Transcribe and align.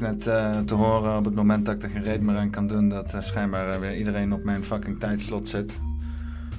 net 0.00 0.26
eh, 0.26 0.58
te 0.58 0.74
horen 0.74 1.16
op 1.16 1.24
het 1.24 1.34
moment 1.34 1.66
dat 1.66 1.74
ik 1.74 1.82
er 1.82 1.90
geen 1.90 2.02
reet 2.02 2.20
meer 2.20 2.36
aan 2.36 2.50
kan 2.50 2.66
doen... 2.66 2.88
dat 2.88 3.14
uh, 3.14 3.20
schijnbaar 3.20 3.74
uh, 3.74 3.78
weer 3.78 3.96
iedereen 3.96 4.32
op 4.32 4.44
mijn 4.44 4.64
fucking 4.64 5.00
tijdslot 5.00 5.48
zit. 5.48 5.80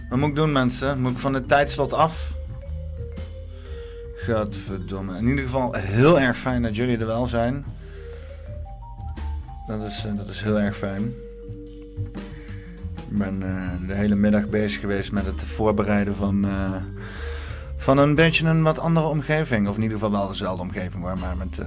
Wat 0.10 0.20
moet 0.20 0.30
ik 0.30 0.36
doen, 0.36 0.52
mensen? 0.52 1.02
Moet 1.02 1.12
ik 1.12 1.18
van 1.18 1.34
het 1.34 1.48
tijdslot 1.48 1.94
af? 1.94 2.34
Godverdomme. 4.26 5.18
In 5.18 5.28
ieder 5.28 5.44
geval 5.44 5.74
heel 5.74 6.20
erg 6.20 6.38
fijn 6.38 6.62
dat 6.62 6.76
jullie 6.76 6.98
er 6.98 7.06
wel 7.06 7.26
zijn. 7.26 7.66
Dat 9.68 9.82
is, 9.82 10.06
dat 10.16 10.30
is 10.30 10.42
heel 10.42 10.60
erg 10.60 10.78
fijn. 10.78 11.04
Ik 13.10 13.18
ben 13.18 13.40
de 13.88 13.94
hele 13.94 14.16
middag 14.16 14.50
bezig 14.50 14.80
geweest 14.80 15.12
met 15.12 15.26
het 15.26 15.44
voorbereiden 15.44 16.16
van 16.16 16.46
van 17.78 17.98
een 17.98 18.16
beetje 18.16 18.48
een 18.48 18.64
wat 18.64 18.80
andere 18.80 19.08
omgeving. 19.08 19.68
Of 19.68 19.76
in 19.76 19.82
ieder 19.82 19.98
geval 19.98 20.12
wel 20.12 20.28
dezelfde 20.28 20.62
omgeving 20.62 21.04
maar 21.04 21.38
met 21.38 21.62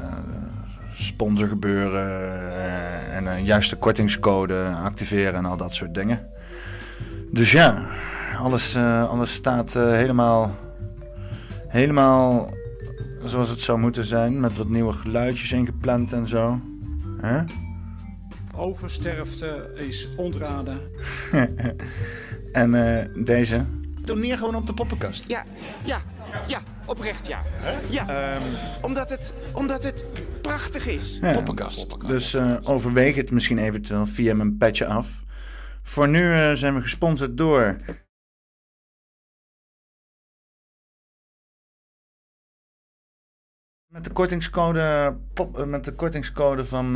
sponsorgebeuren 0.94 2.08
uh, 2.08 3.16
en 3.16 3.26
een 3.26 3.44
juiste 3.44 3.76
kortingscode 3.76 4.72
activeren 4.82 5.34
en 5.34 5.44
al 5.44 5.56
dat 5.56 5.74
soort 5.74 5.94
dingen. 5.94 6.28
Dus 7.30 7.52
ja, 7.52 7.86
alles, 8.38 8.76
uh, 8.76 9.10
alles 9.10 9.32
staat 9.32 9.72
helemaal, 9.72 10.54
helemaal 11.68 12.50
zoals 13.24 13.48
het 13.48 13.60
zou 13.60 13.78
moeten 13.78 14.04
zijn. 14.04 14.40
Met 14.40 14.56
wat 14.56 14.68
nieuwe 14.68 14.92
geluidjes 14.92 15.52
ingepland 15.52 16.12
en 16.12 16.28
zo. 16.28 16.60
Huh? 17.20 17.42
Oversterfte 18.54 19.70
is 19.74 20.08
ontraden. 20.16 20.80
en 22.52 22.72
deze 23.24 23.64
toneer 24.04 24.36
gewoon 24.38 24.54
op 24.54 24.66
de 24.66 24.72
poppenkast. 24.72 25.24
Ja, 25.26 25.44
ja, 25.84 26.00
ja, 26.46 26.62
oprecht 26.84 27.26
ja. 27.26 27.42
Ja, 27.90 28.34
um, 28.34 28.42
omdat, 28.80 29.10
het, 29.10 29.32
omdat 29.52 29.82
het 29.82 30.04
prachtig 30.40 30.86
is. 30.86 31.18
Ja, 31.18 31.32
poppenkast. 31.32 32.00
Dus 32.08 32.34
uh, 32.34 32.56
overweeg 32.62 33.14
het 33.14 33.30
misschien 33.30 33.58
eventueel 33.58 34.06
via 34.06 34.34
mijn 34.34 34.56
petje 34.56 34.86
af. 34.86 35.22
Voor 35.82 36.08
nu 36.08 36.20
uh, 36.20 36.52
zijn 36.52 36.74
we 36.74 36.80
gesponsord 36.80 37.36
door... 37.36 37.76
Met 43.86 44.04
de 44.04 44.12
kortingscode, 44.12 45.16
pop, 45.34 45.58
uh, 45.58 45.64
met 45.64 45.84
de 45.84 45.94
kortingscode 45.94 46.64
van 46.64 46.92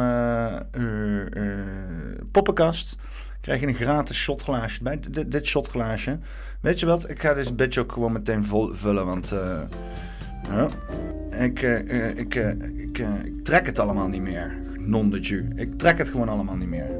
Poppenkast 2.31 2.99
krijg 3.41 3.61
je 3.61 3.67
een 3.67 3.75
gratis 3.75 4.17
shotglaasje 4.17 4.83
bij. 4.83 4.97
Dit, 5.11 5.33
dit 5.33 5.47
shotglaasje. 5.47 6.19
Weet 6.61 6.81
je 6.81 6.87
wat? 6.87 7.11
Ik 7.11 7.21
ga 7.21 7.35
deze 7.35 7.55
bitch 7.55 7.79
ook 7.79 7.93
gewoon 7.93 8.13
meteen 8.13 8.45
vol 8.45 8.73
vullen. 8.73 9.07
Want 9.07 9.33
uh, 9.33 9.63
ja, 10.51 10.69
ik, 11.39 11.63
uh, 11.63 12.19
ik, 12.19 12.35
uh, 12.35 12.49
ik, 12.77 12.99
ik, 12.99 13.45
trek 13.45 13.67
het 13.67 13.79
allemaal 13.79 14.09
niet 14.09 14.23
meer. 14.23 14.57
Non 14.79 15.11
de 15.11 15.21
ju. 15.21 15.49
Ik 15.57 15.79
trek 15.79 15.99
het 15.99 16.09
gewoon 16.09 16.29
allemaal 16.29 16.57
niet 16.57 16.69
meer. 16.69 16.91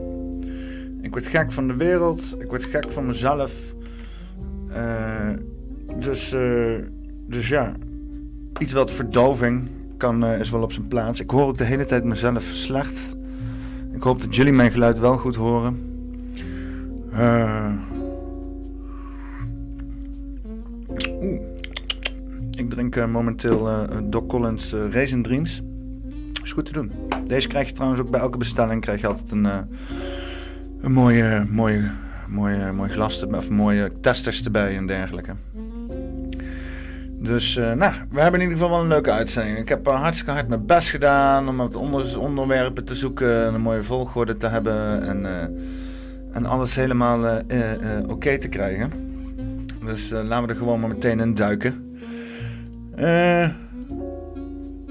Ik 1.01 1.11
word 1.11 1.27
gek 1.27 1.53
van 1.53 1.67
de 1.67 1.77
wereld. 1.77 2.37
Ik 2.39 2.49
word 2.49 2.65
gek 2.65 2.93
van 2.93 3.07
mezelf. 3.07 3.75
dus, 5.99 6.35
dus 7.27 7.49
ja. 7.49 7.73
Iets 8.59 8.73
wat 8.73 8.91
verdoving 8.91 9.69
kan, 9.97 10.25
is 10.25 10.51
wel 10.51 10.63
op 10.63 10.73
zijn 10.73 10.89
plaats. 10.89 11.21
Ik 11.21 11.31
hoor 11.31 11.47
ook 11.47 11.57
de 11.57 11.65
hele 11.65 11.85
tijd 11.85 12.05
mezelf 12.05 12.43
slecht. 12.43 13.17
Ik 13.95 14.03
hoop 14.03 14.21
dat 14.21 14.37
jullie 14.37 14.53
mijn 14.53 14.71
geluid 14.71 14.99
wel 14.99 15.17
goed 15.17 15.35
horen. 15.35 15.77
Uh, 17.13 17.73
Ik 22.57 22.71
drink 22.71 22.97
uh, 22.97 23.07
momenteel 23.07 23.69
uh, 23.69 23.83
Doc 24.05 24.27
Collins 24.27 24.73
uh, 24.73 24.93
Raisin 24.93 25.23
Dreams. 25.23 25.63
Is 26.43 26.53
goed 26.53 26.67
te 26.67 26.73
doen. 26.73 26.93
Deze 27.27 27.49
krijg 27.49 27.69
je 27.69 27.75
trouwens 27.75 28.01
ook 28.01 28.11
bij 28.11 28.21
elke 28.21 28.39
bestelling. 28.39 28.81
Krijg 28.81 29.01
je 29.01 29.07
altijd 29.07 29.31
een, 29.31 29.45
een 30.81 30.93
mooie, 30.93 31.47
mooie, 31.51 31.91
mooie, 32.29 32.73
mooie 32.73 32.91
glas. 32.91 33.27
Of 33.27 33.51
mooie 33.51 33.91
testers 34.01 34.45
erbij 34.45 34.77
en 34.77 34.87
dergelijke. 34.87 35.33
Dus 37.13 37.55
nou, 37.55 37.93
we 38.11 38.21
hebben 38.21 38.41
in 38.41 38.49
ieder 38.49 38.59
geval 38.59 38.71
wel 38.71 38.81
een 38.81 38.89
leuke 38.89 39.11
uitzending. 39.11 39.59
Ik 39.59 39.69
heb 39.69 39.87
hartstikke 39.87 40.33
hard 40.33 40.49
mijn 40.49 40.67
best 40.67 40.91
gedaan 40.91 41.49
om 41.49 41.57
wat 41.57 41.75
onder 41.77 42.19
onderwerpen 42.19 42.85
te 42.85 42.95
zoeken. 42.95 43.55
Een 43.55 43.61
mooie 43.61 43.83
volgorde 43.83 44.37
te 44.37 44.47
hebben. 44.47 45.03
En 45.03 45.27
en 46.33 46.47
alles 46.47 46.75
helemaal 46.75 47.41
oké 48.09 48.39
te 48.39 48.49
krijgen. 48.49 48.91
Dus 49.85 50.11
laten 50.11 50.43
we 50.43 50.53
er 50.53 50.57
gewoon 50.57 50.81
maar 50.81 50.89
meteen 50.89 51.21
in 51.21 51.35
duiken. 51.35 51.94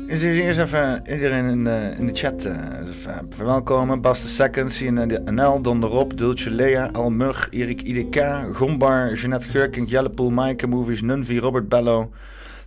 Is 0.07 0.23
eerst 0.23 0.59
even 0.59 1.01
iedereen 1.11 1.45
in 1.45 1.63
de, 1.63 1.93
in 1.97 2.05
de 2.05 2.13
chat 2.13 2.45
even 2.45 3.25
verwelkomen. 3.29 4.01
Bas 4.01 4.21
de 4.21 4.27
Second, 4.27 4.73
CNL, 4.73 5.61
Donderop, 5.61 6.17
Dulce 6.17 6.51
Lea, 6.51 6.89
Almug, 6.91 7.47
Erik 7.51 7.81
IDK, 7.81 8.23
Gombar, 8.53 9.13
Jeanette 9.13 9.49
Geurking, 9.49 9.89
Jellepoel, 9.89 10.29
Maaike 10.29 10.67
Movies, 10.67 11.01
Nunvi, 11.01 11.39
Robert 11.39 11.69
Bello, 11.69 12.11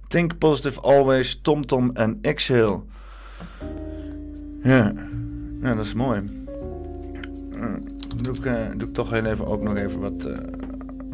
Think 0.08 0.38
Positive 0.38 0.80
Always, 0.80 1.38
TomTom 1.42 1.90
en 1.94 2.20
X-Hill. 2.34 2.80
Ja. 4.62 4.92
ja, 5.62 5.74
dat 5.74 5.84
is 5.84 5.94
mooi 5.94 6.22
doe 8.22 8.34
ik, 8.34 8.44
uh, 8.44 8.66
doe 8.76 8.88
ik 8.88 8.94
toch 8.94 9.10
heel 9.10 9.24
even 9.24 9.46
ook 9.46 9.62
nog 9.62 9.76
even 9.76 10.00
wat, 10.00 10.28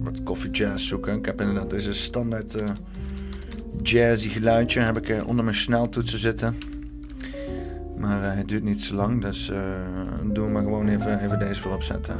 wat 0.02 0.22
coffee 0.22 0.50
jazz 0.50 0.88
zoeken. 0.88 1.16
Ik 1.18 1.24
heb 1.24 1.40
inderdaad 1.40 1.70
deze 1.70 1.92
standaard 1.92 2.56
jazzy 3.82 4.28
geluidje 4.28 4.80
heb 4.80 5.08
ik 5.08 5.26
onder 5.26 5.44
mijn 5.44 5.56
sneltoetsen 5.56 6.18
zitten. 6.18 6.58
Maar 7.96 8.36
het 8.36 8.48
duurt 8.48 8.62
niet 8.62 8.84
zo 8.84 8.94
lang, 8.94 9.22
dus 9.22 9.46
doen 10.22 10.46
we 10.46 10.52
maar 10.52 10.62
gewoon 10.62 10.88
even, 10.88 11.24
even 11.24 11.38
deze 11.38 11.60
voorop 11.60 11.82
zetten. 11.82 12.16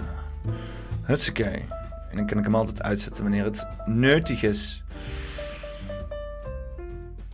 Hutsakee. 1.03 1.65
En 2.11 2.17
dan 2.17 2.27
kan 2.27 2.39
ik 2.39 2.45
hem 2.45 2.55
altijd 2.55 2.83
uitzetten 2.83 3.23
wanneer 3.23 3.45
het 3.45 3.67
nuttig 3.87 4.43
is. 4.43 4.85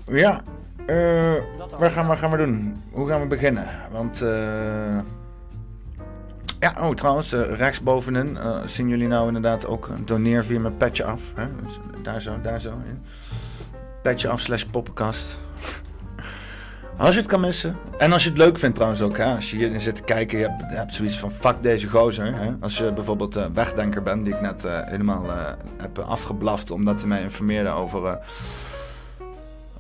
Ja, 0.07 0.41
waar, 1.79 1.91
gaan, 1.91 2.07
waar 2.07 2.17
gaan 2.17 2.31
we 2.31 2.37
doen? 2.37 2.83
Hoe 2.91 3.09
gaan 3.09 3.21
we 3.21 3.27
beginnen? 3.27 3.67
Want... 3.91 4.23
eh 4.23 4.99
ja, 6.61 6.75
oh 6.81 6.95
trouwens, 6.95 7.33
uh, 7.33 7.57
rechtsbovenin 7.57 8.37
uh, 8.37 8.67
zien 8.67 8.89
jullie 8.89 9.09
nou 9.09 9.27
inderdaad 9.27 9.67
ook 9.67 9.91
doneer 10.05 10.45
via 10.45 10.61
mijn 10.61 10.77
petje 10.77 11.05
af. 11.05 11.33
Hè? 11.35 11.47
Dus 11.65 11.79
daar 12.03 12.21
zo, 12.21 12.41
daar 12.43 12.61
zo. 12.61 12.69
Ja. 12.85 12.93
Petje 14.03 14.29
af 14.29 14.41
slash 14.41 14.63
poppenkast. 14.63 15.39
als 16.97 17.15
je 17.15 17.21
het 17.21 17.31
kan 17.31 17.41
missen. 17.41 17.77
En 17.99 18.13
als 18.13 18.23
je 18.23 18.29
het 18.29 18.39
leuk 18.39 18.59
vindt 18.59 18.75
trouwens 18.75 19.03
ook. 19.03 19.21
Als 19.21 19.51
je 19.51 19.57
hier 19.57 19.81
zit 19.81 19.97
te 19.97 20.03
kijken, 20.03 20.39
je 20.39 20.49
hebt, 20.59 20.91
je 20.91 20.97
zoiets 20.97 21.19
van 21.19 21.31
fuck 21.31 21.63
deze 21.63 21.89
gozer. 21.89 22.35
Hè? 22.35 22.55
Als 22.61 22.79
je 22.79 22.93
bijvoorbeeld 22.93 23.37
uh, 23.37 23.45
wegdenker 23.53 24.03
bent, 24.03 24.25
die 24.25 24.35
ik 24.35 24.41
net 24.41 24.67
helemaal 24.69 25.25
heb 25.77 25.99
afgeblaft. 25.99 26.71
Omdat 26.71 26.99
hij 26.99 27.09
mij 27.09 27.23
informeerde 27.23 27.71
over, 27.71 28.19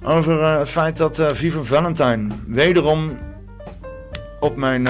over 0.03 0.45
het 0.45 0.69
feit 0.69 0.97
dat 0.97 1.23
Viva 1.35 1.63
Valentine 1.63 2.35
wederom 2.47 3.19
op 4.41 4.57
mijn 4.57 4.87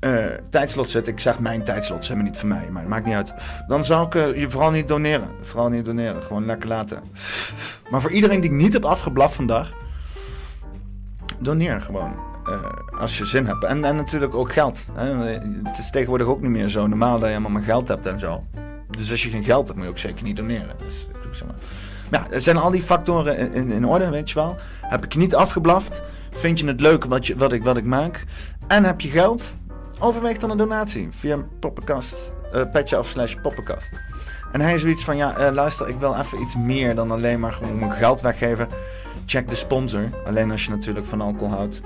uh, 0.00 0.26
tijdslot 0.50 0.90
zet. 0.90 1.06
Ik 1.06 1.20
zeg 1.20 1.38
mijn 1.38 1.64
tijdslot, 1.64 2.04
ze 2.04 2.12
hebben 2.12 2.30
niet 2.30 2.38
van 2.38 2.48
mij, 2.48 2.66
maar 2.70 2.80
het 2.80 2.90
maakt 2.90 3.06
niet 3.06 3.14
uit. 3.14 3.34
Dan 3.66 3.84
zou 3.84 4.06
ik 4.06 4.14
uh, 4.14 4.40
je 4.40 4.50
vooral 4.50 4.70
niet 4.70 4.88
doneren. 4.88 5.28
Vooral 5.42 5.68
niet 5.68 5.84
doneren, 5.84 6.22
gewoon 6.22 6.46
lekker 6.46 6.68
laten. 6.68 7.02
Maar 7.90 8.00
voor 8.00 8.10
iedereen 8.10 8.40
die 8.40 8.50
ik 8.50 8.56
niet 8.56 8.72
heb 8.72 8.84
afgeblaft 8.84 9.34
vandaag, 9.34 9.72
doneer 11.38 11.80
gewoon. 11.80 12.14
Uh, 12.48 12.54
als 13.00 13.18
je 13.18 13.24
zin 13.24 13.46
hebt. 13.46 13.64
En, 13.64 13.84
en 13.84 13.96
natuurlijk 13.96 14.34
ook 14.34 14.52
geld. 14.52 14.86
Hè? 14.92 15.14
Het 15.64 15.78
is 15.78 15.90
tegenwoordig 15.90 16.26
ook 16.26 16.40
niet 16.40 16.50
meer 16.50 16.68
zo 16.68 16.86
normaal 16.86 17.12
dat 17.12 17.20
je 17.20 17.26
helemaal 17.26 17.50
maar 17.50 17.62
geld 17.62 17.88
hebt 17.88 18.06
en 18.06 18.18
zo. 18.18 18.44
Dus 18.90 19.10
als 19.10 19.22
je 19.22 19.30
geen 19.30 19.44
geld 19.44 19.66
hebt, 19.66 19.76
moet 19.76 19.84
je 19.86 19.92
ook 19.92 19.98
zeker 19.98 20.24
niet 20.24 20.36
doneren. 20.36 20.76
Dus, 20.86 21.08
zeg 21.30 21.46
maar. 21.46 21.56
maar 22.10 22.26
ja, 22.30 22.40
zijn 22.40 22.56
al 22.56 22.70
die 22.70 22.82
factoren 22.82 23.38
in, 23.38 23.52
in, 23.52 23.70
in, 23.70 23.86
orde, 23.86 24.10
weet 24.10 24.28
je 24.28 24.34
wel. 24.34 24.56
Heb 24.80 25.04
ik 25.04 25.16
niet 25.16 25.34
afgeblaft? 25.34 26.02
Vind 26.30 26.58
je 26.58 26.66
het 26.66 26.80
leuk 26.80 27.04
wat, 27.04 27.26
je, 27.26 27.36
wat, 27.36 27.52
ik, 27.52 27.62
wat 27.62 27.76
ik 27.76 27.84
maak? 27.84 28.24
En 28.66 28.84
heb 28.84 29.00
je 29.00 29.08
geld? 29.08 29.56
Overweeg 29.98 30.38
dan 30.38 30.50
een 30.50 30.56
donatie 30.56 31.08
via 31.10 31.38
poppenkast, 31.60 32.32
uh, 32.54 32.62
petje 32.72 32.96
af 32.96 33.08
slash 33.08 33.34
poppenkast. 33.42 33.88
En 34.52 34.60
hij 34.60 34.74
is 34.74 34.80
zoiets 34.80 35.04
van, 35.04 35.16
ja, 35.16 35.38
uh, 35.38 35.52
luister, 35.52 35.88
ik 35.88 35.98
wil 35.98 36.14
even 36.14 36.40
iets 36.40 36.56
meer 36.56 36.94
dan 36.94 37.10
alleen 37.10 37.40
maar 37.40 37.52
gewoon 37.52 37.78
mijn 37.78 37.92
geld 37.92 38.20
weggeven. 38.20 38.68
Check 39.26 39.48
de 39.48 39.56
sponsor. 39.56 40.08
Alleen 40.26 40.50
als 40.50 40.64
je 40.64 40.70
natuurlijk 40.70 41.06
van 41.06 41.20
alcohol 41.20 41.56
houdt. 41.56 41.80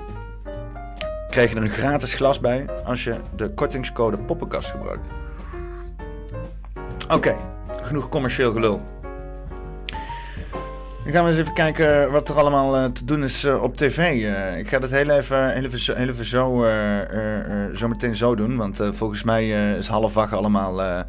Krijg 1.29 1.49
je 1.49 1.55
er 1.55 1.63
een 1.63 1.69
gratis 1.69 2.13
glas 2.13 2.39
bij 2.39 2.65
als 2.85 3.03
je 3.03 3.15
de 3.35 3.49
kortingscode 3.49 4.17
poppenkast 4.17 4.69
gebruikt. 4.69 5.07
Oké, 7.09 7.35
genoeg 7.81 8.09
commercieel 8.09 8.51
gelul. 8.51 8.81
Dan 11.03 11.13
gaan 11.13 11.23
we 11.23 11.29
eens 11.29 11.39
even 11.39 11.53
kijken 11.53 12.11
wat 12.11 12.29
er 12.29 12.35
allemaal 12.35 12.77
uh, 12.77 12.85
te 12.85 13.05
doen 13.05 13.23
is 13.23 13.43
uh, 13.43 13.63
op 13.63 13.77
tv. 13.77 13.97
Uh, 13.97 14.57
ik 14.57 14.67
ga 14.67 14.79
dat 14.79 14.91
heel 14.91 15.09
even, 15.09 15.53
heel 15.53 15.63
even, 15.63 16.25
zo, 16.25 16.65
zo 17.75 17.87
meteen 17.87 18.15
zo 18.15 18.35
doen. 18.35 18.57
Want 18.57 18.79
volgens 18.91 19.23
mij 19.23 19.75
is 19.77 19.87
half 19.87 20.13
wacht 20.13 20.33
allemaal 20.33 21.05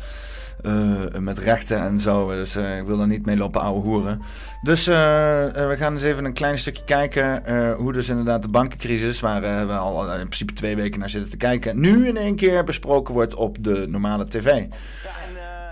eh, 0.64 1.20
met 1.20 1.38
rechten 1.38 1.78
en 1.80 2.00
zo. 2.00 2.28
Dus 2.28 2.56
eh, 2.56 2.78
ik 2.78 2.86
wil 2.86 2.96
daar 2.96 3.06
niet 3.06 3.26
mee 3.26 3.36
lopen 3.36 3.60
ouwe 3.60 3.80
hoeren. 3.80 4.22
Dus 4.62 4.86
eh, 4.86 5.44
eh, 5.62 5.68
we 5.68 5.76
gaan 5.76 5.92
eens 5.92 6.02
even 6.02 6.24
een 6.24 6.32
klein 6.32 6.58
stukje 6.58 6.84
kijken 6.84 7.46
eh, 7.46 7.74
hoe 7.74 7.92
dus 7.92 8.08
inderdaad 8.08 8.42
de 8.42 8.48
bankencrisis, 8.48 9.20
waar 9.20 9.42
eh, 9.42 9.66
we 9.66 9.72
al 9.72 10.12
in 10.12 10.24
principe 10.24 10.52
twee 10.52 10.76
weken 10.76 11.00
naar 11.00 11.10
zitten 11.10 11.30
te 11.30 11.36
kijken, 11.36 11.80
nu 11.80 12.08
in 12.08 12.16
één 12.16 12.36
keer 12.36 12.64
besproken 12.64 13.14
wordt 13.14 13.34
op 13.34 13.56
de 13.60 13.86
normale 13.88 14.28
tv. 14.28 14.64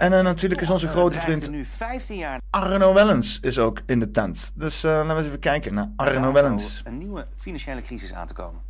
En 0.03 0.13
eh, 0.13 0.23
natuurlijk 0.23 0.61
is 0.61 0.71
onze 0.71 0.89
grote 0.89 1.21
vriend 1.21 1.51
nu 1.51 1.65
15 1.65 2.17
jaar 2.17 2.41
Arno 2.51 2.93
Wellens 2.93 3.41
is 3.41 3.59
ook 3.59 3.83
in 3.87 3.99
de 3.99 4.11
tent. 4.11 4.53
Dus 4.55 4.85
eh, 4.85 4.91
laten 4.91 5.09
we 5.09 5.17
eens 5.17 5.27
even 5.27 5.39
kijken 5.39 5.75
naar 5.75 5.93
Arno 5.97 6.33
Wellens. 6.33 6.81
een 6.85 6.99
nieuwe 6.99 7.27
financiële 7.37 7.81
crisis 7.81 8.13
aan 8.13 8.27
te 8.27 8.35
komen. 8.35 8.61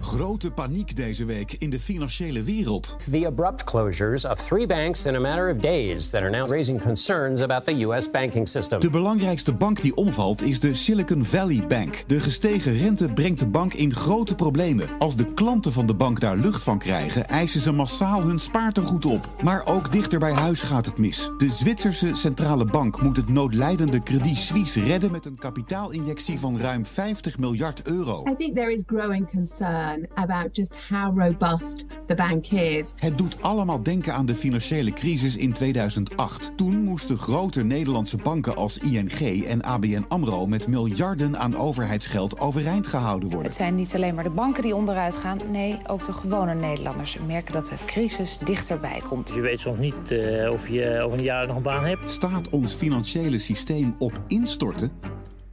Grote 0.00 0.50
paniek 0.50 0.96
deze 0.96 1.24
week 1.24 1.52
in 1.58 1.70
de 1.70 1.80
financiële 1.80 2.42
wereld. 2.42 2.96
The 3.10 3.26
abrupt 3.26 3.64
closures 3.64 4.24
of 4.24 4.34
three 4.34 4.66
banks 4.66 5.04
in 5.04 5.14
a 5.14 5.18
matter 5.18 5.54
of 5.54 5.56
days 5.56 6.10
that 6.10 6.22
are 6.22 6.30
now 6.30 6.50
raising 6.50 6.82
concerns 6.82 7.40
about 7.40 7.64
the 7.64 7.80
U.S. 7.80 8.10
banking 8.10 8.48
system. 8.48 8.80
De 8.80 8.90
belangrijkste 8.90 9.52
bank 9.52 9.80
die 9.82 9.94
omvalt 9.94 10.42
is 10.42 10.60
de 10.60 10.74
Silicon 10.74 11.24
Valley 11.24 11.66
Bank. 11.66 12.04
De 12.06 12.20
gestegen 12.20 12.78
rente 12.78 13.08
brengt 13.08 13.38
de 13.38 13.48
bank 13.48 13.74
in 13.74 13.94
grote 13.94 14.34
problemen. 14.34 14.88
Als 14.98 15.16
de 15.16 15.32
klanten 15.34 15.72
van 15.72 15.86
de 15.86 15.94
bank 15.94 16.20
daar 16.20 16.36
lucht 16.36 16.62
van 16.62 16.78
krijgen, 16.78 17.28
eisen 17.28 17.60
ze 17.60 17.72
massaal 17.72 18.22
hun 18.22 18.38
spaartegoed 18.38 19.04
op. 19.04 19.28
Maar 19.42 19.62
ook 19.66 19.92
dichter 19.92 20.18
bij 20.18 20.32
huis 20.32 20.60
gaat 20.60 20.86
het 20.86 20.98
mis. 20.98 21.30
De 21.38 21.50
Zwitserse 21.50 22.14
centrale 22.14 22.64
bank 22.64 23.02
moet 23.02 23.16
het 23.16 23.28
noodlijdende 23.28 24.02
Credit 24.02 24.36
Suisse 24.36 24.80
redden 24.80 25.10
met 25.10 25.26
een 25.26 25.38
kapitaalinjectie 25.38 26.38
van 26.38 26.60
ruim 26.60 26.86
50 26.86 27.38
miljard 27.38 27.82
euro. 27.86 28.24
I 28.30 28.34
think 28.36 28.56
there 28.56 28.72
is 28.72 28.82
growing 28.86 29.30
concern 29.30 29.89
about 30.14 30.56
just 30.56 30.76
how 30.88 31.18
robust 31.18 31.84
the 32.06 32.14
bank 32.14 32.46
is. 32.46 32.84
Het 32.96 33.18
doet 33.18 33.42
allemaal 33.42 33.82
denken 33.82 34.14
aan 34.14 34.26
de 34.26 34.34
financiële 34.34 34.92
crisis 34.92 35.36
in 35.36 35.52
2008. 35.52 36.52
Toen 36.56 36.82
moesten 36.82 37.18
grote 37.18 37.64
Nederlandse 37.64 38.16
banken 38.16 38.56
als 38.56 38.78
ING 38.78 39.44
en 39.46 39.62
ABN 39.62 40.04
AMRO 40.08 40.46
met 40.46 40.68
miljarden 40.68 41.38
aan 41.38 41.56
overheidsgeld 41.56 42.40
overeind 42.40 42.86
gehouden 42.86 43.28
worden. 43.28 43.46
Het 43.46 43.56
zijn 43.56 43.74
niet 43.74 43.94
alleen 43.94 44.14
maar 44.14 44.24
de 44.24 44.30
banken 44.30 44.62
die 44.62 44.74
onderuit 44.74 45.16
gaan. 45.16 45.38
Nee, 45.50 45.78
ook 45.86 46.04
de 46.04 46.12
gewone 46.12 46.54
Nederlanders 46.54 47.18
merken 47.26 47.52
dat 47.52 47.66
de 47.66 47.76
crisis 47.86 48.38
dichterbij 48.44 49.02
komt. 49.08 49.32
Je 49.34 49.40
weet 49.40 49.60
soms 49.60 49.78
niet 49.78 50.10
uh, 50.10 50.50
of 50.50 50.68
je 50.68 51.00
over 51.00 51.18
een 51.18 51.24
jaar 51.24 51.46
nog 51.46 51.56
een 51.56 51.62
baan 51.62 51.84
hebt. 51.84 52.10
Staat 52.10 52.48
ons 52.48 52.72
financiële 52.72 53.38
systeem 53.38 53.94
op 53.98 54.22
instorten? 54.28 54.90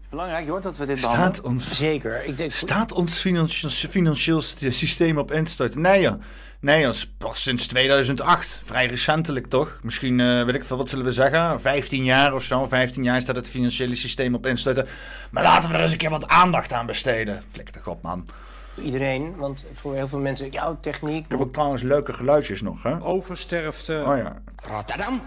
Belangrijk, 0.09 0.45
je 0.45 0.51
hoort 0.51 0.63
dat 0.63 0.77
we 0.77 0.85
dit 0.85 0.97
Staat 0.97 1.11
behandelen. 1.11 1.45
ons, 1.51 1.75
Zeker. 1.75 2.25
Ik 2.25 2.37
denk, 2.37 2.51
staat 2.51 2.91
ons 2.91 3.19
financieel, 3.19 3.71
financieel 3.89 4.41
systeem 4.71 5.17
op 5.17 5.31
instorten? 5.31 5.81
Nee 5.81 6.01
joh. 6.01 6.21
Nee 6.59 6.89
pas 7.17 7.41
sinds 7.41 7.67
2008. 7.67 8.61
Vrij 8.65 8.85
recentelijk 8.85 9.47
toch? 9.47 9.79
Misschien, 9.81 10.19
uh, 10.19 10.45
weet 10.45 10.55
ik 10.55 10.63
veel, 10.63 10.77
wat 10.77 10.89
zullen 10.89 11.05
we 11.05 11.11
zeggen? 11.11 11.61
15 11.61 12.03
jaar 12.03 12.33
of 12.33 12.43
zo. 12.43 12.65
15 12.65 13.03
jaar 13.03 13.21
staat 13.21 13.35
het 13.35 13.49
financiële 13.49 13.95
systeem 13.95 14.35
op 14.35 14.45
instorten. 14.45 14.87
Maar 15.31 15.43
laten 15.43 15.69
we 15.69 15.75
er 15.75 15.81
eens 15.81 15.91
een 15.91 15.97
keer 15.97 16.09
wat 16.09 16.27
aandacht 16.27 16.73
aan 16.73 16.85
besteden. 16.85 17.41
Flik 17.51 17.69
toch 17.69 17.87
op 17.87 18.01
man. 18.01 18.27
iedereen, 18.75 19.35
want 19.35 19.65
voor 19.73 19.95
heel 19.95 20.07
veel 20.07 20.19
mensen, 20.19 20.47
ja, 20.51 20.77
techniek. 20.81 21.25
Ik 21.25 21.31
heb 21.31 21.39
ook 21.39 21.53
trouwens 21.53 21.81
leuke 21.83 22.13
geluidjes 22.13 22.61
nog 22.61 22.83
hè. 22.83 23.01
Oversterfte. 23.03 24.03
Oh 24.07 24.17
ja. 24.17 24.41
Rotterdam, 24.71 25.21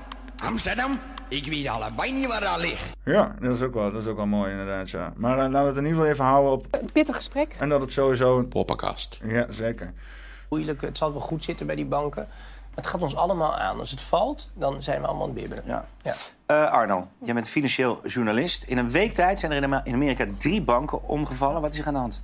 Amsterdam, 0.45 0.99
ik 1.31 1.47
weet 1.47 1.67
allebei 1.67 2.13
niet 2.13 2.27
waar 2.27 2.41
dat 2.41 2.57
ligt. 2.59 2.93
Ja, 3.05 3.35
dat 3.41 3.55
is 3.55 3.63
ook 3.63 3.75
wel, 3.75 3.93
dat 3.93 4.03
is 4.03 4.09
ook 4.09 4.17
wel 4.17 4.27
mooi 4.27 4.51
inderdaad, 4.51 4.91
ja. 4.91 5.13
Maar 5.17 5.37
uh, 5.37 5.43
laten 5.43 5.61
we 5.61 5.67
het 5.67 5.77
in 5.77 5.85
ieder 5.85 5.97
geval 5.97 6.13
even 6.13 6.25
houden 6.25 6.53
op... 6.53 6.67
Een 6.71 6.93
pittig 6.93 7.17
gesprek. 7.17 7.57
En 7.59 7.69
dat 7.69 7.81
het 7.81 7.93
sowieso... 7.93 8.39
Een 8.39 8.49
poppenkast. 8.49 9.19
Ja, 9.25 9.47
zeker. 9.51 9.93
Moeilijk, 10.49 10.81
het 10.81 10.99
zal 10.99 11.13
wel 11.13 11.21
goed 11.21 11.45
zitten 11.45 11.67
bij 11.67 11.77
die 11.77 11.87
banken. 11.87 12.29
Het 12.75 12.87
gaat 12.87 13.03
ons 13.03 13.17
allemaal 13.17 13.57
aan. 13.57 13.79
Als 13.79 13.91
het 13.91 14.01
valt, 14.01 14.51
dan 14.55 14.83
zijn 14.83 15.01
we 15.01 15.07
allemaal 15.07 15.29
aan 15.29 15.35
het 15.35 15.41
bibberen. 15.41 15.65
Ja. 15.67 15.85
Ja. 16.03 16.15
Uh, 16.47 16.71
Arno, 16.71 17.09
jij 17.23 17.35
bent 17.35 17.49
financieel 17.49 18.01
journalist. 18.05 18.65
In 18.65 18.79
een 18.79 18.91
week 18.91 19.15
tijd 19.15 19.41
zijn 19.41 19.53
er 19.53 19.63
in 19.63 19.95
Amerika 19.95 20.27
drie 20.37 20.63
banken 20.63 21.09
omgevallen. 21.09 21.61
Wat 21.61 21.73
is 21.73 21.79
er 21.79 21.87
aan 21.87 21.93
de 21.93 21.99
hand? 21.99 22.23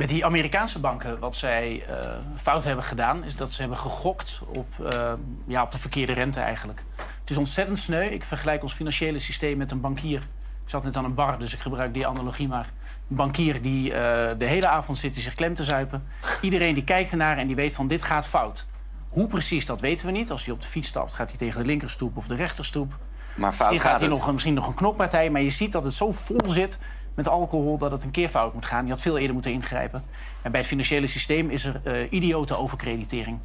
Met 0.00 0.08
die 0.08 0.24
Amerikaanse 0.24 0.78
banken, 0.78 1.18
wat 1.18 1.36
zij 1.36 1.84
uh, 1.88 1.96
fout 2.36 2.64
hebben 2.64 2.84
gedaan, 2.84 3.24
is 3.24 3.36
dat 3.36 3.52
ze 3.52 3.60
hebben 3.60 3.78
gegokt 3.78 4.40
op, 4.46 4.66
uh, 4.80 5.12
ja, 5.46 5.62
op 5.62 5.72
de 5.72 5.78
verkeerde 5.78 6.12
rente 6.12 6.40
eigenlijk. 6.40 6.82
Het 7.20 7.30
is 7.30 7.36
ontzettend 7.36 7.78
sneu. 7.78 8.04
Ik 8.04 8.24
vergelijk 8.24 8.62
ons 8.62 8.72
financiële 8.72 9.18
systeem 9.18 9.58
met 9.58 9.70
een 9.70 9.80
bankier. 9.80 10.18
Ik 10.64 10.70
zat 10.70 10.82
net 10.82 10.96
aan 10.96 11.04
een 11.04 11.14
bar, 11.14 11.38
dus 11.38 11.54
ik 11.54 11.60
gebruik 11.60 11.94
die 11.94 12.06
analogie 12.06 12.48
maar. 12.48 12.70
Een 13.10 13.16
bankier 13.16 13.62
die 13.62 13.88
uh, 13.88 13.94
de 14.38 14.46
hele 14.46 14.68
avond 14.68 14.98
zit 14.98 15.14
die 15.14 15.22
zich 15.22 15.34
klem 15.34 15.54
te 15.54 15.64
zuipen. 15.64 16.04
Iedereen 16.40 16.74
die 16.74 16.84
kijkt 16.84 17.10
ernaar 17.10 17.38
en 17.38 17.46
die 17.46 17.56
weet 17.56 17.72
van 17.72 17.86
dit 17.86 18.02
gaat 18.02 18.26
fout. 18.26 18.66
Hoe 19.08 19.26
precies, 19.26 19.66
dat 19.66 19.80
weten 19.80 20.06
we 20.06 20.12
niet. 20.12 20.30
Als 20.30 20.44
hij 20.44 20.54
op 20.54 20.60
de 20.60 20.68
fiets 20.68 20.88
stapt, 20.88 21.14
gaat 21.14 21.28
hij 21.28 21.38
tegen 21.38 21.60
de 21.60 21.66
linkerstoep 21.66 22.16
of 22.16 22.26
de 22.26 22.34
rechterstoep. 22.34 22.96
Maar 23.34 23.52
fout 23.52 23.72
gaat, 23.72 23.80
gaat 23.80 24.00
hij 24.00 24.08
nog, 24.08 24.32
misschien 24.32 24.54
nog 24.54 24.66
een 24.66 24.74
knokpartij. 24.74 25.30
Maar 25.30 25.42
je 25.42 25.50
ziet 25.50 25.72
dat 25.72 25.84
het 25.84 25.94
zo 25.94 26.12
vol 26.12 26.40
zit 26.44 26.78
met 27.14 27.28
alcohol 27.28 27.78
dat 27.78 27.90
het 27.90 28.02
een 28.02 28.10
keer 28.10 28.28
fout 28.28 28.54
moet 28.54 28.66
gaan. 28.66 28.84
Je 28.84 28.90
had 28.90 29.00
veel 29.00 29.18
eerder 29.18 29.32
moeten 29.32 29.52
ingrijpen. 29.52 30.02
En 30.42 30.50
bij 30.50 30.60
het 30.60 30.68
financiële 30.68 31.06
systeem 31.06 31.50
is 31.50 31.64
er 31.64 31.80
uh, 31.84 32.12
idiote 32.12 32.56
overkreditering. 32.56 33.38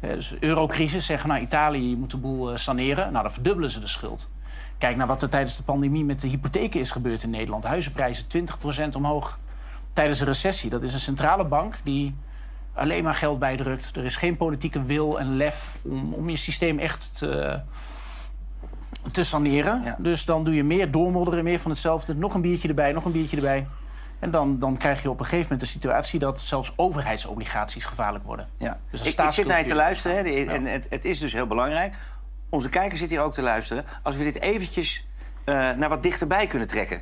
Uh, 0.00 0.14
dus 0.14 0.36
eurocrisis 0.40 1.06
zeggen, 1.06 1.28
nou 1.28 1.40
Italië, 1.40 1.96
moet 1.96 2.10
de 2.10 2.16
boel 2.16 2.50
uh, 2.50 2.56
saneren. 2.56 3.12
Nou, 3.12 3.22
dan 3.22 3.32
verdubbelen 3.32 3.70
ze 3.70 3.80
de 3.80 3.86
schuld. 3.86 4.30
Kijk 4.78 4.96
naar 4.96 5.06
wat 5.06 5.22
er 5.22 5.28
tijdens 5.28 5.56
de 5.56 5.62
pandemie 5.62 6.04
met 6.04 6.20
de 6.20 6.28
hypotheken 6.28 6.80
is 6.80 6.90
gebeurd 6.90 7.22
in 7.22 7.30
Nederland. 7.30 7.64
Huizenprijzen 7.64 8.24
20% 8.92 8.96
omhoog 8.96 9.38
tijdens 9.92 10.20
een 10.20 10.26
recessie. 10.26 10.70
Dat 10.70 10.82
is 10.82 10.92
een 10.92 11.00
centrale 11.00 11.44
bank 11.44 11.74
die 11.82 12.14
alleen 12.72 13.04
maar 13.04 13.14
geld 13.14 13.38
bijdrukt. 13.38 13.96
Er 13.96 14.04
is 14.04 14.16
geen 14.16 14.36
politieke 14.36 14.82
wil 14.82 15.18
en 15.18 15.36
lef 15.36 15.76
om, 15.82 16.14
om 16.14 16.28
je 16.28 16.36
systeem 16.36 16.78
echt 16.78 17.18
te, 17.18 17.60
te 19.12 19.22
saneren. 19.22 19.82
Ja. 19.84 19.96
Dus 19.98 20.24
dan 20.24 20.44
doe 20.44 20.54
je 20.54 20.64
meer 20.64 20.90
doormodderen, 20.90 21.44
meer 21.44 21.58
van 21.58 21.70
hetzelfde. 21.70 22.14
Nog 22.14 22.34
een 22.34 22.40
biertje 22.40 22.68
erbij, 22.68 22.92
nog 22.92 23.04
een 23.04 23.12
biertje 23.12 23.36
erbij. 23.36 23.66
En 24.18 24.30
dan, 24.30 24.58
dan 24.58 24.76
krijg 24.76 25.02
je 25.02 25.10
op 25.10 25.18
een 25.18 25.24
gegeven 25.24 25.42
moment 25.42 25.60
de 25.60 25.66
situatie 25.66 26.18
dat 26.18 26.40
zelfs 26.40 26.72
overheidsobligaties 26.76 27.84
gevaarlijk 27.84 28.24
worden. 28.24 28.48
Ja. 28.56 28.78
Dus 28.90 29.02
ik, 29.02 29.18
ik 29.18 29.30
zit 29.30 29.46
naar 29.46 29.58
je 29.58 29.64
te 29.64 29.74
luisteren 29.74 30.16
hè, 30.16 30.30
ja. 30.30 30.52
en 30.52 30.64
het, 30.64 30.86
het, 30.90 31.04
is 31.04 31.18
dus 31.18 31.32
heel 31.32 31.46
belangrijk. 31.46 31.94
Onze 32.48 32.68
kijker 32.68 32.98
zit 32.98 33.10
hier 33.10 33.20
ook 33.20 33.32
te 33.32 33.42
luisteren. 33.42 33.84
Als 34.02 34.16
we 34.16 34.24
dit 34.24 34.40
eventjes 34.40 35.04
uh, 35.44 35.54
naar 35.70 35.88
wat 35.88 36.02
dichterbij 36.02 36.46
kunnen 36.46 36.68
trekken. 36.68 37.00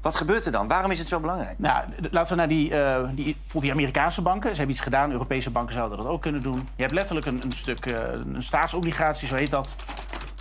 Wat 0.00 0.14
gebeurt 0.14 0.46
er 0.46 0.52
dan? 0.52 0.68
Waarom 0.68 0.90
is 0.90 0.98
het 0.98 1.08
zo 1.08 1.20
belangrijk? 1.20 1.58
Nou, 1.58 1.84
laten 2.10 2.30
we 2.30 2.34
naar 2.34 2.48
die, 2.48 2.70
uh, 2.70 3.08
die, 3.52 3.72
Amerikaanse 3.72 4.22
banken. 4.22 4.50
Ze 4.50 4.56
hebben 4.56 4.74
iets 4.74 4.84
gedaan. 4.84 5.12
Europese 5.12 5.50
banken 5.50 5.74
zouden 5.74 5.98
dat 5.98 6.06
ook 6.06 6.22
kunnen 6.22 6.42
doen. 6.42 6.68
Je 6.76 6.82
hebt 6.82 6.94
letterlijk 6.94 7.26
een, 7.26 7.40
een 7.42 7.52
stuk 7.52 7.86
uh, 7.86 7.98
een 8.34 8.42
staatsobligatie, 8.42 9.28
zo 9.28 9.34
heet 9.34 9.50
dat. 9.50 9.76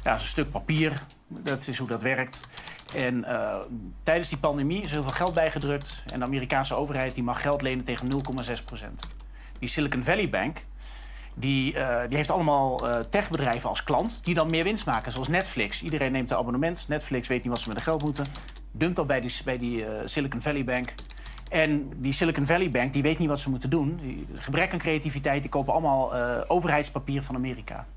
Ja, 0.10 0.16
een 0.16 0.22
stuk 0.22 0.52
papier. 0.52 1.02
Dat 1.28 1.68
is 1.68 1.78
hoe 1.78 1.88
dat 1.88 2.02
werkt. 2.02 2.42
En 2.96 3.18
uh, 3.18 3.56
tijdens 4.04 4.30
die 4.30 4.38
pandemie 4.38 4.82
is 4.82 4.92
heel 4.92 5.04
veel 5.04 5.12
geld 5.12 5.34
bijgedrukt. 5.34 6.04
En 6.12 6.20
de 6.20 6.26
Amerikaanse 6.26 6.76
overheid 6.76 7.16
die 7.16 7.24
mag 7.24 7.42
geld 7.42 7.62
lenen 7.62 7.86
tegen 7.86 8.12
0,6 8.12 8.64
procent. 8.66 9.08
Die 9.60 9.70
Silicon 9.70 10.04
Valley 10.04 10.30
Bank 10.30 10.58
die, 11.36 11.74
uh, 11.74 12.00
die 12.08 12.16
heeft 12.16 12.32
allemaal 12.32 12.88
uh, 12.88 13.00
techbedrijven 13.00 13.70
als 13.70 13.84
klant... 13.84 14.20
die 14.24 14.34
dan 14.34 14.50
meer 14.50 14.64
winst 14.64 14.86
maken, 14.86 15.12
zoals 15.12 15.28
Netflix. 15.28 15.84
Iedereen 15.84 16.12
neemt 16.12 16.32
een 16.32 16.38
abonnement. 16.38 16.86
Netflix 16.88 17.28
weet 17.28 17.44
niet 17.44 17.52
wat 17.52 17.60
ze 17.60 17.68
met 17.68 17.78
de 17.78 17.84
geld 17.84 18.04
moeten. 18.04 18.26
Dumpt 18.72 18.96
dat 18.96 19.08
bij 19.08 19.22
die, 19.22 19.34
bij 19.46 19.58
die 19.58 19.86
Silicon 20.04 20.42
Valley 20.42 20.64
Bank. 20.64 20.94
En 21.50 21.92
die 21.96 22.12
Silicon 22.12 22.46
Valley 22.46 22.72
Bank 22.72 22.94
die 22.94 23.02
weet 23.02 23.18
niet 23.20 23.30
wat 23.30 23.40
ze 23.40 23.50
moeten 23.50 23.70
doen. 23.70 24.00
Gebrek 24.36 24.74
aan 24.74 24.80
creativiteit, 24.80 25.42
die 25.42 25.52
kopen 25.52 25.74
allemaal 25.74 26.14
overheidspapier 26.48 27.24
van 27.24 27.36
Amerika. 27.36 27.88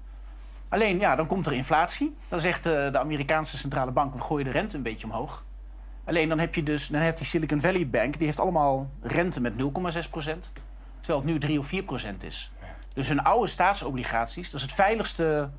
Alleen, 0.73 0.99
ja, 0.99 1.17
dan 1.17 1.27
komt 1.27 1.47
er 1.47 1.53
inflatie. 1.53 2.17
Dan 2.29 2.41
zegt 2.41 2.63
de 2.63 2.99
Amerikaanse 2.99 3.57
centrale 3.57 3.91
bank... 3.91 4.15
we 4.15 4.21
gooien 4.21 4.45
de 4.45 4.51
rente 4.51 4.77
een 4.77 4.83
beetje 4.83 5.07
omhoog. 5.07 5.45
Alleen 6.05 6.29
dan 6.29 6.39
heb 6.39 6.55
je 6.55 6.63
dus... 6.63 6.87
dan 6.87 7.01
heeft 7.01 7.17
die 7.17 7.27
Silicon 7.27 7.61
Valley 7.61 7.89
Bank... 7.89 8.17
die 8.19 8.27
heeft 8.27 8.41
allemaal 8.41 8.91
rente 9.01 9.41
met 9.41 9.53
0,6 9.53 10.11
procent. 10.11 10.53
Terwijl 11.01 11.19
het 11.19 11.33
nu 11.33 11.39
3 11.39 11.59
of 11.59 11.67
4 11.67 11.83
procent 11.83 12.25
is. 12.25 12.53
Dus 12.95 13.09
hun 13.09 13.23
oude 13.23 13.47
staatsobligaties, 13.47 14.51
dat 14.51 14.61
is 14.61 14.67
het 14.67 14.75
veiligste 14.75 15.51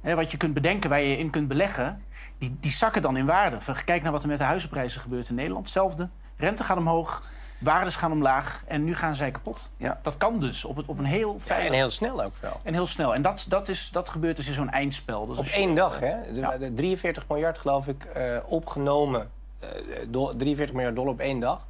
hè, 0.00 0.14
wat 0.14 0.30
je 0.30 0.36
kunt 0.36 0.54
bedenken 0.54 0.90
waar 0.90 1.00
je 1.00 1.18
in 1.18 1.30
kunt 1.30 1.48
beleggen, 1.48 2.02
die, 2.38 2.56
die 2.60 2.70
zakken 2.70 3.02
dan 3.02 3.16
in 3.16 3.26
waarde. 3.26 3.58
Kijk 3.84 4.02
naar 4.02 4.12
wat 4.12 4.22
er 4.22 4.28
met 4.28 4.38
de 4.38 4.44
huizenprijzen 4.44 5.00
gebeurt 5.00 5.28
in 5.28 5.34
Nederland. 5.34 5.64
Hetzelfde. 5.64 6.08
Rente 6.36 6.64
gaat 6.64 6.78
omhoog, 6.78 7.22
waardes 7.60 7.96
gaan 7.96 8.12
omlaag 8.12 8.62
en 8.66 8.84
nu 8.84 8.94
gaan 8.94 9.14
zij 9.14 9.30
kapot. 9.30 9.70
Ja. 9.76 10.00
Dat 10.02 10.16
kan 10.16 10.40
dus 10.40 10.64
op, 10.64 10.76
het, 10.76 10.86
op 10.86 10.98
een 10.98 11.04
heel 11.04 11.38
veilig... 11.38 11.66
Ja, 11.66 11.72
en 11.72 11.78
heel 11.78 11.90
snel 11.90 12.22
ook 12.22 12.36
wel. 12.40 12.60
En 12.62 12.74
heel 12.74 12.86
snel. 12.86 13.14
En 13.14 13.22
dat, 13.22 13.44
dat, 13.48 13.68
is, 13.68 13.90
dat 13.90 14.08
gebeurt 14.08 14.36
dus 14.36 14.46
in 14.46 14.52
zo'n 14.52 14.70
eindspel. 14.70 15.26
Dus 15.26 15.38
op 15.38 15.46
één 15.46 15.68
je, 15.68 15.74
dag, 15.74 16.00
hè? 16.00 16.32
De, 16.32 16.40
ja. 16.40 16.58
de 16.58 16.74
43 16.74 17.28
miljard, 17.28 17.58
geloof 17.58 17.88
ik, 17.88 18.06
uh, 18.16 18.38
opgenomen. 18.46 19.30
Uh, 19.62 19.68
do, 20.08 20.36
43 20.36 20.74
miljard 20.74 20.96
dollar 20.96 21.12
op 21.12 21.20
één 21.20 21.40
dag. 21.40 21.68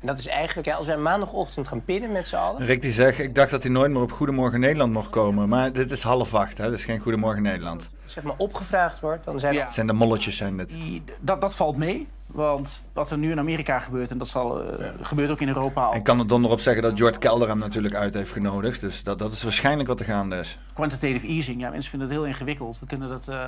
En 0.00 0.06
dat 0.06 0.18
is 0.18 0.26
eigenlijk, 0.26 0.68
ja, 0.68 0.74
als 0.74 0.86
wij 0.86 0.96
maandagochtend 0.96 1.68
gaan 1.68 1.84
pinnen 1.84 2.12
met 2.12 2.28
z'n 2.28 2.36
allen... 2.36 2.66
Rick 2.66 2.82
die 2.82 2.92
zegt, 2.92 3.18
ik 3.18 3.34
dacht 3.34 3.50
dat 3.50 3.62
hij 3.62 3.72
nooit 3.72 3.90
meer 3.90 4.02
op 4.02 4.12
Goedemorgen 4.12 4.60
Nederland 4.60 4.92
mocht 4.92 5.10
komen. 5.10 5.48
Maar 5.48 5.72
dit 5.72 5.90
is 5.90 6.02
half 6.02 6.34
acht, 6.34 6.58
hè? 6.58 6.70
Dit 6.70 6.78
is 6.78 6.84
geen 6.84 6.98
Goedemorgen 6.98 7.42
Nederland. 7.42 7.90
Zeg 8.04 8.24
maar 8.24 8.34
opgevraagd 8.36 9.00
wordt, 9.00 9.24
dan 9.24 9.40
zijn... 9.40 9.54
Ja. 9.54 9.70
Zijn 9.70 9.86
de 9.86 9.92
molletjes, 9.92 10.36
zijn 10.36 10.56
dit. 10.56 10.68
Die, 10.70 11.02
dat, 11.20 11.40
dat 11.40 11.56
valt 11.56 11.76
mee. 11.76 12.08
Want 12.32 12.84
wat 12.92 13.10
er 13.10 13.18
nu 13.18 13.30
in 13.30 13.38
Amerika 13.38 13.78
gebeurt, 13.78 14.10
en 14.10 14.18
dat 14.18 14.28
zal, 14.28 14.62
eh, 14.62 14.88
gebeurt 15.00 15.30
ook 15.30 15.40
in 15.40 15.48
Europa 15.48 15.84
al. 15.84 15.94
Ik 15.94 16.04
kan 16.04 16.18
er 16.18 16.26
dan 16.26 16.40
nog 16.40 16.50
op 16.50 16.60
zeggen 16.60 16.82
dat 16.82 16.98
Jort 16.98 17.18
Kelder 17.18 17.48
hem 17.48 17.58
natuurlijk 17.58 17.94
uit 17.94 18.14
heeft 18.14 18.32
genodigd. 18.32 18.80
Dus 18.80 19.02
dat, 19.02 19.18
dat 19.18 19.32
is 19.32 19.42
waarschijnlijk 19.42 19.88
wat 19.88 20.00
er 20.00 20.06
gaande 20.06 20.36
is. 20.36 20.58
Quantitative 20.74 21.26
easing, 21.26 21.60
ja, 21.60 21.70
mensen 21.70 21.90
vinden 21.90 22.08
het 22.08 22.16
heel 22.16 22.26
ingewikkeld. 22.26 22.78
We 22.78 22.86
kunnen 22.86 23.08
dat, 23.08 23.28
eh, 23.28 23.46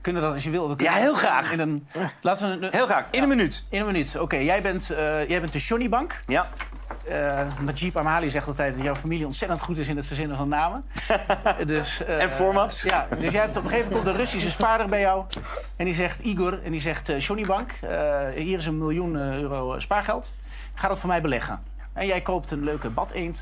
kunnen 0.00 0.22
dat 0.22 0.32
als 0.32 0.44
je 0.44 0.50
wil. 0.50 0.76
We 0.76 0.82
Ja, 0.82 0.92
heel 0.92 1.14
graag. 1.14 1.52
In 1.52 1.60
een, 1.60 1.86
laten 2.20 2.60
we 2.60 2.66
een, 2.66 2.72
Heel 2.72 2.86
graag, 2.86 3.04
in 3.10 3.22
een 3.22 3.28
minuut. 3.28 3.66
In 3.70 3.80
een 3.80 3.86
minuut. 3.86 4.18
Oké, 4.18 4.36
jij, 4.36 4.62
bent, 4.62 4.90
eh, 4.90 5.28
jij 5.28 5.40
bent 5.40 5.52
de 5.52 5.58
Johnny 5.58 5.88
Bank. 5.88 6.20
Ja. 6.26 6.48
Eh 7.08 7.46
Najib 7.60 7.96
Amali 7.96 8.30
zegt 8.30 8.46
altijd 8.46 8.74
dat 8.74 8.84
jouw 8.84 8.94
familie 8.94 9.26
ontzettend 9.26 9.60
goed 9.60 9.78
is 9.78 9.88
in 9.88 9.96
het 9.96 10.06
verzinnen 10.06 10.36
van 10.36 10.48
namen. 10.48 10.84
dus, 11.66 12.04
eh, 12.04 12.22
En 12.22 12.30
formats. 12.30 12.82
Ja, 12.82 13.06
dus 13.18 13.32
jij 13.32 13.42
hebt 13.42 13.56
op 13.56 13.62
een 13.62 13.68
gegeven 13.68 13.92
moment 13.92 14.04
komt 14.04 14.06
een 14.06 14.22
Russische 14.22 14.50
spaarder 14.50 14.88
bij 14.88 15.00
jou. 15.00 15.24
En 15.76 15.84
die 15.84 15.94
zegt, 15.94 16.20
Igor, 16.20 16.62
en 16.62 16.70
die 16.70 16.80
zegt, 16.80 17.12
Johnny 17.22 17.46
Bank, 17.46 17.72
eh, 17.72 18.28
hier 18.34 18.56
is 18.56 18.66
een 18.66 18.78
miljoen 18.78 19.16
euro 19.16 19.78
spaargeld. 19.78 20.36
Ga 20.74 20.88
dat 20.88 20.98
voor 20.98 21.08
mij 21.08 21.20
beleggen. 21.20 21.60
En 21.92 22.06
jij 22.06 22.20
koopt 22.20 22.50
een 22.50 22.64
leuke 22.64 22.90
badeend. 22.90 23.38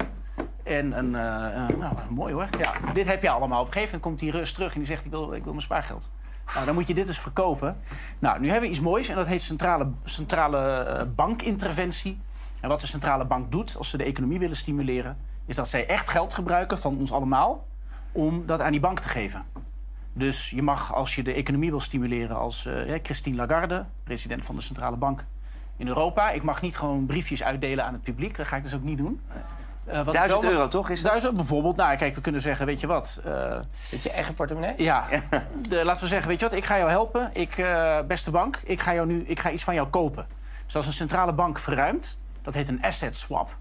En 0.62 0.98
een, 0.98 1.10
nou, 1.10 1.94
mooi 2.08 2.34
hoor. 2.34 2.48
Ja, 2.58 2.72
dit 2.94 3.06
heb 3.06 3.22
je 3.22 3.30
allemaal. 3.30 3.60
Op 3.60 3.66
een 3.66 3.72
gegeven 3.72 3.98
moment 3.98 4.02
komt 4.02 4.32
die 4.32 4.40
Rus 4.40 4.52
terug 4.52 4.72
en 4.72 4.78
die 4.78 4.88
zegt, 4.88 5.04
ik 5.04 5.10
wil, 5.10 5.32
ik 5.32 5.42
wil 5.42 5.52
mijn 5.52 5.64
spaargeld. 5.64 6.10
Nou, 6.54 6.66
dan 6.66 6.74
moet 6.74 6.86
je 6.86 6.94
dit 6.94 7.06
eens 7.06 7.18
verkopen. 7.18 7.76
Nou, 8.18 8.40
nu 8.40 8.50
hebben 8.50 8.68
we 8.68 8.74
iets 8.74 8.84
moois 8.84 9.08
en 9.08 9.16
dat 9.16 9.26
heet 9.26 9.42
centrale, 9.42 9.90
centrale 10.04 10.58
eh, 10.58 11.06
bankinterventie. 11.14 12.20
En 12.60 12.68
wat 12.68 12.80
de 12.80 12.86
centrale 12.86 13.24
bank 13.24 13.52
doet 13.52 13.76
als 13.76 13.90
ze 13.90 13.96
de 13.96 14.04
economie 14.04 14.38
willen 14.38 14.56
stimuleren... 14.56 15.16
is 15.46 15.56
dat 15.56 15.68
zij 15.68 15.86
echt 15.86 16.08
geld 16.08 16.34
gebruiken 16.34 16.78
van 16.78 16.98
ons 16.98 17.12
allemaal 17.12 17.66
om 18.12 18.46
dat 18.46 18.60
aan 18.60 18.70
die 18.70 18.80
bank 18.80 19.00
te 19.00 19.08
geven. 19.08 19.44
Dus 20.12 20.50
je 20.50 20.62
mag, 20.62 20.94
als 20.94 21.14
je 21.14 21.22
de 21.22 21.32
economie 21.32 21.70
wil 21.70 21.80
stimuleren 21.80 22.36
als 22.36 22.66
eh, 22.66 22.98
Christine 23.02 23.36
Lagarde... 23.36 23.84
president 24.04 24.44
van 24.44 24.54
de 24.54 24.60
centrale 24.62 24.96
bank 24.96 25.24
in 25.76 25.88
Europa... 25.88 26.30
ik 26.30 26.42
mag 26.42 26.62
niet 26.62 26.76
gewoon 26.76 27.06
briefjes 27.06 27.42
uitdelen 27.42 27.84
aan 27.84 27.92
het 27.92 28.02
publiek. 28.02 28.36
Dat 28.36 28.46
ga 28.46 28.56
ik 28.56 28.62
dus 28.62 28.74
ook 28.74 28.82
niet 28.82 28.98
doen. 28.98 29.20
Eh, 29.86 30.04
wat 30.04 30.14
Duizend 30.14 30.44
euro, 30.44 30.68
toch? 30.68 30.90
Is 30.90 31.00
dat? 31.02 31.10
Duizend 31.10 31.36
bijvoorbeeld. 31.36 31.76
Nou, 31.76 31.96
kijk, 31.96 32.14
we 32.14 32.20
kunnen 32.20 32.40
zeggen, 32.40 32.66
weet 32.66 32.80
je 32.80 32.86
wat... 32.86 33.20
eh, 33.24 33.58
Is 33.90 34.02
je 34.02 34.10
eigen 34.10 34.34
portemonnee? 34.34 34.74
ja, 34.76 35.04
de, 35.68 35.84
laten 35.84 36.02
we 36.02 36.08
zeggen, 36.08 36.28
weet 36.28 36.38
je 36.40 36.44
wat, 36.48 36.54
ik 36.58 36.64
ga 36.64 36.76
jou 36.78 36.90
helpen. 36.90 37.30
Ik, 37.32 37.58
eh, 37.58 37.98
beste 38.08 38.30
bank, 38.30 38.60
ik 38.64 38.80
ga, 38.80 38.94
jou 38.94 39.06
nu, 39.06 39.24
ik 39.26 39.40
ga 39.40 39.50
iets 39.50 39.64
van 39.64 39.74
jou 39.74 39.88
kopen. 39.88 40.26
Dus 40.64 40.76
als 40.76 40.86
een 40.86 40.92
centrale 40.92 41.32
bank 41.32 41.58
verruimt, 41.58 42.18
dat 42.42 42.54
heet 42.54 42.68
een 42.68 42.82
asset 42.82 43.16
swap. 43.16 43.56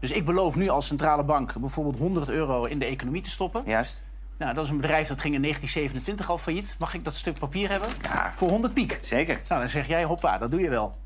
Dus 0.00 0.10
ik 0.10 0.24
beloof 0.24 0.56
nu 0.56 0.68
als 0.68 0.86
centrale 0.86 1.22
bank 1.22 1.52
bijvoorbeeld 1.60 1.98
100 1.98 2.30
euro 2.30 2.64
in 2.64 2.78
de 2.78 2.84
economie 2.84 3.22
te 3.22 3.30
stoppen. 3.30 3.62
Juist. 3.66 4.04
Nou, 4.38 4.54
dat 4.54 4.64
is 4.64 4.70
een 4.70 4.76
bedrijf 4.80 5.08
dat 5.08 5.20
ging 5.20 5.34
in 5.34 5.42
1927 5.42 6.30
al 6.30 6.38
failliet. 6.38 6.76
Mag 6.78 6.94
ik 6.94 7.04
dat 7.04 7.14
stuk 7.14 7.38
papier 7.38 7.70
hebben? 7.70 7.88
Ja. 8.02 8.30
Voor 8.34 8.48
100 8.48 8.74
piek. 8.74 8.98
Zeker. 9.00 9.40
Nou, 9.48 9.60
dan 9.60 9.70
zeg 9.70 9.86
jij, 9.86 10.04
hoppa, 10.04 10.38
dat 10.38 10.50
doe 10.50 10.60
je 10.60 10.68
wel. 10.70 10.96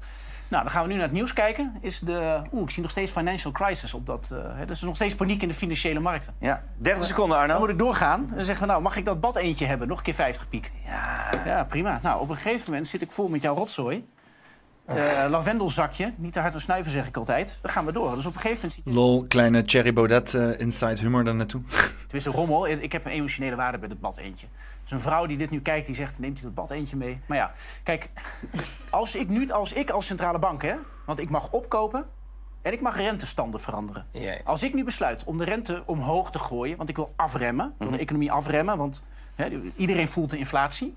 Nou, 0.52 0.64
dan 0.64 0.72
gaan 0.72 0.82
we 0.82 0.88
nu 0.88 0.94
naar 0.94 1.02
het 1.04 1.12
nieuws 1.12 1.32
kijken. 1.32 1.72
Is 1.80 1.98
de, 1.98 2.40
oeh, 2.52 2.62
ik 2.62 2.70
zie 2.70 2.82
nog 2.82 2.90
steeds 2.90 3.10
financial 3.12 3.52
crisis 3.52 3.94
op 3.94 4.06
dat. 4.06 4.30
eh 4.34 4.38
hè, 4.44 4.58
dus 4.58 4.66
er 4.66 4.70
is 4.70 4.80
nog 4.82 4.94
steeds 4.94 5.14
paniek 5.14 5.42
in 5.42 5.48
de 5.48 5.54
financiële 5.54 6.00
markten. 6.00 6.34
Ja. 6.38 6.62
30 6.76 7.06
seconden, 7.06 7.36
Dan 7.38 7.46
Arno. 7.46 7.58
moet 7.58 7.68
ik 7.68 7.78
doorgaan. 7.78 8.30
Dan 8.34 8.44
zeggen 8.44 8.64
we, 8.66 8.70
nou, 8.70 8.82
mag 8.82 8.96
ik 8.96 9.04
dat 9.04 9.20
bad 9.20 9.36
eentje 9.36 9.66
hebben? 9.66 9.88
Nog 9.88 9.98
een 9.98 10.04
keer 10.04 10.14
50 10.14 10.48
piek. 10.48 10.72
Ja. 10.86 11.30
Ja, 11.44 11.64
prima. 11.64 11.98
Nou, 12.02 12.20
op 12.20 12.28
een 12.28 12.36
gegeven 12.36 12.64
moment 12.70 12.88
zit 12.88 13.02
ik 13.02 13.12
vol 13.12 13.28
met 13.28 13.42
jouw 13.42 13.54
rotzooi. 13.54 14.06
Eh 14.86 14.96
lavendelzakje. 15.28 16.12
Niet 16.16 16.32
te 16.32 16.40
hard 16.40 16.52
te 16.52 16.58
snuiven, 16.58 16.92
zeg 16.92 17.06
ik 17.06 17.16
altijd. 17.16 17.58
Dan 17.62 17.70
gaan 17.70 17.84
we 17.84 17.92
door. 17.92 18.14
Dus 18.14 18.26
op 18.26 18.34
een 18.34 18.40
gegeven 18.40 18.70
moment. 18.84 18.96
Lol, 18.96 19.24
kleine 19.28 19.62
Cherry 19.66 19.92
Baudet 19.92 20.34
eh, 20.34 20.60
inside 20.60 20.96
humor 21.00 21.24
daar 21.24 21.34
naartoe. 21.34 21.60
Tenminste, 22.02 22.30
rommel. 22.30 22.68
Ik 22.68 22.92
heb 22.92 23.04
een 23.04 23.10
emotionele 23.12 23.56
waarde 23.56 23.78
bij 23.78 23.88
het 23.88 24.00
bad 24.00 24.16
eentje. 24.16 24.46
Een 24.92 25.00
vrouw 25.00 25.26
die 25.26 25.36
dit 25.36 25.50
nu 25.50 25.60
kijkt, 25.60 25.86
die 25.86 25.94
zegt, 25.94 26.18
neemt 26.18 26.38
u 26.38 26.42
dat 26.42 26.54
bad 26.54 26.70
eentje 26.70 26.96
mee? 26.96 27.20
Maar 27.26 27.36
ja, 27.36 27.52
kijk, 27.82 28.10
als 28.90 29.16
ik 29.16 29.28
nu, 29.28 29.50
als 29.50 29.72
ik 29.72 29.90
als 29.90 30.06
centrale 30.06 30.38
bank, 30.38 30.62
hè, 30.62 30.74
want 31.06 31.18
ik 31.18 31.30
mag 31.30 31.50
opkopen 31.50 32.06
en 32.62 32.72
ik 32.72 32.80
mag 32.80 32.96
rentestanden 32.96 33.60
veranderen. 33.60 34.06
Ja, 34.10 34.32
ja. 34.32 34.40
Als 34.44 34.62
ik 34.62 34.74
nu 34.74 34.84
besluit 34.84 35.24
om 35.24 35.38
de 35.38 35.44
rente 35.44 35.82
omhoog 35.86 36.30
te 36.30 36.38
gooien, 36.38 36.76
want 36.76 36.88
ik 36.88 36.96
wil 36.96 37.12
afremmen, 37.16 37.66
ik 37.66 37.74
wil 37.78 37.90
de 37.90 37.98
economie 37.98 38.32
afremmen, 38.32 38.76
want 38.76 39.04
hè, 39.34 39.60
iedereen 39.76 40.08
voelt 40.08 40.30
de 40.30 40.38
inflatie. 40.38 40.94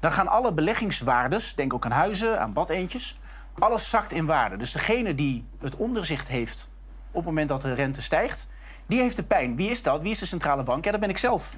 Dan 0.00 0.12
gaan 0.12 0.28
alle 0.28 0.52
beleggingswaardes, 0.52 1.54
denk 1.54 1.74
ook 1.74 1.84
aan 1.84 1.90
huizen, 1.90 2.40
aan 2.40 2.52
badeentjes, 2.52 3.20
alles 3.58 3.90
zakt 3.90 4.12
in 4.12 4.26
waarde. 4.26 4.56
Dus 4.56 4.72
degene 4.72 5.14
die 5.14 5.44
het 5.58 5.76
onderzicht 5.76 6.28
heeft 6.28 6.68
op 7.10 7.16
het 7.16 7.24
moment 7.24 7.48
dat 7.48 7.62
de 7.62 7.72
rente 7.72 8.02
stijgt, 8.02 8.48
die 8.86 9.00
heeft 9.00 9.16
de 9.16 9.24
pijn. 9.24 9.56
Wie 9.56 9.70
is 9.70 9.82
dat? 9.82 10.00
Wie 10.00 10.10
is 10.10 10.18
de 10.18 10.26
centrale 10.26 10.62
bank? 10.62 10.84
Ja, 10.84 10.90
dat 10.90 11.00
ben 11.00 11.08
ik 11.08 11.18
zelf. 11.18 11.54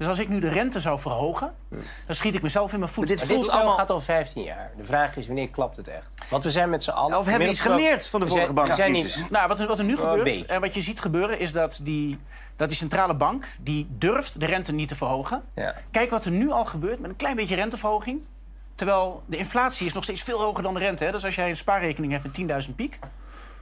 Dus 0.00 0.08
als 0.08 0.18
ik 0.18 0.28
nu 0.28 0.40
de 0.40 0.48
rente 0.48 0.80
zou 0.80 0.98
verhogen, 0.98 1.54
dan 2.06 2.14
schiet 2.14 2.34
ik 2.34 2.42
mezelf 2.42 2.72
in 2.72 2.78
mijn 2.78 2.90
voet. 2.92 3.08
dit 3.08 3.18
Maar 3.18 3.36
dit 3.36 3.48
allemaal- 3.48 3.76
gaat 3.76 3.90
al 3.90 4.00
15 4.00 4.42
jaar. 4.42 4.70
De 4.76 4.84
vraag 4.84 5.16
is, 5.16 5.26
wanneer 5.26 5.48
klapt 5.48 5.76
het 5.76 5.88
echt? 5.88 6.10
Want 6.28 6.44
we 6.44 6.50
zijn 6.50 6.70
met 6.70 6.84
z'n 6.84 6.90
allen... 6.90 7.18
Of 7.18 7.26
hebben 7.26 7.44
we 7.46 7.52
iets 7.52 7.60
geleerd 7.60 8.08
van 8.08 8.20
de 8.20 8.26
vorige 8.26 8.46
zijn- 8.54 8.66
we 8.68 8.74
zijn 8.74 8.92
niet... 8.92 9.26
Nou, 9.30 9.48
wat 9.48 9.60
er, 9.60 9.66
wat 9.66 9.78
er 9.78 9.84
nu 9.84 9.92
een 9.92 9.98
gebeurt, 9.98 10.46
en 10.46 10.60
wat 10.60 10.74
je 10.74 10.80
ziet 10.80 11.00
gebeuren, 11.00 11.38
is 11.38 11.52
dat 11.52 11.80
die, 11.82 12.18
dat 12.56 12.68
die 12.68 12.76
centrale 12.76 13.14
bank 13.14 13.44
die 13.60 13.86
durft 13.90 14.40
de 14.40 14.46
rente 14.46 14.72
niet 14.72 14.88
te 14.88 14.96
verhogen. 14.96 15.42
Ja. 15.54 15.74
Kijk 15.90 16.10
wat 16.10 16.24
er 16.24 16.30
nu 16.32 16.50
al 16.50 16.64
gebeurt 16.64 17.00
met 17.00 17.10
een 17.10 17.16
klein 17.16 17.36
beetje 17.36 17.54
renteverhoging. 17.54 18.20
Terwijl 18.74 19.22
de 19.26 19.36
inflatie 19.36 19.86
is 19.86 19.92
nog 19.92 20.02
steeds 20.02 20.22
veel 20.22 20.40
hoger 20.40 20.62
dan 20.62 20.74
de 20.74 20.80
rente. 20.80 21.04
Hè? 21.04 21.12
Dus 21.12 21.24
als 21.24 21.34
jij 21.34 21.48
een 21.48 21.56
spaarrekening 21.56 22.12
hebt 22.12 22.24
met 22.24 22.64
10.000 22.68 22.74
piek, 22.76 22.98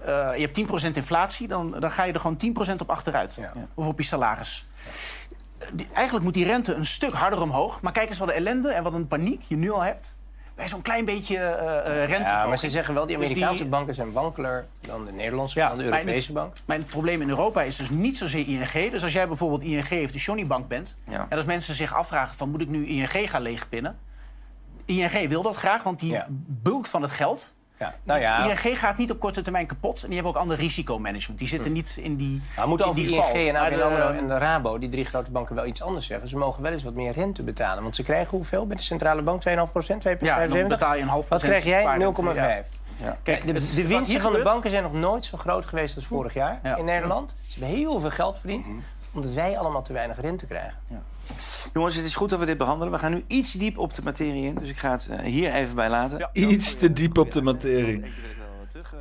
eh, 0.04 0.06
je 0.36 0.40
hebt 0.40 0.54
10% 0.54 0.96
inflatie, 0.96 1.48
dan, 1.48 1.76
dan 1.78 1.90
ga 1.90 2.04
je 2.04 2.12
er 2.12 2.20
gewoon 2.20 2.36
10% 2.36 2.80
op 2.80 2.90
achteruit. 2.90 3.34
Ja. 3.40 3.52
Of 3.74 3.86
op 3.86 3.98
je 3.98 4.04
salaris. 4.04 4.66
Die- 5.72 5.88
eigenlijk 5.92 6.24
moet 6.24 6.34
die 6.34 6.44
rente 6.44 6.74
een 6.74 6.84
stuk 6.86 7.12
harder 7.12 7.40
omhoog. 7.42 7.80
Maar 7.80 7.92
kijk 7.92 8.08
eens 8.08 8.18
wat 8.18 8.28
de 8.28 8.34
ellende 8.34 8.68
en 8.72 8.82
wat 8.82 8.92
een 8.92 9.06
paniek 9.06 9.42
je 9.48 9.56
nu 9.56 9.70
al 9.70 9.80
hebt. 9.82 10.18
Bij 10.54 10.68
zo'n 10.68 10.82
klein 10.82 11.04
beetje 11.04 11.36
eh 11.36 12.02
eh 12.02 12.08
rente. 12.08 12.30
Ja, 12.32 12.46
maar 12.46 12.58
ze 12.58 12.70
zeggen 12.70 12.94
wel, 12.94 13.06
die 13.06 13.16
Dus 13.18 13.26
die- 13.26 13.34
Amerikaanse 13.36 13.68
banken 13.68 13.94
zijn 13.94 14.12
wankeler 14.12 14.66
dan 14.80 15.04
de 15.04 15.12
Nederlandse, 15.12 15.58
Ja, 15.58 15.68
dan 15.68 15.78
de 15.78 15.84
maar 15.88 15.98
Europese 15.98 16.24
het- 16.26 16.34
bank. 16.34 16.52
Mijn 16.64 16.84
probleem 16.84 17.22
in 17.22 17.28
Europa 17.28 17.62
is 17.62 17.76
dus 17.76 17.90
niet 17.90 18.18
zozeer 18.18 18.48
ING. 18.48 18.90
Dus 18.90 19.02
als 19.02 19.12
jij 19.12 19.26
bijvoorbeeld 19.28 19.62
ING 19.62 20.04
of 20.04 20.10
de 20.10 20.18
Johnny 20.18 20.46
Bank 20.46 20.68
bent... 20.68 20.96
Ja. 21.08 21.26
en 21.28 21.36
als 21.36 21.46
mensen 21.46 21.74
zich 21.74 21.94
afvragen 21.94 22.36
van 22.36 22.50
moet 22.50 22.60
ik 22.60 22.68
nu 22.68 22.86
ING 22.86 23.30
gaan 23.30 23.42
leegpinnen... 23.42 23.98
ING 24.84 25.28
wil 25.28 25.42
dat 25.42 25.56
graag, 25.56 25.82
want 25.82 26.00
die 26.00 26.10
Ja. 26.12 26.26
bulkt 26.46 26.88
van 26.88 27.02
het 27.02 27.10
geld. 27.10 27.54
Ja. 27.78 27.94
Nou 28.02 28.20
ja, 28.20 28.44
ING 28.50 28.78
gaat 28.78 28.96
niet 28.96 29.10
op 29.10 29.18
korte 29.20 29.42
termijn 29.42 29.66
kapot. 29.66 30.00
En 30.02 30.06
die 30.06 30.14
hebben 30.14 30.34
ook 30.34 30.40
ander 30.40 30.56
risicomanagement. 30.56 31.38
Die 31.38 31.48
zitten 31.48 31.72
niet 31.72 31.98
in 32.02 32.16
die 32.16 32.42
Nou, 32.56 32.68
moeten 32.68 32.86
in 32.86 32.92
over 32.92 33.04
die 33.04 33.14
ING 33.16 33.46
en 33.46 33.52
Maar 33.52 33.62
ABN 33.72 33.80
AMRO 33.82 34.08
en 34.08 34.28
de 34.28 34.38
Rabo, 34.38 34.78
die 34.78 34.88
drie 34.88 35.04
grote 35.04 35.30
banken, 35.30 35.54
wel 35.54 35.66
iets 35.66 35.82
anders 35.82 36.06
zeggen. 36.06 36.28
Ze 36.28 36.36
mogen 36.36 36.62
wel 36.62 36.72
eens 36.72 36.82
wat 36.82 36.94
meer 36.94 37.12
rente 37.12 37.42
betalen. 37.42 37.82
Want 37.82 37.96
ze 37.96 38.02
krijgen 38.02 38.30
hoeveel 38.30 38.66
bij 38.66 38.76
de 38.76 38.82
centrale 38.82 39.22
bank? 39.22 39.42
2,5 39.48 39.54
procent, 39.72 40.06
2,75%? 40.08 40.10
Ja, 40.20 40.46
dan 40.46 40.68
betaal 40.68 40.94
je 40.94 41.02
een 41.02 41.08
half 41.08 41.28
Wat 41.28 41.42
krijg 41.42 41.64
jij? 41.64 41.80
spaarrente, 41.80 42.22
0,5. 42.22 42.34
ja. 43.02 43.16
Kijk, 43.22 43.46
de, 43.46 43.52
de 43.74 43.86
winsten 43.86 44.20
van 44.20 44.32
de 44.32 44.42
banken 44.42 44.70
zijn 44.70 44.82
nog 44.82 44.92
nooit 44.92 45.24
zo 45.24 45.36
groot 45.36 45.66
geweest 45.66 45.94
als 45.96 46.06
vorig 46.06 46.34
jaar 46.34 46.60
Ja. 46.62 46.76
in 46.76 46.84
Nederland. 46.84 47.36
Ze 47.46 47.58
hebben 47.58 47.78
heel 47.78 48.00
veel 48.00 48.10
geld 48.10 48.38
verdiend, 48.38 48.66
omdat 49.12 49.32
wij 49.32 49.58
allemaal 49.58 49.82
te 49.82 49.92
weinig 49.92 50.20
rente 50.20 50.46
krijgen. 50.46 50.74
Jongens, 51.74 51.94
het 51.96 52.04
is 52.04 52.14
goed 52.16 52.30
dat 52.30 52.38
we 52.38 52.46
dit 52.46 52.58
behandelen. 52.58 52.92
We 52.92 52.98
gaan 52.98 53.12
nu 53.12 53.24
iets 53.26 53.52
diep 53.52 53.78
op 53.78 53.94
de 53.94 54.02
materie 54.02 54.44
in. 54.44 54.54
Dus 54.54 54.68
ik 54.68 54.76
ga 54.76 54.90
het 54.90 55.08
eh, 55.10 55.18
hier 55.18 55.52
even 55.52 55.74
bij 55.74 55.88
laten. 55.90 56.18
Ja. 56.18 56.30
Iets 56.32 56.74
te 56.74 56.92
diep 56.92 57.18
op 57.18 57.32
de 57.32 57.42
materie. 57.42 58.02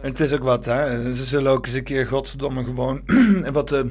Het 0.01 0.19
is 0.19 0.33
ook 0.33 0.43
wat, 0.43 0.65
hè. 0.65 1.13
Ze 1.15 1.25
zullen 1.25 1.51
ook 1.51 1.65
eens 1.65 1.75
een 1.75 1.83
keer, 1.83 2.07
godverdomme, 2.07 2.63
gewoon 2.63 3.01
wat 3.51 3.71
eh, 3.71 3.81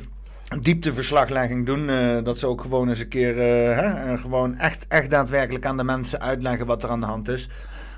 diepteverslaglegging 0.61 1.67
doen. 1.67 1.89
eh, 1.89 2.25
dat 2.25 2.39
ze 2.39 2.47
ook 2.47 2.61
gewoon 2.61 2.89
eens 2.89 2.99
een 3.01 3.09
keer, 3.09 3.31
eh, 3.39 3.77
hè, 3.77 4.13
eh, 4.13 4.21
gewoon 4.21 4.55
echt, 4.57 4.87
echt 4.89 5.11
daadwerkelijk 5.11 5.67
aan 5.67 5.77
de 5.77 5.85
mensen 5.85 6.21
uitleggen 6.21 6.67
wat 6.67 6.83
er 6.83 6.89
aan 6.91 7.01
de 7.01 7.07
hand 7.07 7.29
is. 7.29 7.49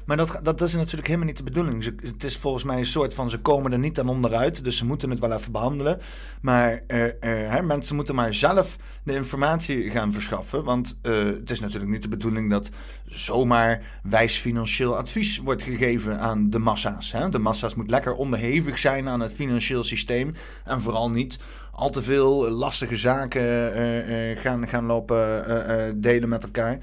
Maar 0.09 0.17
dat, 0.17 0.41
dat 0.43 0.61
is 0.61 0.75
natuurlijk 0.75 1.07
helemaal 1.07 1.27
niet 1.27 1.37
de 1.37 1.43
bedoeling. 1.43 1.85
Het 2.03 2.25
is 2.25 2.37
volgens 2.37 2.65
mij 2.65 2.79
een 2.79 2.87
soort 2.87 3.15
van, 3.15 3.31
ze 3.31 3.39
komen 3.39 3.73
er 3.73 3.79
niet 3.79 4.01
aan 4.01 4.09
onderuit. 4.09 4.65
Dus 4.65 4.77
ze 4.77 4.87
moeten 4.87 5.11
het 5.11 5.21
wel 5.21 5.33
even 5.33 5.53
behandelen. 5.53 6.01
Maar 6.41 6.81
eh, 6.87 7.05
eh, 7.05 7.13
hè, 7.51 7.63
mensen 7.63 7.97
moeten 7.97 8.15
maar 8.15 8.35
zelf 8.35 8.77
de 9.03 9.15
informatie 9.15 9.91
gaan 9.91 10.13
verschaffen. 10.13 10.65
Want 10.65 10.99
eh, 11.03 11.25
het 11.25 11.51
is 11.51 11.61
natuurlijk 11.61 11.91
niet 11.91 12.03
de 12.03 12.09
bedoeling 12.09 12.51
dat 12.51 12.71
zomaar 13.05 13.83
wijs 14.03 14.37
financieel 14.37 14.97
advies 14.97 15.39
wordt 15.39 15.63
gegeven 15.63 16.19
aan 16.19 16.51
de 16.51 16.59
massa's. 16.59 17.13
Hè? 17.13 17.29
De 17.29 17.39
massa's 17.39 17.75
moet 17.75 17.91
lekker 17.91 18.15
onderhevig 18.15 18.79
zijn 18.79 19.09
aan 19.09 19.21
het 19.21 19.33
financieel 19.33 19.85
systeem. 19.85 20.35
En 20.65 20.81
vooral 20.81 21.11
niet 21.11 21.41
al 21.73 21.91
te 21.91 22.03
veel 22.03 22.51
lastige 22.51 22.97
zaken 22.97 24.37
gaan, 24.37 24.69
gaan 24.69 24.85
lopen 24.85 26.01
delen 26.01 26.29
met 26.29 26.45
elkaar. 26.45 26.79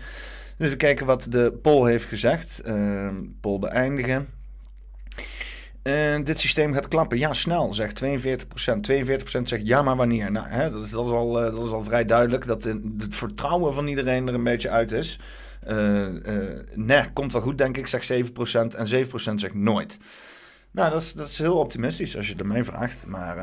Dus 0.58 0.70
we 0.70 0.76
kijken 0.76 1.06
wat 1.06 1.28
de 1.30 1.60
poll 1.62 1.90
heeft 1.90 2.06
gezegd. 2.06 2.62
Uh, 2.66 3.10
poll 3.42 3.60
beëindigen. 3.60 4.28
Dit 6.24 6.40
systeem 6.40 6.74
gaat 6.74 6.88
klappen. 6.88 7.18
Ja, 7.18 7.34
snel, 7.34 7.74
zegt 7.74 8.04
42%. 8.04 8.06
42% 8.92 9.42
zegt 9.44 9.68
ja, 9.68 9.82
maar 9.82 9.96
wanneer? 9.96 10.32
Nou, 10.32 10.48
hè, 10.48 10.70
dat, 10.70 10.84
is, 10.84 10.90
dat, 10.90 11.06
is 11.06 11.12
al, 11.12 11.46
uh, 11.46 11.52
dat 11.56 11.66
is 11.66 11.72
al 11.72 11.84
vrij 11.84 12.06
duidelijk 12.06 12.48
dat 12.48 12.64
het 12.64 13.16
vertrouwen 13.16 13.74
van 13.74 13.88
iedereen 13.88 14.28
er 14.28 14.34
een 14.34 14.44
beetje 14.44 14.70
uit 14.70 14.92
is. 14.92 15.20
Uh, 15.68 16.08
nee, 16.74 17.12
komt 17.14 17.32
wel 17.32 17.42
goed, 17.42 17.58
denk 17.58 17.78
ik, 17.78 17.88
zegt 17.88 18.14
7%. 18.14 18.16
En 18.76 19.06
7% 19.06 19.10
zegt 19.36 19.54
nooit. 19.54 20.00
Nou, 20.72 20.92
dat 20.92 21.02
is, 21.02 21.14
dat 21.14 21.28
is 21.28 21.38
heel 21.38 21.58
optimistisch 21.58 22.18
als 22.18 22.28
je 22.28 22.36
het 22.38 22.66
vraagt. 22.66 23.08
Maar 23.08 23.38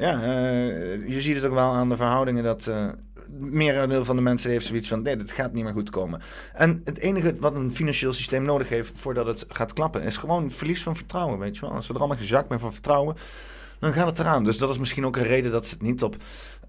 ja, 0.00 0.20
je 1.06 1.20
ziet 1.20 1.34
het 1.34 1.44
ook 1.44 1.52
wel 1.52 1.72
aan 1.72 1.88
de 1.88 1.96
verhoudingen 1.96 2.44
dat 2.44 2.72
merendeel 3.38 4.04
van 4.04 4.16
de 4.16 4.22
mensen 4.22 4.50
heeft 4.50 4.66
zoiets 4.66 4.88
van: 4.88 5.02
nee, 5.02 5.16
dit 5.16 5.32
gaat 5.32 5.52
niet 5.52 5.64
meer 5.64 5.72
goed 5.72 5.90
komen. 5.90 6.20
En 6.54 6.80
het 6.84 6.98
enige 6.98 7.34
wat 7.38 7.54
een 7.54 7.74
financieel 7.74 8.12
systeem 8.12 8.44
nodig 8.44 8.68
heeft 8.68 8.98
voordat 8.98 9.26
het 9.26 9.46
gaat 9.48 9.72
klappen, 9.72 10.02
is 10.02 10.16
gewoon 10.16 10.50
verlies 10.50 10.82
van 10.82 10.96
vertrouwen. 10.96 11.38
Weet 11.38 11.54
je 11.54 11.60
wel, 11.60 11.70
als 11.70 11.86
we 11.86 11.94
er 11.94 11.98
allemaal 11.98 12.16
gezakt 12.16 12.48
zijn 12.48 12.60
van 12.60 12.72
vertrouwen, 12.72 13.16
dan 13.78 13.92
gaat 13.92 14.06
het 14.06 14.18
eraan. 14.18 14.44
Dus 14.44 14.58
dat 14.58 14.70
is 14.70 14.78
misschien 14.78 15.06
ook 15.06 15.16
een 15.16 15.22
reden 15.22 15.50
dat 15.50 15.66
ze 15.66 15.74
het 15.74 15.82
niet 15.82 16.02
op 16.02 16.16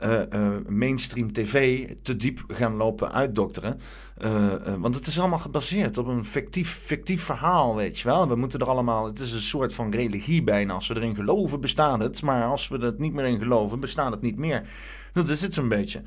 eh, 0.02 0.34
eh, 0.34 0.65
mainstream 0.67 1.32
tv 1.32 1.88
te 2.02 2.15
diep 2.15 2.43
gaan 2.47 2.76
lopen 2.76 3.12
uitdokteren. 3.12 3.80
Eh, 4.17 4.76
want 4.78 4.95
het 4.95 5.08
is 5.08 5.19
allemaal 5.19 5.39
gebaseerd 5.39 5.97
op 5.97 6.08
een 6.08 6.26
fictief, 6.26 6.80
fictief 6.84 7.24
verhaal, 7.24 7.76
weet 7.76 8.00
je 8.00 8.08
wel. 8.08 8.28
We 8.28 8.36
moeten 8.36 8.60
er 8.60 8.69
allemaal... 8.69 9.06
Het 9.06 9.19
is 9.19 9.32
een 9.32 9.41
soort 9.41 9.74
van 9.74 9.91
religie 9.91 10.43
bijna. 10.43 10.74
Als 10.74 10.88
we 10.88 10.95
erin 10.95 11.15
geloven, 11.15 11.62
bestaat 11.62 12.00
het. 12.00 12.21
Maar 12.21 12.45
als 12.45 12.67
we 12.67 12.78
er 12.78 12.93
niet 12.97 13.13
meer 13.13 13.26
in 13.26 13.39
geloven, 13.39 13.80
bestaat 13.80 14.12
het 14.12 14.21
niet 14.21 14.38
meer. 14.38 14.67
Dat 15.13 15.30
is 15.30 15.41
het 15.41 15.54
zo'n 15.54 15.67
beetje. 15.67 16.02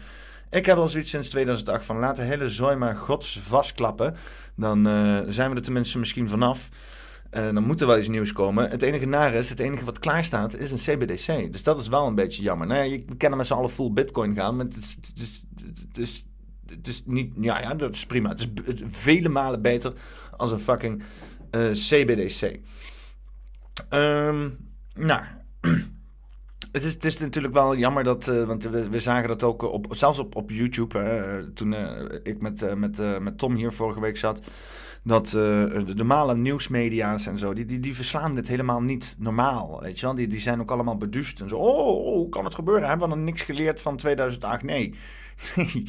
Ik 0.54 0.66
heb 0.66 0.76
al 0.76 0.88
zoiets 0.88 1.10
sinds 1.10 1.28
2008 1.28 1.84
van 1.84 1.98
laat 1.98 2.16
de 2.16 2.22
hele 2.22 2.48
zooi 2.48 2.76
maar 2.76 2.96
gods 2.96 3.38
vastklappen. 3.38 4.16
Dan 4.56 4.86
eh, 4.86 5.20
zijn 5.28 5.50
we 5.50 5.56
er 5.56 5.62
tenminste 5.62 5.98
misschien 5.98 6.28
vanaf. 6.28 6.68
Uh, 7.32 7.52
dan 7.52 7.64
moet 7.64 7.80
er 7.80 7.86
wel 7.86 7.98
iets 7.98 8.08
nieuws 8.08 8.32
komen. 8.32 8.70
Het 8.70 8.82
enige 8.82 9.06
nare 9.06 9.38
is, 9.38 9.50
het 9.50 9.58
enige 9.58 9.84
wat 9.84 9.98
klaar 9.98 10.24
staat, 10.24 10.56
is 10.56 10.70
een 10.70 10.96
CBDC. 10.96 11.52
Dus 11.52 11.62
dat 11.62 11.80
is 11.80 11.88
wel 11.88 12.06
een 12.06 12.14
beetje 12.14 12.42
jammer. 12.42 12.66
Nou 12.66 12.84
ja, 12.84 12.98
we 13.06 13.16
kennen 13.16 13.38
met 13.38 13.46
z'n 13.46 13.54
allen 13.54 13.70
full 13.70 13.92
bitcoin 13.92 14.34
gaan. 14.34 14.56
Maar 14.56 14.66
het 14.66 14.76
is, 16.88 17.02
niet... 17.04 17.32
Ja, 17.40 17.60
ja, 17.60 17.74
dat 17.74 17.94
is 17.94 18.06
prima. 18.06 18.28
Het 18.28 18.40
is, 18.40 18.48
vele 18.86 19.28
malen 19.28 19.62
beter 19.62 19.92
als 20.36 20.52
een 20.52 20.60
fucking 20.60 21.02
CBDC. 21.72 22.58
Um, 23.90 24.56
nou... 24.94 25.22
Het 26.74 26.84
is, 26.84 26.96
is 26.96 27.18
natuurlijk 27.18 27.54
wel 27.54 27.76
jammer 27.76 28.04
dat, 28.04 28.26
uh, 28.26 28.44
want 28.44 28.64
we, 28.64 28.88
we, 28.88 28.98
zagen 28.98 29.28
dat 29.28 29.42
ook 29.42 29.62
op, 29.62 29.86
zelfs 29.90 30.18
op, 30.18 30.36
op 30.36 30.50
YouTube, 30.50 30.98
hè, 30.98 31.50
toen 31.50 31.72
uh, 31.72 31.90
ik 32.22 32.40
met, 32.40 32.76
met, 32.76 33.20
met 33.20 33.38
Tom 33.38 33.54
hier 33.54 33.72
vorige 33.72 34.00
week 34.00 34.16
zat, 34.16 34.40
dat 35.02 35.28
de 35.28 35.92
normale 35.94 36.36
nieuwsmedia's 36.36 37.26
en 37.26 37.38
zo, 37.38 37.52
die, 37.52 37.64
die, 37.64 37.80
die 37.80 37.94
verslaan 37.94 38.34
dit 38.34 38.48
helemaal 38.48 38.82
niet 38.82 39.16
normaal, 39.18 39.80
weet 39.80 40.00
je 40.00 40.06
wel. 40.06 40.14
Die, 40.14 40.26
die 40.26 40.40
zijn 40.40 40.60
ook 40.60 40.70
allemaal 40.70 40.96
beduust 40.96 41.40
en 41.40 41.48
zo, 41.48 41.56
oh, 41.56 42.14
hoe 42.14 42.28
kan 42.28 42.44
het 42.44 42.54
gebeuren? 42.54 42.88
Hebben 42.88 43.08
we 43.08 43.14
dan 43.14 43.24
niks 43.24 43.42
geleerd 43.42 43.80
van 43.80 43.96
2008? 43.96 44.62
Nee, 44.62 44.94
nee. 45.56 45.86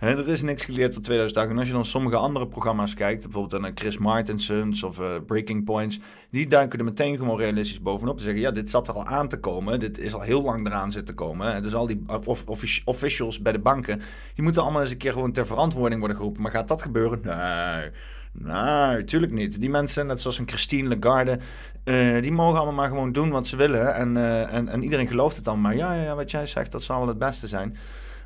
Er 0.00 0.28
is 0.28 0.42
niks 0.42 0.64
geleerd 0.64 0.92
tot 0.92 1.04
2008. 1.04 1.50
En 1.50 1.58
als 1.58 1.66
je 1.66 1.72
dan 1.72 1.84
sommige 1.84 2.16
andere 2.16 2.48
programma's 2.48 2.94
kijkt, 2.94 3.22
bijvoorbeeld 3.22 3.62
naar 3.62 3.72
Chris 3.74 3.98
Martinsons 3.98 4.82
of 4.82 5.00
uh, 5.00 5.06
Breaking 5.26 5.64
Points, 5.64 6.00
die 6.30 6.46
duiken 6.46 6.78
er 6.78 6.84
meteen 6.84 7.16
gewoon 7.16 7.38
realistisch 7.38 7.82
bovenop. 7.82 8.16
Te 8.16 8.22
zeggen, 8.22 8.42
ja, 8.42 8.50
dit 8.50 8.70
zat 8.70 8.88
er 8.88 8.94
al 8.94 9.06
aan 9.06 9.28
te 9.28 9.40
komen. 9.40 9.78
Dit 9.78 9.98
is 9.98 10.14
al 10.14 10.20
heel 10.20 10.42
lang 10.42 10.66
eraan 10.66 10.92
zitten 10.92 11.14
komen. 11.14 11.62
Dus 11.62 11.74
al 11.74 11.86
die 11.86 12.04
of, 12.24 12.46
of, 12.46 12.82
officials 12.84 13.42
bij 13.42 13.52
de 13.52 13.58
banken, 13.58 14.00
die 14.34 14.44
moeten 14.44 14.62
allemaal 14.62 14.82
eens 14.82 14.90
een 14.90 14.96
keer 14.96 15.12
gewoon 15.12 15.32
ter 15.32 15.46
verantwoording 15.46 15.98
worden 15.98 16.16
geroepen. 16.16 16.42
Maar 16.42 16.50
gaat 16.50 16.68
dat 16.68 16.82
gebeuren? 16.82 17.20
Nee. 17.22 17.90
Nee, 18.32 18.96
natuurlijk 18.96 19.32
niet. 19.32 19.60
Die 19.60 19.70
mensen, 19.70 20.06
net 20.06 20.20
zoals 20.20 20.38
een 20.38 20.48
Christine 20.48 20.96
Lagarde, 20.96 21.38
uh, 21.84 22.22
die 22.22 22.32
mogen 22.32 22.56
allemaal 22.56 22.74
maar 22.74 22.88
gewoon 22.88 23.12
doen 23.12 23.30
wat 23.30 23.46
ze 23.46 23.56
willen. 23.56 23.94
En, 23.94 24.16
en, 24.50 24.68
en 24.68 24.82
iedereen 24.82 25.06
gelooft 25.06 25.36
het 25.36 25.44
dan 25.44 25.60
maar. 25.60 25.76
Ja, 25.76 25.92
ja, 25.92 26.14
wat 26.14 26.30
jij 26.30 26.46
zegt, 26.46 26.72
dat 26.72 26.82
zal 26.82 26.98
wel 26.98 27.08
het 27.08 27.18
beste 27.18 27.46
zijn. 27.46 27.76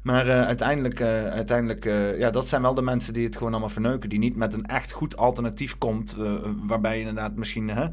Maar 0.04 0.26
uh, 0.26 0.46
uiteindelijk, 0.46 1.00
uh, 1.00 1.26
uiteindelijk 1.26 1.84
uh, 1.84 2.18
ja, 2.18 2.30
dat 2.30 2.48
zijn 2.48 2.62
wel 2.62 2.74
de 2.74 2.82
mensen 2.82 3.12
die 3.12 3.24
het 3.24 3.36
gewoon 3.36 3.52
allemaal 3.52 3.68
verneuken. 3.68 4.08
Die 4.08 4.18
niet 4.18 4.36
met 4.36 4.54
een 4.54 4.66
echt 4.66 4.92
goed 4.92 5.16
alternatief 5.16 5.78
komt. 5.78 6.16
waarbij 6.66 6.98
inderdaad 6.98 7.36
misschien 7.36 7.92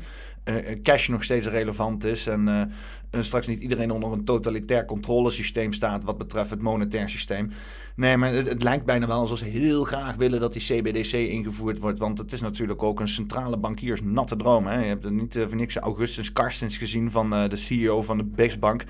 cash 0.83 1.07
nog 1.07 1.23
steeds 1.23 1.47
relevant 1.47 2.03
is. 2.03 2.27
En 2.27 2.71
straks 3.19 3.47
niet 3.47 3.61
iedereen 3.61 3.91
onder 3.91 4.11
een 4.11 4.23
totalitair 4.23 4.85
controlesysteem 4.85 5.73
staat. 5.73 6.03
wat 6.03 6.17
betreft 6.17 6.49
het 6.49 6.61
monetair 6.61 7.09
systeem. 7.09 7.51
Nee, 7.95 8.17
maar 8.17 8.33
het, 8.33 8.63
lijkt 8.63 8.85
bijna 8.85 9.07
wel 9.07 9.19
alsof 9.19 9.37
ze 9.37 9.45
heel 9.45 9.83
graag 9.83 10.15
willen 10.15 10.39
dat 10.39 10.53
die 10.53 10.61
CBDC 10.61 11.13
ingevoerd 11.13 11.79
wordt. 11.79 11.99
Want 11.99 12.17
het 12.17 12.31
is 12.31 12.41
natuurlijk 12.41 12.83
ook 12.83 12.99
een 12.99 13.07
centrale 13.07 13.57
bankiers 13.57 14.01
natte 14.03 14.35
droom. 14.35 14.67
Hè? 14.67 14.79
Je 14.79 14.87
hebt 14.87 15.05
er 15.05 15.11
niet 15.11 15.39
voor 15.47 15.55
niks 15.55 15.75
Augustus 15.75 16.31
Karstens 16.31 16.77
gezien 16.77 17.11
van 17.11 17.29
de 17.29 17.55
CEO 17.55 18.01
van 18.01 18.17
de 18.17 18.23
Bexbank. 18.23 18.83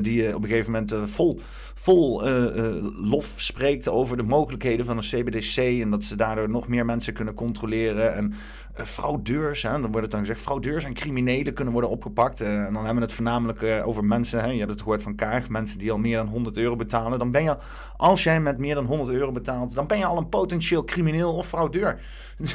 die 0.00 0.34
op 0.34 0.42
een 0.42 0.48
gegeven 0.48 0.72
moment 0.72 1.10
vol, 1.10 1.40
vol 1.74 2.22
lof 2.96 3.34
spreekt 3.36 3.88
over 3.88 4.16
de 4.16 4.22
mogelijkheden 4.22 4.86
van 4.86 4.96
een 4.96 5.02
CBDC. 5.02 5.56
En 5.56 5.90
dat 5.90 6.04
ze 6.04 6.16
daardoor 6.16 6.50
nog 6.50 6.68
meer 6.68 6.84
mensen 6.84 7.12
kunnen 7.12 7.34
controleren. 7.34 8.14
En 8.14 8.32
fraudeurs, 8.74 9.62
hè, 9.62 9.70
dan 9.70 9.80
wordt 9.80 10.00
het 10.00 10.10
dan 10.10 10.20
gezegd, 10.20 10.40
fraudeurs 10.40 10.84
en 10.84 10.94
criminelen 10.94 11.54
kunnen 11.54 11.72
worden 11.72 11.90
opgepakt. 11.90 12.40
en 12.40 12.72
dan 12.72 12.74
hebben 12.74 12.94
we 12.94 13.00
het 13.00 13.12
voornamelijk 13.12 13.62
over 13.84 14.04
mensen, 14.04 14.40
hè, 14.40 14.46
je 14.46 14.58
hebt 14.58 14.70
het 14.70 14.80
gehoord 14.80 15.02
van 15.02 15.14
Kaag, 15.14 15.48
mensen 15.48 15.78
die 15.78 15.92
al 15.92 15.98
meer 15.98 16.16
dan 16.16 16.28
100 16.28 16.56
euro 16.56 16.76
betalen. 16.76 17.18
Dan 17.18 17.30
ben 17.30 17.42
je, 17.42 17.56
als 17.96 18.22
jij 18.22 18.40
met 18.40 18.58
meer 18.58 18.74
dan 18.74 18.84
100 18.84 19.10
euro 19.10 19.32
betaalt, 19.32 19.74
dan 19.74 19.86
ben 19.86 19.98
je 19.98 20.04
al 20.04 20.16
een 20.16 20.28
potentieel 20.28 20.84
crimineel 20.84 21.34
of 21.34 21.46
fraudeur. 21.46 22.00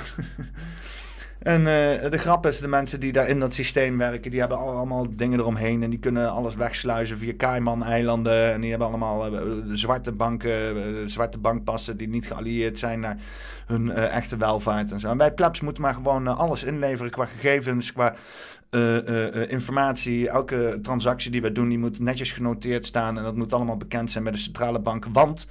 En 1.40 1.60
uh, 1.60 1.66
de 2.12 2.18
grap 2.18 2.46
is, 2.46 2.60
de 2.60 2.68
mensen 2.68 3.00
die 3.00 3.12
daar 3.12 3.30
in 3.30 3.40
dat 3.40 3.54
systeem 3.54 3.98
werken, 3.98 4.32
die 4.32 4.40
hebben 4.40 4.58
allemaal 4.58 5.16
dingen 5.16 5.40
eromheen. 5.40 5.84
En 5.84 5.90
die 5.90 6.00
kunnen 6.00 6.32
alles 6.32 6.56
wegsluizen 6.56 7.18
via 7.18 7.34
Cayman-eilanden. 7.38 8.54
En 8.54 8.62
die 8.62 8.70
hebben 8.70 8.88
allemaal 8.88 9.34
uh, 9.34 9.42
zwarte 9.72 10.12
banken, 10.12 10.78
uh, 10.78 10.84
zwarte 11.06 11.38
bankpassen 11.38 11.98
die 11.98 12.08
niet 12.08 12.28
geallieerd 12.28 12.80
zijn 12.80 13.00
naar 13.00 13.18
hun 13.66 13.92
echte 13.92 14.38
welvaart 14.38 14.92
en 14.92 15.00
zo. 15.00 15.10
En 15.10 15.18
wij 15.18 15.34
plebs 15.34 15.62
moeten 15.62 15.84
maar 15.84 15.94
gewoon 15.94 16.28
alles 16.28 16.64
inleveren 16.64 17.12
qua 17.12 17.26
gegevens, 17.26 17.94
qua 17.94 18.16
informatie. 19.48 20.30
Elke 20.30 20.80
transactie 20.82 21.32
die 21.32 21.42
we 21.42 21.52
doen, 21.52 21.70
die 21.70 21.80
moet 21.80 22.00
netjes 22.00 22.32
genoteerd 22.32 22.86
staan. 22.86 23.18
En 23.18 23.24
dat 23.24 23.36
moet 23.36 23.54
allemaal 23.54 23.78
bekend 23.78 24.12
zijn 24.12 24.24
bij 24.24 24.34
de 24.34 24.40
centrale 24.40 24.80
bank. 24.80 25.06
Want 25.12 25.48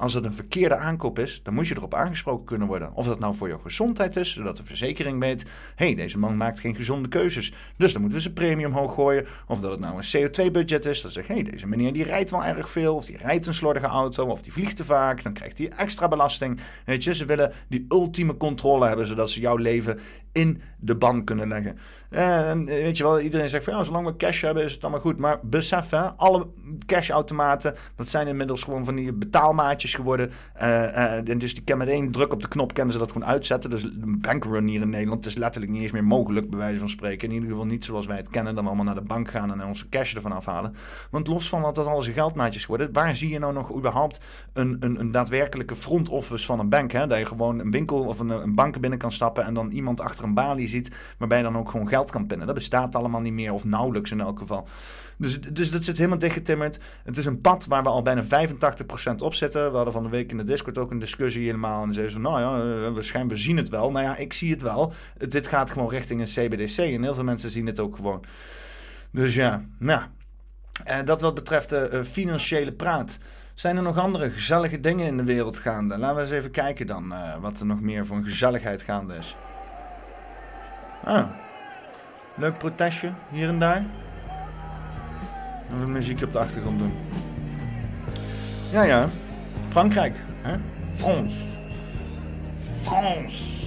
als 0.00 0.14
het 0.14 0.24
een 0.24 0.32
verkeerde 0.32 0.76
aankoop 0.76 1.18
is, 1.18 1.40
dan 1.42 1.54
moet 1.54 1.68
je 1.68 1.76
erop 1.76 1.94
aangesproken 1.94 2.44
kunnen 2.44 2.68
worden. 2.68 2.94
Of 2.94 3.06
dat 3.06 3.18
nou 3.18 3.34
voor 3.34 3.48
jouw 3.48 3.58
gezondheid 3.58 4.16
is, 4.16 4.32
zodat 4.32 4.56
de 4.56 4.64
verzekering 4.64 5.20
weet: 5.20 5.42
hé, 5.74 5.84
hey, 5.84 5.94
deze 5.94 6.18
man 6.18 6.36
maakt 6.36 6.60
geen 6.60 6.74
gezonde 6.74 7.08
keuzes. 7.08 7.52
Dus 7.76 7.92
dan 7.92 8.00
moeten 8.00 8.18
we 8.18 8.24
zijn 8.24 8.34
premie 8.34 8.66
omhoog 8.66 8.94
gooien. 8.94 9.26
Of 9.46 9.60
dat 9.60 9.70
het 9.70 9.80
nou 9.80 9.96
een 9.96 10.28
CO2-budget 10.28 10.86
is, 10.86 11.02
dan 11.02 11.10
zeg 11.10 11.26
hé, 11.26 11.34
hey, 11.34 11.42
deze 11.42 11.66
meneer 11.66 11.92
die 11.92 12.04
rijdt 12.04 12.30
wel 12.30 12.44
erg 12.44 12.70
veel. 12.70 12.94
Of 12.94 13.04
die 13.04 13.16
rijdt 13.16 13.46
een 13.46 13.54
slordige 13.54 13.86
auto. 13.86 14.26
Of 14.26 14.42
die 14.42 14.52
vliegt 14.52 14.76
te 14.76 14.84
vaak. 14.84 15.22
Dan 15.22 15.32
krijgt 15.32 15.58
hij 15.58 15.68
extra 15.68 16.08
belasting. 16.08 16.60
Weet 16.84 17.04
je, 17.04 17.14
ze 17.14 17.24
willen 17.24 17.52
die 17.68 17.86
ultieme 17.88 18.36
controle 18.36 18.86
hebben, 18.86 19.06
zodat 19.06 19.30
ze 19.30 19.40
jouw 19.40 19.56
leven 19.56 19.98
in 20.32 20.62
de 20.78 20.96
ban 20.96 21.24
kunnen 21.24 21.48
leggen. 21.48 21.78
En 22.10 22.64
weet 22.64 22.96
je 22.96 23.02
wel, 23.02 23.20
iedereen 23.20 23.48
zegt 23.48 23.64
van 23.64 23.74
ja, 23.74 23.84
zolang 23.84 24.06
we 24.06 24.16
cash 24.16 24.42
hebben 24.42 24.64
is 24.64 24.72
het 24.72 24.82
allemaal 24.82 25.00
goed. 25.00 25.18
Maar 25.18 25.38
besef 25.42 25.90
hè, 25.90 26.16
alle 26.16 26.46
cashautomaten, 26.86 27.74
dat 27.96 28.08
zijn 28.08 28.26
inmiddels 28.26 28.62
gewoon 28.62 28.84
van 28.84 28.94
die 28.94 29.12
betaalmaatjes 29.12 29.94
geworden. 29.94 30.30
Uh, 30.62 30.68
uh, 30.68 31.28
en 31.28 31.38
dus 31.38 31.54
die 31.54 31.62
kennen 31.64 31.86
met 31.86 31.94
één 31.96 32.10
druk 32.10 32.32
op 32.32 32.42
de 32.42 32.48
knop 32.48 32.72
kennen 32.72 32.92
ze 32.92 32.98
dat 32.98 33.12
gewoon 33.12 33.28
uitzetten. 33.28 33.70
Dus 33.70 33.82
een 33.82 34.18
bankrun 34.20 34.66
hier 34.66 34.80
in 34.80 34.90
Nederland 34.90 35.26
is 35.26 35.36
letterlijk 35.36 35.72
niet 35.72 35.82
eens 35.82 35.92
meer 35.92 36.04
mogelijk, 36.04 36.50
bij 36.50 36.58
wijze 36.58 36.78
van 36.78 36.88
spreken. 36.88 37.28
In 37.28 37.34
ieder 37.34 37.48
geval 37.50 37.66
niet 37.66 37.84
zoals 37.84 38.06
wij 38.06 38.16
het 38.16 38.28
kennen, 38.28 38.54
dan 38.54 38.66
allemaal 38.66 38.84
naar 38.84 38.94
de 38.94 39.00
bank 39.00 39.30
gaan 39.30 39.52
en 39.52 39.66
onze 39.66 39.88
cash 39.88 40.14
ervan 40.14 40.32
afhalen. 40.32 40.74
Want 41.10 41.26
los 41.26 41.48
van 41.48 41.62
dat 41.62 41.74
dat 41.74 41.86
alles 41.86 42.08
geldmaatjes 42.08 42.62
geworden, 42.62 42.92
waar 42.92 43.16
zie 43.16 43.30
je 43.30 43.38
nou 43.38 43.52
nog 43.52 43.76
überhaupt 43.76 44.20
een, 44.52 44.76
een, 44.80 45.00
een 45.00 45.12
daadwerkelijke 45.12 45.76
front 45.76 46.08
office 46.08 46.46
van 46.46 46.58
een 46.58 46.68
bank? 46.68 46.92
Hè? 46.92 47.06
Dat 47.06 47.18
je 47.18 47.26
gewoon 47.26 47.58
een 47.58 47.70
winkel 47.70 47.98
of 47.98 48.18
een, 48.18 48.28
een 48.28 48.54
bank 48.54 48.80
binnen 48.80 48.98
kan 48.98 49.12
stappen 49.12 49.44
en 49.44 49.54
dan 49.54 49.70
iemand 49.70 50.00
achter 50.00 50.19
een 50.22 50.34
balie 50.34 50.68
ziet, 50.68 50.90
waarbij 51.18 51.38
je 51.38 51.44
dan 51.44 51.58
ook 51.58 51.70
gewoon 51.70 51.88
geld 51.88 52.10
kan 52.10 52.26
pinnen. 52.26 52.46
Dat 52.46 52.56
bestaat 52.56 52.94
allemaal 52.94 53.20
niet 53.20 53.32
meer, 53.32 53.52
of 53.52 53.64
nauwelijks 53.64 54.10
in 54.10 54.20
elk 54.20 54.38
geval. 54.38 54.68
Dus, 55.16 55.40
dus 55.40 55.70
dat 55.70 55.84
zit 55.84 55.96
helemaal 55.96 56.18
dichtgetimmerd. 56.18 56.80
Het 57.04 57.16
is 57.16 57.24
een 57.24 57.40
pad 57.40 57.66
waar 57.66 57.82
we 57.82 57.88
al 57.88 58.02
bijna 58.02 58.22
85% 58.24 58.26
op 59.18 59.34
zitten. 59.34 59.70
We 59.70 59.76
hadden 59.76 59.92
van 59.92 60.02
de 60.02 60.08
week 60.08 60.30
in 60.30 60.36
de 60.36 60.44
Discord 60.44 60.78
ook 60.78 60.90
een 60.90 60.98
discussie 60.98 61.44
helemaal. 61.44 61.82
En 61.82 61.92
zeiden 61.92 62.14
ze, 62.14 62.20
nou 62.20 62.40
ja, 62.40 62.90
waarschijnlijk 62.90 63.34
we 63.34 63.40
zien 63.40 63.56
het 63.56 63.68
wel. 63.68 63.90
Nou 63.90 64.04
ja, 64.04 64.16
ik 64.16 64.32
zie 64.32 64.50
het 64.50 64.62
wel. 64.62 64.92
Dit 65.28 65.46
gaat 65.46 65.70
gewoon 65.70 65.90
richting 65.90 66.20
een 66.20 66.26
CBDC. 66.26 66.78
En 66.78 67.02
heel 67.02 67.14
veel 67.14 67.24
mensen 67.24 67.50
zien 67.50 67.66
het 67.66 67.80
ook 67.80 67.96
gewoon. 67.96 68.24
Dus 69.10 69.34
ja, 69.34 69.62
nou. 69.78 70.02
En 70.84 71.04
dat 71.04 71.20
wat 71.20 71.34
betreft 71.34 71.68
de 71.68 72.04
financiële 72.04 72.72
praat. 72.72 73.18
Zijn 73.54 73.76
er 73.76 73.82
nog 73.82 73.96
andere 73.96 74.30
gezellige 74.30 74.80
dingen 74.80 75.06
in 75.06 75.16
de 75.16 75.24
wereld 75.24 75.58
gaande? 75.58 75.98
Laten 75.98 76.16
we 76.16 76.22
eens 76.22 76.30
even 76.30 76.50
kijken 76.50 76.86
dan 76.86 77.14
wat 77.40 77.60
er 77.60 77.66
nog 77.66 77.80
meer 77.80 78.06
voor 78.06 78.22
gezelligheid 78.22 78.82
gaande 78.82 79.14
is. 79.14 79.36
Ah, 81.04 81.24
leuk 82.34 82.58
protestje 82.58 83.12
hier 83.30 83.48
en 83.48 83.58
daar. 83.58 83.84
Even 85.74 85.92
muziek 85.92 86.22
op 86.22 86.32
de 86.32 86.38
achtergrond 86.38 86.78
doen. 86.78 86.92
Ja, 88.70 88.82
ja. 88.82 89.08
Frankrijk. 89.68 90.14
Hè? 90.42 90.56
France. 90.92 91.44
France. 92.80 93.60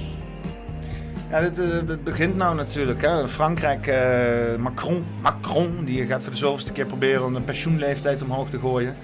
Ja, 1.30 1.42
dit, 1.42 1.56
dit, 1.88 2.04
begint 2.04 2.36
nou 2.36 2.56
natuurlijk. 2.56 3.02
Hè. 3.02 3.28
Frankrijk, 3.28 3.88
uh, 3.88 4.56
Macron, 4.56 5.04
Macron, 5.22 5.84
die 5.86 6.06
gaat 6.06 6.24
voor 6.24 6.32
de 6.32 6.38
zoveelste 6.38 6.72
keer 6.72 6.86
proberen 6.86 7.26
om 7.26 7.34
de 7.34 7.42
pensioenleeftijd 7.42 8.24
omhoog 8.24 8.50
te 8.50 8.60
gooien. 8.60 8.96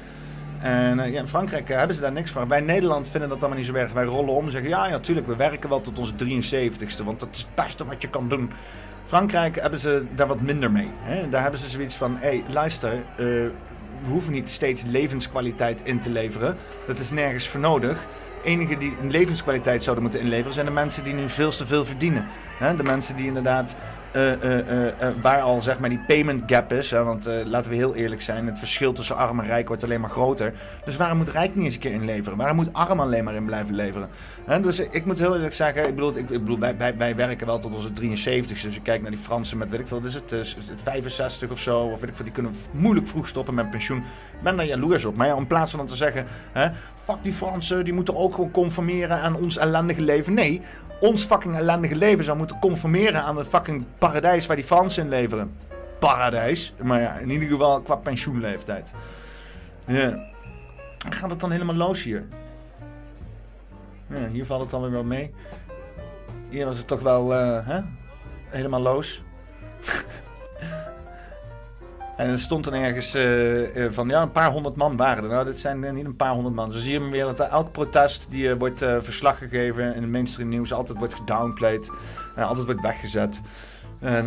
En 0.62 1.00
uh, 1.00 1.14
ja, 1.14 1.20
in 1.20 1.28
Frankrijk 1.28 1.68
hebben 1.68 1.96
ze 1.96 2.02
daar 2.02 2.12
niks 2.12 2.32
van. 2.32 2.48
Wij 2.48 2.60
in 2.60 2.66
Nederland 2.66 3.08
vinden 3.08 3.30
dat 3.30 3.40
allemaal 3.40 3.58
niet 3.58 3.68
zo 3.68 3.74
erg. 3.74 3.92
Wij 3.92 4.04
rollen 4.04 4.34
om 4.34 4.46
en 4.46 4.52
zeggen: 4.52 4.70
ja, 4.70 4.88
ja, 4.88 5.00
tuurlijk, 5.00 5.28
we 5.28 5.36
werken 5.36 5.70
wel 5.70 5.82
tot 5.82 6.00
onze 6.00 6.14
73ste, 6.14 7.04
want 7.04 7.20
dat 7.20 7.30
is 7.32 7.40
het 7.40 7.56
beste 7.56 7.86
wat 7.86 8.02
je 8.02 8.10
kan 8.10 8.30
doen. 8.30 8.52
Frankrijk 9.04 9.62
hebben 9.62 9.80
ze 9.80 10.06
daar 10.16 10.28
wat 10.28 10.42
minder 10.42 10.72
mee. 10.72 10.90
Hè? 11.00 11.30
Daar 11.30 11.42
hebben 11.42 11.60
ze 11.60 11.70
zoiets 11.70 11.96
van: 11.96 12.18
hé, 12.18 12.28
hey, 12.28 12.44
luister, 12.48 13.04
we 13.16 14.10
hoeven 14.10 14.34
niet 14.34 14.50
steeds 14.50 14.84
levenskwaliteit 14.84 15.82
in 15.84 16.00
te 16.00 16.10
leveren. 16.10 16.58
Dat 16.88 17.00
is 17.00 17.10
nergens 17.10 17.48
voor 17.48 17.60
nodig. 17.60 18.06
Enige 18.44 18.78
die 18.78 18.96
een 19.02 19.12
levenskwaliteit 19.12 19.84
zouden 19.84 20.04
moeten 20.04 20.22
inleveren 20.22 20.54
zijn 20.54 20.66
de 20.66 20.72
mensen 20.72 21.04
die 21.04 21.14
nu 21.14 21.30
veel 21.30 21.52
te 21.52 21.66
veel 21.66 21.86
verdienen. 21.86 22.28
Hè? 22.60 22.76
De 22.76 22.84
mensen 22.84 23.16
die 23.16 23.26
inderdaad, 23.26 23.76
eh, 24.12 24.34
eh, 24.34 24.88
eh, 24.88 25.14
waar 25.22 25.42
al 25.42 25.62
zeg 25.62 25.80
maar 25.80 25.90
die 25.90 26.04
payment 26.08 26.44
gap 26.52 26.74
is. 26.74 26.92
Hè? 26.92 27.04
Want 27.04 27.30
laten 27.46 27.72
we 27.72 27.78
heel 27.78 27.96
eerlijk 27.96 28.22
zijn, 28.22 28.46
het 28.46 28.60
verschil 28.60 28.94
tussen 28.94 29.16
arm 29.16 29.40
en 29.40 29.46
rijk 29.46 29.68
wordt 29.68 29.84
alleen 29.84 30.02
maar 30.02 30.10
groter. 30.10 30.54
Dus 30.86 30.98
waarom 30.98 31.18
moet 31.18 31.30
rijk 31.30 31.56
niet 31.56 31.66
eens 31.66 31.74
een 31.74 31.80
keer 31.80 31.92
inleveren? 31.92 32.38
Waarom 32.38 32.56
moet 32.56 32.74
arm 32.74 33.00
alleen 33.00 33.24
maar 33.24 33.34
in 33.34 33.46
blijven 33.46 33.76
leveren? 33.76 34.10
Hè? 34.46 34.62
Dus 34.62 34.80
ik 34.80 35.06
moet 35.06 35.20
heel 35.20 35.36
eerlijk 35.36 35.54
zeggen, 35.54 35.88
ik 35.88 35.96
bedoel, 35.96 36.18
ik, 36.18 36.30
ik 36.30 36.40
bedoel 36.40 36.60
wij, 36.60 36.96
wij, 36.98 37.16
werken 37.16 37.48
wel 37.48 37.60
tot 37.60 37.76
onze 37.76 37.94
73. 37.94 38.62
Dus 38.62 38.76
ik 38.76 38.84
kijk 38.84 39.02
naar 39.02 39.12
die 39.12 39.20
Fransen 39.20 39.58
met, 39.58 39.70
weet 39.70 39.80
ik 39.80 39.88
veel, 39.88 40.02
is 40.06 40.14
het, 40.14 40.32
is 40.32 40.56
het 40.56 40.82
65 40.84 41.50
of 41.50 41.60
zo? 41.60 41.80
Of 41.80 42.00
weet 42.00 42.10
ik 42.10 42.16
veel, 42.16 42.26
die 42.26 42.34
kunnen 42.34 42.54
moeilijk 42.72 43.08
vroeg 43.08 43.28
stoppen 43.28 43.54
met 43.54 43.70
pensioen. 43.70 43.98
Ik 43.98 44.44
ben 44.44 44.56
daar 44.56 44.66
jaloers 44.66 45.06
op. 45.06 45.16
Maar 45.16 45.28
ja, 45.28 45.36
in 45.36 45.48
plaats 45.48 45.70
van 45.70 45.80
dan 45.80 45.88
te 45.88 45.96
zeggen, 45.96 46.26
hè, 46.52 46.70
fuck 46.96 47.18
die 47.22 47.34
Fransen, 47.34 47.86
die 47.86 47.94
moeten 47.94 48.16
ook 48.16 48.36
gewoon 48.36 48.52
conformeren 48.52 49.18
aan 49.22 49.36
ons 49.36 49.58
ellendige 49.58 50.02
leven. 50.02 50.34
Nee, 50.34 50.62
ons 51.00 51.26
fucking 51.26 51.56
ellendige 51.56 51.96
leven 51.96 52.24
zou 52.24 52.38
moeten 52.38 52.60
conformeren 52.60 53.24
aan 53.24 53.38
het 53.38 53.48
fucking 53.48 53.86
paradijs 53.98 54.46
waar 54.46 54.56
die 54.56 54.66
Fransen 54.66 55.04
in 55.04 55.10
leveren. 55.10 55.56
Paradijs. 56.00 56.74
Maar 56.82 57.00
ja, 57.00 57.14
in 57.14 57.30
ieder 57.30 57.50
geval 57.50 57.82
qua 57.82 57.96
pensioenleeftijd. 57.96 58.92
Ja. 59.86 60.28
Gaat 61.10 61.30
het 61.30 61.40
dan 61.40 61.52
helemaal 61.52 61.76
los 61.76 62.04
hier? 62.04 62.28
Ja, 64.08 64.28
hier 64.28 64.46
valt 64.46 64.62
het 64.62 64.70
dan 64.70 64.82
weer 64.82 64.92
wel 64.92 65.04
mee. 65.04 65.34
Hier 66.50 66.66
was 66.66 66.78
het 66.78 66.88
toch 66.88 67.02
wel 67.02 67.34
eh, 67.34 67.68
hè? 67.68 67.80
helemaal 68.50 68.82
los. 68.82 69.22
En 72.20 72.30
er 72.30 72.40
stond 72.40 72.64
dan 72.64 72.74
ergens 72.74 73.14
eh, 73.14 73.86
eh, 73.86 73.92
van, 73.92 74.10
ja, 74.10 74.22
een 74.22 74.32
paar 74.32 74.52
honderd 74.52 74.76
man 74.76 74.98
waren 74.98 75.24
er. 75.24 75.30
Nou, 75.30 75.46
dit 75.46 75.60
zijn 75.60 75.84
eh, 75.84 75.92
niet 75.92 76.06
een 76.06 76.16
paar 76.16 76.34
honderd 76.34 76.56
man. 76.56 76.70
Dus 76.70 76.86
je 76.86 77.10
weer 77.10 77.26
dat 77.26 77.40
elk 77.40 77.72
protest 77.72 78.28
die 78.30 78.56
wordt 78.56 78.80
verslag 78.80 79.38
gegeven 79.38 79.96
in 79.96 80.02
het 80.02 80.12
mainstream 80.12 80.50
nieuws 80.50 80.74
altijd 80.74 80.98
wordt 80.98 81.14
gedownplayed. 81.14 81.92
en 82.36 82.44
altijd 82.44 82.66
wordt 82.66 82.82
weggezet. 82.82 83.42
En 84.00 84.24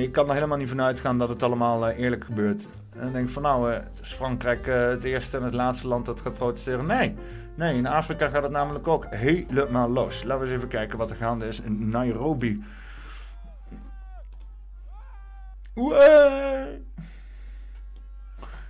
je 0.00 0.08
kan 0.10 0.28
er 0.28 0.34
helemaal 0.34 0.58
niet 0.58 0.68
van 0.68 0.82
uitgaan 0.82 1.18
dat 1.18 1.28
het 1.28 1.42
allemaal 1.42 1.88
eerlijk 1.88 2.24
gebeurt. 2.24 2.68
En 2.92 3.00
dan 3.04 3.12
denk 3.12 3.26
ik 3.26 3.32
van, 3.32 3.42
nou, 3.42 3.72
is 4.02 4.12
Frankrijk 4.12 4.66
het 4.66 5.04
eerste 5.04 5.36
en 5.36 5.42
het 5.42 5.54
laatste 5.54 5.88
land 5.88 6.06
dat 6.06 6.20
gaat 6.20 6.34
protesteren? 6.34 6.86
Nee. 6.86 7.14
Nee, 7.54 7.76
in 7.76 7.86
Afrika 7.86 8.28
gaat 8.28 8.42
het 8.42 8.52
namelijk 8.52 8.88
ook 8.88 9.06
helemaal 9.10 9.90
los. 9.90 10.22
Laten 10.22 10.40
we 10.40 10.46
eens 10.46 10.56
even 10.56 10.68
kijken 10.68 10.98
wat 10.98 11.10
er 11.10 11.16
gaande 11.16 11.46
is 11.48 11.60
in 11.60 11.88
Nairobi. 11.88 12.62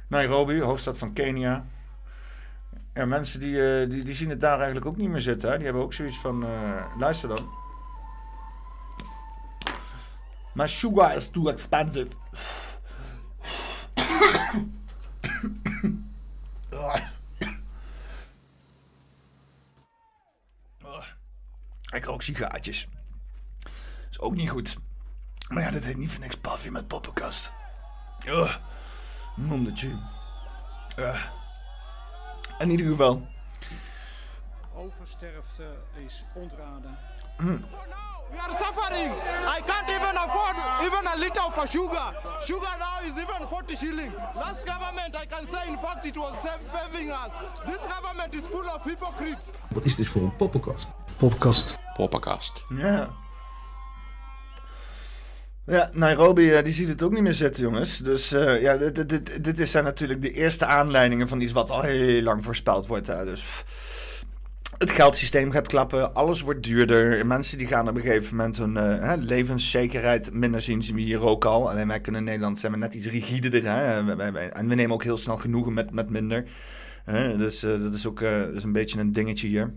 Nairobi, 0.09 0.61
hoofdstad 0.61 0.99
van 0.99 1.13
Kenia. 1.13 1.65
Ja, 2.95 3.05
mensen 3.05 3.41
die, 3.41 3.81
eh, 3.81 3.91
die, 3.91 4.05
die 4.05 4.15
zien 4.15 4.31
het 4.31 4.41
daar 4.41 4.57
eigenlijk 4.57 4.87
ook 4.87 4.97
niet 4.97 5.09
meer 5.09 5.21
zitten. 5.21 5.51
Hè? 5.51 5.57
Die 5.57 5.65
hebben 5.65 5.83
ook 5.83 5.93
zoiets 5.93 6.19
van, 6.19 6.45
eh, 6.45 6.85
luister 6.99 7.29
dan. 7.29 7.49
My 10.55 10.67
sugar 10.67 11.17
is 11.17 11.29
too 11.29 11.49
expensive. 11.49 12.09
Ik 21.95 22.05
rook 22.05 22.23
sigaartjes. 22.23 22.89
Is 24.11 24.21
ook 24.21 24.35
niet 24.35 24.51
goed. 24.51 24.88
Maar 25.49 25.63
ja, 25.63 25.71
dat 25.71 25.85
heet 25.85 25.97
niet 25.97 26.11
voor 26.11 26.21
niks 26.21 26.37
Puffy 26.37 26.69
met 26.69 26.87
poppenkast. 26.87 27.53
Uh, 28.27 28.55
mondetje. 29.37 29.99
Uh. 30.99 31.25
In 32.59 32.71
ieder 32.71 32.87
geval. 32.87 33.27
Oversterfte 34.75 35.77
is 36.07 36.25
ontraden. 36.35 36.99
We 38.31 38.39
are 38.39 38.57
suffering. 38.59 39.13
I 39.57 39.61
can't 39.67 39.89
even 39.89 40.17
afford 40.17 40.57
even 40.83 41.07
a 41.07 41.17
liter 41.17 41.43
of 41.43 41.69
sugar. 41.69 42.15
Sugar 42.41 42.77
now 42.79 43.01
is 43.03 43.23
even 43.23 43.49
40 43.49 43.77
shilling. 43.77 44.13
Last 44.35 44.67
government, 44.67 45.17
I 45.17 45.27
can 45.27 45.47
say, 45.49 45.69
in 45.69 45.79
fact, 45.79 46.05
it 46.05 46.17
was 46.17 46.33
saving 46.43 47.11
us. 47.11 47.33
This 47.67 47.79
government 47.79 48.35
is 48.35 48.47
full 48.47 48.69
of 48.69 48.85
hypocrites. 48.85 49.45
Wat 49.69 49.85
is 49.85 49.95
dit 49.95 50.09
voor 50.09 50.23
een 50.23 50.37
poppenkast? 50.37 50.89
Poppenkast. 51.17 51.79
Poppenkast. 51.95 52.65
Ja. 52.69 53.11
Ja, 55.69 55.91
Nairobi 55.93 56.53
eh, 56.53 56.65
die 56.65 56.73
ziet 56.73 56.89
het 56.89 57.03
ook 57.03 57.13
niet 57.13 57.23
meer 57.23 57.35
zitten, 57.35 57.63
jongens. 57.63 57.99
Dus 57.99 58.33
eh, 58.33 58.61
ja, 58.61 58.77
dit, 58.77 59.09
dit, 59.09 59.45
dit 59.45 59.69
zijn 59.69 59.85
natuurlijk 59.85 60.23
de 60.23 60.31
eerste 60.31 60.67
aanleidingen 60.67 61.29
van 61.29 61.41
iets 61.41 61.53
wat 61.53 61.71
al 61.71 61.83
heel 61.83 62.23
lang 62.23 62.45
voorspeld 62.45 62.87
wordt. 62.87 63.07
Dus 63.07 63.45
het 64.79 64.91
geldsysteem 64.91 65.51
gaat 65.51 65.69
klappen, 65.69 66.15
alles 66.15 66.41
wordt 66.41 66.63
duurder. 66.63 67.27
Mensen 67.27 67.59
die 67.59 67.67
gaan 67.67 67.89
op 67.89 67.95
een 67.95 68.01
gegeven 68.01 68.37
moment 68.37 68.57
hun 68.57 68.77
eh, 68.77 69.13
levenszekerheid 69.17 70.33
minder 70.33 70.61
zien. 70.61 70.83
Zien 70.83 70.95
we 70.95 71.01
hier 71.01 71.21
ook 71.21 71.45
al. 71.45 71.71
Alleen 71.71 71.89
wij 71.89 72.01
kunnen 72.01 72.21
in 72.21 72.27
Nederland 72.27 72.61
zijn 72.61 72.73
we 72.73 72.79
net 72.79 72.95
iets 72.95 73.07
rigider. 73.07 73.65
Hè. 73.65 74.13
En 74.51 74.69
we 74.69 74.75
nemen 74.75 74.95
ook 74.95 75.05
heel 75.05 75.17
snel 75.17 75.37
genoegen 75.37 75.75
met, 75.75 75.93
met 75.93 76.11
minder. 76.11 76.45
Dus 77.37 77.61
dat 77.61 77.95
is 77.95 78.07
ook 78.07 78.21
is 78.21 78.63
een 78.63 78.73
beetje 78.73 79.01
een 79.01 79.13
dingetje 79.13 79.49
hier. 79.49 79.73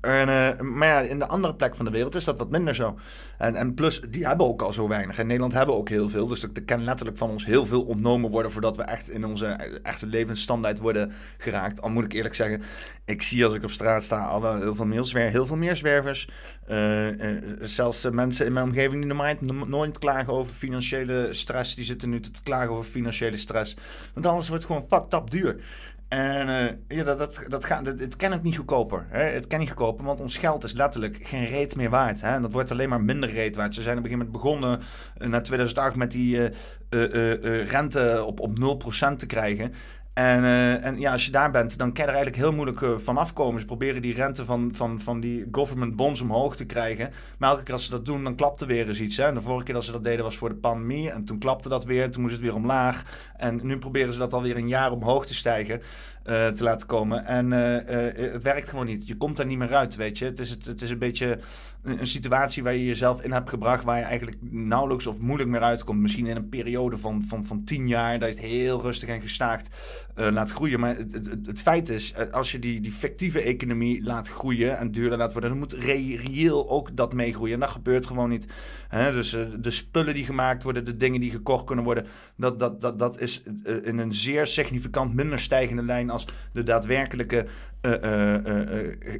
En, 0.00 0.28
eh, 0.28 0.60
maar 0.60 0.88
ja, 0.88 1.00
in 1.00 1.18
de 1.18 1.26
andere 1.26 1.54
plek 1.54 1.76
van 1.76 1.84
de 1.84 1.90
wereld 1.90 2.14
is 2.14 2.24
dat 2.24 2.38
wat 2.38 2.50
minder 2.50 2.74
zo. 2.74 2.98
En, 3.38 3.54
en 3.54 3.74
plus, 3.74 4.00
die 4.00 4.26
hebben 4.26 4.46
ook 4.46 4.62
al 4.62 4.72
zo 4.72 4.88
weinig. 4.88 5.18
In 5.18 5.26
Nederland 5.26 5.52
hebben 5.52 5.74
ook 5.74 5.88
heel 5.88 6.08
veel. 6.08 6.26
Dus 6.26 6.42
er 6.42 6.62
kan 6.64 6.84
letterlijk 6.84 7.18
van 7.18 7.30
ons 7.30 7.46
heel 7.46 7.66
veel 7.66 7.82
ontnomen 7.82 8.30
worden... 8.30 8.52
voordat 8.52 8.76
we 8.76 8.82
echt 8.82 9.10
in 9.10 9.24
onze 9.24 9.46
echte 9.82 10.06
levensstandaard 10.06 10.78
worden 10.78 11.12
geraakt. 11.38 11.82
Al 11.82 11.90
moet 11.90 12.04
ik 12.04 12.12
eerlijk 12.12 12.34
zeggen, 12.34 12.62
ik 13.04 13.22
zie 13.22 13.44
als 13.44 13.54
ik 13.54 13.62
op 13.62 13.70
straat 13.70 14.02
sta... 14.02 14.24
al 14.24 14.40
wel 14.40 14.56
heel 14.56 14.74
veel 14.74 14.86
meer, 14.86 15.04
zwer 15.04 15.30
heel 15.30 15.46
veel 15.46 15.56
meer 15.56 15.76
zwervers. 15.76 16.28
Eh, 16.66 17.36
eh, 17.36 17.42
zelfs 17.60 18.10
mensen 18.10 18.46
in 18.46 18.52
mijn 18.52 18.66
omgeving 18.66 18.96
die 18.96 19.06
normaal 19.06 19.34
no- 19.40 19.64
nooit 19.64 19.98
klagen 19.98 20.32
over 20.32 20.54
financiële 20.54 21.28
stress... 21.30 21.74
die 21.74 21.84
zitten 21.84 22.08
nu 22.10 22.20
te 22.20 22.30
klagen 22.42 22.70
over 22.70 22.84
financiële 22.84 23.36
stress. 23.36 23.76
Want 24.14 24.26
alles 24.26 24.48
wordt 24.48 24.64
gewoon 24.64 24.86
fucked 24.88 25.14
up 25.14 25.30
duur. 25.30 25.60
En 26.08 26.48
eh, 26.48 26.96
ja, 26.96 27.04
dat, 27.04 27.18
dat, 27.18 27.44
dat 27.48 27.64
gaat, 27.64 27.86
het, 27.86 28.16
kan 28.16 28.32
ook 28.32 28.42
niet 28.42 28.56
goedkoper. 28.56 29.06
Hè? 29.08 29.22
Het 29.22 29.46
kan 29.46 29.58
niet 29.58 29.68
goedkoper, 29.68 30.04
want 30.04 30.20
ons 30.20 30.36
geld 30.36 30.64
is 30.64 30.72
letterlijk 30.72 31.18
geen 31.22 31.46
reet 31.46 31.76
meer 31.76 31.90
waard. 31.90 32.20
Hè? 32.20 32.34
En 32.34 32.42
dat 32.42 32.52
wordt 32.52 32.70
alleen 32.70 32.88
maar 32.88 33.02
minder 33.02 33.30
reet 33.30 33.56
waard. 33.56 33.74
Ze 33.74 33.82
zijn 33.82 33.98
op 33.98 34.04
een 34.04 34.10
gegeven 34.10 34.32
moment 34.32 34.44
begonnen 34.44 34.80
uh, 35.18 35.28
na 35.28 35.40
2008 35.40 35.96
met 35.96 36.10
die 36.10 36.36
uh, 36.36 37.64
rente 37.64 38.24
op, 38.26 38.40
op 38.40 38.82
0% 39.12 39.16
te 39.16 39.26
krijgen. 39.26 39.72
En, 40.18 40.42
uh, 40.42 40.84
en 40.84 40.98
ja, 41.00 41.12
als 41.12 41.24
je 41.24 41.30
daar 41.30 41.50
bent, 41.50 41.78
dan 41.78 41.92
kan 41.92 42.04
je 42.04 42.10
er 42.10 42.16
eigenlijk 42.16 42.36
heel 42.36 42.52
moeilijk 42.52 42.80
uh, 42.80 42.98
van 42.98 43.16
afkomen. 43.16 43.60
Ze 43.60 43.66
proberen 43.66 44.02
die 44.02 44.14
rente 44.14 44.44
van, 44.44 44.70
van, 44.74 45.00
van 45.00 45.20
die 45.20 45.48
government 45.52 45.96
bonds 45.96 46.20
omhoog 46.20 46.56
te 46.56 46.66
krijgen. 46.66 47.10
Maar 47.38 47.50
elke 47.50 47.62
keer 47.62 47.74
als 47.74 47.84
ze 47.84 47.90
dat 47.90 48.06
doen, 48.06 48.24
dan 48.24 48.34
klapte 48.34 48.66
weer 48.66 48.88
eens 48.88 49.00
iets. 49.00 49.16
Hè? 49.16 49.24
En 49.24 49.34
de 49.34 49.40
vorige 49.40 49.64
keer 49.64 49.74
dat 49.74 49.84
ze 49.84 49.92
dat 49.92 50.04
deden 50.04 50.24
was 50.24 50.36
voor 50.36 50.48
de 50.48 50.54
pandemie. 50.54 51.10
En 51.10 51.24
toen 51.24 51.38
klapte 51.38 51.68
dat 51.68 51.84
weer, 51.84 52.10
toen 52.10 52.22
moest 52.22 52.34
het 52.34 52.42
weer 52.42 52.54
omlaag. 52.54 53.02
En 53.36 53.60
nu 53.62 53.78
proberen 53.78 54.12
ze 54.12 54.18
dat 54.18 54.32
alweer 54.32 54.56
een 54.56 54.68
jaar 54.68 54.92
omhoog 54.92 55.26
te 55.26 55.34
stijgen. 55.34 55.82
Uh, 56.28 56.48
te 56.48 56.62
laten 56.62 56.86
komen. 56.86 57.24
En 57.24 57.52
uh, 57.52 58.32
het 58.32 58.42
werkt 58.42 58.68
gewoon 58.68 58.86
niet. 58.86 59.06
Je 59.06 59.16
komt 59.16 59.36
daar 59.36 59.46
niet 59.46 59.58
meer 59.58 59.74
uit, 59.74 59.96
weet 59.96 60.18
je. 60.18 60.24
Het 60.24 60.38
is, 60.38 60.50
het, 60.50 60.82
is 60.82 60.90
een 60.90 60.98
beetje 60.98 61.38
een, 61.82 62.06
situatie 62.06 62.62
waar 62.62 62.72
je 62.72 62.84
jezelf 62.84 63.22
in 63.22 63.32
hebt 63.32 63.48
gebracht... 63.48 63.84
waar 63.84 63.98
je 63.98 64.04
eigenlijk 64.04 64.36
nauwelijks 64.50 65.06
of 65.06 65.20
moeilijk 65.20 65.50
meer 65.50 65.62
uitkomt. 65.62 66.00
Misschien 66.00 66.26
in 66.26 66.36
een 66.36 66.48
periode 66.48 66.96
van, 66.96 67.22
van, 67.22 67.44
van 67.44 67.64
tien 67.64 67.88
jaar... 67.88 68.18
dat 68.18 68.28
je 68.28 68.34
het 68.34 68.44
heel 68.44 68.80
rustig 68.80 69.08
en 69.08 69.20
gestaagd 69.20 69.68
laat 70.14 70.50
groeien. 70.50 70.80
Maar 70.80 70.96
het, 70.96 71.46
het, 71.46 71.60
feit 71.60 71.88
is, 71.88 72.14
als 72.30 72.52
je 72.52 72.58
die, 72.58 72.80
die 72.80 72.92
fictieve 72.92 73.40
economie 73.40 74.02
laat 74.02 74.28
groeien... 74.28 74.78
en 74.78 74.90
duurder 74.90 75.18
laat 75.18 75.32
worden... 75.32 75.50
dan 75.50 75.58
moet 75.58 75.72
re 75.72 76.16
reëel 76.16 76.70
ook 76.70 76.96
dat 76.96 77.12
meegroeien. 77.12 77.54
En 77.54 77.60
dat 77.60 77.70
gebeurt 77.70 78.06
gewoon 78.06 78.28
niet. 78.28 78.48
Hè? 78.88 79.12
Dus 79.12 79.30
de 79.60 79.70
spullen 79.70 80.14
die 80.14 80.24
gemaakt 80.24 80.62
worden... 80.62 80.84
de 80.84 80.96
dingen 80.96 81.20
die 81.20 81.30
gekocht 81.30 81.64
kunnen 81.64 81.84
worden... 81.84 82.06
dat, 82.36 82.58
dat, 82.58 82.80
dat, 82.80 82.98
dat 82.98 83.20
is 83.20 83.42
in 83.82 83.98
een 83.98 84.14
zeer 84.14 84.46
significant 84.46 85.14
minder 85.14 85.40
stijgende 85.40 85.82
lijn... 85.82 86.16
de 86.52 86.62
daadwerkelijke 86.62 87.46
uh, 87.82 88.34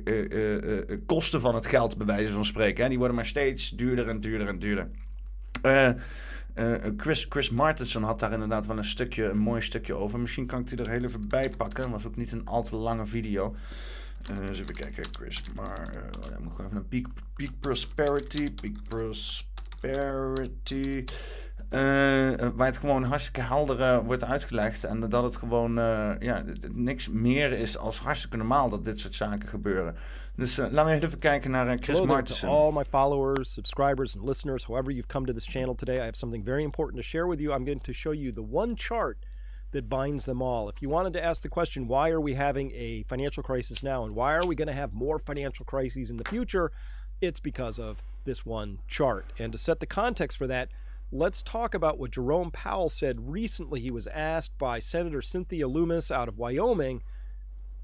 uh, 0.02 0.98
kosten 1.06 1.40
van 1.40 1.54
het 1.54 1.66
geld, 1.66 1.96
bij 1.96 2.06
wijze 2.06 2.32
van 2.32 2.44
spreken. 2.44 2.82
Hè? 2.82 2.88
Die 2.88 2.98
worden 2.98 3.16
maar 3.16 3.26
steeds 3.26 3.70
duurder 3.70 4.08
en 4.08 4.20
duurder 4.20 4.48
en 4.48 4.58
duurder. 4.58 4.88
Chris, 6.96 7.26
Chris 7.28 7.50
Martenson 7.50 8.02
had 8.02 8.20
daar 8.20 8.32
inderdaad 8.32 8.66
wel 8.66 8.76
een 8.78 8.84
stukje, 8.84 9.24
een 9.24 9.38
mooi 9.38 9.60
stukje 9.60 9.94
over. 9.94 10.20
Misschien 10.20 10.46
kan 10.46 10.60
ik 10.60 10.68
die 10.68 10.78
er 10.78 10.88
heel 10.88 11.04
even 11.04 11.28
bij 11.28 11.50
pakken. 11.56 11.90
Was 11.90 12.06
ook 12.06 12.16
niet 12.16 12.32
een 12.32 12.46
al 12.46 12.62
te 12.62 12.76
lange 12.76 13.06
video. 13.06 13.54
Uh, 14.30 14.48
eens 14.48 14.60
even 14.60 14.74
kijken, 14.74 15.04
Chris. 15.12 15.42
Maar 15.54 15.90
uh, 15.94 16.02
dan 16.30 16.42
moet 16.42 16.52
ik 16.52 16.58
even 16.58 16.76
een 16.76 16.88
peak, 16.88 17.06
peak 17.34 17.50
Prosperity. 17.60 18.52
Peak 18.54 18.76
Prosperity. 18.88 20.24
Uh, 21.70 21.80
waar 22.54 22.66
het 22.66 22.76
gewoon 22.76 23.02
hartstikke 23.02 23.40
helder 23.40 23.80
uh, 23.80 23.98
wordt 24.06 24.24
uitgelegd. 24.24 24.84
En 24.84 25.08
dat 25.08 25.22
het 25.22 25.36
gewoon 25.36 25.78
uh, 25.78 26.10
ja, 26.18 26.44
niks 26.72 27.08
meer 27.08 27.52
is 27.52 27.78
als 27.78 27.98
hartstikke 27.98 28.36
normaal 28.36 28.68
dat 28.68 28.84
dit 28.84 28.98
soort 28.98 29.14
zaken 29.14 29.48
gebeuren. 29.48 29.96
Dus 30.36 30.56
laten 30.56 31.00
we 31.00 31.06
even 31.06 31.18
kijken 31.18 31.50
naar 31.50 31.66
Chris 31.66 31.86
Hello 31.86 32.04
Martensen. 32.04 32.48
All 32.48 32.72
my 32.72 32.84
followers, 32.84 33.52
subscribers, 33.52 34.16
and 34.16 34.24
listeners, 34.24 34.64
however 34.64 34.92
you've 34.92 35.08
come 35.08 35.26
to 35.26 35.32
this 35.32 35.46
channel 35.46 35.74
today, 35.74 35.96
I 35.96 36.04
have 36.04 36.16
something 36.16 36.44
very 36.44 36.62
important 36.62 36.96
to 36.96 37.02
share 37.02 37.26
with 37.26 37.40
you. 37.40 37.54
I'm 37.54 37.64
going 37.64 37.82
to 37.82 37.92
show 37.92 38.12
you 38.12 38.32
the 38.32 38.46
one 38.50 38.76
chart 38.76 39.16
that 39.70 39.88
binds 39.88 40.24
them 40.24 40.40
all. 40.40 40.68
If 40.68 40.80
you 40.80 40.88
wanted 40.88 41.12
to 41.12 41.24
ask 41.24 41.42
the 41.42 41.48
question, 41.48 41.86
why 41.86 42.10
are 42.10 42.20
we 42.20 42.34
having 42.34 42.72
a 42.74 43.02
financial 43.08 43.42
crisis 43.42 43.82
now 43.82 44.04
and 44.04 44.14
why 44.14 44.34
are 44.34 44.46
we 44.46 44.54
going 44.54 44.68
to 44.68 44.80
have 44.80 44.92
more 44.92 45.18
financial 45.18 45.64
crises 45.64 46.10
in 46.10 46.16
the 46.16 46.24
future? 46.24 46.70
It's 47.20 47.40
because 47.40 47.78
of 47.78 48.02
this 48.24 48.46
one 48.46 48.78
chart. 48.86 49.26
And 49.38 49.52
to 49.52 49.58
set 49.58 49.80
the 49.80 49.86
context 49.86 50.38
for 50.38 50.46
that, 50.46 50.68
let's 51.10 51.42
talk 51.42 51.74
about 51.74 51.98
what 51.98 52.10
Jerome 52.10 52.50
Powell 52.50 52.88
said 52.88 53.30
recently. 53.30 53.80
He 53.80 53.90
was 53.90 54.06
asked 54.08 54.58
by 54.58 54.78
Senator 54.78 55.22
Cynthia 55.22 55.66
Loomis 55.66 56.10
out 56.10 56.28
of 56.28 56.38
Wyoming, 56.38 57.02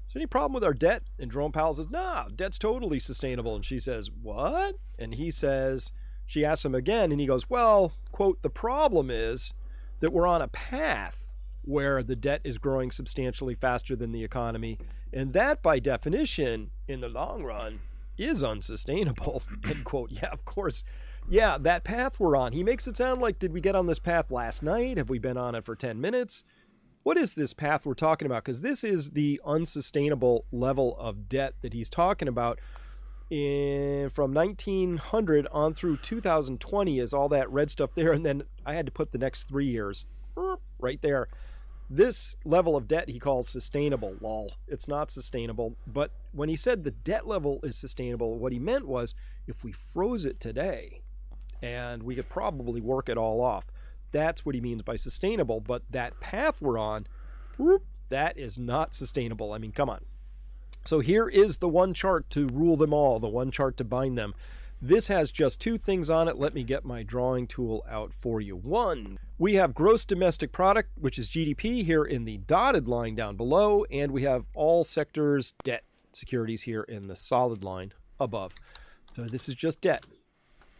Is 0.05 0.13
there 0.13 0.21
any 0.21 0.27
problem 0.27 0.53
with 0.53 0.63
our 0.63 0.73
debt? 0.73 1.03
And 1.19 1.31
Jerome 1.31 1.51
Powell 1.51 1.73
says, 1.73 1.89
Nah, 1.89 2.27
debt's 2.35 2.59
totally 2.59 2.99
sustainable. 2.99 3.55
And 3.55 3.65
she 3.65 3.79
says, 3.79 4.09
What? 4.11 4.75
And 4.99 5.15
he 5.15 5.31
says, 5.31 5.91
She 6.25 6.45
asks 6.45 6.65
him 6.65 6.75
again, 6.75 7.11
and 7.11 7.19
he 7.19 7.27
goes, 7.27 7.49
Well, 7.49 7.93
quote, 8.11 8.41
the 8.41 8.49
problem 8.49 9.09
is 9.09 9.53
that 9.99 10.13
we're 10.13 10.27
on 10.27 10.41
a 10.41 10.47
path 10.47 11.27
where 11.63 12.03
the 12.03 12.15
debt 12.15 12.41
is 12.43 12.59
growing 12.59 12.91
substantially 12.91 13.55
faster 13.55 13.95
than 13.95 14.11
the 14.11 14.23
economy. 14.23 14.77
And 15.11 15.33
that, 15.33 15.63
by 15.63 15.79
definition, 15.79 16.69
in 16.87 17.01
the 17.01 17.09
long 17.09 17.43
run, 17.43 17.79
is 18.17 18.43
unsustainable. 18.43 19.41
End 19.63 19.83
quote. 19.83 20.11
Yeah, 20.11 20.29
of 20.31 20.45
course. 20.45 20.83
Yeah, 21.27 21.57
that 21.61 21.83
path 21.83 22.19
we're 22.19 22.35
on. 22.35 22.53
He 22.53 22.63
makes 22.63 22.87
it 22.87 22.95
sound 22.95 23.19
like, 23.19 23.39
did 23.39 23.51
we 23.51 23.59
get 23.59 23.75
on 23.75 23.87
this 23.87 23.97
path 23.97 24.29
last 24.29 24.61
night? 24.61 24.97
Have 24.97 25.09
we 25.09 25.17
been 25.17 25.37
on 25.37 25.55
it 25.55 25.65
for 25.65 25.75
10 25.75 25.99
minutes? 25.99 26.43
What 27.01 27.17
is 27.17 27.33
this 27.33 27.51
path 27.51 27.85
we're 27.85 27.95
talking 27.95 28.27
about? 28.27 28.43
Because 28.43 28.61
this 28.61 28.83
is 28.83 29.11
the 29.11 29.41
unsustainable 29.43 30.45
level 30.51 30.95
of 30.99 31.27
debt 31.27 31.55
that 31.61 31.73
he's 31.73 31.89
talking 31.89 32.27
about. 32.27 32.59
In, 33.31 34.11
from 34.11 34.35
1900 34.35 35.47
on 35.51 35.73
through 35.73 35.97
2020 35.97 36.99
is 36.99 37.11
all 37.11 37.27
that 37.29 37.49
red 37.51 37.71
stuff 37.71 37.89
there. 37.95 38.11
And 38.11 38.23
then 38.23 38.43
I 38.63 38.75
had 38.75 38.85
to 38.85 38.91
put 38.91 39.11
the 39.11 39.17
next 39.17 39.45
three 39.45 39.65
years 39.65 40.05
er, 40.37 40.57
right 40.77 41.01
there. 41.01 41.27
This 41.89 42.35
level 42.45 42.75
of 42.75 42.87
debt 42.87 43.09
he 43.09 43.17
calls 43.17 43.49
sustainable. 43.49 44.15
Lol. 44.21 44.51
It's 44.67 44.87
not 44.87 45.09
sustainable. 45.09 45.75
But 45.87 46.11
when 46.33 46.49
he 46.49 46.55
said 46.55 46.83
the 46.83 46.91
debt 46.91 47.27
level 47.27 47.59
is 47.63 47.75
sustainable, 47.75 48.37
what 48.37 48.51
he 48.51 48.59
meant 48.59 48.87
was 48.87 49.15
if 49.47 49.63
we 49.63 49.71
froze 49.71 50.25
it 50.25 50.39
today 50.39 51.01
and 51.61 52.03
we 52.03 52.15
could 52.15 52.29
probably 52.29 52.81
work 52.81 53.09
it 53.09 53.17
all 53.17 53.41
off. 53.41 53.65
That's 54.11 54.45
what 54.45 54.55
he 54.55 54.61
means 54.61 54.81
by 54.83 54.95
sustainable. 54.95 55.59
But 55.59 55.83
that 55.89 56.19
path 56.19 56.61
we're 56.61 56.77
on, 56.77 57.07
whoop, 57.57 57.83
that 58.09 58.37
is 58.37 58.57
not 58.57 58.95
sustainable. 58.95 59.51
I 59.51 59.57
mean, 59.57 59.71
come 59.71 59.89
on. 59.89 60.05
So 60.85 60.99
here 60.99 61.27
is 61.27 61.57
the 61.57 61.69
one 61.69 61.93
chart 61.93 62.29
to 62.31 62.47
rule 62.47 62.77
them 62.77 62.93
all, 62.93 63.19
the 63.19 63.27
one 63.27 63.51
chart 63.51 63.75
to 63.77 63.83
bind 63.83 64.17
them. 64.17 64.35
This 64.81 65.07
has 65.07 65.31
just 65.31 65.59
two 65.59 65.77
things 65.77 66.09
on 66.09 66.27
it. 66.27 66.37
Let 66.37 66.53
me 66.53 66.63
get 66.63 66.85
my 66.85 67.01
drawing 67.01 67.47
tool 67.47 67.83
out 67.89 68.13
for 68.13 68.39
you. 68.39 68.55
One, 68.55 69.17
we 69.39 69.55
have 69.55 69.73
gross 69.73 70.05
domestic 70.05 70.51
product, 70.51 70.91
which 70.99 71.17
is 71.17 71.29
GDP, 71.29 71.83
here 71.83 72.03
in 72.03 72.25
the 72.25 72.37
dotted 72.37 72.87
line 72.87 73.15
down 73.15 73.35
below, 73.35 73.85
and 73.89 74.11
we 74.11 74.21
have 74.23 74.45
all 74.53 74.83
sectors 74.83 75.53
debt 75.63 75.83
securities 76.13 76.63
here 76.63 76.83
in 76.83 77.07
the 77.07 77.15
solid 77.15 77.63
line 77.63 77.93
above. 78.19 78.53
So 79.11 79.23
this 79.23 79.49
is 79.49 79.55
just 79.55 79.81
debt. 79.81 80.05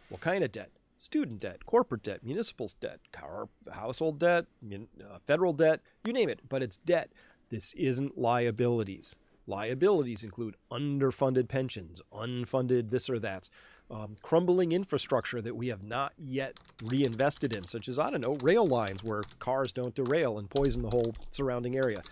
What 0.08 0.20
kind 0.20 0.44
of 0.44 0.52
debt? 0.52 0.70
Student 0.98 1.40
debt, 1.40 1.66
corporate 1.66 2.02
debt, 2.02 2.24
municipal 2.24 2.70
debt, 2.80 3.00
car, 3.12 3.48
household 3.72 4.18
debt, 4.18 4.46
uh, 4.64 5.18
federal 5.24 5.52
debt, 5.52 5.80
you 6.04 6.12
name 6.12 6.28
it, 6.28 6.40
but 6.48 6.62
it's 6.62 6.78
debt. 6.78 7.10
This 7.50 7.74
isn't 7.74 8.16
liabilities. 8.16 9.16
Liabilities 9.46 10.24
include 10.24 10.56
underfunded 10.70 11.48
pensions, 11.48 12.00
unfunded 12.12 12.90
this 12.90 13.10
or 13.10 13.18
that 13.18 13.48
um, 13.90 14.14
crumbling 14.22 14.72
infrastructure 14.72 15.40
that 15.40 15.56
we 15.56 15.68
have 15.68 15.82
not 15.82 16.12
yet 16.18 16.58
reinvested 16.84 17.52
in, 17.54 17.66
such 17.66 17.88
as, 17.88 17.98
I 17.98 18.10
don't 18.10 18.20
know, 18.20 18.34
rail 18.42 18.66
lines 18.66 19.04
where 19.04 19.22
cars 19.38 19.72
don't 19.72 19.94
derail 19.94 20.38
and 20.38 20.50
poison 20.50 20.82
the 20.82 20.90
whole 20.90 21.14
surrounding 21.30 21.76
area. 21.76 22.02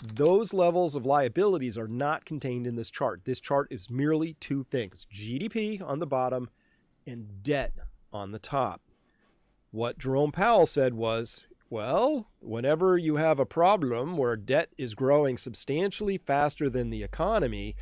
Those 0.00 0.54
levels 0.54 0.94
of 0.94 1.04
liabilities 1.04 1.76
are 1.76 1.88
not 1.88 2.24
contained 2.24 2.66
in 2.68 2.76
this 2.76 2.90
chart. 2.90 3.24
This 3.24 3.40
chart 3.40 3.66
is 3.70 3.90
merely 3.90 4.34
two 4.34 4.64
things 4.70 5.06
GDP 5.12 5.82
on 5.82 5.98
the 5.98 6.06
bottom 6.06 6.50
and 7.08 7.42
debt 7.42 7.72
on 8.12 8.32
the 8.32 8.38
top. 8.38 8.82
What 9.70 9.98
Jerome 9.98 10.32
Powell 10.32 10.66
said 10.66 10.94
was 10.94 11.46
well, 11.70 12.28
whenever 12.40 12.96
you 12.96 13.16
have 13.16 13.38
a 13.38 13.44
problem 13.44 14.16
where 14.16 14.36
debt 14.36 14.70
is 14.78 14.94
growing 14.94 15.36
substantially 15.36 16.16
faster 16.16 16.70
than 16.70 16.88
the 16.88 17.02
economy, 17.02 17.76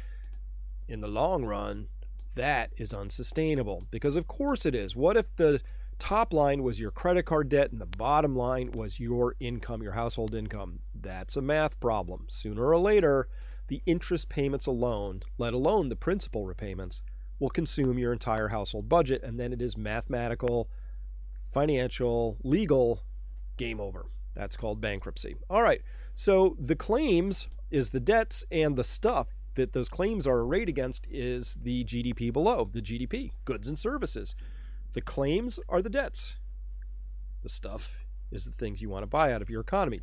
in 0.88 1.00
the 1.00 1.08
long 1.08 1.44
run, 1.44 1.88
that 2.34 2.70
is 2.76 2.92
unsustainable. 2.92 3.84
Because, 3.90 4.16
of 4.16 4.26
course, 4.26 4.66
it 4.66 4.74
is. 4.74 4.96
What 4.96 5.16
if 5.16 5.34
the 5.36 5.60
top 5.98 6.32
line 6.32 6.62
was 6.62 6.80
your 6.80 6.90
credit 6.90 7.24
card 7.24 7.48
debt 7.48 7.70
and 7.70 7.80
the 7.80 7.86
bottom 7.86 8.36
line 8.36 8.72
was 8.72 9.00
your 9.00 9.36
income, 9.40 9.82
your 9.82 9.92
household 9.92 10.34
income? 10.34 10.80
That's 10.94 11.36
a 11.36 11.42
math 11.42 11.78
problem. 11.80 12.26
Sooner 12.28 12.66
or 12.66 12.78
later, 12.78 13.28
the 13.68 13.82
interest 13.86 14.28
payments 14.28 14.66
alone, 14.66 15.22
let 15.38 15.54
alone 15.54 15.88
the 15.88 15.96
principal 15.96 16.44
repayments, 16.44 17.02
will 17.38 17.50
consume 17.50 17.98
your 17.98 18.12
entire 18.12 18.48
household 18.48 18.88
budget. 18.88 19.22
And 19.22 19.38
then 19.38 19.52
it 19.52 19.60
is 19.60 19.76
mathematical, 19.76 20.68
financial, 21.52 22.38
legal 22.42 23.02
game 23.56 23.80
over. 23.80 24.06
That's 24.34 24.56
called 24.56 24.80
bankruptcy. 24.80 25.36
All 25.48 25.62
right. 25.62 25.82
So 26.14 26.56
the 26.58 26.76
claims 26.76 27.48
is 27.70 27.90
the 27.90 28.00
debts 28.00 28.44
and 28.50 28.76
the 28.76 28.84
stuff 28.84 29.28
that 29.54 29.72
those 29.72 29.88
claims 29.88 30.26
are 30.26 30.38
arrayed 30.40 30.68
against 30.68 31.06
is 31.10 31.58
the 31.62 31.84
GDP 31.84 32.32
below, 32.32 32.68
the 32.72 32.82
GDP, 32.82 33.32
goods 33.44 33.68
and 33.68 33.78
services. 33.78 34.34
The 34.92 35.00
claims 35.00 35.58
are 35.68 35.82
the 35.82 35.90
debts. 35.90 36.36
The 37.42 37.48
stuff 37.48 38.06
is 38.30 38.44
the 38.44 38.52
things 38.52 38.82
you 38.82 38.90
want 38.90 39.02
to 39.02 39.06
buy 39.06 39.32
out 39.32 39.42
of 39.42 39.50
your 39.50 39.60
economy. 39.60 40.00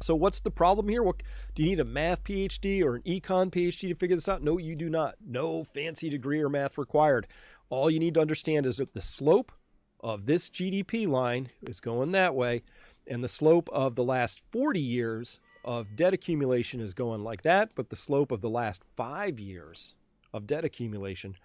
So 0.00 0.14
what's 0.14 0.40
the 0.40 0.50
problem 0.50 0.88
here? 0.88 1.02
What, 1.02 1.22
do 1.54 1.62
you 1.62 1.70
need 1.70 1.80
a 1.80 1.84
math 1.84 2.24
PhD 2.24 2.82
or 2.82 2.96
an 2.96 3.02
econ 3.02 3.50
PhD 3.50 3.88
to 3.88 3.94
figure 3.94 4.16
this 4.16 4.28
out? 4.28 4.42
No, 4.42 4.58
you 4.58 4.76
do 4.76 4.88
not. 4.88 5.16
No 5.24 5.64
fancy 5.64 6.08
degree 6.08 6.40
or 6.40 6.48
math 6.48 6.78
required. 6.78 7.26
All 7.70 7.90
you 7.90 7.98
need 7.98 8.14
to 8.14 8.20
understand 8.20 8.66
is 8.66 8.78
that 8.78 8.94
the 8.94 9.02
slope 9.02 9.52
of 10.00 10.26
this 10.26 10.48
GDP 10.48 11.06
line 11.08 11.48
is 11.62 11.80
going 11.80 12.12
that 12.12 12.34
way, 12.34 12.62
and 13.06 13.22
the 13.22 13.28
slope 13.28 13.68
of 13.72 13.94
the 13.96 14.04
last 14.04 14.42
40 14.50 14.80
years 14.80 15.40
of 15.64 15.96
debt 15.96 16.14
accumulation 16.14 16.80
is 16.80 16.94
going 16.94 17.22
like 17.22 17.42
that, 17.42 17.72
but 17.74 17.90
the 17.90 17.96
slope 17.96 18.30
of 18.30 18.40
the 18.40 18.48
last 18.48 18.84
five 18.96 19.40
years 19.40 19.94
of 20.32 20.46
debt 20.46 20.64
accumulation 20.64 21.36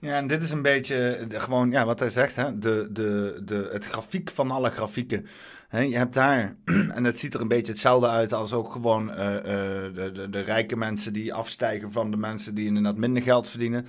Ja, 0.00 0.16
en 0.16 0.26
dit 0.26 0.42
is 0.42 0.50
een 0.50 0.62
beetje 0.62 1.26
gewoon 1.28 1.70
ja, 1.70 1.84
wat 1.84 2.00
hij 2.00 2.08
zegt, 2.08 2.36
hè? 2.36 2.58
De, 2.58 2.88
de, 2.90 3.40
de, 3.44 3.68
het 3.72 3.84
grafiek 3.84 4.30
van 4.30 4.50
alle 4.50 4.70
grafieken. 4.70 5.26
He, 5.68 5.80
je 5.80 5.96
hebt 5.96 6.14
daar, 6.14 6.56
en 6.96 7.04
het 7.04 7.18
ziet 7.18 7.34
er 7.34 7.40
een 7.40 7.48
beetje 7.48 7.72
hetzelfde 7.72 8.08
uit 8.08 8.32
als 8.32 8.52
ook 8.52 8.72
gewoon 8.72 9.08
uh, 9.08 9.16
uh, 9.16 9.42
de, 9.44 10.10
de, 10.14 10.30
de 10.30 10.40
rijke 10.40 10.76
mensen 10.76 11.12
die 11.12 11.34
afstijgen 11.34 11.92
van 11.92 12.10
de 12.10 12.16
mensen 12.16 12.54
die 12.54 12.66
inderdaad 12.66 12.96
minder 12.96 13.22
geld 13.22 13.48
verdienen. 13.48 13.86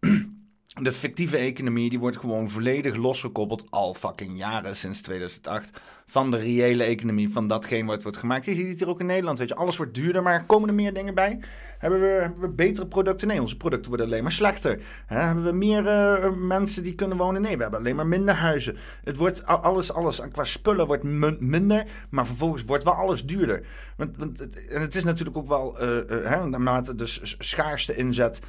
de 0.82 0.92
fictieve 0.92 1.36
economie 1.36 1.90
die 1.90 1.98
wordt 1.98 2.16
gewoon 2.16 2.48
volledig 2.48 2.96
losgekoppeld 2.96 3.66
al 3.70 3.94
fucking 3.94 4.38
jaren 4.38 4.76
sinds 4.76 5.00
2008 5.00 5.80
van 6.06 6.30
de 6.30 6.36
reële 6.36 6.84
economie 6.84 7.32
van 7.32 7.46
datgene 7.46 7.86
wat 7.86 8.02
wordt 8.02 8.18
gemaakt. 8.18 8.44
Je 8.44 8.54
ziet 8.54 8.68
het 8.68 8.78
hier 8.78 8.88
ook 8.88 9.00
in 9.00 9.06
Nederland, 9.06 9.38
weet 9.38 9.48
je, 9.48 9.54
alles 9.54 9.76
wordt 9.76 9.94
duurder, 9.94 10.22
maar 10.22 10.46
komen 10.46 10.68
er 10.68 10.74
meer 10.74 10.94
dingen 10.94 11.14
bij? 11.14 11.40
Hebben 11.78 12.00
we, 12.00 12.48
betere 12.48 12.86
producten? 12.86 13.28
Nee, 13.28 13.40
onze 13.40 13.56
producten 13.56 13.88
worden 13.88 14.06
alleen 14.06 14.22
maar 14.22 14.32
slechter. 14.32 14.80
hebben 15.06 15.44
we 15.44 15.52
meer 15.52 15.84
uh, 15.84 16.32
mensen 16.32 16.82
die 16.82 16.94
kunnen 16.94 17.16
wonen? 17.16 17.42
Nee, 17.42 17.56
we 17.56 17.62
hebben 17.62 17.80
alleen 17.80 17.96
maar 17.96 18.06
minder 18.06 18.34
huizen. 18.34 18.76
Het 19.04 19.16
wordt 19.16 19.46
alles, 19.46 19.92
alles 19.92 20.22
qua 20.32 20.44
spullen 20.44 20.86
wordt 20.86 21.02
minder, 21.40 21.86
maar 22.10 22.26
vervolgens 22.26 22.64
wordt 22.64 22.84
wel 22.84 22.92
alles 22.92 23.24
duurder. 23.24 23.66
Want, 23.96 24.16
want 24.16 24.66
en 24.68 24.80
het 24.80 24.94
is 24.94 25.04
natuurlijk 25.04 25.36
ook 25.36 25.46
wel, 25.46 25.82
uh, 25.82 25.96
uh, 25.96 26.26
hè, 26.26 26.46
naarmate 26.46 26.94
de 26.94 27.06
schaarste 27.38 27.96
inzet, 27.96 28.40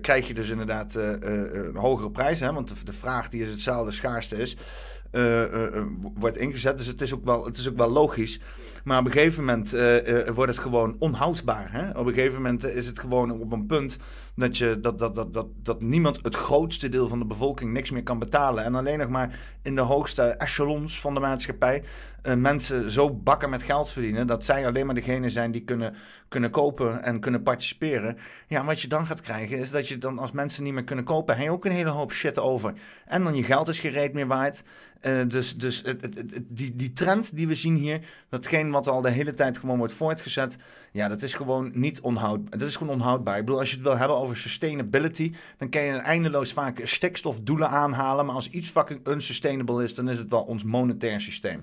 krijg 0.00 0.28
je 0.28 0.34
dus 0.34 0.48
inderdaad 0.48 0.94
een 0.94 1.76
hogere 1.76 2.10
prijs. 2.10 2.40
Hè, 2.40 2.52
want 2.52 2.86
de, 2.86 2.92
vraag 2.92 3.28
die 3.28 3.42
is 3.42 3.50
hetzelfde 3.50 3.90
schaarste 3.90 4.36
is. 4.36 4.56
wordt 6.14 6.36
ingezet. 6.36 6.78
Dus 6.78 6.86
het 6.86 7.00
is 7.00 7.14
ook 7.14 7.24
wel, 7.24 7.44
het 7.44 7.56
is 7.56 7.68
ook 7.68 7.76
wel 7.76 7.90
logisch. 7.90 8.40
Maar 8.84 8.98
op 8.98 9.06
een 9.06 9.12
gegeven 9.12 9.44
moment 9.44 9.70
wordt 10.34 10.52
het 10.52 10.60
gewoon 10.60 10.96
onhoudbaar. 10.98 11.72
Hè? 11.72 11.90
Op 11.90 12.06
een 12.06 12.14
gegeven 12.14 12.42
moment 12.42 12.64
is 12.64 12.86
het 12.86 12.98
gewoon 12.98 13.40
op 13.40 13.52
een 13.52 13.66
punt 13.66 13.98
dat, 14.36 14.58
je, 14.58 14.80
dat, 14.80 14.98
dat, 14.98 15.14
dat, 15.14 15.32
dat, 15.32 15.46
dat 15.62 15.80
niemand 15.80 16.18
het 16.22 16.34
grootste 16.34 16.88
deel 16.88 17.08
van 17.08 17.18
de 17.18 17.24
bevolking 17.24 17.72
niks 17.72 17.90
meer 17.90 18.02
kan 18.02 18.18
betalen. 18.18 18.64
En 18.64 18.74
alleen 18.74 18.98
nog 18.98 19.08
maar 19.08 19.38
in 19.62 19.74
de 19.74 19.80
hoogste 19.80 20.22
echelons 20.22 21.00
van 21.00 21.14
de 21.14 21.20
maatschappij 21.20 21.82
uh, 22.26 22.34
mensen 22.34 22.90
zo 22.90 23.10
bakken 23.10 23.50
met 23.50 23.62
geld 23.62 23.90
verdienen. 23.90 24.26
dat 24.26 24.44
zij 24.44 24.66
alleen 24.66 24.86
maar 24.86 24.94
degene 24.94 25.28
zijn 25.28 25.50
die 25.50 25.64
kunnen, 25.64 25.94
kunnen 26.28 26.50
kopen 26.50 27.02
en 27.02 27.20
kunnen 27.20 27.42
participeren. 27.42 28.16
Ja, 28.48 28.64
wat 28.64 28.80
je 28.80 28.88
dan 28.88 29.06
gaat 29.06 29.20
krijgen 29.20 29.58
is 29.58 29.70
dat 29.70 29.88
je 29.88 29.98
dan 29.98 30.18
als 30.18 30.32
mensen 30.32 30.62
niet 30.62 30.72
meer 30.72 30.84
kunnen 30.84 31.04
kopen. 31.04 31.34
heb 31.34 31.44
je 31.44 31.50
ook 31.50 31.64
een 31.64 31.72
hele 31.72 31.90
hoop 31.90 32.12
shit 32.12 32.38
over. 32.38 32.72
En 33.06 33.24
dan 33.24 33.34
je 33.34 33.42
geld 33.42 33.68
is 33.68 33.80
gereed 33.80 34.12
meer 34.12 34.26
waard. 34.26 34.62
Uh, 35.06 35.20
dus 35.28 35.56
dus 35.56 35.82
het, 35.82 36.02
het, 36.02 36.40
die, 36.48 36.76
die 36.76 36.92
trend 36.92 37.36
die 37.36 37.48
we 37.48 37.54
zien 37.54 37.76
hier, 37.76 38.00
datgene 38.28 38.70
wat 38.70 38.88
al 38.88 39.00
de 39.00 39.10
hele 39.10 39.34
tijd 39.34 39.58
gewoon 39.58 39.78
wordt 39.78 39.92
voortgezet, 39.92 40.58
ja, 40.92 41.08
dat 41.08 41.22
is 41.22 41.34
gewoon 41.34 41.70
niet 41.74 42.00
onhoudbaar. 42.00 42.58
Dat 42.58 42.68
is 42.68 42.76
gewoon 42.76 42.94
onhoudbaar. 42.94 43.38
Ik 43.38 43.44
bedoel, 43.44 43.60
als 43.60 43.70
je 43.70 43.76
het 43.76 43.84
wil 43.84 43.96
hebben 43.96 44.16
over 44.16 44.36
sustainability, 44.36 45.34
dan 45.58 45.68
kan 45.68 45.82
je 45.82 45.92
eindeloos 45.92 46.52
vaak 46.52 46.80
stikstofdoelen 46.82 47.68
aanhalen. 47.68 48.26
Maar 48.26 48.34
als 48.34 48.50
iets 48.50 48.70
fucking 48.70 49.06
unsustainable 49.06 49.84
is, 49.84 49.94
dan 49.94 50.08
is 50.08 50.18
het 50.18 50.30
wel 50.30 50.42
ons 50.42 50.64
monetair 50.64 51.20
systeem. 51.20 51.62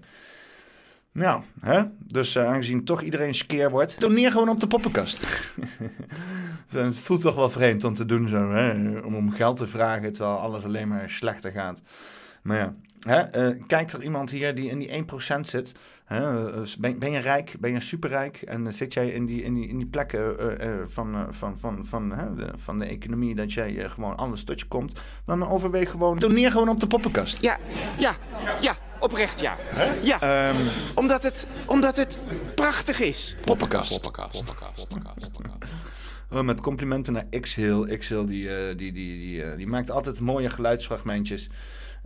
Nou, 1.14 1.42
hè? 1.60 1.84
dus 2.00 2.36
uh, 2.36 2.48
aangezien 2.48 2.84
toch 2.84 3.02
iedereen 3.02 3.34
skeer 3.34 3.70
wordt, 3.70 4.00
doneer 4.00 4.32
gewoon 4.32 4.50
op 4.50 4.60
de 4.60 4.68
poppenkast. 4.68 5.46
het 6.70 6.98
voelt 6.98 7.22
toch 7.22 7.36
wel 7.36 7.50
vreemd 7.50 7.84
om 7.84 7.94
te 7.94 8.06
doen 8.06 8.28
zo, 8.28 8.52
hè? 8.52 9.00
Om, 9.00 9.16
om 9.16 9.32
geld 9.32 9.58
te 9.58 9.68
vragen 9.68 10.12
terwijl 10.12 10.38
alles 10.38 10.64
alleen 10.64 10.88
maar 10.88 11.10
slechter 11.10 11.52
gaat. 11.52 11.82
Maar 12.42 12.58
ja, 12.58 12.74
hè? 13.00 13.50
Uh, 13.50 13.62
kijkt 13.68 13.94
er 13.94 14.04
iemand 14.04 14.30
hier 14.30 14.56
die 14.56 14.70
in 14.70 14.80
die 14.80 15.06
1% 15.38 15.40
zit, 15.42 15.76
hè? 16.06 16.20
Ben, 16.80 17.00
ben, 17.00 17.12
je 17.12 17.20
rijk, 17.20 17.56
ben 17.60 17.72
je 17.72 17.80
superrijk 17.80 18.42
en 18.42 18.74
zit 18.74 18.94
jij 18.94 19.10
in 19.10 19.26
die, 19.26 19.44
in 19.44 19.54
die, 19.54 19.68
in 19.68 19.78
die 19.78 19.88
plekken 19.88 20.36
uh, 20.62 20.70
van, 20.84 21.28
van, 21.30 21.58
van, 21.58 21.86
van, 21.86 22.10
de, 22.10 22.50
van 22.56 22.80
de 22.80 22.86
economie 22.86 23.36
dat 23.36 23.54
jij 23.54 23.90
gewoon 23.90 24.18
alles 24.18 24.44
tot 24.44 24.60
je 24.60 24.68
komt, 24.68 25.00
dan 25.26 25.48
overweeg 25.48 25.90
gewoon, 25.90 26.20
doneer 26.20 26.52
gewoon 26.52 26.70
op 26.70 26.80
de 26.80 26.88
poppenkast. 26.88 27.42
Ja, 27.42 27.58
ja, 27.98 28.16
ja. 28.62 28.76
Oprecht 29.02 29.40
ja. 29.40 29.58
Ja, 30.04 30.50
um, 30.50 30.56
omdat, 30.96 31.24
het, 31.24 31.48
omdat 31.66 31.96
het 31.96 32.18
prachtig 32.56 33.00
is. 33.00 33.36
Poppenkast. 33.46 33.90
Poppenkast. 33.90 34.32
Poppenkast. 34.32 34.76
Poppenkast. 34.76 35.74
Oh, 36.30 36.42
met 36.42 36.62
complimenten 36.62 37.14
naar 37.14 37.26
X-Hill. 37.40 37.98
X-Hill 37.98 38.26
die, 38.26 38.44
uh, 38.44 38.78
die, 38.78 38.92
die, 38.92 38.94
die, 38.94 39.44
uh, 39.44 39.56
die 39.56 39.68
maakt 39.68 39.92
altijd 39.92 40.20
mooie 40.20 40.50
geluidsfragmentjes. 40.50 41.50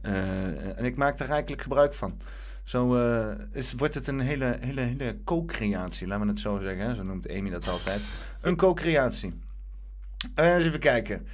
Uh, 0.02 0.78
en 0.78 0.86
ik 0.86 0.96
maak 0.96 1.20
er 1.20 1.28
rijkelijk 1.28 1.62
gebruik 1.62 1.94
van. 1.94 2.22
Zo 2.64 2.96
is, 3.52 3.74
wordt 3.74 3.94
het 3.94 4.08
een 4.08 4.20
hele, 4.20 4.58
hele, 4.60 4.82
hele 4.82 5.18
co-creatie, 5.24 6.08
laten 6.08 6.26
we 6.26 6.32
het 6.32 6.42
zo 6.42 6.60
zeggen. 6.60 6.86
Hè? 6.86 6.96
Zo 6.96 7.04
noemt 7.04 7.30
Amy 7.30 7.50
dat 7.50 7.68
altijd. 7.68 8.06
Een 8.42 8.56
co-creatie. 8.56 9.42
eens 10.36 10.64
even 10.64 10.80
kijken. 10.80 11.28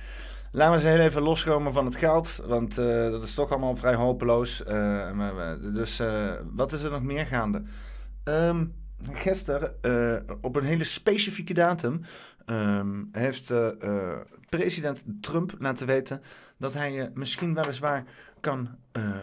Laten 0.54 0.80
we 0.80 0.86
eens 0.86 0.96
heel 0.96 1.06
even 1.06 1.22
loskomen 1.22 1.74
van 1.74 1.86
het 1.86 1.96
geld, 1.96 2.42
want 2.46 2.78
uh, 2.78 2.86
dat 3.12 3.24
is 3.24 3.34
toch 3.34 3.50
allemaal 3.50 3.76
vrij 3.76 3.94
hopeloos. 3.94 4.64
Uh, 4.68 5.54
dus 5.74 6.00
uh, 6.00 6.34
wat 6.54 6.72
is 6.72 6.84
er 6.84 6.92
nog 6.92 7.04
meer 7.04 7.26
gaande? 7.26 7.62
Um, 8.24 8.74
gisteren, 9.12 9.76
op 10.42 10.56
een 10.56 10.64
hele 10.64 10.84
specifieke 10.84 11.54
datum, 11.54 12.02
um, 12.46 13.10
heeft 13.12 13.54
president 14.50 15.04
Trump 15.20 15.56
laten 15.60 15.88
weten 15.88 16.22
dat 16.58 16.74
hij 16.74 17.12
misschien 17.14 17.54
weliswaar 17.54 18.04
kan 18.40 18.70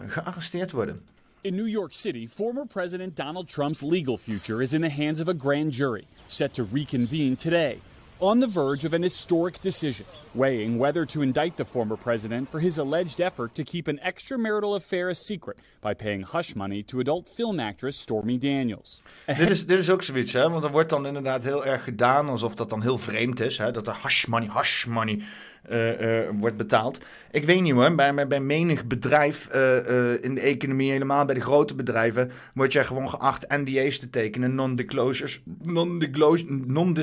gearresteerd 0.07 0.71
worden. 0.71 0.99
In 1.41 1.55
New 1.55 1.67
York 1.67 1.93
City, 1.93 2.27
former 2.27 2.67
President 2.67 3.15
Donald 3.15 3.47
Trump's 3.47 3.81
legal 3.81 4.17
future 4.17 4.61
is 4.61 4.73
in 4.73 4.81
the 4.81 5.03
hands 5.03 5.21
of 5.21 5.27
a 5.27 5.33
grand 5.37 5.75
jury, 5.75 6.05
set 6.25 6.53
to 6.53 6.67
reconvene 6.71 7.35
today. 7.35 7.79
On 8.19 8.39
the 8.39 8.47
verge 8.47 8.85
of 8.85 8.93
an 8.93 9.01
historic 9.01 9.59
decision, 9.59 10.05
weighing 10.35 10.77
whether 10.77 11.05
to 11.05 11.21
indict 11.21 11.55
the 11.57 11.65
former 11.65 11.95
president 11.95 12.49
for 12.49 12.59
his 12.59 12.77
alleged 12.77 13.21
effort 13.21 13.55
to 13.55 13.63
keep 13.63 13.87
an 13.87 13.99
extramarital 14.05 14.75
affair 14.75 15.09
a 15.09 15.15
secret 15.15 15.57
by 15.81 15.93
paying 15.93 16.21
hush 16.21 16.55
money 16.55 16.83
to 16.83 16.99
adult 16.99 17.25
film 17.25 17.59
actress 17.59 17.97
Stormy 17.97 18.37
Daniels. 18.37 19.01
dit, 19.25 19.49
is, 19.49 19.65
dit 19.65 19.79
is 19.79 19.89
ook 19.89 20.03
zoiets, 20.03 20.33
hè? 20.33 20.49
want 20.49 20.63
er 20.63 20.71
wordt 20.71 20.89
dan 20.89 21.05
inderdaad 21.05 21.43
heel 21.43 21.65
erg 21.65 21.83
gedaan 21.83 22.29
alsof 22.29 22.55
dat 22.55 22.69
dan 22.69 22.81
heel 22.81 22.97
vreemd 22.97 23.39
is, 23.39 23.57
hè? 23.57 23.71
dat 23.71 23.87
er 23.87 23.99
hush 24.03 24.25
money, 24.25 24.49
hush 24.53 24.85
money 24.85 25.21
uh, 25.69 26.01
uh, 26.01 26.29
wordt 26.39 26.57
betaald. 26.57 26.99
Ik 27.31 27.45
weet 27.45 27.61
niet 27.61 27.73
hoor, 27.73 27.95
bij, 27.95 28.27
bij 28.27 28.39
menig 28.39 28.85
bedrijf 28.85 29.49
uh, 29.55 30.23
in 30.23 30.35
de 30.35 30.41
economie, 30.41 30.91
helemaal 30.91 31.25
bij 31.25 31.35
de 31.35 31.41
grote 31.41 31.75
bedrijven, 31.75 32.31
word 32.53 32.73
jij 32.73 32.85
gewoon 32.85 33.09
geacht 33.09 33.47
NDA's 33.47 33.99
te 33.99 34.09
tekenen, 34.09 34.55
non-disclosure 34.55 35.31
non 35.63 36.97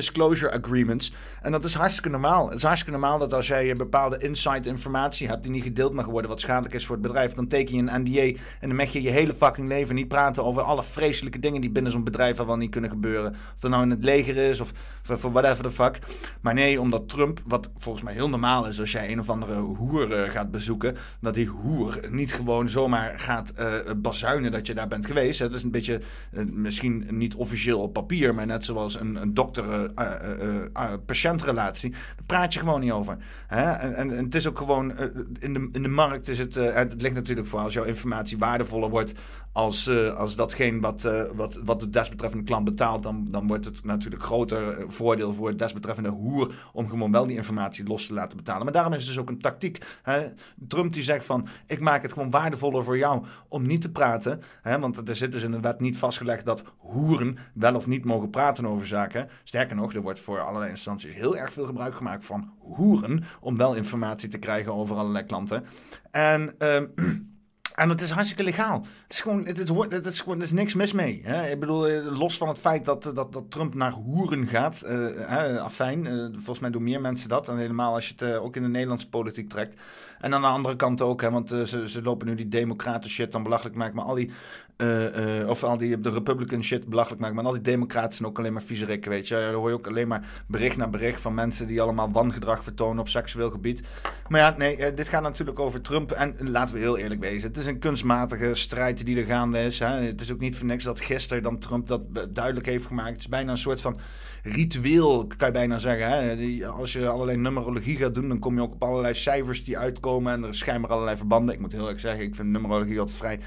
agreements. 0.51 1.13
En 1.41 1.51
dat 1.51 1.63
is 1.63 1.73
hartstikke 1.73 2.09
normaal. 2.09 2.45
Het 2.45 2.57
is 2.57 2.63
hartstikke 2.63 2.99
normaal 2.99 3.19
dat 3.19 3.33
als 3.33 3.47
jij 3.47 3.75
bepaalde 3.75 4.17
inside 4.17 4.69
informatie 4.69 5.27
hebt 5.27 5.43
die 5.43 5.51
niet 5.51 5.63
gedeeld 5.63 5.93
mag 5.93 6.05
worden, 6.05 6.29
wat 6.29 6.39
schadelijk 6.39 6.73
is 6.73 6.85
voor 6.85 6.95
het 6.95 7.05
bedrijf, 7.05 7.33
dan 7.33 7.47
teken 7.47 7.75
je 7.75 7.81
een 7.81 8.01
NDA 8.01 8.39
en 8.59 8.67
dan 8.67 8.75
mag 8.75 8.93
je 8.93 9.01
je 9.01 9.09
hele 9.09 9.33
fucking 9.33 9.67
leven 9.67 9.95
niet 9.95 10.07
praten 10.07 10.43
over 10.43 10.61
alle 10.61 10.83
vreselijke 10.83 11.39
dingen 11.39 11.61
die 11.61 11.69
binnen 11.69 11.91
zo'n 11.91 12.03
bedrijf 12.03 12.39
al 12.39 12.45
wel 12.45 12.57
niet 12.57 12.71
kunnen 12.71 12.89
gebeuren. 12.89 13.31
Of 13.31 13.59
dat 13.59 13.71
nou 13.71 13.83
in 13.83 13.89
het 13.89 14.03
leger 14.03 14.37
is 14.37 14.59
of 14.59 14.71
voor 15.15 15.31
whatever 15.31 15.63
the 15.63 15.71
fuck. 15.71 15.99
Maar 16.41 16.53
nee, 16.53 16.81
omdat 16.81 17.09
Trump, 17.09 17.41
wat 17.45 17.69
volgens 17.77 18.03
mij 18.03 18.13
heel 18.13 18.29
normaal 18.29 18.67
is 18.67 18.79
als 18.79 18.91
jij 18.91 19.11
een 19.11 19.19
of 19.19 19.29
andere 19.29 19.55
hoer 19.55 20.11
uh, 20.11 20.29
gaat 20.29 20.51
bezoeken, 20.51 20.95
dat 21.21 21.33
die 21.33 21.47
hoer 21.47 21.99
niet 22.09 22.33
gewoon 22.33 22.69
zomaar 22.69 23.19
gaat 23.19 23.53
uh, 23.59 23.65
bazuinen 23.97 24.51
dat 24.51 24.67
je 24.67 24.73
daar 24.73 24.87
bent 24.87 25.05
geweest. 25.05 25.39
Dat 25.39 25.53
is 25.53 25.63
een 25.63 25.71
beetje, 25.71 26.01
uh, 26.31 26.43
misschien 26.45 27.07
niet 27.09 27.35
officieel 27.35 27.79
op 27.79 27.93
papier, 27.93 28.35
maar 28.35 28.45
net 28.45 28.65
zoals 28.65 28.99
een, 28.99 29.15
een 29.15 29.33
dokter-patiëntrelatie. 29.33 31.91
Daar 31.91 31.99
praat 32.25 32.53
je 32.53 32.59
gewoon 32.59 32.81
niet 32.81 32.91
over. 32.91 33.17
Hè? 33.47 33.71
En, 33.71 33.95
en, 33.95 34.17
en, 34.17 34.25
het 34.25 34.35
is 34.35 34.47
ook 34.47 34.57
gewoon, 34.57 34.93
in, 35.39 35.53
de, 35.53 35.69
in 35.71 35.83
de 35.83 35.87
markt 35.87 36.27
is 36.27 36.39
het, 36.39 36.55
het 36.55 37.01
ligt 37.01 37.15
natuurlijk 37.15 37.47
voor 37.47 37.59
als 37.59 37.73
jouw 37.73 37.83
informatie 37.83 38.37
waardevoller 38.37 38.89
wordt 38.89 39.13
als, 39.57 39.89
als 40.15 40.35
datgene 40.35 40.79
wat, 40.79 41.09
wat, 41.33 41.55
wat 41.63 41.79
de 41.79 41.89
desbetreffende 41.89 42.45
klant 42.45 42.65
betaalt, 42.65 43.03
dan, 43.03 43.25
dan 43.29 43.47
wordt 43.47 43.65
het 43.65 43.83
natuurlijk 43.83 44.23
groter 44.23 44.83
voordeel 44.87 45.33
voor 45.33 45.47
het 45.47 45.59
desbetreffende 45.59 46.09
hoer 46.09 46.69
om 46.73 46.89
gewoon 46.89 47.11
wel 47.11 47.25
die 47.25 47.35
informatie 47.35 47.87
los 47.87 48.05
te 48.05 48.13
laten 48.13 48.37
betalen. 48.37 48.63
Maar 48.63 48.73
daarom 48.73 48.93
is 48.93 48.99
het 48.99 49.07
dus 49.07 49.17
ook 49.17 49.29
een 49.29 49.39
tactiek. 49.39 49.85
Hè? 50.03 50.27
Trump 50.67 50.93
die 50.93 51.03
zegt 51.03 51.25
van, 51.25 51.47
ik 51.67 51.79
maak 51.79 52.01
het 52.01 52.13
gewoon 52.13 52.29
waardevoller 52.29 52.83
voor 52.83 52.97
jou 52.97 53.25
om 53.47 53.67
niet 53.67 53.81
te 53.81 53.91
praten. 53.91 54.41
Hè? 54.61 54.79
Want 54.79 55.09
er 55.09 55.15
zit 55.15 55.31
dus 55.31 55.43
in 55.43 55.51
de 55.51 55.59
wet 55.59 55.79
niet 55.79 55.97
vastgelegd 55.97 56.45
dat 56.45 56.63
hoeren 56.77 57.37
wel 57.53 57.75
of 57.75 57.87
niet 57.87 58.05
mogen 58.05 58.29
praten 58.29 58.65
over 58.65 58.87
zaken. 58.87 59.29
Sterker 59.43 59.75
nog, 59.75 59.93
er 59.93 60.01
wordt 60.01 60.19
voor 60.19 60.39
allerlei 60.39 60.71
instanties 60.71 61.13
heel 61.13 61.37
erg 61.37 61.53
veel 61.53 61.65
gebruik 61.65 61.95
gemaakt 61.95 62.25
van 62.25 62.51
hoeren 62.59 63.23
om 63.39 63.57
wel 63.57 63.75
informatie 63.75 64.29
te 64.29 64.37
krijgen 64.37 64.73
over 64.73 64.95
allerlei 64.95 65.25
klanten. 65.25 65.65
En... 66.11 66.55
Uh, 66.59 66.81
En 67.77 67.89
het 67.89 68.01
is 68.01 68.09
hartstikke 68.09 68.43
legaal. 68.43 68.79
Het 68.79 69.13
is 69.13 69.21
gewoon, 69.21 69.45
het, 69.45 69.57
het, 69.57 69.69
het 69.89 70.05
is 70.05 70.21
gewoon, 70.21 70.37
er 70.37 70.43
is 70.43 70.51
niks 70.51 70.73
mis 70.73 70.93
mee. 70.93 71.21
Hè? 71.23 71.51
Ik 71.51 71.59
bedoel, 71.59 71.87
eh, 71.87 72.17
los 72.17 72.37
van 72.37 72.47
het 72.47 72.59
feit 72.59 72.85
dat, 72.85 73.03
dat, 73.03 73.33
dat 73.33 73.51
Trump 73.51 73.73
naar 73.73 73.91
hoeren 73.91 74.47
gaat. 74.47 74.83
Uh, 74.87 75.57
afijn, 75.57 76.05
uh, 76.05 76.27
volgens 76.31 76.59
mij 76.59 76.69
doen 76.69 76.83
meer 76.83 77.01
mensen 77.01 77.29
dat. 77.29 77.49
En 77.49 77.57
helemaal 77.57 77.93
als 77.93 78.07
je 78.07 78.13
het 78.17 78.29
uh, 78.29 78.43
ook 78.43 78.55
in 78.55 78.61
de 78.61 78.67
Nederlandse 78.67 79.09
politiek 79.09 79.49
trekt. 79.49 79.81
En 80.19 80.33
aan 80.33 80.41
de 80.41 80.47
andere 80.47 80.75
kant 80.75 81.01
ook, 81.01 81.21
hè, 81.21 81.31
want 81.31 81.49
ze, 81.49 81.83
ze 81.89 82.01
lopen 82.01 82.27
nu 82.27 82.35
die 82.35 82.47
democraten 82.47 83.09
shit 83.09 83.31
dan 83.31 83.43
belachelijk 83.43 83.75
maken. 83.75 83.95
Maar 83.95 84.05
al 84.05 84.15
die 84.15 84.31
uh, 84.77 85.39
uh, 85.39 85.49
of 85.49 85.63
al 85.63 85.77
die 85.77 85.99
de 85.99 86.09
Republican 86.09 86.63
shit 86.63 86.87
belachelijk 86.87 87.21
maken. 87.21 87.35
Maar 87.35 87.45
al 87.45 87.51
die 87.51 87.61
democraten 87.61 88.13
zijn 88.13 88.29
ook 88.29 88.37
alleen 88.37 88.53
maar 88.53 88.63
rikken, 88.67 89.11
weet 89.11 89.27
je. 89.27 89.35
Dan 89.35 89.53
hoor 89.53 89.69
je 89.69 89.75
ook 89.75 89.87
alleen 89.87 90.07
maar 90.07 90.43
bericht 90.47 90.77
na 90.77 90.87
bericht 90.87 91.21
van 91.21 91.33
mensen 91.33 91.67
die 91.67 91.81
allemaal 91.81 92.11
wangedrag 92.11 92.63
vertonen 92.63 92.99
op 92.99 93.09
seksueel 93.09 93.49
gebied. 93.49 93.83
Maar 94.27 94.39
ja, 94.39 94.55
nee, 94.57 94.77
uh, 94.77 94.85
dit 94.95 95.07
gaat 95.07 95.21
natuurlijk 95.21 95.59
over 95.59 95.81
Trump. 95.81 96.11
En 96.11 96.49
laten 96.49 96.75
we 96.75 96.81
heel 96.81 96.97
eerlijk 96.97 97.21
wezen, 97.21 97.47
het 97.47 97.57
is 97.57 97.65
een 97.65 97.79
kunstmatige 97.79 98.53
strijd 98.53 99.05
die 99.05 99.17
er 99.17 99.25
gaande 99.25 99.59
is. 99.59 99.79
Hè. 99.79 99.87
Het 99.87 100.21
is 100.21 100.31
ook 100.31 100.39
niet 100.39 100.55
voor 100.55 100.67
niks 100.67 100.83
dat 100.83 100.99
gisteren 100.99 101.43
dan 101.43 101.59
Trump 101.59 101.87
dat 101.87 102.03
duidelijk 102.29 102.65
heeft 102.65 102.85
gemaakt. 102.85 103.09
Het 103.09 103.19
is 103.19 103.27
bijna 103.27 103.51
een 103.51 103.57
soort 103.57 103.81
van 103.81 103.99
ritueel, 104.43 105.27
kan 105.37 105.47
je 105.47 105.53
bijna 105.53 105.77
zeggen. 105.77 106.09
Hè. 106.09 106.67
Als 106.67 106.93
je 106.93 107.07
allerlei 107.07 107.37
numerologie 107.37 107.97
gaat 107.97 108.13
doen, 108.13 108.27
dan 108.27 108.39
kom 108.39 108.55
je 108.55 108.61
ook 108.61 108.73
op 108.73 108.83
allerlei 108.83 109.13
cijfers 109.13 109.63
die 109.63 109.77
uitkomen. 109.77 110.33
En 110.33 110.43
er 110.43 110.55
schijnbaar 110.55 110.91
allerlei 110.91 111.17
verbanden. 111.17 111.55
Ik 111.55 111.61
moet 111.61 111.71
heel 111.71 111.89
erg 111.89 111.99
zeggen, 111.99 112.23
ik 112.23 112.35
vind 112.35 112.51
numerologie 112.51 112.99
altijd 112.99 113.17
vrij 113.17 113.39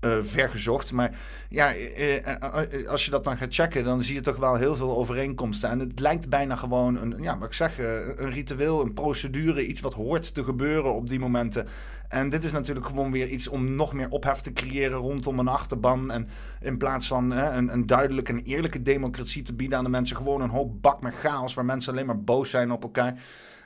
uh, 0.00 0.16
vergezocht. 0.20 0.92
Maar 0.92 1.18
ja, 1.48 1.76
uh, 1.76 2.88
als 2.88 3.04
je 3.04 3.10
dat 3.10 3.24
dan 3.24 3.36
gaat 3.36 3.54
checken, 3.54 3.84
dan 3.84 4.02
zie 4.02 4.14
je 4.14 4.20
toch 4.20 4.36
wel 4.36 4.54
heel 4.54 4.76
veel 4.76 4.96
overeenkomsten. 4.96 5.70
En 5.70 5.78
het 5.78 6.00
lijkt 6.00 6.28
bijna 6.28 6.56
gewoon 6.56 6.96
een, 6.96 7.22
ja, 7.22 7.38
wat 7.38 7.48
ik 7.48 7.54
zeg, 7.54 7.78
een 7.78 8.30
ritueel, 8.30 8.80
een 8.80 8.94
procedure, 8.94 9.66
iets 9.66 9.80
wat 9.80 9.94
hoort 9.94 10.34
te 10.34 10.44
gebeuren 10.44 10.94
op 10.94 11.08
die 11.08 11.18
momenten. 11.18 11.66
En 12.08 12.28
dit 12.28 12.44
is 12.44 12.52
natuurlijk 12.52 12.86
gewoon 12.86 13.12
weer 13.12 13.28
iets 13.28 13.48
om 13.48 13.74
nog 13.74 13.92
meer 13.92 14.08
ophef 14.10 14.40
te 14.40 14.52
creëren 14.52 14.98
rondom 14.98 15.38
een 15.38 15.48
achterban. 15.48 16.10
En 16.10 16.28
in 16.60 16.76
plaats 16.76 17.06
van 17.06 17.30
een, 17.30 17.72
een 17.72 17.86
duidelijke 17.86 18.32
en 18.32 18.42
eerlijke 18.42 18.82
democratie 18.82 19.42
te 19.42 19.54
bieden 19.54 19.78
aan 19.78 19.84
de 19.84 19.90
mensen, 19.90 20.16
gewoon 20.16 20.40
een 20.40 20.50
hoop 20.50 20.82
bak 20.82 21.00
met 21.00 21.14
chaos 21.14 21.54
waar 21.54 21.64
mensen 21.64 21.92
alleen 21.92 22.06
maar 22.06 22.22
boos 22.22 22.50
zijn 22.50 22.70
op 22.70 22.82
elkaar. 22.82 23.18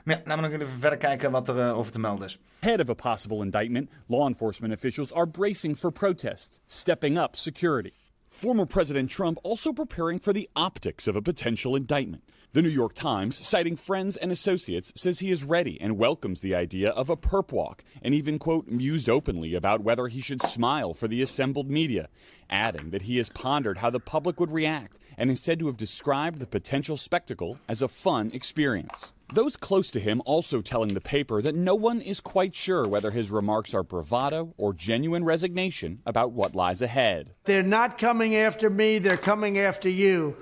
Maar 0.05 0.21
ja, 0.25 0.35
we 0.35 0.41
nog 0.41 0.51
even 0.51 0.67
verder 0.67 0.97
kijken 0.97 1.31
wat 1.31 1.49
er 1.49 1.57
uh, 1.57 1.77
over 1.77 1.91
te 1.91 1.99
melden 1.99 2.25
is. 2.25 2.39
Ahead 2.59 2.79
of 2.79 2.89
a 2.89 2.93
possible 2.93 3.41
indictment, 3.41 3.89
law 4.07 4.27
enforcement 4.27 4.73
officials 4.73 5.13
are 5.13 5.27
bracing 5.27 5.77
for 5.77 5.91
protests, 5.91 6.61
stepping 6.65 7.17
up 7.17 7.35
security. 7.35 7.93
Former 8.29 8.65
President 8.65 9.09
Trump 9.09 9.37
also 9.43 9.73
preparing 9.73 10.19
for 10.19 10.33
the 10.33 10.49
optics 10.55 11.07
of 11.07 11.15
a 11.15 11.21
potential 11.21 11.75
indictment. 11.75 12.21
The 12.53 12.61
New 12.61 12.69
York 12.69 12.93
Times, 12.93 13.47
citing 13.47 13.75
friends 13.75 14.15
and 14.15 14.31
associates, 14.31 14.93
says 14.95 15.19
he 15.19 15.31
is 15.31 15.43
ready 15.43 15.81
and 15.81 15.97
welcomes 15.97 16.41
the 16.41 16.53
idea 16.53 16.91
of 16.91 17.09
a 17.09 17.17
perp 17.17 17.51
walk 17.51 17.83
and 18.03 18.13
even, 18.13 18.37
quote, 18.37 18.67
mused 18.67 19.09
openly 19.09 19.55
about 19.55 19.81
whether 19.81 20.07
he 20.07 20.21
should 20.21 20.41
smile 20.43 20.93
for 20.93 21.07
the 21.07 21.21
assembled 21.21 21.69
media, 21.69 22.09
adding 22.49 22.91
that 22.91 23.03
he 23.03 23.17
has 23.17 23.29
pondered 23.29 23.79
how 23.79 23.89
the 23.89 23.99
public 23.99 24.39
would 24.39 24.51
react 24.51 24.99
and 25.17 25.31
is 25.31 25.41
said 25.41 25.57
to 25.59 25.65
have 25.65 25.77
described 25.77 26.39
the 26.39 26.45
potential 26.45 26.95
spectacle 26.95 27.57
as 27.67 27.81
a 27.81 27.87
fun 27.87 28.29
experience. 28.33 29.11
Those 29.33 29.57
close 29.57 29.89
to 29.91 29.99
him 29.99 30.21
also 30.25 30.61
telling 30.61 30.93
the 30.93 31.01
paper 31.01 31.41
that 31.41 31.55
no 31.55 31.75
one 31.75 31.99
is 31.99 32.19
quite 32.21 32.55
sure 32.55 32.87
whether 32.87 33.11
his 33.11 33.31
remarks 33.31 33.73
are 33.73 33.83
bravado 33.83 34.53
or 34.57 34.73
genuine 34.73 35.23
resignation 35.23 36.01
about 36.05 36.31
what 36.31 36.55
lies 36.55 36.81
ahead. 36.81 37.33
They're 37.45 37.63
not 37.63 37.97
coming 37.97 38.35
after 38.35 38.69
me, 38.69 38.99
they're 38.99 39.17
coming 39.17 39.57
after 39.57 39.89
you. 39.89 40.37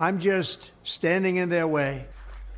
I'm 0.00 0.20
just 0.20 0.70
standing 0.84 1.36
in 1.36 1.48
their 1.48 1.68
way. 1.68 2.06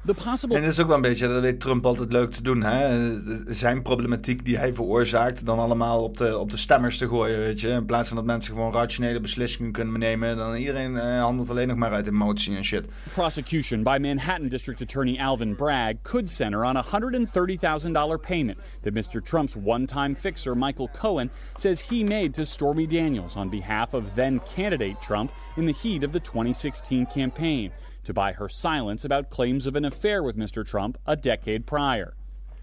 The 0.07 0.15
possible 0.15 0.57
En 0.57 0.63
dat 0.63 0.73
is 0.73 0.81
ook 0.81 0.87
wel 0.87 0.97
een 0.97 1.03
beetje, 1.03 1.29
dat 1.29 1.43
weet 1.43 1.61
Trump 1.61 1.87
altijd 1.87 2.13
leuk 2.13 2.31
te 2.31 2.43
doen. 2.43 2.63
Hè? 2.63 3.11
Zijn 3.55 3.83
problematiek 3.83 4.45
die 4.45 4.59
hij 4.59 4.75
veroorzaakt, 4.75 5.47
dan 5.47 5.59
allemaal 5.59 6.03
op 6.03 6.17
de, 6.17 6.39
op 6.39 6.51
de 6.51 6.57
stemmers 6.57 6.99
te 6.99 7.09
gooien. 7.09 7.39
Weet 7.39 7.61
je? 7.61 7.69
In 7.69 7.85
plaats 7.85 8.09
van 8.09 8.17
dat 8.17 8.27
mensen 8.27 8.55
gewoon 8.55 8.73
rationele 8.73 9.21
beslissingen 9.21 9.73
kunnen 9.73 9.99
nemen, 9.99 10.37
dan 10.37 10.55
iedereen 10.55 10.97
eh, 10.97 11.21
handelt 11.21 11.51
alleen 11.51 11.69
nog 11.69 11.77
maar 11.77 11.93
uit 11.93 12.07
emotie 12.07 12.57
en 12.57 12.65
shit. 12.65 12.89
prosecution 13.13 13.83
by 13.83 13.99
Manhattan 14.01 14.49
District 14.49 14.83
Attorney 14.83 15.21
Alvin 15.21 15.55
Bragg 15.55 15.95
could 16.03 16.31
center 16.31 16.65
on 16.65 16.77
a 16.77 16.83
$130,000 16.83 18.21
payment 18.21 18.59
that 18.81 18.95
Mr. 18.95 19.23
Trump's 19.23 19.57
one 19.65 19.87
time 19.87 20.17
fixer 20.17 20.57
Michael 20.57 20.89
Cohen 20.93 21.31
says 21.57 21.89
he 21.89 22.05
made 22.05 22.33
to 22.35 22.45
Stormy 22.45 22.87
Daniels 22.87 23.37
on 23.37 23.51
behalf 23.51 23.95
of 23.95 24.15
then 24.15 24.41
candidate 24.41 25.01
Trump 25.01 25.31
in 25.57 25.67
the 25.67 25.73
heat 25.83 26.05
of 26.05 26.13
the 26.13 26.21
2016 26.21 27.07
campaign 27.07 27.71
to 28.05 28.15
buy 28.15 28.33
her 28.33 28.49
silence 28.49 29.05
about 29.05 29.31
claims 29.31 29.67
of 29.67 29.77
an 29.77 29.85
affair 29.85 30.23
with 30.23 30.37
Mr. 30.37 30.67
Trump 30.67 30.99
a 31.07 31.17
decade 31.17 31.67
prior. 31.67 32.15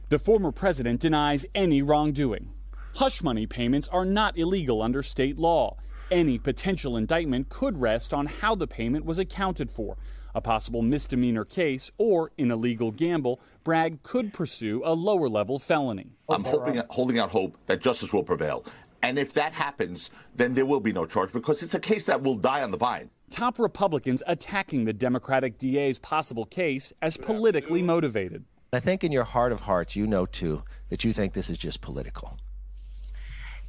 The 0.09 0.19
former 0.19 0.51
president 0.51 1.01
denies 1.01 1.45
any 1.53 1.81
wrongdoing. 1.81 2.53
Hush 2.95 3.21
money 3.21 3.45
payments 3.45 3.87
are 3.89 4.05
not 4.05 4.37
illegal 4.37 4.81
under 4.81 5.03
state 5.03 5.37
law. 5.37 5.77
Any 6.09 6.37
potential 6.37 6.95
indictment 6.95 7.49
could 7.49 7.81
rest 7.81 8.13
on 8.13 8.25
how 8.27 8.55
the 8.55 8.67
payment 8.67 9.05
was 9.05 9.19
accounted 9.19 9.69
for. 9.69 9.97
A 10.33 10.41
possible 10.41 10.81
misdemeanor 10.81 11.43
case 11.43 11.91
or 11.97 12.31
in 12.37 12.51
a 12.51 12.55
legal 12.55 12.91
gamble, 12.91 13.39
Bragg 13.63 14.03
could 14.03 14.33
pursue 14.33 14.81
a 14.85 14.93
lower 14.93 15.27
level 15.27 15.59
felony. 15.59 16.11
I'm 16.29 16.43
hoping, 16.43 16.81
holding 16.89 17.19
out 17.19 17.29
hope 17.31 17.57
that 17.65 17.81
justice 17.81 18.13
will 18.13 18.23
prevail. 18.23 18.63
And 19.07 19.17
if 19.17 19.31
that 19.35 19.53
happens, 19.53 20.09
then 20.35 20.53
there 20.53 20.65
will 20.65 20.81
be 20.81 20.91
no 20.91 21.05
charge 21.05 21.31
because 21.31 21.63
it's 21.63 21.73
a 21.73 21.79
case 21.79 22.03
that 22.07 22.21
will 22.21 22.35
die 22.35 22.61
on 22.61 22.71
the 22.71 22.77
vine. 22.77 23.09
Top 23.31 23.57
Republicans 23.57 24.21
attacking 24.27 24.83
the 24.83 24.91
Democratic 24.91 25.57
DA's 25.57 25.97
possible 25.97 26.43
case 26.43 26.91
as 27.01 27.15
politically 27.15 27.81
motivated. 27.81 28.43
I 28.73 28.81
think 28.81 29.05
in 29.05 29.13
your 29.13 29.23
heart 29.23 29.53
of 29.53 29.61
hearts, 29.61 29.95
you 29.95 30.07
know 30.07 30.25
too 30.25 30.61
that 30.89 31.05
you 31.05 31.13
think 31.13 31.31
this 31.31 31.49
is 31.49 31.57
just 31.57 31.79
political. 31.79 32.37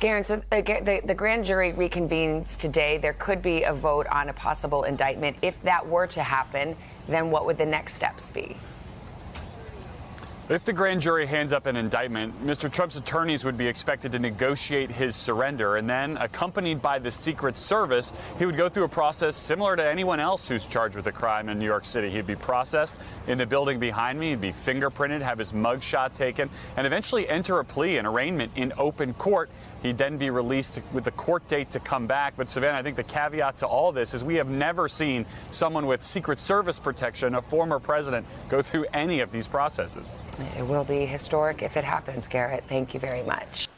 Garen, 0.00 0.24
so 0.24 0.42
uh, 0.50 0.60
Ga- 0.60 0.80
the, 0.80 1.02
the 1.04 1.14
grand 1.14 1.44
jury 1.44 1.72
reconvenes 1.72 2.56
today. 2.56 2.98
There 2.98 3.12
could 3.12 3.40
be 3.40 3.62
a 3.62 3.72
vote 3.72 4.08
on 4.08 4.30
a 4.30 4.32
possible 4.32 4.82
indictment. 4.82 5.36
If 5.40 5.62
that 5.62 5.86
were 5.86 6.08
to 6.08 6.22
happen, 6.24 6.76
then 7.06 7.30
what 7.30 7.46
would 7.46 7.58
the 7.58 7.66
next 7.66 7.94
steps 7.94 8.28
be? 8.30 8.56
If 10.48 10.64
the 10.64 10.72
grand 10.72 11.02
jury 11.02 11.26
hands 11.26 11.52
up 11.52 11.66
an 11.66 11.76
indictment, 11.76 12.42
Mr. 12.42 12.72
Trump's 12.72 12.96
attorneys 12.96 13.44
would 13.44 13.58
be 13.58 13.66
expected 13.66 14.12
to 14.12 14.18
negotiate 14.18 14.90
his 14.90 15.14
surrender, 15.14 15.76
and 15.76 15.90
then, 15.90 16.16
accompanied 16.16 16.80
by 16.80 16.98
the 16.98 17.10
Secret 17.10 17.54
Service, 17.54 18.14
he 18.38 18.46
would 18.46 18.56
go 18.56 18.70
through 18.70 18.84
a 18.84 18.88
process 18.88 19.36
similar 19.36 19.76
to 19.76 19.84
anyone 19.84 20.20
else 20.20 20.48
who's 20.48 20.66
charged 20.66 20.96
with 20.96 21.06
a 21.06 21.12
crime 21.12 21.50
in 21.50 21.58
New 21.58 21.66
York 21.66 21.84
City. 21.84 22.08
He'd 22.08 22.26
be 22.26 22.34
processed 22.34 22.98
in 23.26 23.36
the 23.36 23.44
building 23.44 23.78
behind 23.78 24.18
me, 24.18 24.30
he'd 24.30 24.40
be 24.40 24.50
fingerprinted, 24.50 25.20
have 25.20 25.36
his 25.36 25.52
mugshot 25.52 26.14
taken, 26.14 26.48
and 26.78 26.86
eventually 26.86 27.28
enter 27.28 27.58
a 27.58 27.64
plea, 27.64 27.98
an 27.98 28.06
arraignment 28.06 28.52
in 28.56 28.72
open 28.78 29.12
court. 29.12 29.50
He'd 29.82 29.98
then 29.98 30.16
be 30.16 30.30
released 30.30 30.80
with 30.92 31.04
the 31.04 31.12
court 31.12 31.46
date 31.46 31.70
to 31.72 31.80
come 31.80 32.06
back. 32.06 32.34
But 32.36 32.48
Savannah, 32.48 32.78
I 32.78 32.82
think 32.82 32.96
the 32.96 33.04
caveat 33.04 33.58
to 33.58 33.66
all 33.66 33.92
this 33.92 34.12
is 34.12 34.24
we 34.24 34.34
have 34.36 34.48
never 34.48 34.88
seen 34.88 35.24
someone 35.50 35.86
with 35.86 36.02
Secret 36.02 36.40
Service 36.40 36.80
protection, 36.80 37.36
a 37.36 37.42
former 37.42 37.78
president, 37.78 38.26
go 38.48 38.60
through 38.60 38.86
any 38.92 39.20
of 39.20 39.30
these 39.30 39.46
processes. 39.46 40.16
It 40.38 40.66
will 40.66 40.84
be 40.86 41.06
historic 41.06 41.60
if 41.60 41.76
it 41.76 41.84
happens, 41.84 42.26
Garrett. 42.28 42.62
Thank 42.66 42.90
you 42.90 43.06
very 43.06 43.22
much. 43.26 43.68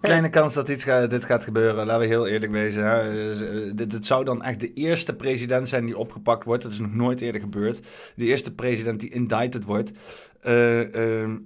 Kleine 0.00 0.28
kans 0.28 0.54
dat 0.54 0.68
iets 0.68 0.84
dit 0.84 1.24
gaat 1.24 1.44
gebeuren, 1.44 1.86
laten 1.86 2.00
we 2.00 2.06
heel 2.06 2.26
eerlijk 2.26 2.52
wezen. 2.52 2.84
Hè. 2.84 3.30
Eh, 3.32 3.72
Dit, 3.74 4.06
zou 4.06 4.24
dan 4.24 4.42
echt 4.42 4.60
de 4.60 4.72
eerste 4.74 5.14
president 5.14 5.68
zijn 5.68 5.84
die 5.84 5.98
opgepakt 5.98 6.44
wordt. 6.44 6.62
Dat 6.62 6.72
is 6.72 6.78
nog 6.78 6.94
nooit 6.94 7.20
eerder 7.20 7.40
gebeurd. 7.40 7.80
De 8.14 8.24
eerste 8.24 8.54
president 8.54 9.00
die 9.00 9.10
indicted 9.10 9.64
wordt. 9.64 9.92
Ehm, 10.40 11.36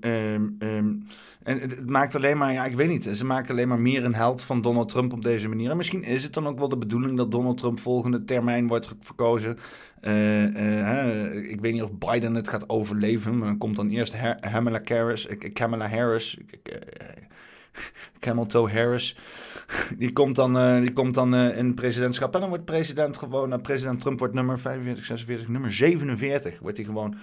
en 1.44 1.60
het, 1.60 1.88
maakt 1.90 2.14
alleen 2.14 2.38
maar, 2.38 2.52
ja, 2.52 2.64
ik 2.64 2.74
weet 2.74 2.88
niet. 2.88 3.04
Ze 3.12 3.24
maken 3.24 3.50
alleen 3.50 3.68
maar 3.68 3.80
meer 3.80 4.04
een 4.04 4.14
held 4.14 4.42
van 4.42 4.60
Donald 4.60 4.88
Trump 4.88 5.12
op 5.12 5.22
deze 5.22 5.48
manier. 5.48 5.70
En 5.70 5.76
misschien 5.76 6.02
is 6.04 6.22
het 6.22 6.34
dan 6.34 6.46
ook 6.46 6.58
wel 6.58 6.68
de 6.68 6.76
bedoeling 6.78 7.16
dat 7.16 7.30
Donald 7.30 7.58
Trump 7.58 7.78
volgende 7.78 8.24
termijn 8.24 8.66
wordt 8.66 8.94
verkozen. 9.00 9.58
Eh, 10.00 10.44
eh, 11.34 11.50
ik 11.50 11.60
weet 11.60 11.72
niet 11.72 11.82
of 11.82 11.92
Biden 11.98 12.34
het 12.34 12.48
gaat 12.48 12.68
overleven. 12.68 13.38
Maar 13.38 13.48
dan 13.48 13.58
komt 13.58 13.76
dan 13.76 13.90
eerst 13.90 14.16
Her- 14.16 14.38
Kamala 14.40 14.80
Harris. 14.84 15.26
eh, 15.26 15.52
Kamala 15.52 15.88
Harris. 15.88 16.36
ik- 16.36 16.52
ik, 16.62 16.68
eh, 16.72 17.06
Camel 18.20 18.46
Toe 18.46 18.70
Harris. 18.70 19.16
Die 19.98 20.12
komt 20.12 20.36
dan, 20.36 20.58
eh, 20.58 20.80
die 20.80 20.92
komt 20.92 21.14
dan 21.14 21.34
in 21.34 21.74
presidentschap. 21.74 22.34
En 22.34 22.40
dan 22.40 22.48
wordt 22.48 22.64
president 22.64 23.18
gewoon. 23.18 23.52
eh, 23.52 23.60
president 23.60 24.00
Trump 24.00 24.18
wordt 24.18 24.34
nummer 24.34 24.58
45, 24.58 25.04
46, 25.04 25.48
nummer 25.48 25.72
47. 25.72 26.58
Wordt 26.60 26.76
hij 26.76 26.86
gewoon 26.86 27.14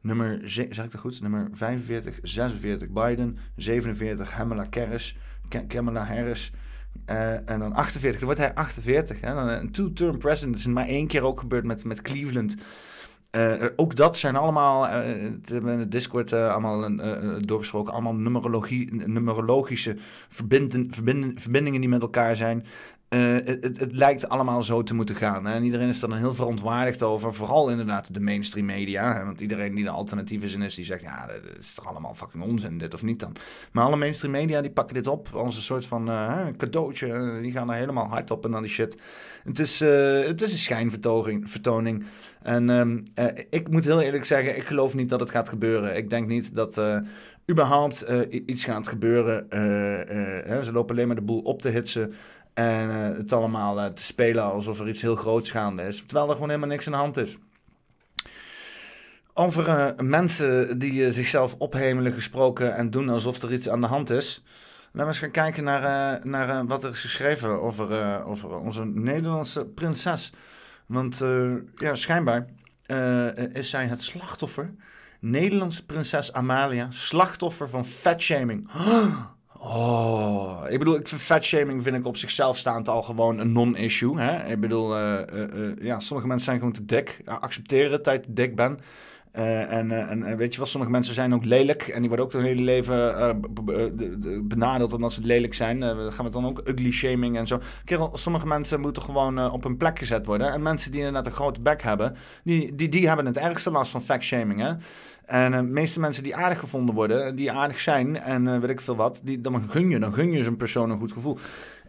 nummer. 0.00 0.40
ze- 0.50 0.66
Zeg 0.70 0.84
ik 0.84 0.90
dat 0.90 1.00
goed? 1.00 1.20
Nummer 1.20 1.48
45, 1.52 2.18
46 2.22 2.88
Biden. 2.88 3.38
47 3.56 4.30
Kamala 4.36 4.66
Harris. 4.70 5.16
Ka- 5.48 5.64
Kamala 5.68 6.04
Harris. 6.04 6.52
eh, 7.04 7.48
en 7.50 7.58
dan 7.58 7.72
48. 7.74 8.18
Dan 8.20 8.24
wordt 8.24 8.40
hij 8.40 8.54
48. 8.54 9.20
Hè? 9.20 9.34
Dan 9.34 9.48
Een 9.48 9.70
two-term 9.72 10.18
president. 10.18 10.52
Dat 10.56 10.66
is 10.66 10.72
maar 10.72 10.86
één 10.86 11.06
keer 11.06 11.22
ook 11.22 11.40
gebeurd 11.40 11.64
met, 11.64 11.84
met 11.84 12.02
Cleveland. 12.02 12.56
Eh, 13.30 13.64
ook 13.76 13.96
dat 13.96 14.18
zijn 14.18 14.36
allemaal, 14.36 14.88
eh, 14.88 15.22
het 15.22 15.48
we 15.48 15.70
in 15.72 15.78
de 15.78 15.88
Discord 15.88 16.32
eh, 16.32 16.50
allemaal 16.50 16.84
een, 16.84 17.00
eh, 17.00 17.12
eh, 17.12 17.36
doorbesproken, 17.40 17.92
allemaal 17.92 18.14
numerologie, 18.14 18.94
numerologische 18.94 19.96
verbinden, 20.28 20.86
verbindingen 21.40 21.80
die 21.80 21.88
met 21.90 22.02
elkaar 22.02 22.36
zijn. 22.36 22.64
Eh, 23.10 23.32
het, 23.32 23.62
het, 23.62 23.80
het 23.80 23.92
lijkt 23.92 24.28
allemaal 24.28 24.62
zo 24.62 24.82
te 24.82 24.94
moeten 24.94 25.14
gaan. 25.16 25.44
Hè? 25.44 25.54
En 25.54 25.64
iedereen 25.64 25.88
is 25.88 26.02
er 26.02 26.08
dan 26.08 26.18
heel 26.18 26.34
verontwaardigd 26.34 27.02
over. 27.02 27.34
Vooral 27.34 27.70
inderdaad 27.70 28.14
de 28.14 28.20
mainstream 28.20 28.66
media. 28.66 29.14
Hè? 29.14 29.24
Want 29.24 29.40
iedereen 29.40 29.74
die 29.74 29.84
er 29.84 29.90
alternatief 29.90 30.42
is 30.42 30.54
in 30.54 30.62
is, 30.62 30.74
die 30.74 30.84
zegt... 30.84 31.02
ja, 31.02 31.26
dat 31.26 31.36
is 31.58 31.74
toch 31.74 31.86
allemaal 31.86 32.14
fucking 32.14 32.44
onzin, 32.44 32.78
dit 32.78 32.94
of 32.94 33.02
niet 33.02 33.20
dan. 33.20 33.32
Maar 33.72 33.84
alle 33.84 33.96
mainstream 33.96 34.32
media 34.32 34.60
die 34.60 34.70
pakken 34.70 34.94
dit 34.94 35.06
op 35.06 35.28
als 35.34 35.56
een 35.56 35.62
soort 35.62 35.86
van 35.86 36.08
eh, 36.08 36.46
cadeautje. 36.56 37.38
Die 37.42 37.52
gaan 37.52 37.70
er 37.70 37.76
helemaal 37.76 38.06
hard 38.06 38.30
op 38.30 38.44
en 38.44 38.50
dan 38.50 38.62
die 38.62 38.70
shit. 38.70 38.98
Het 39.44 39.58
is, 39.58 39.80
eh, 39.80 40.24
het 40.24 40.42
is 40.42 40.52
een 40.52 40.58
schijnvertoning. 40.58 41.50
Vertoning. 41.50 42.04
En 42.42 42.70
ehm, 42.70 42.98
eh, 43.14 43.44
ik 43.50 43.68
moet 43.68 43.84
heel 43.84 44.00
eerlijk 44.00 44.24
zeggen, 44.24 44.56
ik 44.56 44.64
geloof 44.64 44.94
niet 44.94 45.08
dat 45.08 45.20
het 45.20 45.30
gaat 45.30 45.48
gebeuren. 45.48 45.96
Ik 45.96 46.10
denk 46.10 46.26
niet 46.26 46.54
dat... 46.54 46.82
überhaupt 47.50 48.06
iets 48.46 48.64
gaat 48.64 48.88
gebeuren. 48.88 49.46
Hè, 50.48 50.64
ze 50.64 50.72
lopen 50.72 50.94
alleen 50.94 51.06
maar 51.06 51.16
de 51.16 51.22
boel 51.22 51.40
op 51.40 51.62
te 51.62 51.68
hitsen. 51.68 52.12
En 52.54 52.90
eh, 52.90 53.16
het 53.16 53.32
allemaal 53.32 53.80
eh, 53.80 53.86
te 53.86 54.02
spelen 54.02 54.42
alsof 54.42 54.80
er 54.80 54.88
iets 54.88 55.02
heel 55.02 55.16
groots 55.16 55.50
gaande 55.50 55.82
is. 55.82 56.04
Terwijl 56.06 56.28
er 56.28 56.34
gewoon 56.34 56.48
helemaal 56.48 56.68
niks 56.68 56.86
aan 56.86 56.92
de 56.92 56.98
hand 56.98 57.16
is. 57.16 57.36
Over 59.34 59.68
eh, 59.68 59.98
mensen 59.98 60.78
die 60.78 61.10
zichzelf 61.10 61.54
ophemelen 61.58 62.12
gesproken 62.12 62.74
en 62.76 62.90
doen 62.90 63.08
alsof 63.08 63.42
er 63.42 63.52
iets 63.52 63.68
aan 63.68 63.80
de 63.80 63.86
hand 63.86 64.10
is. 64.10 64.44
Laten 64.92 65.00
we 65.00 65.06
eens 65.06 65.18
gaan 65.18 65.30
kijken 65.30 65.64
naar, 65.64 66.20
naar 66.26 66.66
wat 66.66 66.84
er 66.84 66.90
is 66.90 67.00
geschreven 67.00 67.60
over, 67.60 68.24
over 68.24 68.58
onze 68.58 68.84
Nederlandse 68.84 69.66
prinses. 69.66 70.32
Want 70.86 71.22
ja, 71.74 71.94
schijnbaar 71.94 72.46
is 73.52 73.70
zij 73.70 73.86
het 73.86 74.02
slachtoffer. 74.02 74.74
Nederlandse 75.20 75.86
prinses 75.86 76.32
Amalia, 76.32 76.86
slachtoffer 76.90 77.68
van 77.68 77.84
fatshaming. 77.84 78.68
ik 80.68 80.78
bedoel, 80.78 80.96
ik 80.96 81.08
vind 81.08 81.20
fatshaming 81.20 81.82
vind 81.82 81.96
ik 81.96 82.06
op 82.06 82.16
zichzelf 82.16 82.58
staand 82.58 82.88
al 82.88 83.02
gewoon 83.02 83.38
een 83.38 83.52
non-issue. 83.52 84.18
Hè? 84.18 84.52
Ik 84.52 84.60
bedoel, 84.60 84.96
eh, 84.96 85.20
eh, 85.20 85.42
eh, 85.42 85.76
ja, 85.80 86.00
sommige 86.00 86.28
mensen 86.28 86.44
zijn 86.44 86.58
gewoon 86.58 86.72
te 86.72 86.84
dik. 86.84 87.20
Accepteren 87.24 88.02
dat 88.02 88.22
te 88.22 88.32
dik 88.32 88.56
bent. 88.56 88.80
Eh, 89.32 89.72
en, 89.72 89.90
en 89.90 90.36
weet 90.36 90.54
je 90.54 90.60
wat, 90.60 90.68
sommige 90.68 90.92
mensen 90.92 91.14
zijn 91.14 91.34
ook 91.34 91.44
lelijk. 91.44 91.82
En 91.82 91.98
die 91.98 92.08
worden 92.08 92.26
ook 92.26 92.32
hun 92.32 92.44
hele 92.44 92.62
leven 92.62 93.40
benadeeld 94.48 94.92
omdat 94.92 95.12
ze 95.12 95.20
lelijk 95.22 95.54
zijn. 95.54 95.80
Dan 95.80 96.12
gaan 96.12 96.24
we 96.24 96.30
dan 96.30 96.46
ook 96.46 96.60
ugly 96.64 96.90
shaming 96.90 97.36
en 97.36 97.46
zo. 97.46 97.60
Kerel, 97.84 98.10
sommige 98.12 98.46
mensen 98.46 98.80
moeten 98.80 99.02
gewoon 99.02 99.50
op 99.50 99.62
hun 99.62 99.76
plek 99.76 99.98
gezet 99.98 100.26
worden. 100.26 100.52
En 100.52 100.62
mensen 100.62 100.90
die 100.90 101.00
inderdaad 101.00 101.26
een 101.26 101.32
grote 101.38 101.60
bek 101.60 101.82
hebben, 101.82 102.16
die, 102.44 102.74
die, 102.74 102.88
die 102.88 103.06
hebben 103.06 103.26
het 103.26 103.36
ergste 103.36 103.70
last 103.70 103.90
van 103.90 104.02
fatshaming. 104.02 104.60
Hè? 104.60 104.72
En 105.30 105.54
eh, 105.54 105.58
de 105.58 105.66
meeste 105.66 106.00
mensen 106.00 106.22
die 106.22 106.36
aardig 106.36 106.58
gevonden 106.58 106.94
worden, 106.94 107.36
die 107.36 107.52
aardig 107.52 107.80
zijn 107.80 108.20
en 108.20 108.48
eh, 108.48 108.60
weet 108.60 108.70
ik 108.70 108.80
veel 108.80 108.96
wat, 108.96 109.20
die, 109.24 109.40
dan 109.40 109.70
gun 109.70 109.90
je, 109.90 109.98
dan 109.98 110.14
gun 110.14 110.32
je 110.32 110.42
zo'n 110.42 110.56
persoon 110.56 110.90
een 110.90 110.98
goed 110.98 111.12
gevoel. 111.12 111.38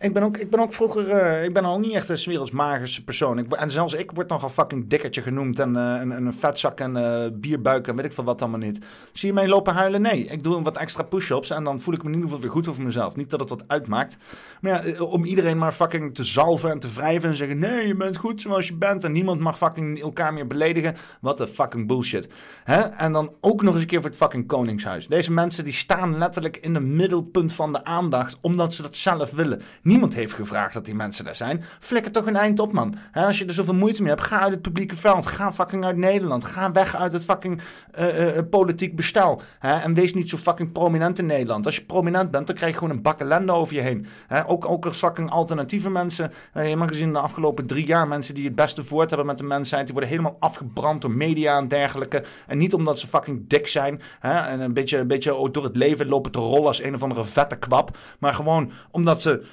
Ik 0.02 0.14
ben 0.14 0.24
ook, 0.24 0.38
ik 0.38 0.50
ben 0.50 0.60
ook 0.60 0.74
vroeger, 0.74 1.10
eh, 1.10 1.44
ik 1.44 1.54
ben 1.54 1.66
al 1.66 1.80
niet 1.80 1.94
echt 1.94 2.10
een 2.10 2.20
werelds 2.26 2.52
magische 2.52 3.04
persoon. 3.04 3.38
Ik, 3.38 3.54
en 3.54 3.72
zelfs 3.72 3.94
ik 3.94 4.12
word 4.12 4.30
nogal 4.30 4.50
fucking 4.50 4.88
dikkertje 4.88 5.22
genoemd 5.22 5.60
en, 5.60 5.76
eh, 5.76 5.96
en, 5.96 6.12
en 6.12 6.26
een 6.26 6.34
vetzak 6.34 6.80
en 6.80 6.98
eh, 6.98 7.32
bierbuik 7.34 7.88
en 7.88 7.96
weet 7.96 8.06
ik 8.06 8.14
veel 8.14 8.24
wat 8.24 8.42
allemaal 8.42 8.60
niet. 8.60 8.80
Zie 9.14 9.28
je 9.28 9.34
mij 9.34 9.48
lopen 9.48 9.74
huilen? 9.74 10.02
Nee. 10.02 10.26
Ik 10.26 10.44
doe 10.44 10.62
wat 10.62 10.78
extra 10.78 11.04
push-ups 11.04 11.50
en 11.50 11.64
dan 11.64 11.80
voel 11.80 11.94
ik 11.94 12.04
me 12.04 12.08
in 12.08 12.14
ieder 12.14 12.30
geval 12.30 12.44
weer 12.44 12.52
goed 12.52 12.68
over 12.68 12.84
mezelf. 12.84 13.16
Niet 13.16 13.30
dat 13.30 13.40
het 13.40 13.50
wat 13.50 13.64
uitmaakt. 13.68 14.18
Maar 14.62 14.72
ja, 14.72 14.84
eh, 14.84 15.02
om 15.02 15.26
iedereen 15.26 15.58
maar 15.58 15.72
fucking 15.72 16.16
te 16.16 16.24
zalven 16.24 16.72
en 16.72 16.80
te 16.80 16.92
wrijven 16.92 17.30
en 17.30 17.36
zeggen, 17.36 17.60
nee, 17.60 17.88
je 17.88 17.96
bent 17.96 18.18
goed 18.18 18.42
zoals 18.42 18.68
je 18.68 18.76
bent 18.76 19.04
en 19.04 19.12
niemand 19.12 19.40
mag 19.40 19.58
fucking 19.58 20.02
elkaar 20.02 20.34
meer 20.34 20.48
beledigen. 20.48 20.96
Wat 21.22 21.40
een 21.40 21.48
fucking 21.48 21.88
bullshit. 21.88 22.30
Hè? 22.64 22.80
En 22.82 23.12
dan 23.12 23.34
ook 23.42 23.62
nog 23.62 23.74
eens 23.74 23.82
een 23.82 23.88
keer 23.88 24.02
voor 24.02 24.10
het 24.10 24.20
fucking 24.20 24.48
Koningshuis. 24.48 25.08
Deze 25.08 25.32
mensen 25.32 25.64
die 25.64 25.74
staan 25.74 26.18
letterlijk 26.18 26.58
in 26.58 26.76
het 26.76 26.84
middelpunt 26.84 27.54
van 27.54 27.72
de 27.72 27.84
aandacht, 27.84 28.38
omdat 28.42 28.74
ze 28.74 28.82
dat 28.82 28.96
zelf 28.96 29.32
willen. 29.32 29.62
Niemand 29.92 30.14
heeft 30.14 30.34
gevraagd 30.34 30.74
dat 30.74 30.86
die 30.86 30.96
mensen 30.96 31.26
daar 31.26 31.36
zijn. 31.36 31.64
Flikker 31.80 32.12
toch 32.12 32.26
een 32.26 32.36
eind 32.36 32.60
op, 32.60 32.74
man. 32.74 32.96
Als 33.14 33.40
je 33.40 33.46
er 33.46 33.54
zoveel 33.54 33.74
moeite 33.74 34.02
mee 34.02 34.12
hebt, 34.12 34.28
ga 34.28 34.40
uit 34.40 34.52
het 34.52 34.62
publieke 34.62 34.96
veld. 34.96 35.26
Ga 35.26 35.54
fucking 35.54 35.86
uit 35.86 35.98
Nederland. 35.98 36.46
Ga 36.46 36.72
weg 36.72 36.96
uit 36.96 37.14
het 37.14 37.26
fucking 37.26 37.62
eh, 37.92 38.38
eh, 38.38 38.46
politiek 38.50 38.96
bestel. 38.96 39.42
En 39.60 39.94
wees 39.94 40.14
niet 40.14 40.30
zo 40.30 40.38
fucking 40.38 40.72
prominent 40.72 41.20
in 41.20 41.26
Nederland. 41.26 41.66
Als 41.66 41.76
je 41.76 41.84
prominent 41.84 42.32
bent, 42.32 42.48
dan 42.48 42.56
krijg 42.56 42.72
je 42.72 42.78
gewoon 42.80 42.96
een 42.96 43.02
bak 43.02 43.20
ellende 43.20 43.52
over 43.52 43.76
je 43.76 43.82
heen. 43.82 44.06
Ook, 44.48 44.70
ook 44.70 44.94
fucking 44.94 45.30
alternatieve 45.30 45.90
mensen. 45.90 46.32
Uh, 46.54 46.70
je 46.70 46.76
maar 46.76 46.88
gezien 46.88 47.14
de 47.14 47.20
afgelopen 47.20 47.66
drie 47.66 47.86
jaar 47.86 48.08
mensen 48.08 48.36
die 48.36 48.46
het 48.46 48.56
beste 48.56 48.84
voort 48.84 49.10
hebben 49.10 49.28
met 49.28 49.38
de 49.38 49.44
mensheid. 49.44 49.84
Die 49.84 49.94
worden 49.94 50.12
helemaal 50.12 50.38
afgebrand 50.40 51.02
door 51.02 51.12
media 51.12 51.58
en 51.58 51.68
dergelijke. 51.68 52.24
En 52.48 52.58
niet 52.58 52.74
omdat 52.74 53.00
ze 53.00 53.08
fucking 53.08 53.48
dik 53.48 53.68
zijn. 53.68 54.02
En 54.20 54.60
een 54.60 54.74
beetje, 54.74 54.98
een 54.98 55.08
beetje 55.08 55.50
door 55.52 55.64
het 55.64 55.76
leven 55.76 56.08
lopen 56.08 56.32
te 56.32 56.40
rollen 56.40 56.68
als 56.68 56.84
een 56.84 56.94
of 56.94 57.04
andere 57.04 57.26
vette 57.26 57.60
kwap. 57.60 57.98
Maar 58.20 58.34
gewoon 58.34 58.72
omdat 58.92 59.22
ze, 59.22 59.44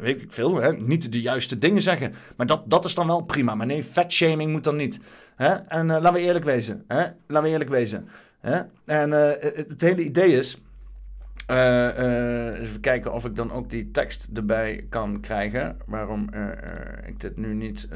weet 0.00 0.22
ik 0.22 0.32
veel, 0.32 0.56
hè, 0.56 0.72
niet 0.72 1.12
de 1.12 1.20
juiste 1.20 1.58
dingen 1.58 1.82
zeggen. 1.82 2.14
Maar 2.36 2.46
dat, 2.46 2.70
dat 2.70 2.84
is 2.84 2.94
dan 2.94 3.06
wel 3.06 3.20
prima. 3.20 3.54
Maar 3.54 3.66
nee, 3.66 3.82
fatshaming 3.82 4.52
moet 4.52 4.64
dan 4.64 4.76
niet. 4.76 5.00
Hè? 5.36 5.48
En 5.48 5.86
uh, 5.86 5.92
laten 5.92 6.12
we 6.12 6.20
eerlijk 6.20 6.44
wezen. 6.44 6.84
Hè? 6.88 7.02
Laten 7.26 7.42
we 7.42 7.48
eerlijk 7.48 7.70
wezen. 7.70 8.08
Hè? 8.40 8.60
En 8.84 9.10
uh, 9.10 9.30
het, 9.40 9.56
het, 9.56 9.80
hele 9.80 10.04
idee 10.04 10.36
is. 10.36 10.60
Uh, 11.50 12.58
even 12.60 12.80
kijken 12.80 13.12
of 13.12 13.24
ik 13.24 13.36
dan 13.36 13.52
ook 13.52 13.70
die 13.70 13.90
tekst 13.90 14.28
erbij 14.34 14.86
kan 14.88 15.20
krijgen. 15.20 15.76
Waarom 15.86 16.28
ik 17.06 17.20
dit 17.20 17.36
nu 17.36 17.54
niet. 17.54 17.88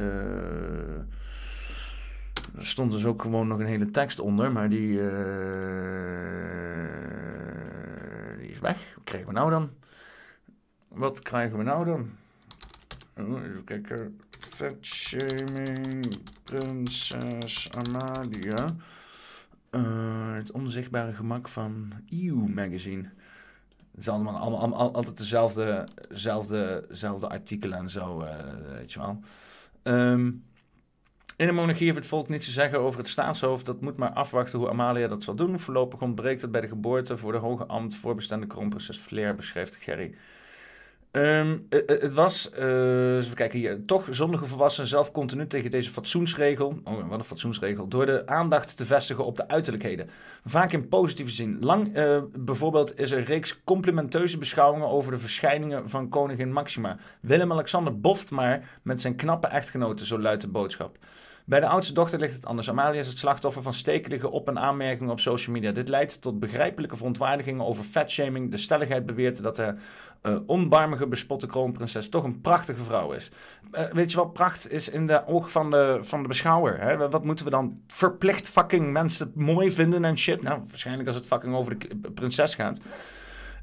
er 2.56 2.66
stond 2.66 2.92
dus 2.92 3.04
ook 3.04 3.22
gewoon 3.22 3.48
nog 3.48 3.58
een 3.58 3.66
hele 3.66 3.90
tekst 3.90 4.20
onder, 4.20 4.52
maar 4.52 4.68
die, 4.68 5.00
die 8.38 8.50
is 8.50 8.58
weg. 8.58 8.78
Wat 8.94 9.04
krijgen 9.04 9.28
we 9.28 9.34
nou 9.34 9.50
dan? 9.50 9.70
Wat 10.96 11.20
krijgen 11.20 11.58
we 11.58 11.64
nou 11.64 11.84
dan? 11.84 12.10
Oh, 13.18 13.44
even 13.44 13.64
kijken. 13.64 14.20
Fatshaming, 14.38 16.18
Prinses 16.42 17.68
Amalia. 17.70 18.76
Uh, 19.70 20.34
het 20.34 20.52
onzichtbare 20.52 21.12
gemak 21.12 21.48
van 21.48 21.92
EU 22.10 22.34
Magazine. 22.34 23.02
Het 23.90 24.00
is 24.00 24.08
allemaal, 24.08 24.72
altijd 24.92 25.18
dezelfde, 25.18 25.88
dezelfde, 26.08 26.84
dezelfde 26.88 27.28
artikelen 27.28 27.78
en 27.78 27.90
zo, 27.90 28.22
uh, 28.22 28.30
weet 28.74 28.92
je 28.92 28.98
wel. 28.98 29.20
Um, 29.82 30.44
in 31.36 31.46
de 31.46 31.52
monarchie 31.52 31.86
heeft 31.86 31.98
het 31.98 32.06
volk 32.06 32.28
niets 32.28 32.44
te 32.44 32.50
zeggen 32.50 32.80
over 32.80 32.98
het 33.00 33.08
staatshoofd. 33.08 33.66
Dat 33.66 33.80
moet 33.80 33.96
maar 33.96 34.12
afwachten 34.12 34.58
hoe 34.58 34.68
Amalia 34.68 35.08
dat 35.08 35.22
zal 35.22 35.34
doen. 35.34 35.58
Voorlopig 35.58 36.00
ontbreekt 36.00 36.42
het 36.42 36.50
bij 36.50 36.60
de 36.60 36.68
geboorte 36.68 37.16
voor 37.16 37.32
de 37.32 37.38
hoge 37.38 37.66
ambt 37.66 37.94
voorbestemde 37.94 38.46
kroonprinses 38.46 38.98
Flair, 38.98 39.34
beschrijft 39.34 39.76
Gerry. 39.76 40.14
Um, 41.16 41.66
het 41.86 42.12
was, 42.12 42.50
uh, 42.58 43.16
even 43.16 43.34
kijken 43.34 43.58
hier, 43.58 43.84
toch 43.84 44.06
zonder 44.10 44.46
volwassen 44.46 44.86
zelf 44.86 45.12
continu 45.12 45.46
tegen 45.46 45.70
deze 45.70 45.90
fatsoensregel, 45.90 46.80
oh 46.84 47.08
wat 47.08 47.18
een 47.18 47.24
fatsoensregel, 47.24 47.88
door 47.88 48.06
de 48.06 48.26
aandacht 48.26 48.76
te 48.76 48.84
vestigen 48.84 49.24
op 49.24 49.36
de 49.36 49.48
uiterlijkheden. 49.48 50.10
Vaak 50.44 50.72
in 50.72 50.88
positieve 50.88 51.30
zin. 51.30 51.58
Lang 51.60 51.92
bijvoorbeeld 52.34 52.98
is 52.98 53.10
er 53.10 53.18
een 53.18 53.24
reeks 53.24 53.60
complimenteuze 53.64 54.38
beschouwingen 54.38 54.88
over 54.88 55.12
de 55.12 55.18
verschijningen 55.18 55.88
van 55.88 56.08
koningin 56.08 56.52
Maxima. 56.52 56.96
Willem-Alexander 57.20 58.00
boft 58.00 58.30
maar 58.30 58.78
met 58.82 59.00
zijn 59.00 59.16
knappe 59.16 59.46
echtgenote, 59.46 60.06
zo 60.06 60.18
luidt 60.18 60.42
de 60.42 60.48
boodschap. 60.48 60.98
Bij 61.48 61.60
de 61.60 61.66
oudste 61.66 61.92
dochter 61.92 62.18
ligt 62.18 62.34
het 62.34 62.46
anders. 62.46 62.70
Amalia 62.70 63.00
is 63.00 63.06
het 63.06 63.18
slachtoffer 63.18 63.62
van 63.62 63.72
stekelige 63.72 64.30
op- 64.30 64.48
en 64.48 64.58
aanmerkingen 64.58 65.12
op 65.12 65.20
social 65.20 65.54
media. 65.54 65.72
Dit 65.72 65.88
leidt 65.88 66.22
tot 66.22 66.38
begrijpelijke 66.38 66.96
verontwaardigingen 66.96 67.66
over 67.66 67.84
fatshaming. 67.84 68.50
De 68.50 68.56
stelligheid 68.56 69.06
beweert 69.06 69.42
dat 69.42 69.56
de 69.56 69.74
uh, 70.22 70.36
onbarmige, 70.46 71.06
bespotte 71.06 71.46
kroonprinses 71.46 72.08
toch 72.08 72.24
een 72.24 72.40
prachtige 72.40 72.84
vrouw 72.84 73.12
is. 73.12 73.30
Uh, 73.72 73.80
weet 73.92 74.10
je 74.10 74.16
wat 74.16 74.32
pracht 74.32 74.70
is 74.70 74.88
in 74.88 75.06
de 75.06 75.26
oog 75.26 75.50
van 75.50 75.70
de, 75.70 75.98
van 76.00 76.22
de 76.22 76.28
beschouwer? 76.28 76.80
Hè? 76.80 77.08
Wat 77.08 77.24
moeten 77.24 77.44
we 77.44 77.50
dan 77.50 77.80
verplicht 77.86 78.48
fucking 78.48 78.92
mensen 78.92 79.32
mooi 79.34 79.72
vinden 79.72 80.04
en 80.04 80.18
shit? 80.18 80.42
Nou, 80.42 80.62
waarschijnlijk 80.68 81.06
als 81.06 81.16
het 81.16 81.26
fucking 81.26 81.54
over 81.54 81.78
de 81.78 82.10
prinses 82.10 82.54
gaat. 82.54 82.80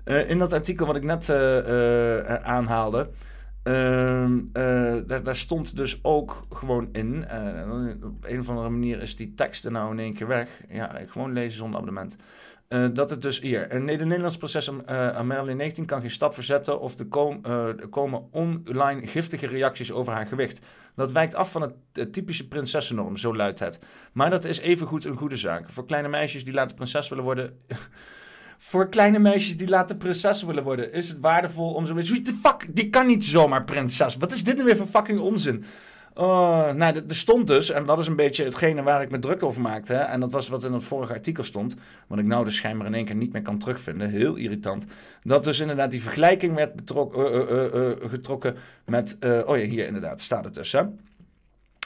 Uh, 0.05 0.29
in 0.29 0.39
dat 0.39 0.53
artikel 0.53 0.85
wat 0.85 0.95
ik 0.95 1.03
net 1.03 1.29
aanhaalde... 2.43 3.09
Uh, 3.63 4.27
uh, 4.53 4.95
daar, 5.05 5.35
stond 5.35 5.77
dus 5.77 5.99
ook 6.01 6.43
gewoon 6.49 6.89
in. 6.91 7.25
Uh, 7.31 7.89
op 8.03 8.25
een 8.25 8.39
of 8.39 8.49
andere 8.49 8.69
manier 8.69 9.01
is 9.01 9.15
die 9.15 9.33
tekst 9.33 9.65
er 9.65 9.71
nou 9.71 9.91
in 9.91 9.99
één 9.99 10.13
keer 10.13 10.27
weg. 10.27 10.49
Ja, 10.69 10.99
gewoon 11.07 11.33
lezen 11.33 11.57
zonder 11.57 11.79
abonnement. 11.79 12.17
dat 12.93 13.09
het 13.09 13.21
dus 13.21 13.41
hier. 13.41 13.73
Een 13.73 13.85
Nederlands 13.85 14.37
proces 14.37 14.71
aan 14.85 15.27
Marilyn 15.27 15.57
19 15.57 15.85
kan 15.85 16.01
geen 16.01 16.09
stap 16.11 16.33
verzetten. 16.33 16.79
of 16.79 16.99
er, 16.99 17.05
kom, 17.05 17.41
komen 17.89 18.27
online 18.31 19.07
giftige 19.07 19.47
reacties 19.47 19.91
over 19.91 20.13
haar 20.13 20.27
gewicht. 20.27 20.61
Dat 20.95 21.11
wijkt 21.11 21.35
af 21.35 21.51
van 21.51 21.61
het, 21.61 21.73
het 21.93 22.13
typische 22.13 22.47
prinsessennorm, 22.47 23.17
zo 23.17 23.35
luidt 23.35 23.59
het. 23.59 23.79
Maar 24.13 24.29
dat 24.29 24.45
is 24.45 24.59
evengoed 24.59 25.05
een 25.05 25.17
goede 25.17 25.37
zaak. 25.37 25.69
Voor 25.69 25.85
kleine 25.85 26.07
meisjes 26.07 26.43
die 26.43 26.53
later 26.53 26.75
prinses 26.75 27.09
willen 27.09 27.23
worden. 27.23 27.57
Voor 28.65 28.89
kleine 28.89 29.19
meisjes 29.19 29.57
die 29.57 29.69
later 29.69 29.95
prinses 29.95 30.43
willen 30.43 30.63
worden, 30.63 30.93
is 30.93 31.09
het 31.09 31.19
waardevol 31.19 31.73
om 31.73 31.85
zo 31.85 31.93
weer. 31.93 32.03
Fuck? 32.41 32.67
Die 32.69 32.89
kan 32.89 33.07
niet 33.07 33.25
zomaar 33.25 33.63
prinses. 33.63 34.17
Wat 34.17 34.31
is 34.31 34.43
dit 34.43 34.57
nu 34.57 34.63
weer 34.63 34.75
voor 34.75 34.85
fucking 34.85 35.19
onzin? 35.19 35.63
Uh, 36.17 36.23
nou, 36.73 36.95
er 37.07 37.15
stond 37.15 37.47
dus, 37.47 37.69
en 37.69 37.85
dat 37.85 37.99
is 37.99 38.07
een 38.07 38.15
beetje 38.15 38.43
hetgene 38.43 38.83
waar 38.83 39.01
ik 39.01 39.11
me 39.11 39.19
druk 39.19 39.43
over 39.43 39.61
maakte. 39.61 39.93
En 39.93 40.19
dat 40.19 40.31
was 40.31 40.47
wat 40.47 40.63
in 40.63 40.73
het 40.73 40.83
vorige 40.83 41.13
artikel 41.13 41.43
stond. 41.43 41.75
Wat 42.07 42.19
ik 42.19 42.25
nou 42.25 42.43
dus 42.43 42.55
schijnbaar 42.55 42.87
in 42.87 42.93
één 42.93 43.05
keer 43.05 43.15
niet 43.15 43.33
meer 43.33 43.41
kan 43.41 43.57
terugvinden. 43.57 44.09
Heel 44.09 44.35
irritant. 44.35 44.85
Dat 45.21 45.43
dus 45.43 45.59
inderdaad 45.59 45.91
die 45.91 46.01
vergelijking 46.01 46.55
werd 46.55 46.75
betrok, 46.75 47.17
uh, 47.17 47.47
uh, 47.73 47.91
getrokken 47.99 48.55
met. 48.85 49.17
oh 49.45 49.57
ja, 49.57 49.63
hier 49.63 49.85
inderdaad 49.85 50.21
staat 50.21 50.43
het 50.43 50.53
dus. 50.53 50.71
Hè. 50.71 50.81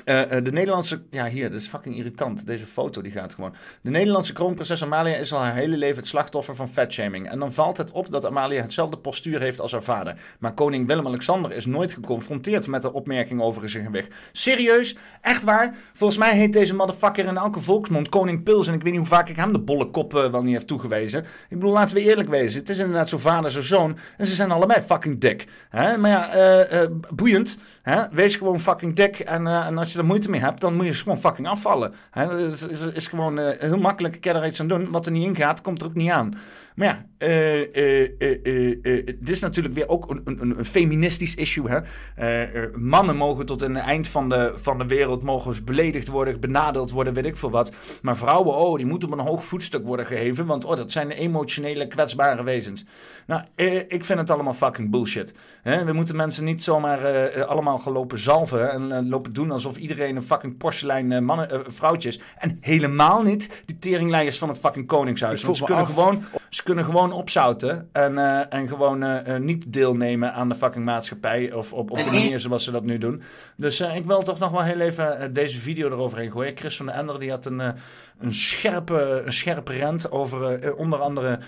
Uh, 0.09 0.21
uh, 0.21 0.27
de 0.43 0.51
Nederlandse, 0.51 1.01
ja 1.11 1.27
hier, 1.27 1.51
dat 1.51 1.61
is 1.61 1.67
fucking 1.67 1.95
irritant. 1.95 2.47
Deze 2.47 2.65
foto 2.65 3.01
die 3.01 3.11
gaat 3.11 3.33
gewoon. 3.33 3.53
De 3.81 3.89
Nederlandse 3.89 4.33
kroonprinses 4.33 4.83
Amalia 4.83 5.15
is 5.15 5.33
al 5.33 5.39
haar 5.39 5.55
hele 5.55 5.77
leven 5.77 5.97
het 5.97 6.07
slachtoffer 6.07 6.55
van 6.55 6.69
fatshaming. 6.69 7.29
En 7.29 7.39
dan 7.39 7.53
valt 7.53 7.77
het 7.77 7.91
op 7.91 8.11
dat 8.11 8.25
Amalia 8.25 8.61
hetzelfde 8.61 8.97
postuur 8.97 9.41
heeft 9.41 9.61
als 9.61 9.71
haar 9.71 9.83
vader. 9.83 10.15
Maar 10.39 10.53
koning 10.53 10.87
Willem-Alexander 10.87 11.51
is 11.51 11.65
nooit 11.65 11.93
geconfronteerd 11.93 12.67
met 12.67 12.81
de 12.81 12.93
opmerking 12.93 13.41
over 13.41 13.69
zijn 13.69 13.85
gewicht. 13.85 14.13
Serieus? 14.31 14.97
Echt 15.21 15.43
waar? 15.43 15.75
Volgens 15.93 16.19
mij 16.19 16.37
heet 16.37 16.53
deze 16.53 16.75
motherfucker 16.75 17.25
in 17.25 17.37
elke 17.37 17.59
volksmond 17.59 18.09
koning 18.09 18.43
Pils. 18.43 18.67
En 18.67 18.73
ik 18.73 18.81
weet 18.81 18.91
niet 18.91 19.01
hoe 19.01 19.09
vaak 19.09 19.29
ik 19.29 19.35
hem 19.35 19.53
de 19.53 19.59
bolle 19.59 19.89
kop 19.89 20.11
wel 20.11 20.43
niet 20.43 20.57
heb 20.57 20.67
toegewezen. 20.67 21.19
Ik 21.19 21.27
bedoel, 21.49 21.71
laten 21.71 21.95
we 21.95 22.01
eerlijk 22.01 22.29
wezen. 22.29 22.59
Het 22.59 22.69
is 22.69 22.77
inderdaad 22.77 23.09
zo 23.09 23.17
vader, 23.17 23.51
zo 23.51 23.61
zoon. 23.61 23.97
En 24.17 24.27
ze 24.27 24.35
zijn 24.35 24.51
allebei 24.51 24.81
fucking 24.81 25.19
dik. 25.19 25.47
Maar 25.71 26.07
ja, 26.07 26.89
boeiend. 27.13 27.59
Hè? 27.81 28.09
Wees 28.11 28.35
gewoon 28.35 28.59
fucking 28.59 28.95
dik. 28.95 29.19
En, 29.19 29.47
en 29.47 29.77
als 29.77 29.91
je 29.91 29.96
er 29.97 30.05
moeite 30.05 30.29
mee 30.29 30.41
hebt, 30.41 30.61
dan 30.61 30.75
moet 30.75 30.85
je 30.85 30.93
gewoon 30.93 31.19
fucking 31.19 31.47
afvallen. 31.47 31.93
Het 32.11 32.69
is, 32.69 32.81
is, 32.81 33.07
gewoon 33.07 33.39
uh, 33.39 33.49
heel 33.59 33.77
makkelijk. 33.77 34.15
Ik 34.15 34.21
kan 34.21 34.35
er 34.35 34.45
iets 34.45 34.59
aan 34.59 34.67
doen. 34.67 34.91
Wat 34.91 35.05
er 35.05 35.11
niet 35.11 35.27
in 35.27 35.35
gaat, 35.35 35.61
komt 35.61 35.81
er 35.81 35.87
ook 35.87 35.93
niet 35.93 36.11
aan. 36.11 36.33
Maar 36.75 36.87
ja, 36.87 37.05
uh, 37.19 37.59
uh, 37.59 39.05
dit 39.05 39.29
is 39.29 39.39
natuurlijk 39.39 39.75
weer 39.75 39.87
ook 39.87 40.09
een, 40.09 40.21
een, 40.25 40.57
een 40.57 40.65
feministisch 40.65 41.35
issue. 41.35 41.65
Hè? 41.69 41.79
mannen 42.77 43.15
mogen 43.15 43.45
tot 43.45 43.61
het 43.61 43.75
eind 43.75 44.07
van 44.07 44.29
de, 44.29 44.53
van 44.61 44.77
de 44.77 44.85
wereld 44.85 45.23
mogen 45.23 45.65
beledigd 45.65 46.07
worden, 46.07 46.39
benadeeld 46.39 46.91
worden, 46.91 47.13
weet 47.13 47.25
ik 47.25 47.37
veel 47.37 47.49
wat. 47.49 47.73
Maar 48.01 48.17
vrouwen, 48.17 48.55
oh, 48.55 48.75
die 48.75 48.85
moeten 48.85 49.11
op 49.11 49.19
een 49.19 49.25
hoog 49.25 49.45
voetstuk 49.45 49.87
worden 49.87 50.05
geheven. 50.05 50.45
Want 50.45 50.65
oh, 50.65 50.75
dat 50.75 50.91
zijn 50.91 51.11
emotionele, 51.11 51.87
kwetsbare 51.87 52.43
wezens. 52.43 52.85
Nou, 53.25 53.41
ik 53.87 54.05
vind 54.05 54.19
het 54.19 54.29
allemaal 54.29 54.53
fucking 54.53 54.89
bullshit. 54.89 55.35
Hè? 55.61 55.83
We 55.83 55.93
moeten 55.93 56.15
mensen 56.15 56.43
niet 56.43 56.63
zomaar 56.63 57.45
allemaal 57.45 57.77
gaan 57.77 57.93
lopen 57.93 58.19
zalven 58.19 58.71
en 58.71 59.09
lopen 59.09 59.33
doen 59.33 59.51
alsof 59.51 59.77
iedereen 59.77 60.15
een 60.15 60.21
fucking 60.21 60.57
porselein 60.57 61.25
mannen, 61.25 61.63
vrouwtje 61.67 62.09
is. 62.09 62.19
En 62.37 62.57
helemaal 62.61 63.21
niet 63.21 63.63
die 63.65 63.79
teringleiers 63.79 64.37
van 64.37 64.49
het 64.49 64.59
fucking 64.59 64.87
koningshuis. 64.87 65.43
Want 65.43 65.57
ze 65.57 65.63
kunnen 65.63 65.83
af. 65.83 65.93
gewoon... 65.93 66.23
Ze 66.49 66.63
kunnen 66.63 66.85
gewoon 66.85 67.06
opzouten 67.11 67.89
en, 67.91 68.13
uh, 68.13 68.53
en 68.53 68.67
gewoon 68.67 69.03
uh, 69.03 69.35
niet 69.37 69.73
deelnemen 69.73 70.33
aan 70.33 70.49
de 70.49 70.55
fucking 70.55 70.85
maatschappij 70.85 71.53
of 71.53 71.73
op, 71.73 71.91
op 71.91 72.03
de 72.03 72.11
manier 72.11 72.39
zoals 72.39 72.63
ze 72.63 72.71
dat 72.71 72.83
nu 72.83 72.97
doen. 72.97 73.21
Dus 73.57 73.81
uh, 73.81 73.95
ik 73.95 74.05
wil 74.05 74.23
toch 74.23 74.39
nog 74.39 74.51
wel 74.51 74.61
heel 74.61 74.79
even 74.79 75.33
deze 75.33 75.59
video 75.59 75.87
eroverheen 75.87 76.31
gooien. 76.31 76.57
Chris 76.57 76.77
van 76.77 76.85
der 76.85 76.95
Ender 76.95 77.19
die 77.19 77.29
had 77.29 77.45
een, 77.45 77.59
een, 78.19 78.33
scherpe, 78.33 79.21
een 79.25 79.33
scherpe 79.33 79.73
rent 79.73 80.11
over 80.11 80.75
onder 80.75 80.99
andere 80.99 81.39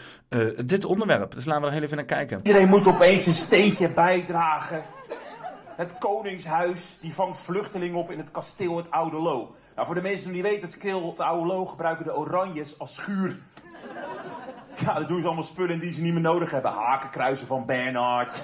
dit 0.66 0.86
onderwerp. 0.86 1.36
Dus 1.36 1.46
laten 1.46 1.62
we 1.62 1.68
er 1.68 1.74
heel 1.74 1.84
even 1.84 1.98
naar 1.98 2.06
kijken. 2.06 2.40
Iedereen 2.44 2.70
moet 2.70 2.88
opeens 2.88 3.26
een 3.26 3.34
steentje 3.34 3.92
bijdragen. 3.92 4.84
Het 5.76 5.98
Koningshuis 5.98 6.98
die 7.02 7.14
vangt 7.14 7.40
vluchtelingen 7.42 7.98
op 7.98 8.12
in 8.12 8.18
het 8.18 8.32
kasteel 8.32 8.78
het 8.78 8.92
Oude 8.92 9.18
Loo. 9.18 9.56
Nou, 9.76 9.86
voor 9.86 9.96
de 9.96 10.02
mensen 10.10 10.26
die 10.26 10.42
niet 10.42 10.52
weten, 10.52 10.62
het 10.62 10.78
kasteel 10.78 11.10
het 11.10 11.20
Oude 11.20 11.48
Loo 11.48 11.66
gebruiken 11.66 12.06
de 12.06 12.16
Oranjes 12.16 12.80
als 12.80 12.96
schuur. 12.96 13.38
Ja, 14.86 14.94
dat 14.94 15.08
doen 15.08 15.22
ze 15.22 15.26
allemaal 15.26 15.44
spullen 15.44 15.80
die 15.80 15.94
ze 15.94 16.02
niet 16.02 16.14
meer 16.14 16.22
nodig 16.22 16.52
hebben. 16.52 16.72
Hakenkruisen 16.72 17.48
van 17.48 17.66
Bernhard. 17.66 18.44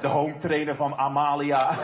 De 0.00 0.08
home 0.08 0.38
trainer 0.38 0.76
van 0.76 0.94
Amalia. 0.96 1.70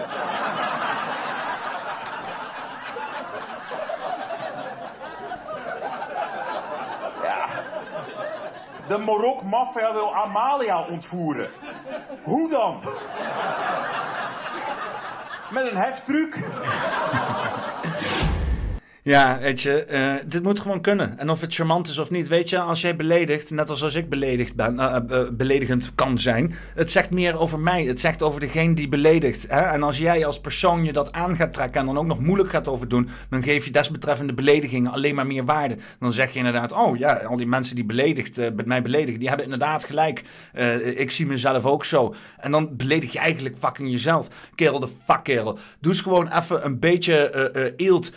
Ja. 7.23 7.47
De 8.89 8.99
Marok 8.99 9.43
maffia 9.43 9.93
wil 9.93 10.15
Amalia 10.15 10.83
ontvoeren. 10.83 11.49
Hoe 12.23 12.51
dan? 12.51 12.81
Met 15.51 15.71
een 15.71 15.77
heftruc. 15.77 16.37
Ja, 19.09 19.39
weet 19.41 19.61
je, 19.61 19.85
eh, 19.85 20.15
dit 20.27 20.43
moet 20.43 20.61
gewoon 20.61 20.81
kunnen. 20.81 21.19
En 21.19 21.31
of 21.31 21.41
het 21.41 21.55
charmant 21.55 21.89
is 21.89 21.99
of 21.99 22.11
niet, 22.11 22.29
weet 22.29 22.49
je, 22.49 22.59
als 22.59 22.81
jij 22.81 22.97
beledigt, 22.97 23.51
net 23.51 23.71
als 23.71 23.83
als 23.83 23.95
ik 23.95 24.09
beledigd 24.09 24.57
ben, 24.57 24.79
eh, 24.79 24.97
eh, 24.97 25.29
beledigend 25.33 25.93
kan 25.95 26.19
zijn, 26.19 26.55
het 26.75 26.91
zegt 26.91 27.11
meer 27.11 27.39
over 27.39 27.61
mij. 27.61 27.85
Het 27.85 28.01
zegt 28.01 28.23
over 28.23 28.41
degene 28.41 28.75
die 28.75 28.89
beledigt. 28.89 29.47
Hè? 29.49 29.61
En 29.61 29.83
als 29.83 29.99
jij 29.99 30.27
als 30.27 30.41
persoon 30.41 30.85
je 30.85 30.93
dat 30.93 31.13
aan 31.13 31.37
gaat 31.37 31.53
trekken 31.53 31.81
en 31.81 31.87
dan 31.87 31.99
ook 31.99 32.07
nog 32.07 32.21
moeilijk 32.21 32.51
gaat 32.51 32.69
over 32.69 32.89
doen, 32.89 33.09
dan 33.31 33.43
geef 33.43 33.65
je 33.65 33.71
desbetreffende 33.71 34.33
beledigingen 34.33 34.93
alleen 34.93 35.15
maar 35.15 35.27
meer 35.27 35.45
waarde. 35.45 35.77
Dan 35.99 36.13
zeg 36.13 36.33
je 36.33 36.39
inderdaad, 36.39 36.73
oh 36.73 36.97
ja, 36.97 37.15
al 37.15 37.37
die 37.37 37.47
mensen 37.47 37.75
die 37.75 37.85
beledigd, 37.85 38.39
uh, 38.39 38.47
mij 38.65 38.83
beledigen, 38.83 39.19
die 39.19 39.29
hebben 39.29 39.47
inderdaad 39.47 39.85
gelijk. 39.85 40.23
ik 40.97 41.11
zie 41.11 41.27
mezelf 41.27 41.67
ook 41.67 41.85
zo. 41.85 42.15
En 42.41 42.51
dan 42.51 42.77
beledig 42.77 43.13
je 43.13 43.19
eigenlijk 43.19 43.59
fucking 43.59 43.91
jezelf. 43.91 44.29
Kerel 44.55 44.81
de 44.81 44.89
fuck 44.89 45.23
kerel. 45.23 45.59
Doe 45.81 45.93
eens 45.93 46.01
gewoon 46.01 46.33
even 46.33 46.65
een 46.65 46.79
beetje 46.79 47.73
eelt 47.77 48.13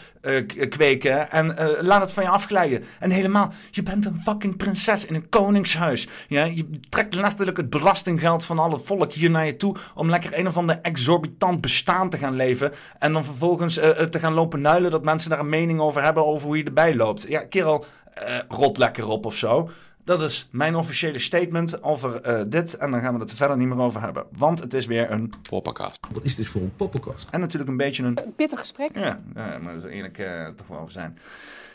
kweken 0.69 1.31
en 1.31 1.55
uh, 1.59 1.81
laat 1.81 2.01
het 2.01 2.11
van 2.11 2.23
je 2.23 2.29
afglijden. 2.29 2.83
En 2.99 3.09
helemaal, 3.09 3.51
je 3.71 3.83
bent 3.83 4.05
een 4.05 4.21
fucking 4.21 4.57
prinses 4.57 5.05
in 5.05 5.15
een 5.15 5.29
koningshuis. 5.29 6.07
Ja? 6.27 6.43
Je 6.43 6.69
trekt 6.89 7.15
letterlijk 7.15 7.57
het 7.57 7.69
belastinggeld 7.69 8.45
van 8.45 8.59
alle 8.59 8.77
volk 8.77 9.13
hier 9.13 9.29
naar 9.29 9.45
je 9.45 9.55
toe 9.55 9.75
om 9.95 10.09
lekker 10.09 10.37
een 10.37 10.47
of 10.47 10.57
ander 10.57 10.79
exorbitant 10.81 11.61
bestaan 11.61 12.09
te 12.09 12.17
gaan 12.17 12.35
leven. 12.35 12.71
En 12.99 13.13
dan 13.13 13.23
vervolgens 13.23 13.77
uh, 13.77 13.89
te 13.89 14.19
gaan 14.19 14.33
lopen 14.33 14.61
nuilen 14.61 14.91
dat 14.91 15.03
mensen 15.03 15.29
daar 15.29 15.39
een 15.39 15.49
mening 15.49 15.79
over 15.79 16.03
hebben 16.03 16.25
over 16.25 16.47
hoe 16.47 16.57
je 16.57 16.63
erbij 16.63 16.95
loopt. 16.95 17.25
Ja, 17.27 17.39
kerel, 17.39 17.85
uh, 18.27 18.39
rot 18.47 18.77
lekker 18.77 19.07
op 19.07 19.25
of 19.25 19.35
zo. 19.35 19.69
Dat 20.03 20.21
is 20.21 20.47
mijn 20.51 20.75
officiële 20.75 21.19
statement 21.19 21.83
over 21.83 22.29
uh, 22.29 22.41
dit. 22.47 22.77
En 22.77 22.91
dan 22.91 23.01
gaan 23.01 23.13
we 23.13 23.19
het 23.19 23.29
er 23.29 23.35
verder 23.35 23.57
niet 23.57 23.67
meer 23.67 23.79
over 23.79 24.01
hebben. 24.01 24.25
Want 24.37 24.59
het 24.59 24.73
is 24.73 24.85
weer 24.85 25.11
een 25.11 25.33
poppenkast. 25.49 25.99
Wat 26.11 26.25
is 26.25 26.35
dit 26.35 26.47
voor 26.47 26.61
een 26.61 26.75
poppenkast? 26.75 27.27
En 27.31 27.39
natuurlijk 27.39 27.71
een 27.71 27.77
beetje 27.77 28.03
een... 28.03 28.17
Een 28.25 28.35
pittig 28.35 28.59
gesprek. 28.59 28.97
Ja, 28.97 29.19
ja 29.35 29.57
maar 29.57 29.75
er 29.75 29.89
eerlijk 29.89 30.17
uh, 30.17 30.47
toch 30.47 30.67
wel 30.67 30.79
over 30.79 30.91
zijn. 30.91 31.17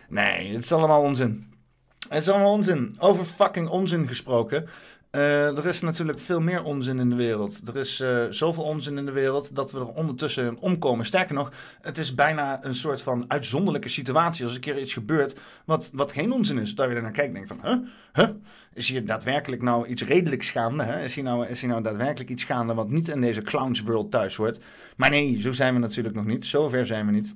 Nee, 0.08 0.54
het 0.54 0.64
is 0.64 0.72
allemaal 0.72 1.02
onzin. 1.02 1.54
Het 2.08 2.22
is 2.22 2.28
allemaal 2.28 2.52
onzin. 2.52 2.96
Over 2.98 3.24
fucking 3.24 3.68
onzin 3.68 4.08
gesproken. 4.08 4.68
Uh, 5.12 5.58
er 5.58 5.66
is 5.66 5.80
natuurlijk 5.80 6.18
veel 6.18 6.40
meer 6.40 6.62
onzin 6.62 6.98
in 6.98 7.10
de 7.10 7.16
wereld. 7.16 7.60
Er 7.68 7.76
is 7.76 8.00
uh, 8.00 8.24
zoveel 8.30 8.64
onzin 8.64 8.98
in 8.98 9.06
de 9.06 9.12
wereld 9.12 9.54
dat 9.54 9.72
we 9.72 9.78
er 9.78 9.86
ondertussen 9.86 10.58
omkomen. 10.58 11.06
Sterker 11.06 11.34
nog, 11.34 11.52
het 11.80 11.98
is 11.98 12.14
bijna 12.14 12.64
een 12.64 12.74
soort 12.74 13.02
van 13.02 13.24
uitzonderlijke 13.28 13.88
situatie 13.88 14.44
als 14.44 14.54
een 14.54 14.60
keer 14.60 14.78
iets 14.78 14.92
gebeurt 14.92 15.36
wat, 15.64 15.90
wat 15.94 16.12
geen 16.12 16.32
onzin 16.32 16.58
is. 16.58 16.74
Dat 16.74 16.88
je 16.88 17.00
naar 17.00 17.10
kijkt 17.10 17.28
en 17.28 17.34
denkt 17.34 17.48
van, 17.48 17.60
huh? 17.62 17.78
Huh? 18.12 18.28
Is 18.74 18.88
hier 18.88 19.06
daadwerkelijk 19.06 19.62
nou 19.62 19.86
iets 19.86 20.04
redelijks 20.04 20.50
gaande? 20.50 20.82
Hè? 20.82 21.02
Is, 21.02 21.14
hier 21.14 21.24
nou, 21.24 21.46
is 21.46 21.60
hier 21.60 21.70
nou 21.70 21.82
daadwerkelijk 21.82 22.30
iets 22.30 22.44
gaande 22.44 22.74
wat 22.74 22.90
niet 22.90 23.08
in 23.08 23.20
deze 23.20 23.42
clowns 23.42 23.82
world 23.82 24.10
thuis 24.10 24.36
hoort? 24.36 24.60
Maar 24.96 25.10
nee, 25.10 25.40
zo 25.40 25.52
zijn 25.52 25.74
we 25.74 25.80
natuurlijk 25.80 26.14
nog 26.14 26.24
niet. 26.24 26.46
Zover 26.46 26.86
zijn 26.86 27.06
we 27.06 27.12
niet. 27.12 27.34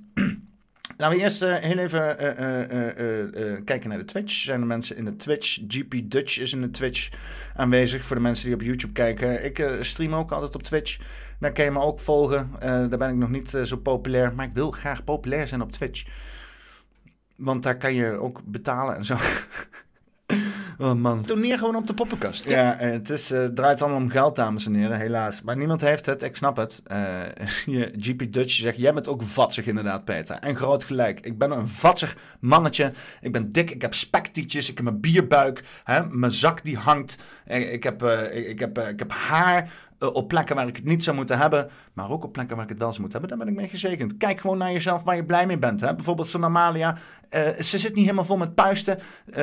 Laten 1.01 1.17
we 1.17 1.23
eerst 1.23 1.41
uh, 1.41 1.55
heel 1.55 1.77
even 1.77 2.15
uh, 2.21 3.51
uh, 3.51 3.61
kijken 3.65 3.89
naar 3.89 3.97
de 3.97 4.05
Twitch. 4.05 4.33
Zijn 4.33 4.61
er 4.61 4.67
mensen 4.67 4.97
in 4.97 5.05
de 5.05 5.15
Twitch? 5.15 5.59
GP 5.67 5.93
Dutch 6.03 6.39
is 6.39 6.53
in 6.53 6.61
de 6.61 6.69
Twitch 6.69 7.09
aanwezig 7.55 8.03
voor 8.03 8.15
de 8.15 8.21
mensen 8.21 8.45
die 8.45 8.55
op 8.55 8.61
YouTube 8.61 8.93
kijken. 8.93 9.45
Ik 9.45 9.67
stream 9.81 10.15
ook 10.15 10.31
altijd 10.31 10.55
op 10.55 10.63
Twitch. 10.63 10.99
Daar 11.39 11.51
kan 11.51 11.65
je 11.65 11.71
me 11.71 11.79
ook 11.79 11.99
volgen. 11.99 12.51
daar 12.59 12.97
ben 12.97 13.09
ik 13.09 13.15
nog 13.15 13.29
niet 13.29 13.49
zo 13.63 13.77
populair. 13.77 14.33
Maar 14.33 14.45
ik 14.45 14.53
wil 14.53 14.71
graag 14.71 15.03
populair 15.03 15.47
zijn 15.47 15.61
op 15.61 15.71
Twitch. 15.71 16.05
Want 17.35 17.63
daar 17.63 17.77
kan 17.77 17.93
je 17.93 18.11
ook 18.11 18.41
betalen 18.45 18.95
en 18.95 19.05
zo. 19.05 19.17
Oh 20.81 20.93
man. 20.93 21.23
Toneer 21.23 21.57
gewoon 21.57 21.75
op 21.75 21.87
de 21.87 21.93
poppenkast. 21.93 22.45
Ja, 22.45 22.79
eh, 22.79 22.91
het 22.91 23.09
is, 23.09 23.31
uh, 23.31 23.45
draait 23.45 23.81
allemaal 23.81 23.99
om 23.99 24.09
geld, 24.09 24.35
dames 24.35 24.65
en 24.65 24.73
heren, 24.73 24.99
helaas. 24.99 25.41
Maar 25.41 25.57
niemand 25.57 25.81
heeft 25.81 26.05
het, 26.05 26.23
ik 26.23 26.35
snap 26.35 26.57
het. 26.57 26.81
Uh, 26.91 27.85
GP 27.97 28.33
Dutch 28.33 28.53
zegt, 28.53 28.77
jij 28.77 28.93
bent 28.93 29.07
ook 29.07 29.23
vatsig 29.23 29.65
inderdaad, 29.65 30.05
Peter. 30.05 30.35
En 30.35 30.55
groot 30.55 30.83
gelijk. 30.83 31.19
Ik 31.19 31.37
ben 31.37 31.51
een 31.51 31.67
vatsig 31.67 32.17
mannetje. 32.39 32.93
Ik 33.21 33.31
ben 33.31 33.49
dik, 33.49 33.71
ik 33.71 33.81
heb 33.81 33.93
spektietjes, 33.93 34.69
ik 34.69 34.77
heb 34.77 34.85
een 34.85 34.99
bierbuik. 34.99 35.63
Hè? 35.83 36.05
Mijn 36.05 36.31
zak 36.31 36.63
die 36.63 36.77
hangt. 36.77 37.17
Ik 37.45 37.83
heb, 37.83 38.03
ik, 38.03 38.47
ik, 38.47 38.59
heb, 38.59 38.77
ik 38.77 38.99
heb 38.99 39.11
haar 39.11 39.71
op 40.09 40.27
plekken 40.27 40.55
waar 40.55 40.67
ik 40.67 40.75
het 40.75 40.85
niet 40.85 41.03
zou 41.03 41.15
moeten 41.15 41.37
hebben, 41.37 41.69
maar 41.93 42.09
ook 42.09 42.23
op 42.23 42.31
plekken 42.31 42.55
waar 42.55 42.65
ik 42.65 42.71
het 42.71 42.79
wel 42.79 42.89
zou 42.89 43.01
moeten 43.01 43.19
hebben, 43.19 43.37
daar 43.37 43.47
ben 43.47 43.55
ik 43.55 43.61
mee 43.61 43.71
gezegend. 43.71 44.17
Kijk 44.17 44.39
gewoon 44.39 44.57
naar 44.57 44.71
jezelf 44.71 45.03
waar 45.03 45.15
je 45.15 45.25
blij 45.25 45.45
mee 45.45 45.57
bent. 45.57 45.81
Hè? 45.81 45.95
Bijvoorbeeld 45.95 46.27
zo'n 46.27 46.43
Amalia, 46.43 46.97
uh, 47.35 47.47
ze 47.49 47.77
zit 47.77 47.93
niet 47.93 48.03
helemaal 48.03 48.25
vol 48.25 48.37
met 48.37 48.55
puisten. 48.55 48.97
Uh, 49.27 49.35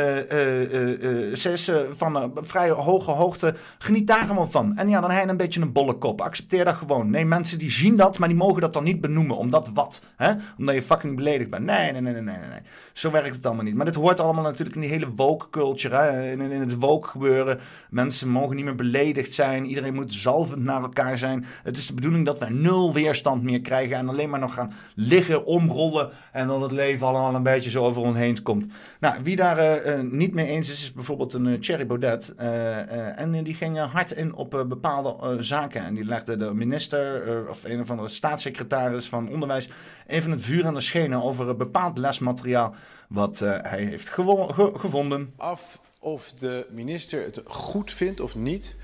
ze 1.35 1.51
is 1.53 1.71
van 1.91 2.17
een 2.17 2.33
vrij 2.41 2.71
hoge 2.71 3.11
hoogte. 3.11 3.55
Geniet 3.79 4.07
daar 4.07 4.25
gewoon 4.25 4.51
van. 4.51 4.77
En 4.77 4.89
ja, 4.89 5.01
dan 5.01 5.11
heb 5.11 5.25
je 5.25 5.31
een 5.31 5.37
beetje 5.37 5.61
een 5.61 5.73
bolle 5.73 5.95
kop. 5.95 6.21
Accepteer 6.21 6.65
dat 6.65 6.75
gewoon. 6.75 7.11
Nee, 7.11 7.25
mensen 7.25 7.59
die 7.59 7.71
zien 7.71 7.97
dat, 7.97 8.19
maar 8.19 8.29
die 8.29 8.37
mogen 8.37 8.61
dat 8.61 8.73
dan 8.73 8.85
niet 8.85 9.01
benoemen. 9.01 9.37
Omdat 9.37 9.71
wat? 9.75 10.05
Hè? 10.17 10.33
Omdat 10.59 10.75
je 10.75 10.83
fucking 10.83 11.17
beledigd 11.17 11.51
bent. 11.51 11.65
Nee, 11.65 11.93
nee, 11.93 12.01
nee, 12.01 12.13
nee, 12.13 12.23
nee, 12.23 12.49
nee. 12.49 12.61
Zo 12.93 13.11
werkt 13.11 13.37
het 13.37 13.47
allemaal 13.47 13.65
niet. 13.65 13.75
Maar 13.75 13.87
dit 13.87 13.95
hoort 13.95 14.21
allemaal 14.21 14.45
natuurlijk 14.45 14.77
in 14.77 14.83
die 14.83 14.91
hele 14.91 15.11
woke 15.15 15.51
culture. 15.51 15.97
Hè? 15.97 16.31
In, 16.31 16.41
in, 16.41 16.61
het 16.61 16.79
woke 16.79 17.09
gebeuren. 17.09 17.61
Mensen 17.91 18.29
mogen 18.29 18.57
niet 18.57 18.65
meer 18.65 18.75
beledigd 18.75 19.35
zijn. 19.35 19.65
Iedereen 19.65 19.95
moet 19.95 20.13
naar 20.57 20.83
elkaar 20.83 21.19
zijn. 21.19 21.45
Het 21.63 21.77
is 21.77 21.87
de 21.87 21.95
bedoeling 21.95 22.27
dat 22.27 22.39
wij 22.39 22.49
nul 22.49 22.93
weerstand 22.93 23.43
meer 23.43 23.61
krijgen. 23.61 23.97
En 23.97 24.09
alleen 24.09 24.31
maar 24.31 24.41
nog 24.41 24.55
gaan 24.55 24.73
liggen, 24.95 25.45
omrollen. 25.45 26.11
En 26.33 26.47
dan 26.47 26.63
het 26.63 26.73
leven 26.73 27.07
allemaal 27.07 27.35
een 27.35 27.43
beetje 27.43 27.71
zo 27.71 27.85
over 27.85 28.03
ons 28.03 28.17
heen 28.17 28.43
komt. 28.43 28.67
Nou, 29.01 29.23
wie 29.23 29.37
daar 29.37 29.87
uh, 29.87 30.01
niet 30.11 30.35
mee 30.35 30.47
eens 30.47 30.71
is, 30.71 30.83
is 30.83 30.93
bijvoorbeeld 30.93 31.33
een 31.33 31.47
uh, 31.47 31.61
Thierry 31.61 31.87
Baudet. 31.87 32.35
En 32.35 33.43
die 33.43 33.55
ging 33.55 33.79
hard 33.79 34.13
in 34.13 34.35
op 34.35 34.65
bepaalde 34.69 35.43
zaken. 35.43 35.85
En 35.85 35.95
die 35.95 36.05
legde 36.05 36.37
de 36.37 36.55
minister 36.55 37.23
of 37.49 37.65
een 37.65 37.81
of 37.81 37.91
andere 37.91 38.09
staatssecretaris 38.09 39.09
van 39.09 39.29
Onderwijs 39.29 39.69
even 40.07 40.31
het 40.31 40.41
vuur 40.41 40.67
aan 40.67 40.75
de 40.75 40.81
schenen 40.81 41.23
over 41.23 41.49
een 41.49 41.57
bepaald 41.57 41.99
lesmateriaal 41.99 42.75
wat 43.09 43.39
hij 43.39 43.85
heeft 43.85 44.09
ge 44.09 44.73
gevonden. 44.77 45.33
Af 45.37 45.81
of 45.99 46.33
de 46.33 46.67
minister 46.71 47.25
het 47.25 47.43
goed 47.45 47.93
vindt 47.93 48.21
of 48.21 48.35
niet 48.35 48.77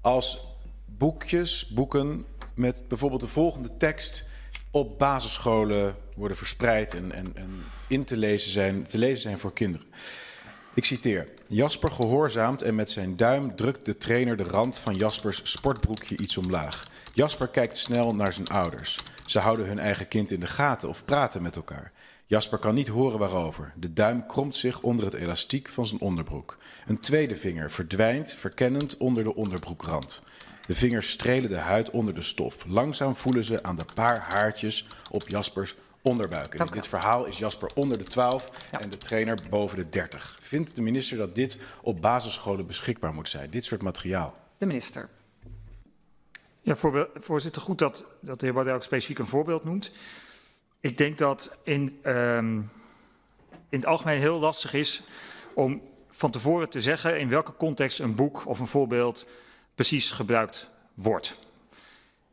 als 0.00 0.51
boekjes, 1.02 1.66
boeken 1.66 2.24
met 2.54 2.88
bijvoorbeeld 2.88 3.20
de 3.20 3.26
volgende 3.26 3.76
tekst 3.76 4.28
op 4.70 4.98
basisscholen 4.98 5.96
worden 6.16 6.36
verspreid 6.36 6.94
en, 6.94 7.12
en, 7.12 7.36
en 7.36 7.50
in 7.88 8.04
te 8.04 8.16
lezen, 8.16 8.52
zijn, 8.52 8.82
te 8.82 8.98
lezen 8.98 9.20
zijn 9.20 9.38
voor 9.38 9.52
kinderen. 9.52 9.86
Ik 10.74 10.84
citeer. 10.84 11.28
Jasper 11.46 11.90
gehoorzaamt 11.90 12.62
en 12.62 12.74
met 12.74 12.90
zijn 12.90 13.16
duim 13.16 13.56
drukt 13.56 13.86
de 13.86 13.96
trainer 13.96 14.36
de 14.36 14.42
rand 14.42 14.78
van 14.78 14.94
Jaspers 14.94 15.40
sportbroekje 15.42 16.16
iets 16.16 16.36
omlaag. 16.36 16.86
Jasper 17.12 17.48
kijkt 17.48 17.76
snel 17.76 18.14
naar 18.14 18.32
zijn 18.32 18.48
ouders. 18.48 18.98
Ze 19.26 19.38
houden 19.38 19.66
hun 19.66 19.78
eigen 19.78 20.08
kind 20.08 20.30
in 20.30 20.40
de 20.40 20.46
gaten 20.46 20.88
of 20.88 21.04
praten 21.04 21.42
met 21.42 21.56
elkaar. 21.56 21.92
Jasper 22.26 22.58
kan 22.58 22.74
niet 22.74 22.88
horen 22.88 23.18
waarover. 23.18 23.72
De 23.76 23.92
duim 23.92 24.26
kromt 24.26 24.56
zich 24.56 24.80
onder 24.80 25.04
het 25.04 25.14
elastiek 25.14 25.68
van 25.68 25.86
zijn 25.86 26.00
onderbroek. 26.00 26.58
Een 26.86 27.00
tweede 27.00 27.36
vinger 27.36 27.70
verdwijnt 27.70 28.34
verkennend 28.38 28.96
onder 28.96 29.22
de 29.22 29.34
onderbroekrand. 29.34 30.22
De 30.66 30.74
vingers 30.74 31.10
strelen 31.10 31.50
de 31.50 31.56
huid 31.56 31.90
onder 31.90 32.14
de 32.14 32.22
stof. 32.22 32.64
Langzaam 32.66 33.16
voelen 33.16 33.44
ze 33.44 33.62
aan 33.62 33.76
de 33.76 33.84
paar 33.94 34.18
haartjes 34.18 34.86
op 35.10 35.28
Jaspers 35.28 35.74
onderbuik. 36.02 36.54
in 36.54 36.66
dit 36.72 36.86
verhaal 36.86 37.24
is 37.24 37.38
Jasper 37.38 37.70
onder 37.74 37.98
de 37.98 38.04
12 38.04 38.50
en 38.70 38.90
de 38.90 38.98
trainer 38.98 39.38
boven 39.50 39.76
de 39.76 39.88
30. 39.88 40.38
Vindt 40.40 40.76
de 40.76 40.82
minister 40.82 41.16
dat 41.16 41.34
dit 41.34 41.58
op 41.82 42.00
basisscholen 42.00 42.66
beschikbaar 42.66 43.14
moet 43.14 43.28
zijn, 43.28 43.50
dit 43.50 43.64
soort 43.64 43.82
materiaal? 43.82 44.34
De 44.58 44.66
minister. 44.66 45.08
Ja, 46.60 46.76
voorzitter, 47.14 47.62
goed 47.62 47.78
dat, 47.78 48.04
dat 48.20 48.38
de 48.40 48.44
heer 48.44 48.54
Baudet 48.54 48.74
ook 48.74 48.82
specifiek 48.82 49.18
een 49.18 49.26
voorbeeld 49.26 49.64
noemt. 49.64 49.92
Ik 50.80 50.98
denk 50.98 51.18
dat 51.18 51.56
in, 51.62 52.00
um, 52.06 52.56
in 53.68 53.78
het 53.78 53.86
algemeen 53.86 54.18
heel 54.18 54.38
lastig 54.38 54.74
is 54.74 55.02
om 55.54 55.82
van 56.10 56.30
tevoren 56.30 56.68
te 56.68 56.80
zeggen 56.80 57.20
in 57.20 57.28
welke 57.28 57.56
context 57.56 57.98
een 57.98 58.14
boek 58.14 58.46
of 58.46 58.58
een 58.58 58.66
voorbeeld 58.66 59.26
precies 59.88 60.10
gebruikt 60.10 60.68
wordt. 60.94 61.38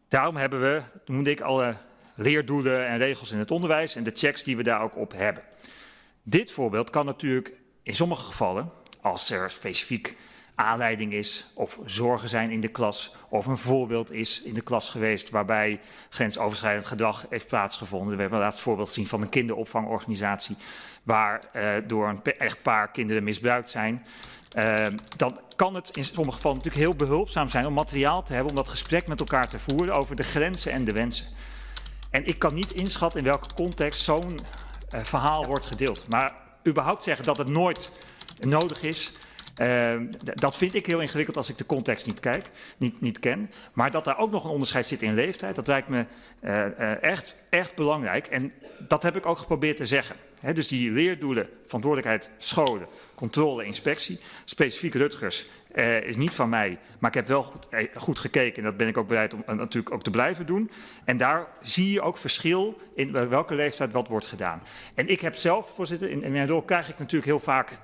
Daarom 0.07 0.35
hebben 0.35 0.61
we, 0.61 0.81
noemde 1.05 1.29
ik, 1.29 1.41
alle 1.41 1.75
leerdoelen 2.15 2.87
en 2.87 2.97
regels 2.97 3.31
in 3.31 3.39
het 3.39 3.51
onderwijs 3.51 3.95
en 3.95 4.03
de 4.03 4.11
checks 4.13 4.43
die 4.43 4.57
we 4.57 4.63
daar 4.63 4.81
ook 4.81 4.97
op 4.97 5.11
hebben. 5.11 5.43
Dit 6.23 6.51
voorbeeld 6.51 6.89
kan 6.89 7.05
natuurlijk 7.05 7.53
in 7.83 7.95
sommige 7.95 8.23
gevallen, 8.23 8.71
als 9.01 9.29
er 9.29 9.51
specifiek 9.51 10.15
aanleiding 10.55 11.13
is 11.13 11.51
of 11.53 11.79
zorgen 11.85 12.29
zijn 12.29 12.51
in 12.51 12.61
de 12.61 12.67
klas 12.67 13.15
of 13.29 13.45
een 13.45 13.57
voorbeeld 13.57 14.11
is 14.11 14.41
in 14.41 14.53
de 14.53 14.61
klas 14.61 14.89
geweest 14.89 15.29
waarbij 15.29 15.79
grensoverschrijdend 16.09 16.85
gedrag 16.85 17.25
heeft 17.29 17.47
plaatsgevonden. 17.47 18.15
We 18.15 18.21
hebben 18.21 18.39
laatst 18.39 18.59
voorbeeld 18.59 18.87
gezien 18.87 19.07
van 19.07 19.21
een 19.21 19.29
kinderopvangorganisatie 19.29 20.55
waar 21.03 21.41
uh, 21.55 21.73
door 21.87 22.09
een 22.09 22.23
echtpaar 22.23 22.91
kinderen 22.91 23.23
misbruikt 23.23 23.69
zijn. 23.69 24.05
Uh, 24.57 24.87
dan 25.17 25.39
kan 25.55 25.75
het 25.75 25.89
in 25.93 26.05
sommige 26.05 26.35
gevallen 26.35 26.57
natuurlijk 26.57 26.85
heel 26.85 26.95
behulpzaam 26.95 27.49
zijn 27.49 27.65
om 27.65 27.73
materiaal 27.73 28.23
te 28.23 28.33
hebben 28.33 28.49
om 28.49 28.55
dat 28.55 28.69
gesprek 28.69 29.07
met 29.07 29.19
elkaar 29.19 29.49
te 29.49 29.59
voeren 29.59 29.95
over 29.95 30.15
de 30.15 30.23
grenzen 30.23 30.71
en 30.71 30.83
de 30.83 30.91
wensen. 30.91 31.25
En 32.09 32.27
ik 32.27 32.39
kan 32.39 32.53
niet 32.53 32.71
inschatten 32.71 33.19
in 33.19 33.25
welke 33.25 33.53
context 33.53 34.01
zo'n 34.01 34.39
uh, 34.93 35.03
verhaal 35.03 35.45
wordt 35.45 35.65
gedeeld. 35.65 36.07
Maar 36.07 36.33
überhaupt 36.67 37.03
zeggen 37.03 37.25
dat 37.25 37.37
het 37.37 37.47
nooit 37.47 37.91
nodig 38.39 38.83
is, 38.83 39.11
Ehm, 39.59 40.05
dat 40.33 40.57
vind 40.57 40.75
ik 40.75 40.85
heel 40.85 40.99
ingewikkeld 40.99 41.37
als 41.37 41.49
ik 41.49 41.57
de 41.57 41.65
context 41.65 42.05
niet 42.05 42.19
kijk, 42.19 42.49
niet, 42.77 43.01
niet 43.01 43.19
ken. 43.19 43.51
Maar 43.73 43.91
dat 43.91 44.03
daar 44.03 44.17
ook 44.17 44.31
nog 44.31 44.43
een 44.43 44.49
onderscheid 44.49 44.85
zit 44.85 45.01
in 45.01 45.13
leeftijd, 45.13 45.55
dat 45.55 45.67
lijkt 45.67 45.87
me 45.87 46.05
eh, 46.39 46.65
eh, 46.65 47.03
echt, 47.03 47.35
echt 47.49 47.75
belangrijk. 47.75 48.27
En 48.27 48.53
dat 48.87 49.03
heb 49.03 49.15
ik 49.15 49.25
ook 49.25 49.37
geprobeerd 49.37 49.77
te 49.77 49.85
zeggen. 49.85 50.15
Dus 50.53 50.67
die 50.67 50.91
leerdoelen, 50.91 51.49
verantwoordelijkheid, 51.65 52.29
scholen, 52.37 52.87
controle, 53.15 53.65
inspectie, 53.65 54.19
specifiek 54.45 54.93
Rutgers, 54.93 55.49
eh, 55.71 56.03
is 56.03 56.15
niet 56.15 56.35
van 56.35 56.49
mij. 56.49 56.79
Maar 56.99 57.09
ik 57.09 57.15
heb 57.15 57.27
wel 57.27 57.43
goed, 57.43 57.67
eh, 57.69 57.87
goed 57.95 58.19
gekeken 58.19 58.57
en 58.57 58.63
dat 58.63 58.77
ben 58.77 58.87
ik 58.87 58.97
ook 58.97 59.07
bereid 59.07 59.33
om 59.33 59.43
eh, 59.45 59.55
natuurlijk 59.55 59.93
ook 59.93 60.03
te 60.03 60.09
blijven 60.09 60.45
doen. 60.45 60.71
En 61.05 61.17
daar 61.17 61.47
zie 61.61 61.91
je 61.91 62.01
ook 62.01 62.17
verschil 62.17 62.79
in 62.95 63.11
welke 63.29 63.55
leeftijd 63.55 63.91
wat 63.91 64.07
wordt 64.07 64.25
gedaan. 64.25 64.61
En 64.95 65.07
ik 65.07 65.21
heb 65.21 65.35
zelf, 65.35 65.71
voorzitter, 65.75 66.09
in, 66.09 66.23
in 66.23 66.31
mijn 66.31 66.47
rol 66.47 66.61
krijg 66.61 66.89
ik 66.89 66.99
natuurlijk 66.99 67.25
heel 67.25 67.39
vaak 67.39 67.77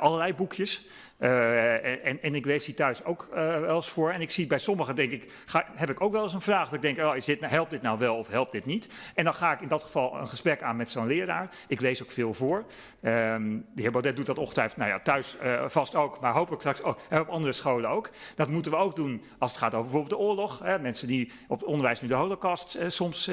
allerlei 0.00 0.34
boekjes. 0.34 0.86
Eh, 1.20 2.06
en, 2.06 2.22
en 2.22 2.34
ik 2.34 2.44
lees 2.44 2.64
die 2.64 2.74
thuis 2.74 3.04
ook 3.04 3.28
eh, 3.32 3.60
wel 3.60 3.76
eens 3.76 3.88
voor. 3.88 4.10
En 4.10 4.20
ik 4.20 4.30
zie 4.30 4.46
bij 4.46 4.58
sommigen, 4.58 4.94
denk 4.94 5.12
ik, 5.12 5.32
ga, 5.44 5.64
heb 5.74 5.90
ik 5.90 6.00
ook 6.00 6.12
wel 6.12 6.22
eens 6.22 6.34
een 6.34 6.40
vraag. 6.40 6.64
Dat 6.64 6.74
ik 6.74 6.96
denk, 6.96 7.08
oh, 7.08 7.16
is 7.16 7.24
dit, 7.24 7.40
nou, 7.40 7.52
helpt 7.52 7.70
dit 7.70 7.82
nou 7.82 7.98
wel 7.98 8.16
of 8.16 8.28
helpt 8.28 8.52
dit 8.52 8.64
niet? 8.64 8.88
En 9.14 9.24
dan 9.24 9.34
ga 9.34 9.52
ik 9.52 9.60
in 9.60 9.68
dat 9.68 9.82
geval 9.82 10.16
een 10.16 10.28
gesprek 10.28 10.62
aan 10.62 10.76
met 10.76 10.90
zo'n 10.90 11.06
leraar. 11.06 11.48
Ik 11.68 11.80
lees 11.80 12.02
ook 12.02 12.10
veel 12.10 12.34
voor. 12.34 12.64
Ehm, 13.02 13.58
de 13.74 13.82
heer 13.82 13.90
Baudet 13.90 14.16
doet 14.16 14.26
dat 14.26 14.38
ongetwijfeld, 14.38 14.78
nou 14.78 14.90
ja, 14.90 15.00
thuis 15.00 15.38
eh, 15.38 15.64
vast 15.68 15.94
ook, 15.94 16.20
maar 16.20 16.32
hopelijk 16.32 16.60
straks 16.60 16.82
ook 16.82 16.98
en 17.08 17.20
op 17.20 17.28
andere 17.28 17.52
scholen 17.52 17.90
ook. 17.90 18.10
Dat 18.34 18.48
moeten 18.48 18.72
we 18.72 18.78
ook 18.78 18.96
doen 18.96 19.22
als 19.38 19.50
het 19.50 19.60
gaat 19.60 19.74
over 19.74 19.90
bijvoorbeeld 19.90 20.20
de 20.20 20.26
oorlog. 20.26 20.58
Hè, 20.62 20.78
mensen 20.78 21.08
die 21.08 21.32
op 21.48 21.60
het 21.60 21.68
onderwijs 21.68 22.00
nu 22.00 22.08
de 22.08 22.14
holocaust 22.14 22.78
soms 22.86 23.30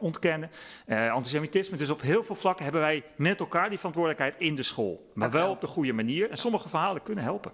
ontkennen. 0.00 0.50
Antisemitisme. 1.10 1.76
Dus 1.76 1.90
op 1.90 2.00
heel 2.00 2.24
veel 2.24 2.34
vlakken 2.34 2.64
hebben 2.64 2.82
wij 2.82 3.02
met 3.16 3.40
elkaar 3.40 3.68
die 3.68 3.78
verantwoordelijkheid 3.78 4.34
in 4.38 4.54
de 4.54 4.62
school. 4.62 5.10
Maar 5.14 5.30
wel 5.30 5.50
op 5.50 5.60
de 5.60 5.66
goede 5.66 5.92
manier. 5.92 6.30
En 6.30 6.36
sommige 6.36 6.68
verhalen 6.68 7.02
kunnen 7.14 7.32
helpen. 7.32 7.52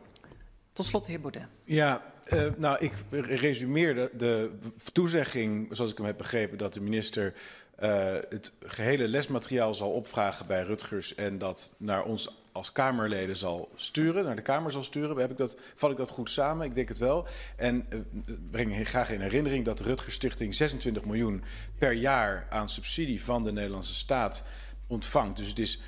Tot 0.73 0.87
slot, 0.87 1.05
de 1.05 1.11
heer 1.11 1.21
Baudet. 1.21 1.47
Ja, 1.65 2.03
eh, 2.25 2.47
nou, 2.57 2.79
ik 2.79 2.93
resumeer 3.11 3.95
de, 3.95 4.11
de 4.17 4.51
toezegging, 4.93 5.69
zoals 5.71 5.91
ik 5.91 5.97
hem 5.97 6.07
heb 6.07 6.17
begrepen, 6.17 6.59
dat 6.59 6.75
de 6.75 6.81
minister 6.81 7.35
eh, 7.77 8.15
het 8.29 8.53
gehele 8.63 9.09
lesmateriaal 9.09 9.75
zal 9.75 9.91
opvragen 9.91 10.47
bij 10.47 10.63
Rutgers 10.63 11.15
en 11.15 11.39
dat 11.39 11.75
naar 11.77 12.03
ons 12.05 12.39
als 12.53 12.73
Kamerleden 12.73 13.37
zal 13.37 13.71
sturen, 13.75 14.25
naar 14.25 14.37
de 14.37 14.43
Kamer 14.43 14.73
zal 14.73 14.85
sturen. 14.85 15.17
Heb 15.17 15.31
ik 15.31 15.37
dat, 15.37 15.57
val 15.75 15.91
ik 15.91 15.97
dat 15.97 16.11
goed 16.11 16.31
samen? 16.31 16.67
Ik 16.67 16.75
denk 16.75 16.89
het 16.89 16.99
wel. 16.99 17.27
En 17.57 17.87
eh, 17.89 17.99
breng 18.51 18.89
graag 18.89 19.11
in 19.11 19.21
herinnering 19.21 19.65
dat 19.65 19.79
de 19.79 19.85
Rutgers 19.85 20.15
Stichting 20.15 20.55
26 20.55 21.05
miljoen 21.05 21.43
per 21.79 21.93
jaar 21.93 22.47
aan 22.51 22.69
subsidie 22.69 23.25
van 23.25 23.43
de 23.43 23.53
Nederlandse 23.53 23.95
staat 23.95 24.45
ontvangt. 24.87 25.37
Dus 25.37 25.49
het 25.49 25.59
is 25.59 25.83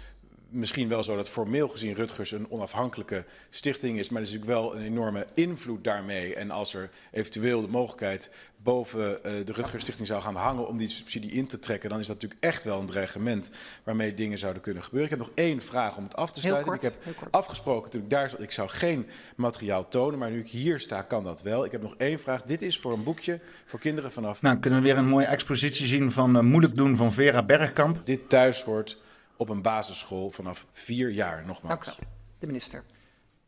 misschien 0.53 0.89
wel 0.89 1.03
zo 1.03 1.17
dat 1.17 1.29
formeel 1.29 1.69
gezien 1.69 1.95
Rutgers 1.95 2.31
een 2.31 2.51
onafhankelijke 2.51 3.25
stichting 3.51 3.99
is, 3.99 4.09
maar 4.09 4.21
er 4.23 4.27
is 4.27 4.33
natuurlijk 4.33 4.61
wel 4.61 4.77
een 4.77 4.83
enorme 4.83 5.27
invloed 5.35 5.85
daarmee. 5.85 6.35
En 6.35 6.51
als 6.51 6.75
er 6.75 6.91
eventueel 7.11 7.61
de 7.61 7.69
mogelijkheid 7.69 8.31
boven 8.63 9.25
eh, 9.25 9.33
de 9.45 9.53
Rutgers 9.53 9.83
Stichting 9.83 10.07
zou 10.07 10.23
gaan 10.23 10.35
hangen 10.35 10.69
om 10.69 10.77
die 10.77 10.89
subsidie 10.89 11.31
in 11.31 11.47
te 11.47 11.59
trekken, 11.59 11.91
dan 11.91 11.99
is 11.99 12.07
dat 12.07 12.15
natuurlijk 12.15 12.45
echt 12.45 12.65
wel 12.65 12.81
een 12.81 12.87
dreigement 12.87 13.51
waarmee 13.85 14.15
dingen 14.15 14.39
zouden 14.39 14.63
kunnen 14.63 14.83
gebeuren. 14.83 15.11
Ik 15.11 15.19
heb 15.19 15.27
nog 15.27 15.37
één 15.37 15.61
vraag 15.61 15.97
om 15.97 16.05
het 16.05 16.17
af 16.17 16.31
te 16.31 16.41
Heel 16.41 16.51
sluiten. 16.51 16.73
kort, 16.73 16.85
ik 16.85 16.91
heb 16.91 17.05
heel 17.05 17.13
kort. 17.13 17.33
afgesproken, 17.33 17.91
toen 17.91 18.03
ik 18.03 18.11
daar 18.11 18.31
zat, 18.31 18.43
ik 18.43 18.51
zou 18.51 18.69
geen 18.69 19.07
materiaal 19.37 19.89
tonen, 19.89 20.19
maar 20.19 20.31
nu 20.31 20.41
ik 20.41 20.49
hier 20.49 20.81
sta, 20.81 21.03
kan 21.03 21.25
dat 21.25 21.43
wel. 21.43 21.65
Ik 21.65 21.73
heb 21.73 21.83
nog 21.83 21.95
één 21.97 22.19
vraag. 22.19 22.43
Dit 22.43 22.63
is 22.63 22.79
voor 22.79 22.93
een 22.93 23.03
boekje 23.03 23.41
voor 23.65 23.79
kinderen 23.79 24.13
vanaf 24.13 24.43
Nou, 24.43 24.59
kunnen 24.59 24.81
we 24.81 24.87
weer 24.87 24.97
een 24.97 25.09
mooie 25.09 25.27
expositie 25.27 25.87
zien 25.87 26.11
van 26.11 26.37
eh, 26.37 26.43
Moeilijk 26.43 26.77
doen 26.77 26.97
van 26.97 27.13
Vera 27.13 27.43
Bergkamp. 27.43 28.01
dit 28.05 28.29
thuis 28.29 28.63
hoort 28.63 29.01
op 29.43 29.49
een 29.49 29.63
basisschool 29.63 30.31
vanaf 30.31 30.67
vier 30.73 31.11
jaar 31.11 31.37
nogmaals. 31.47 31.69
Dank 31.69 31.83
u 31.83 31.87
wel. 31.87 32.11
De 32.39 32.47
minister. 32.47 32.85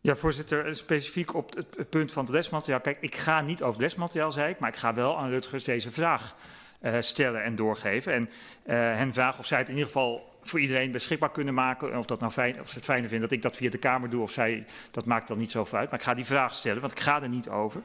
Ja, 0.01 0.17
voorzitter, 0.17 0.67
eh, 0.67 0.75
specifiek 0.75 1.35
op 1.35 1.55
het, 1.55 1.91
punt 1.91 2.13
van 2.13 2.25
het 2.25 2.35
lesmateriaal. 2.35 2.81
Kijk, 2.81 2.99
ik 3.01 3.15
ga 3.15 3.41
niet 3.41 3.63
over 3.63 3.73
het 3.73 3.81
lesmateriaal, 3.81 4.33
zei 4.33 4.51
ik, 4.51 4.59
maar 4.59 4.69
ik 4.69 4.77
ga 4.77 4.95
wel 4.95 5.19
aan 5.19 5.29
Rutgers 5.29 5.65
deze 5.65 5.93
vraag 5.93 6.37
eh, 6.81 6.97
stellen 7.01 7.43
en 7.43 7.57
doorgeven. 7.57 8.13
En 8.13 8.31
eh, 8.63 8.77
hen 8.77 9.13
vragen 9.13 9.39
of 9.39 9.47
zij 9.47 9.59
het 9.59 9.69
in 9.69 9.75
ieder 9.75 9.91
geval 9.91 10.39
voor 10.43 10.61
iedereen 10.61 10.91
beschikbaar 10.91 11.31
kunnen 11.31 11.55
maken. 11.55 11.93
En 11.93 11.99
Of, 11.99 12.07
dat 12.07 12.21
nou 12.21 12.33
fijn, 12.33 12.61
of 12.61 12.69
ze 12.69 12.75
het 12.75 12.85
fijner 12.85 13.09
vinden 13.09 13.29
dat 13.29 13.37
ik 13.37 13.43
dat 13.43 13.57
via 13.57 13.71
de 13.71 13.79
Kamer 13.79 14.11
doe 14.11 14.23
of 14.23 14.31
zij, 14.31 14.67
dat 14.91 15.05
maakt 15.05 15.29
dan 15.29 15.39
niet 15.39 15.51
zoveel 15.51 15.79
uit. 15.79 15.91
Maar 15.91 15.99
ik 15.99 16.05
ga 16.05 16.15
die 16.15 16.25
vraag 16.25 16.55
stellen, 16.55 16.81
want 16.81 16.93
ik 16.93 17.01
ga 17.01 17.23
er 17.23 17.29
niet 17.29 17.49
over. 17.49 17.83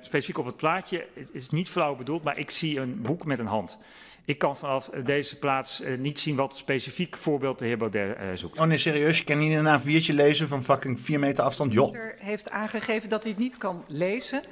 Specifiek 0.00 0.38
op 0.38 0.46
het 0.46 0.56
plaatje, 0.56 1.06
het 1.14 1.30
is 1.32 1.50
niet 1.50 1.68
flauw 1.68 1.96
bedoeld, 1.96 2.22
maar 2.22 2.38
ik 2.38 2.50
zie 2.50 2.80
een 2.80 3.02
boek 3.02 3.24
met 3.24 3.38
een 3.38 3.46
hand. 3.46 3.78
Ik 4.24 4.38
kan 4.38 4.56
vanaf 4.56 4.88
eh, 4.88 5.04
deze 5.04 5.38
plaats 5.38 5.80
eh, 5.80 5.98
niet 5.98 6.18
zien 6.18 6.36
wat 6.36 6.56
specifiek 6.56 7.16
voorbeeld 7.16 7.58
de 7.58 7.64
heer 7.64 7.78
Baudet 7.78 8.16
eh, 8.16 8.30
zoekt. 8.34 8.58
Oh 8.58 8.66
nee, 8.66 8.78
serieus, 8.78 9.18
je 9.18 9.24
kan 9.24 9.38
niet 9.38 9.56
een 9.56 9.80
A4'tje 9.80 10.14
lezen 10.14 10.48
van 10.48 10.64
fucking 10.64 11.00
4 11.00 11.18
meter 11.18 11.44
afstand, 11.44 11.72
joh. 11.72 11.90
De 11.90 11.98
minister 11.98 12.26
heeft 12.26 12.50
aangegeven 12.50 13.08
dat 13.08 13.22
hij 13.22 13.32
het 13.32 13.40
niet 13.40 13.56
kan 13.56 13.84
lezen. 13.86 14.42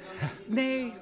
Nee, 0.45 0.93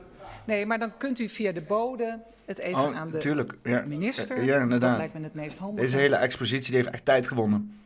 nee, 0.45 0.65
maar 0.65 0.79
dan 0.79 0.97
kunt 0.97 1.19
u 1.19 1.29
via 1.29 1.51
de 1.51 1.61
bode 1.61 2.19
het 2.45 2.57
even 2.57 2.81
Oh, 2.81 2.95
aan 2.95 3.09
de. 3.09 3.47
Ja. 3.63 3.83
minister. 3.87 4.43
Ja, 4.43 4.61
inderdaad. 4.61 4.89
Dat 4.89 4.97
lijkt 4.99 5.13
me 5.13 5.23
het 5.23 5.33
meest 5.33 5.57
handig. 5.57 5.85
Deze 5.85 5.97
hele 5.97 6.15
expositie 6.15 6.67
die 6.67 6.75
heeft 6.75 6.93
echt 6.93 7.05
tijd 7.05 7.27
gewonnen. 7.27 7.79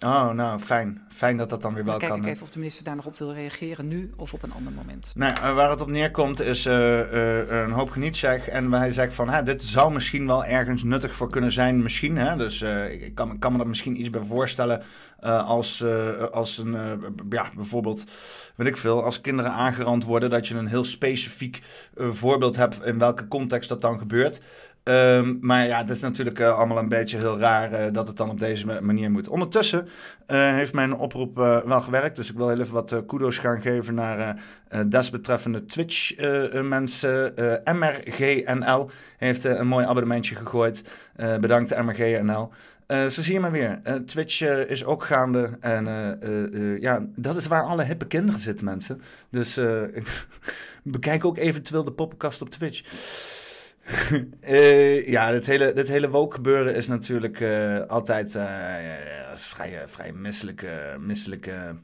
Oh, 0.00 0.30
nou, 0.30 0.60
fijn. 0.60 1.02
Fijn 1.08 1.36
dat 1.36 1.50
dat 1.50 1.62
dan 1.62 1.74
weer 1.74 1.84
wel 1.84 1.92
Dan 1.92 2.00
kijk 2.00 2.12
kan. 2.12 2.22
ik 2.22 2.28
even 2.28 2.42
of 2.42 2.50
de 2.50 2.58
minister 2.58 2.84
daar 2.84 2.96
nog 2.96 3.06
op 3.06 3.16
wil 3.16 3.32
reageren, 3.32 3.88
nu 3.88 4.12
of 4.16 4.32
op 4.32 4.42
een 4.42 4.52
ander 4.52 4.72
moment. 4.72 5.12
Nou, 5.14 5.34
eh, 5.34 5.54
waar 5.54 5.70
het 5.70 5.80
op 5.80 5.88
neerkomt 5.88 6.40
is 6.40 6.66
eh, 6.66 7.00
eh, 7.00 7.64
een 7.64 7.70
hoop 7.70 7.90
genietseg. 7.90 8.48
En 8.48 8.72
hij 8.72 8.90
zegt 8.90 9.14
van, 9.14 9.28
hè, 9.28 9.42
dit 9.42 9.64
zou 9.64 9.92
misschien 9.92 10.26
wel 10.26 10.44
ergens 10.44 10.82
nuttig 10.82 11.14
voor 11.14 11.30
kunnen 11.30 11.52
zijn. 11.52 11.82
Misschien, 11.82 12.16
hè. 12.16 12.36
Dus 12.36 12.62
ik 13.00 13.14
kan, 13.14 13.38
kan 13.38 13.52
me 13.52 13.58
er 13.58 13.68
misschien 13.68 14.00
iets 14.00 14.10
bij 14.10 14.22
voorstellen 14.22 14.82
als, 15.46 15.84
als 16.32 16.58
een, 16.58 17.00
ja, 17.30 17.50
bijvoorbeeld, 17.54 18.04
weet 18.56 18.66
ik 18.66 18.76
veel, 18.76 19.04
als 19.04 19.20
kinderen 19.20 19.52
aangerand 19.52 20.04
worden, 20.04 20.30
dat 20.30 20.48
je 20.48 20.54
een 20.54 20.66
heel 20.66 20.84
specifiek 20.84 21.62
voorbeeld 21.94 22.56
hebt 22.56 22.84
in 22.84 22.98
welke 22.98 23.28
context 23.28 23.68
dat 23.68 23.82
dan 23.82 23.98
gebeurt. 23.98 24.42
Ehm, 24.86 25.36
maar 25.40 25.66
ja, 25.66 25.78
het 25.78 25.90
is 25.90 26.00
natuurlijk 26.00 26.38
eh, 26.38 26.56
allemaal 26.56 26.78
een 26.78 26.88
beetje 26.88 27.18
heel 27.18 27.38
raar 27.38 27.72
eh, 27.72 27.92
dat 27.92 28.06
het 28.06 28.16
dan 28.16 28.30
op 28.30 28.38
deze 28.38 28.66
ma- 28.66 28.80
manier 28.80 29.10
moet. 29.10 29.28
Ondertussen 29.28 29.88
eh, 30.26 30.38
heeft 30.52 30.72
mijn 30.72 30.94
oproep 30.94 31.36
wel 31.66 31.80
gewerkt. 31.80 32.16
Dus 32.16 32.30
ik 32.30 32.36
wil 32.36 32.48
heel 32.48 32.60
even 32.60 32.74
wat 32.74 33.02
kudos 33.06 33.38
gaan 33.38 33.60
geven 33.60 33.94
naar 33.94 34.40
desbetreffende 34.88 35.64
Twitch-mensen. 35.64 37.34
MRGNL 37.64 38.90
heeft 39.16 39.44
een 39.44 39.66
mooi 39.66 39.86
abonnementje 39.86 40.34
gegooid. 40.34 40.82
Bedankt 41.40 41.82
MRGNL. 41.82 42.50
Zo 42.88 43.22
zie 43.22 43.32
je 43.32 43.40
maar 43.40 43.50
weer. 43.50 43.80
Twitch 44.06 44.40
is 44.68 44.84
ook 44.84 45.04
gaande. 45.04 45.50
En 45.60 45.84
ja, 46.80 47.06
dat 47.16 47.36
is 47.36 47.46
waar 47.46 47.62
alle 47.62 47.84
hippe 47.84 48.06
kinderen 48.06 48.40
zitten, 48.40 48.64
mensen. 48.64 49.02
Dus 49.30 49.60
bekijk 50.82 51.24
ook 51.24 51.36
eventueel 51.38 51.84
de 51.84 51.92
poppenkast 51.92 52.42
op 52.42 52.50
Twitch. 52.50 52.82
Eh, 54.40 55.08
ja, 55.08 55.30
dit 55.30 55.46
hele, 55.46 55.72
dit 55.72 55.88
hele 55.88 56.10
woke 56.10 56.34
gebeuren 56.34 56.74
is 56.74 56.86
natuurlijk 56.88 57.40
eh, 57.40 57.80
altijd 57.80 58.32
ja, 58.32 59.36
vrij, 59.36 59.82
vrij 59.86 60.12
misselijke, 60.12 60.96
misselijke 60.98 61.74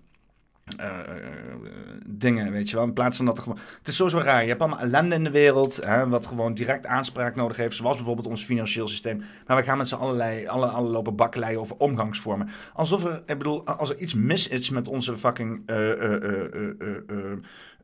dingen, 2.07 2.53
weet 2.53 2.71
je 2.71 2.77
wel. 2.77 2.85
In 2.85 2.93
plaats 2.93 3.17
van 3.17 3.27
dat 3.27 3.37
er 3.37 3.43
gewoon... 3.43 3.59
Het 3.79 3.89
is 3.89 3.97
sowieso 3.97 4.19
raar. 4.19 4.43
Je 4.43 4.49
hebt 4.49 4.61
allemaal 4.61 4.79
ellende 4.79 5.15
in 5.15 5.25
de 5.25 5.31
wereld, 5.31 5.77
hè, 5.85 6.09
wat 6.09 6.27
gewoon 6.27 6.55
direct 6.55 6.87
aanspraak 6.87 7.37
nodig 7.37 7.57
heeft. 7.57 7.77
Zoals 7.77 7.97
bijvoorbeeld 7.97 8.27
ons 8.27 8.45
financieel 8.45 8.89
systeem. 8.89 9.23
Maar 9.47 9.57
we 9.57 9.63
gaan 9.63 9.79
met 9.79 9.89
z'n 9.89 9.95
allerlei, 9.95 10.47
alle, 10.47 10.67
alle 10.67 10.89
lopen 10.89 11.17
bakkeleien 11.17 11.61
over 11.61 11.77
omgangsvormen. 11.77 12.49
Alsof 12.73 13.05
er, 13.05 13.23
ik 13.27 13.39
bedoel, 13.39 13.67
als 13.67 13.91
er 13.91 13.99
iets 13.99 14.15
mis 14.15 14.49
is 14.49 14.71
met 14.71 14.89
onze 14.89 15.17
fucking... 15.17 15.63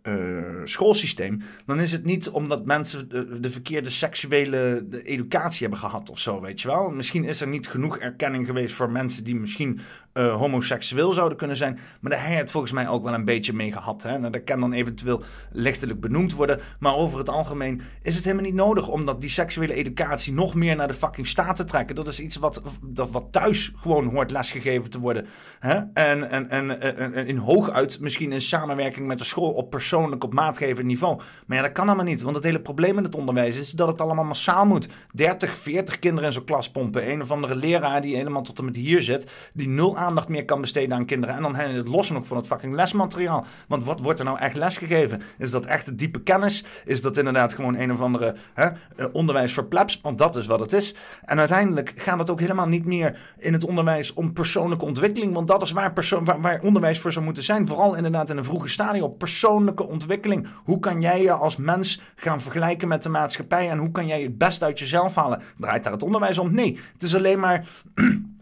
eh, 0.02 0.16
schoolsysteem, 0.64 1.42
dan 1.66 1.80
is 1.80 1.92
het 1.92 2.04
niet 2.04 2.28
omdat 2.28 2.66
mensen 2.66 3.08
de, 3.08 3.40
de 3.40 3.50
verkeerde 3.50 3.90
seksuele 3.90 4.86
educatie 5.02 5.60
hebben 5.60 5.78
gehad 5.78 6.10
of 6.10 6.18
zo, 6.18 6.40
weet 6.40 6.60
je 6.60 6.68
wel. 6.68 6.90
Misschien 6.90 7.24
is 7.24 7.40
er 7.40 7.48
niet 7.48 7.68
genoeg 7.68 7.98
erkenning 7.98 8.46
geweest 8.46 8.74
voor 8.74 8.90
mensen 8.90 9.24
die 9.24 9.36
misschien 9.36 9.80
eh, 10.12 10.34
homoseksueel 10.36 11.12
zouden 11.12 11.38
kunnen 11.38 11.56
zijn, 11.56 11.78
maar 12.00 12.10
daar 12.10 12.20
heeft 12.20 12.40
het 12.40 12.50
volgens 12.50 12.72
mij 12.72 12.88
ook 12.88 13.04
wel 13.04 13.14
een 13.14 13.24
beetje 13.24 13.52
mee 13.52 13.72
gehad. 13.72 14.02
Hè? 14.02 14.18
Nou, 14.18 14.32
dat 14.32 14.44
kan 14.44 14.60
dan 14.60 14.72
eventueel 14.72 15.22
lichtelijk 15.52 16.00
benoemd 16.00 16.32
worden, 16.32 16.60
maar 16.78 16.94
over 16.94 17.18
het 17.18 17.28
algemeen 17.28 17.80
is 18.02 18.14
het 18.14 18.24
helemaal 18.24 18.46
niet 18.46 18.54
nodig 18.54 18.88
om 18.88 19.06
dat 19.06 19.20
die 19.20 19.30
seksuele 19.30 19.74
educatie 19.74 20.32
nog 20.32 20.54
meer 20.54 20.76
naar 20.76 20.88
de 20.88 20.94
fucking 20.94 21.26
staat 21.26 21.56
te 21.56 21.64
trekken. 21.64 21.94
Dat 21.94 22.08
is 22.08 22.20
iets 22.20 22.36
wat, 22.36 22.62
dat, 22.82 23.10
wat 23.10 23.26
thuis 23.30 23.72
gewoon 23.76 24.06
hoort 24.06 24.30
lesgegeven 24.30 24.90
te 24.90 25.00
worden. 25.00 25.26
Hè? 25.58 25.74
En, 25.92 26.30
en, 26.30 26.50
en, 26.50 27.26
in 27.26 27.36
hooguit 27.36 28.00
misschien 28.00 28.32
in 28.32 28.40
samenwerking 28.40 29.06
met 29.06 29.18
de 29.18 29.24
school 29.24 29.52
op 29.52 29.70
persoon 29.70 29.86
persoonlijk 29.88 30.24
op 30.24 30.32
maatgevend 30.32 30.86
niveau. 30.86 31.20
Maar 31.46 31.56
ja, 31.56 31.62
dat 31.62 31.72
kan 31.72 31.86
allemaal 31.86 32.04
niet. 32.04 32.22
Want 32.22 32.36
het 32.36 32.44
hele 32.44 32.60
probleem 32.60 32.98
in 32.98 33.04
het 33.04 33.14
onderwijs 33.14 33.58
is 33.58 33.70
dat 33.70 33.88
het 33.88 34.00
allemaal 34.00 34.24
massaal 34.24 34.66
moet. 34.66 34.88
30, 35.12 35.56
40 35.56 35.98
kinderen 35.98 36.24
in 36.24 36.32
zo'n 36.32 36.44
klas 36.44 36.70
pompen. 36.70 37.10
Een 37.10 37.22
of 37.22 37.30
andere 37.30 37.56
leraar 37.56 38.02
die 38.02 38.16
helemaal 38.16 38.42
tot 38.42 38.58
en 38.58 38.64
met 38.64 38.76
hier 38.76 39.02
zit. 39.02 39.30
Die 39.52 39.68
nul 39.68 39.97
aandacht 39.98 40.28
meer 40.28 40.44
kan 40.44 40.60
besteden 40.60 40.96
aan 40.96 41.04
kinderen. 41.04 41.36
En 41.36 41.42
dan 41.42 41.54
het 41.54 41.88
los 41.88 42.10
nog 42.10 42.26
van 42.26 42.36
het 42.36 42.46
fucking 42.46 42.74
lesmateriaal. 42.74 43.44
Want 43.68 43.84
wat 43.84 44.00
wordt 44.00 44.18
er 44.18 44.24
nou 44.24 44.38
echt 44.38 44.54
lesgegeven? 44.54 45.22
Is 45.38 45.50
dat 45.50 45.66
echt 45.66 45.98
diepe 45.98 46.22
kennis? 46.22 46.64
Is 46.84 47.00
dat 47.00 47.16
inderdaad 47.16 47.54
gewoon 47.54 47.76
een 47.76 47.92
of 47.92 48.00
andere 48.00 48.34
hè, 48.54 48.66
eh, 48.96 49.06
onderwijs 49.12 49.52
voor 49.52 49.64
plebs? 49.64 50.00
Want 50.00 50.18
dat 50.18 50.36
is 50.36 50.46
wat 50.46 50.60
het 50.60 50.72
is. 50.72 50.94
En 51.24 51.38
uiteindelijk 51.38 51.92
gaat 51.96 52.18
het 52.18 52.30
ook 52.30 52.40
helemaal 52.40 52.68
niet 52.68 52.84
meer 52.84 53.18
in 53.38 53.52
het 53.52 53.64
onderwijs 53.64 54.14
om 54.14 54.32
persoonlijke 54.32 54.84
ontwikkeling. 54.84 55.34
Want 55.34 55.48
dat 55.48 55.62
is 55.62 55.72
waar, 55.72 55.92
waar, 56.24 56.40
waar 56.40 56.60
onderwijs 56.62 57.00
voor 57.00 57.12
zou 57.12 57.24
moeten 57.24 57.42
zijn. 57.42 57.66
Vooral 57.66 57.94
inderdaad 57.94 58.30
in 58.30 58.36
een 58.36 58.44
vroege 58.44 58.68
stadium 58.68 59.16
persoonlijke 59.16 59.86
ontwikkeling. 59.86 60.46
Hoe 60.64 60.78
kan 60.78 61.00
jij 61.00 61.22
je 61.22 61.32
als 61.32 61.56
mens 61.56 62.00
gaan 62.14 62.40
vergelijken 62.40 62.88
met 62.88 63.02
de 63.02 63.08
maatschappij? 63.08 63.70
En 63.70 63.78
hoe 63.78 63.90
kan 63.90 64.06
jij 64.06 64.22
het 64.22 64.38
best 64.38 64.62
uit 64.62 64.78
jezelf 64.78 65.14
halen? 65.14 65.42
Draait 65.56 65.84
daar 65.84 65.92
het 65.92 66.02
onderwijs 66.02 66.38
om? 66.38 66.54
Nee, 66.54 66.78
het 66.92 67.02
is 67.02 67.14
alleen 67.14 67.40
maar 67.40 67.68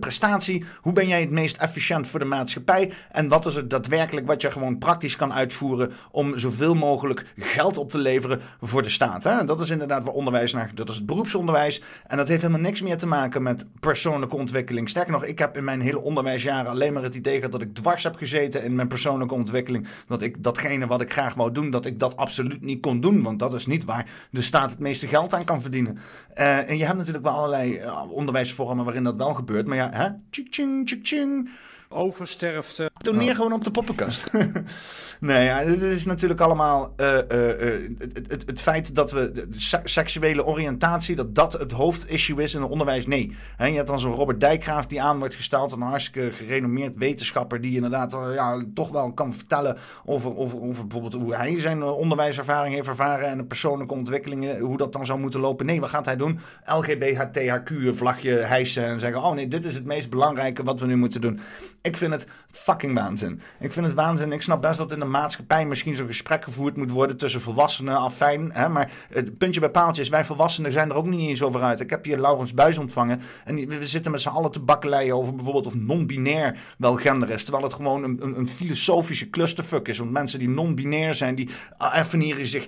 prestatie. 0.00 0.64
Hoe 0.80 0.92
ben 0.92 1.08
jij 1.08 1.20
het 1.20 1.30
meest 1.30 1.56
efficiënt 1.56 2.08
voor 2.08 2.20
de 2.20 2.26
maatschappij? 2.26 2.92
En 3.12 3.28
wat 3.28 3.46
is 3.46 3.54
het 3.54 3.70
daadwerkelijk 3.70 4.26
wat 4.26 4.42
je 4.42 4.50
gewoon 4.50 4.78
praktisch 4.78 5.16
kan 5.16 5.32
uitvoeren 5.32 5.92
om 6.10 6.38
zoveel 6.38 6.74
mogelijk 6.74 7.24
geld 7.36 7.76
op 7.76 7.90
te 7.90 7.98
leveren 7.98 8.40
voor 8.60 8.82
de 8.82 8.88
staat? 8.88 9.24
Hè? 9.24 9.44
Dat 9.44 9.60
is 9.60 9.70
inderdaad 9.70 10.02
waar 10.02 10.14
onderwijs 10.14 10.52
naar. 10.52 10.70
Dat 10.74 10.88
is 10.88 10.96
het 10.96 11.06
beroepsonderwijs. 11.06 11.82
En 12.06 12.16
dat 12.16 12.28
heeft 12.28 12.42
helemaal 12.42 12.62
niks 12.62 12.82
meer 12.82 12.98
te 12.98 13.06
maken 13.06 13.42
met 13.42 13.66
persoonlijke 13.80 14.36
ontwikkeling. 14.36 14.88
Sterker 14.88 15.12
nog, 15.12 15.24
ik 15.24 15.38
heb 15.38 15.56
in 15.56 15.64
mijn 15.64 15.80
hele 15.80 16.00
onderwijsjaren 16.00 16.70
alleen 16.70 16.92
maar 16.92 17.02
het 17.02 17.14
idee 17.14 17.36
gehad 17.36 17.52
dat 17.52 17.62
ik 17.62 17.74
dwars 17.74 18.02
heb 18.02 18.16
gezeten 18.16 18.64
in 18.64 18.74
mijn 18.74 18.88
persoonlijke 18.88 19.34
ontwikkeling. 19.34 19.88
Dat 20.06 20.22
ik 20.22 20.42
datgene 20.42 20.86
wat 20.86 21.00
ik 21.00 21.12
graag 21.12 21.34
wou 21.34 21.52
doen, 21.52 21.70
dat 21.70 21.86
ik 21.86 21.98
dat 21.98 22.16
absoluut 22.16 22.62
niet 22.62 22.80
kon 22.80 23.00
doen. 23.00 23.22
Want 23.22 23.38
dat 23.38 23.54
is 23.54 23.66
niet 23.66 23.84
waar 23.84 24.06
de 24.30 24.42
staat 24.42 24.70
het 24.70 24.78
meeste 24.78 25.06
geld 25.06 25.34
aan 25.34 25.44
kan 25.44 25.60
verdienen. 25.60 25.98
Eh, 26.34 26.70
en 26.70 26.78
je 26.78 26.84
hebt 26.84 26.98
natuurlijk 26.98 27.24
wel 27.24 27.34
allerlei 27.34 27.76
eh, 27.76 28.02
onderwijsvormen 28.10 28.84
waarin 28.84 29.04
dat 29.04 29.17
wel 29.18 29.34
gebeurt. 29.34 29.66
Maar 29.66 29.76
ja, 29.76 29.90
hè? 29.92 30.08
Tjing, 30.30 30.86
tjik, 30.86 31.04
tjing. 31.04 31.50
Oversterfte. 31.88 32.90
Toneer 32.96 33.34
gewoon 33.34 33.52
op 33.52 33.64
de 33.64 33.70
poppenkast. 33.70 34.30
nee, 35.20 35.44
ja, 35.44 35.64
dit 35.64 35.82
is 35.82 36.04
natuurlijk 36.04 36.40
allemaal 36.40 36.92
eh, 36.96 37.30
eh, 37.30 37.74
eh, 37.74 37.90
het, 37.98 38.28
het, 38.28 38.46
het 38.46 38.60
feit 38.60 38.94
dat 38.94 39.10
we 39.10 39.46
seksuele 39.84 40.44
oriëntatie, 40.44 41.16
dat 41.16 41.34
dat 41.34 41.52
het 41.52 41.72
hoofdissue 41.72 42.42
is 42.42 42.54
in 42.54 42.62
het 42.62 42.70
onderwijs. 42.70 43.06
Nee. 43.06 43.36
Hè, 43.56 43.66
je 43.66 43.74
hebt 43.74 43.88
dan 43.88 44.00
zo'n 44.00 44.12
Robert 44.12 44.40
Dijkgraaf 44.40 44.86
die 44.86 45.02
aan 45.02 45.18
wordt 45.18 45.34
gesteld, 45.34 45.72
een 45.72 45.80
hartstikke 45.80 46.32
gerenommeerd 46.32 46.96
wetenschapper 46.96 47.60
die 47.60 47.74
inderdaad 47.74 48.18
ja, 48.34 48.62
toch 48.74 48.90
wel 48.90 49.12
kan 49.12 49.34
vertellen 49.34 49.76
over, 50.04 50.36
over, 50.36 50.62
over 50.62 50.86
bijvoorbeeld 50.86 51.22
hoe 51.22 51.34
hij 51.34 51.60
zijn 51.60 51.82
onderwijservaring 51.82 52.74
heeft 52.74 52.88
ervaren 52.88 53.28
en 53.28 53.36
de 53.36 53.44
persoonlijke 53.44 53.94
ontwikkelingen, 53.94 54.58
hoe 54.60 54.76
dat 54.76 54.92
dan 54.92 55.06
zou 55.06 55.18
moeten 55.18 55.40
lopen. 55.40 55.66
Nee, 55.66 55.80
wat 55.80 55.88
gaat 55.88 56.04
hij 56.04 56.16
doen? 56.16 56.38
LGBTHQ 56.64 57.94
vlagje 57.94 58.32
hijsen 58.32 58.84
en 58.84 59.00
zeggen, 59.00 59.22
oh 59.22 59.32
nee, 59.32 59.48
dit 59.48 59.64
is 59.64 59.74
het 59.74 59.84
meest 59.84 60.10
belangrijke 60.10 60.62
wat 60.62 60.80
we 60.80 60.86
nu 60.86 60.96
moeten 60.96 61.20
doen. 61.20 61.40
Ik 61.82 61.96
vind 61.96 62.12
het 62.12 62.26
fucking 62.50 62.94
waanzin. 62.94 63.40
Ik 63.60 63.72
vind 63.72 63.86
het 63.86 63.94
waanzin. 63.94 64.32
Ik 64.32 64.42
snap 64.42 64.62
best 64.62 64.78
dat 64.78 64.92
in 64.92 64.98
de 64.98 65.04
maatschappij 65.10 65.66
misschien 65.66 65.96
zo'n 65.96 66.06
gesprek 66.06 66.44
gevoerd 66.44 66.76
moet 66.76 66.90
worden 66.90 67.16
tussen 67.16 67.40
volwassenen, 67.40 67.96
afijn. 67.96 68.50
Hè? 68.52 68.68
Maar 68.68 68.92
het 69.12 69.38
puntje 69.38 69.60
bij 69.60 69.70
paaltje 69.70 70.02
is, 70.02 70.08
wij 70.08 70.24
volwassenen 70.24 70.72
zijn 70.72 70.90
er 70.90 70.96
ook 70.96 71.06
niet 71.06 71.28
eens 71.28 71.42
over 71.42 71.62
uit. 71.62 71.80
Ik 71.80 71.90
heb 71.90 72.04
hier 72.04 72.18
Laurens 72.18 72.54
Buis 72.54 72.78
ontvangen 72.78 73.20
en 73.44 73.68
we 73.68 73.86
zitten 73.86 74.10
met 74.10 74.20
z'n 74.20 74.28
allen 74.28 74.50
te 74.50 74.60
bakkeleien 74.60 75.14
over 75.14 75.34
bijvoorbeeld 75.34 75.66
of 75.66 75.74
non-binair 75.74 76.58
wel 76.78 76.94
gender 76.94 77.30
is. 77.30 77.42
Terwijl 77.42 77.64
het 77.64 77.74
gewoon 77.74 78.04
een, 78.04 78.18
een, 78.20 78.38
een 78.38 78.48
filosofische 78.48 79.30
clusterfuck 79.30 79.88
is. 79.88 79.98
Want 79.98 80.10
mensen 80.10 80.38
die 80.38 80.48
non-binair 80.48 81.14
zijn, 81.14 81.34
die 81.34 81.48
affinieren 81.76 82.46
zich 82.46 82.66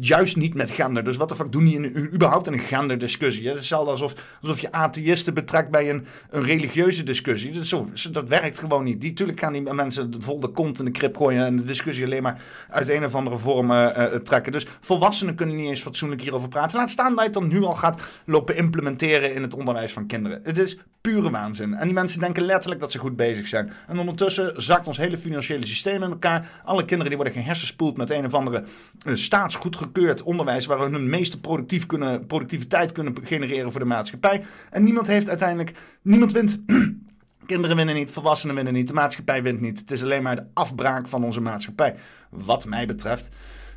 juist 0.00 0.36
niet 0.36 0.54
met 0.54 0.70
gender. 0.70 1.04
Dus 1.04 1.16
wat 1.16 1.28
de 1.28 1.36
fuck 1.36 1.52
doen 1.52 1.64
die 1.64 1.74
in, 1.74 2.14
überhaupt 2.14 2.46
in 2.46 2.52
een 2.52 2.58
genderdiscussie? 2.58 3.44
Het 3.44 3.52
is 3.52 3.58
hetzelfde 3.58 3.90
alsof, 3.90 4.14
alsof 4.40 4.60
je 4.60 4.72
atheïsten 4.72 5.34
betrekt 5.34 5.70
bij 5.70 5.90
een, 5.90 6.06
een 6.30 6.44
religieuze 6.44 7.02
discussie. 7.02 7.52
Dat, 7.52 7.66
zo, 7.66 7.88
dat 8.12 8.28
werkt 8.28 8.58
gewoon 8.58 8.84
niet. 8.84 9.00
Die, 9.00 9.12
tuurlijk 9.12 9.40
gaan 9.40 9.52
die 9.52 9.74
mensen 9.74 10.14
vol 10.18 10.40
de 10.40 10.48
kont 10.48 10.78
in 10.78 10.84
de 10.84 10.90
krip 10.90 11.16
gooien 11.16 11.44
en 11.44 11.59
discussie 11.64 12.04
alleen 12.04 12.22
maar 12.22 12.42
uit 12.68 12.88
een 12.88 13.04
of 13.04 13.14
andere 13.14 13.38
vorm 13.38 13.70
eh, 13.70 14.04
eh, 14.04 14.20
trekken. 14.20 14.52
Dus 14.52 14.66
volwassenen 14.80 15.34
kunnen 15.34 15.56
niet 15.56 15.68
eens 15.68 15.82
fatsoenlijk 15.82 16.22
hierover 16.22 16.48
praten. 16.48 16.78
Laat 16.78 16.90
staan 16.90 17.10
dat 17.10 17.18
je 17.18 17.24
het 17.24 17.32
dan 17.32 17.48
nu 17.48 17.62
al 17.62 17.74
gaat 17.74 18.02
lopen 18.24 18.56
implementeren 18.56 19.34
in 19.34 19.42
het 19.42 19.54
onderwijs 19.54 19.92
van 19.92 20.06
kinderen. 20.06 20.40
Het 20.42 20.58
is 20.58 20.78
pure 21.00 21.30
waanzin. 21.30 21.74
En 21.74 21.84
die 21.84 21.94
mensen 21.94 22.20
denken 22.20 22.42
letterlijk 22.42 22.80
dat 22.80 22.92
ze 22.92 22.98
goed 22.98 23.16
bezig 23.16 23.48
zijn. 23.48 23.72
En 23.86 23.98
ondertussen 23.98 24.62
zakt 24.62 24.86
ons 24.86 24.96
hele 24.96 25.18
financiële 25.18 25.66
systeem 25.66 26.02
in 26.02 26.10
elkaar. 26.10 26.50
Alle 26.64 26.84
kinderen 26.84 27.06
die 27.06 27.16
worden 27.16 27.42
gehersenspoeld 27.42 27.96
met 27.96 28.10
een 28.10 28.24
of 28.24 28.34
andere 28.34 28.64
eh, 29.04 29.14
staatsgoedgekeurd 29.14 30.22
onderwijs 30.22 30.66
waar 30.66 30.78
we 30.78 30.96
hun 30.96 31.08
meeste 31.08 31.40
productief 31.40 31.86
kunnen, 31.86 32.26
productiviteit 32.26 32.92
kunnen 32.92 33.14
genereren 33.22 33.70
voor 33.70 33.80
de 33.80 33.86
maatschappij. 33.86 34.42
En 34.70 34.84
niemand 34.84 35.06
heeft 35.06 35.28
uiteindelijk, 35.28 35.72
niemand 36.02 36.32
wint. 36.32 36.62
Kinderen 37.50 37.76
winnen 37.76 37.94
niet, 37.94 38.10
volwassenen 38.10 38.54
winnen 38.54 38.72
niet, 38.72 38.88
de 38.88 38.94
maatschappij 38.94 39.42
wint 39.42 39.60
niet. 39.60 39.78
Het 39.78 39.90
is 39.90 40.02
alleen 40.02 40.22
maar 40.22 40.36
de 40.36 40.46
afbraak 40.54 41.08
van 41.08 41.24
onze 41.24 41.40
maatschappij. 41.40 41.94
Wat 42.28 42.64
mij 42.64 42.86
betreft. 42.86 43.28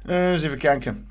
Eh, 0.06 0.32
eens 0.32 0.42
even 0.42 0.58
kijken. 0.58 1.08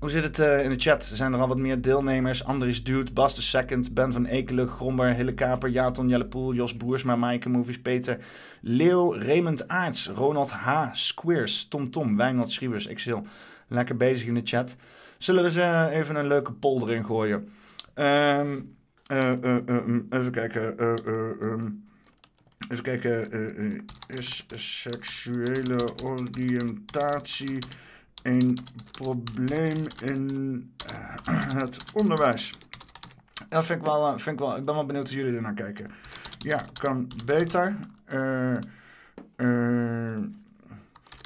Hoe 0.00 0.10
zit 0.10 0.24
het 0.24 0.38
eh, 0.38 0.64
in 0.64 0.70
de 0.70 0.78
chat? 0.78 1.04
Zijn 1.04 1.32
er 1.32 1.40
al 1.40 1.48
wat 1.48 1.56
meer 1.56 1.80
deelnemers? 1.80 2.44
Andries 2.44 2.84
Dude, 2.84 3.12
Bas 3.12 3.34
de 3.34 3.42
Second, 3.42 3.94
Ben 3.94 4.12
van 4.12 4.26
Ekelen, 4.26 4.68
Gromber, 4.68 5.14
Hille 5.14 5.34
Kaper, 5.34 5.68
Jaton 5.68 6.08
Jellepoel, 6.08 6.54
Jos 6.54 6.76
Boersma, 6.76 7.16
Maaike 7.16 7.48
Movies, 7.48 7.80
Peter, 7.80 8.18
Leeuw, 8.60 9.14
Raymond 9.14 9.68
Aarts, 9.68 10.08
Ronald 10.08 10.50
H, 10.50 10.88
Squeers, 10.92 11.68
Tom 11.68 11.90
Tom, 11.90 12.16
Wijnald 12.16 12.50
Schrievers, 12.50 12.86
Xil. 12.86 13.26
Lekker 13.68 13.96
bezig 13.96 14.26
in 14.26 14.34
de 14.34 14.40
chat. 14.44 14.76
Zullen 15.18 15.42
we 15.42 15.48
eens 15.48 15.58
eh, 15.58 15.98
even 15.98 16.16
een 16.16 16.26
leuke 16.26 16.52
poll 16.52 16.82
erin 16.82 17.04
gooien? 17.04 17.48
Eh, 17.94 18.40
eh, 18.40 19.32
mm, 19.86 20.06
even 20.10 20.30
kijken. 20.30 20.78
ehm, 20.78 21.66
even 22.58 22.82
kijken. 22.82 23.32
eh, 23.32 23.66
eh, 23.66 23.80
is 24.06 24.46
seksuele 24.54 25.94
oriëntatie 26.02 27.58
een 28.22 28.58
probleem 28.90 29.86
in 30.04 30.72
eh, 30.86 31.54
het 31.60 31.78
onderwijs? 31.92 32.54
Dat 33.48 33.66
vind 33.66 33.78
ik 33.78 33.84
wel, 33.84 34.18
vind 34.18 34.40
ik 34.40 34.46
wel. 34.46 34.56
Ik 34.56 34.64
ben 34.64 34.74
wel 34.74 34.86
benieuwd 34.86 35.08
hoe 35.08 35.18
jullie 35.18 35.34
er 35.36 35.42
naar 35.42 35.54
kijken. 35.54 35.90
Ja, 36.38 36.64
kan 36.72 37.10
beter. 37.24 37.76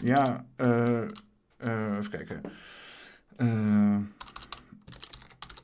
Ja, 0.05 0.45
even 1.61 2.11
kijken. 2.11 2.41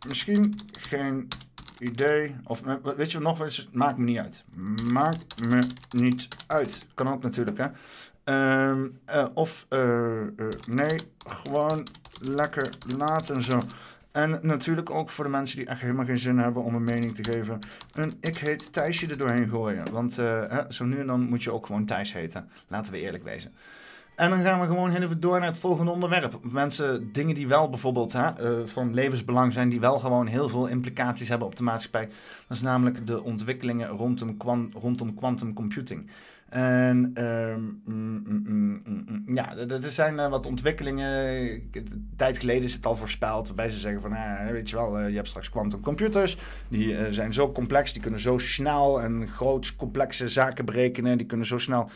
Misschien 0.07 0.61
geen 0.79 1.29
idee. 1.79 2.35
Of 2.45 2.63
weet 2.97 3.13
je 3.13 3.19
nog 3.19 3.39
het? 3.39 3.69
Maakt 3.73 3.99
me 3.99 4.05
niet 4.05 4.19
uit. 4.19 4.45
Maakt 4.93 5.49
me 5.49 5.67
niet 5.91 6.29
uit. 6.47 6.87
Kan 6.95 7.09
ook 7.09 7.23
natuurlijk, 7.23 7.59
hè. 7.59 7.67
Ehm, 8.29 8.87
eh, 9.05 9.27
of 9.35 9.67
eh, 9.69 10.21
eh, 10.21 10.29
nee, 10.67 10.99
gewoon 11.27 11.87
lekker 12.21 12.71
laten 12.97 13.43
zo. 13.43 13.61
En 14.13 14.39
natuurlijk 14.43 14.91
ook 14.91 15.11
voor 15.11 15.25
de 15.25 15.31
mensen 15.31 15.57
die 15.57 15.67
echt 15.67 15.81
helemaal 15.81 16.05
geen 16.05 16.19
zin 16.19 16.39
hebben 16.39 16.63
om 16.63 16.75
een 16.75 16.85
mening 16.85 17.15
te 17.15 17.33
geven. 17.33 17.59
Een 17.93 18.17
ik 18.21 18.39
heet 18.39 18.73
Thijsje 18.73 19.07
er 19.07 19.19
doorheen 19.19 19.49
gooien. 19.49 19.91
Want 19.91 20.13
zo 20.69 20.85
nu 20.85 20.99
en 20.99 21.07
dan 21.07 21.21
moet 21.21 21.43
je 21.43 21.53
ook 21.53 21.67
gewoon 21.67 21.85
Thijs 21.85 22.13
heten. 22.13 22.49
Laten 22.69 22.93
we 22.93 23.01
eerlijk 23.01 23.25
wezen. 23.25 23.53
En 24.19 24.31
dan 24.31 24.43
gaan 24.43 24.61
we 24.61 24.67
gewoon 24.67 24.95
even 24.95 25.21
door 25.21 25.39
naar 25.39 25.49
het 25.49 25.59
volgende 25.59 25.91
onderwerp. 25.91 26.39
Mensen, 26.43 27.13
dingen 27.13 27.35
die 27.35 27.49
wel 27.49 27.69
bijvoorbeeld 27.69 28.13
hè, 28.13 28.29
eh, 28.29 28.67
van 28.67 28.95
levensbelang 28.95 29.53
zijn, 29.53 29.69
die 29.69 29.81
wel 29.81 29.99
gewoon 29.99 30.27
heel 30.27 30.49
veel 30.49 30.67
implicaties 30.67 31.29
hebben 31.29 31.47
op 31.47 31.57
de 31.57 31.63
maatschappij. 31.63 32.09
Dat 32.49 32.57
is 32.57 32.61
namelijk 32.61 33.07
de 33.07 33.23
ontwikkelingen 33.23 33.89
rondom, 33.89 34.37
rondom 34.81 35.15
quantum 35.15 35.55
computing. 35.55 36.11
En 36.49 37.13
mm, 37.85 39.25
ja, 39.27 39.57
er 39.57 39.91
zijn 39.91 40.19
eh, 40.19 40.31
wat 40.31 40.47
ontwikkelingen. 40.47 41.15
Een 41.73 42.13
tijd 42.17 42.39
geleden 42.39 42.63
is 42.63 42.75
het 42.75 42.87
al 42.87 42.97
voorspeld. 42.97 43.47
Waarbij 43.47 43.71
ze 43.71 43.79
zeggen 43.79 44.01
van, 44.01 44.17
weet 44.53 44.71
je 44.71 44.77
wel, 44.77 44.99
eh, 44.99 45.09
je 45.09 45.17
hebt 45.17 45.29
straks 45.29 45.51
quantum 45.51 45.81
computers. 45.81 46.39
Die 46.69 47.13
zijn 47.13 47.33
zo 47.33 47.53
complex, 47.53 47.93
die 47.93 48.03
kunnen 48.03 48.21
zo 48.21 48.39
snel 48.39 49.03
en 49.03 49.29
groot 49.29 49.77
complexe 49.77 50.29
zaken 50.29 50.65
berekenen. 50.65 51.19
Die 51.19 51.27
kunnen 51.27 51.47
zo 51.47 51.59
snel 51.59 51.91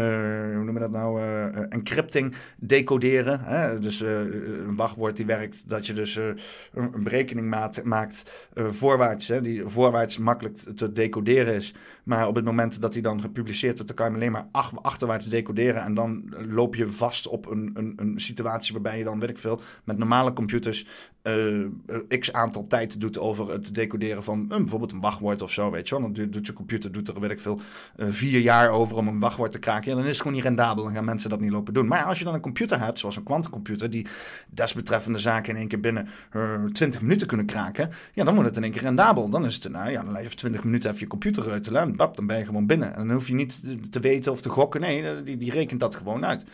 hoe 0.00 0.54
noemen 0.54 0.74
we 0.74 0.80
dat 0.80 0.90
nou, 0.90 1.20
eh, 1.20 1.46
eh, 1.46 1.64
encrypting 1.68 2.34
decoderen. 2.56 3.40
Hè? 3.44 3.78
Dus 3.78 4.02
eh, 4.02 4.18
een 4.20 4.76
wachtwoord 4.76 5.16
die 5.16 5.26
werkt 5.26 5.68
dat 5.68 5.86
je 5.86 5.92
dus 5.92 6.16
eh, 6.16 6.26
een 6.74 7.02
berekening 7.02 7.72
maakt 7.84 8.30
eh, 8.54 8.66
voorwaarts, 8.66 9.28
hè? 9.28 9.40
die 9.40 9.66
voorwaarts 9.66 10.18
makkelijk 10.18 10.56
te 10.56 10.92
decoderen 10.92 11.54
is. 11.54 11.74
Maar 12.04 12.28
op 12.28 12.34
het 12.34 12.44
moment 12.44 12.80
dat 12.80 12.92
die 12.92 13.02
dan 13.02 13.20
gepubliceerd 13.20 13.72
wordt, 13.72 13.86
dan 13.86 13.96
kan 13.96 14.06
je 14.06 14.12
hem 14.12 14.20
alleen 14.20 14.32
maar 14.32 14.48
ach- 14.52 14.82
achterwaarts 14.82 15.28
decoderen. 15.28 15.82
En 15.82 15.94
dan 15.94 16.34
loop 16.48 16.74
je 16.74 16.88
vast 16.88 17.26
op 17.26 17.50
een, 17.50 17.70
een, 17.74 17.92
een 17.96 18.20
situatie 18.20 18.72
waarbij 18.72 18.98
je 18.98 19.04
dan, 19.04 19.20
weet 19.20 19.30
ik 19.30 19.38
veel, 19.38 19.60
met 19.84 19.98
normale 19.98 20.32
computers 20.32 20.86
eh, 21.24 22.18
x 22.18 22.32
aantal 22.32 22.66
tijd 22.66 23.00
doet 23.00 23.18
over 23.18 23.50
het 23.50 23.74
decoderen 23.74 24.22
van 24.22 24.38
een, 24.38 24.48
bijvoorbeeld 24.48 24.92
een 24.92 25.00
wachtwoord 25.00 25.42
of 25.42 25.52
zo, 25.52 25.70
weet 25.70 25.88
je 25.88 25.98
wel. 25.98 26.12
Dan 26.12 26.30
doet, 26.30 26.46
je 26.46 26.52
computer, 26.52 26.92
doet 26.92 27.08
er, 27.08 27.20
weet 27.20 27.30
ik 27.30 27.40
veel, 27.40 27.60
eh, 27.96 28.06
vier 28.10 28.40
jaar 28.40 28.70
over 28.70 28.96
om 28.96 29.08
een 29.08 29.20
wachtwoord 29.20 29.52
te 29.52 29.58
kraken. 29.58 29.90
Ja, 29.90 29.96
dan 29.96 30.04
is 30.04 30.10
het 30.10 30.18
gewoon 30.18 30.32
niet 30.32 30.42
rendabel. 30.42 30.84
Dan 30.84 30.94
gaan 30.94 31.04
mensen 31.04 31.30
dat 31.30 31.40
niet 31.40 31.50
lopen 31.50 31.74
doen. 31.74 31.86
Maar 31.86 32.04
als 32.04 32.18
je 32.18 32.24
dan 32.24 32.34
een 32.34 32.40
computer 32.40 32.80
hebt, 32.80 32.98
zoals 32.98 33.16
een 33.16 33.22
kwantumcomputer, 33.22 33.90
die 33.90 34.06
desbetreffende 34.48 35.18
zaken 35.18 35.52
in 35.52 35.58
één 35.58 35.68
keer 35.68 35.80
binnen 35.80 36.08
eh 36.30 36.64
20 36.64 37.00
minuten 37.00 37.26
kunnen 37.26 37.46
kraken, 37.46 37.90
ja, 38.12 38.24
dan 38.24 38.34
wordt 38.34 38.48
het 38.48 38.58
in 38.58 38.64
één 38.64 38.72
keer 38.72 38.82
rendabel. 38.82 39.28
Dan 39.28 39.44
is 39.44 39.54
het, 39.54 39.72
nou 39.72 39.90
ja, 39.90 40.02
dan 40.02 40.12
laat 40.12 40.20
je 40.20 40.24
even 40.24 40.36
20 40.36 40.64
minuten 40.64 40.90
even 40.90 41.02
je 41.02 41.06
computer 41.06 41.42
reutelen 41.42 41.82
en 41.82 41.96
bap, 41.96 42.16
dan 42.16 42.26
ben 42.26 42.38
je 42.38 42.44
gewoon 42.44 42.66
binnen. 42.66 42.96
En 42.96 43.06
dan 43.06 43.16
hoef 43.16 43.28
je 43.28 43.34
niet 43.34 43.92
te 43.92 44.00
weten 44.00 44.32
of 44.32 44.40
te 44.40 44.48
gokken. 44.48 44.80
Nee, 44.80 45.22
die, 45.22 45.36
die 45.36 45.50
rekent 45.50 45.80
dat 45.80 45.94
gewoon 45.94 46.26
uit. 46.26 46.44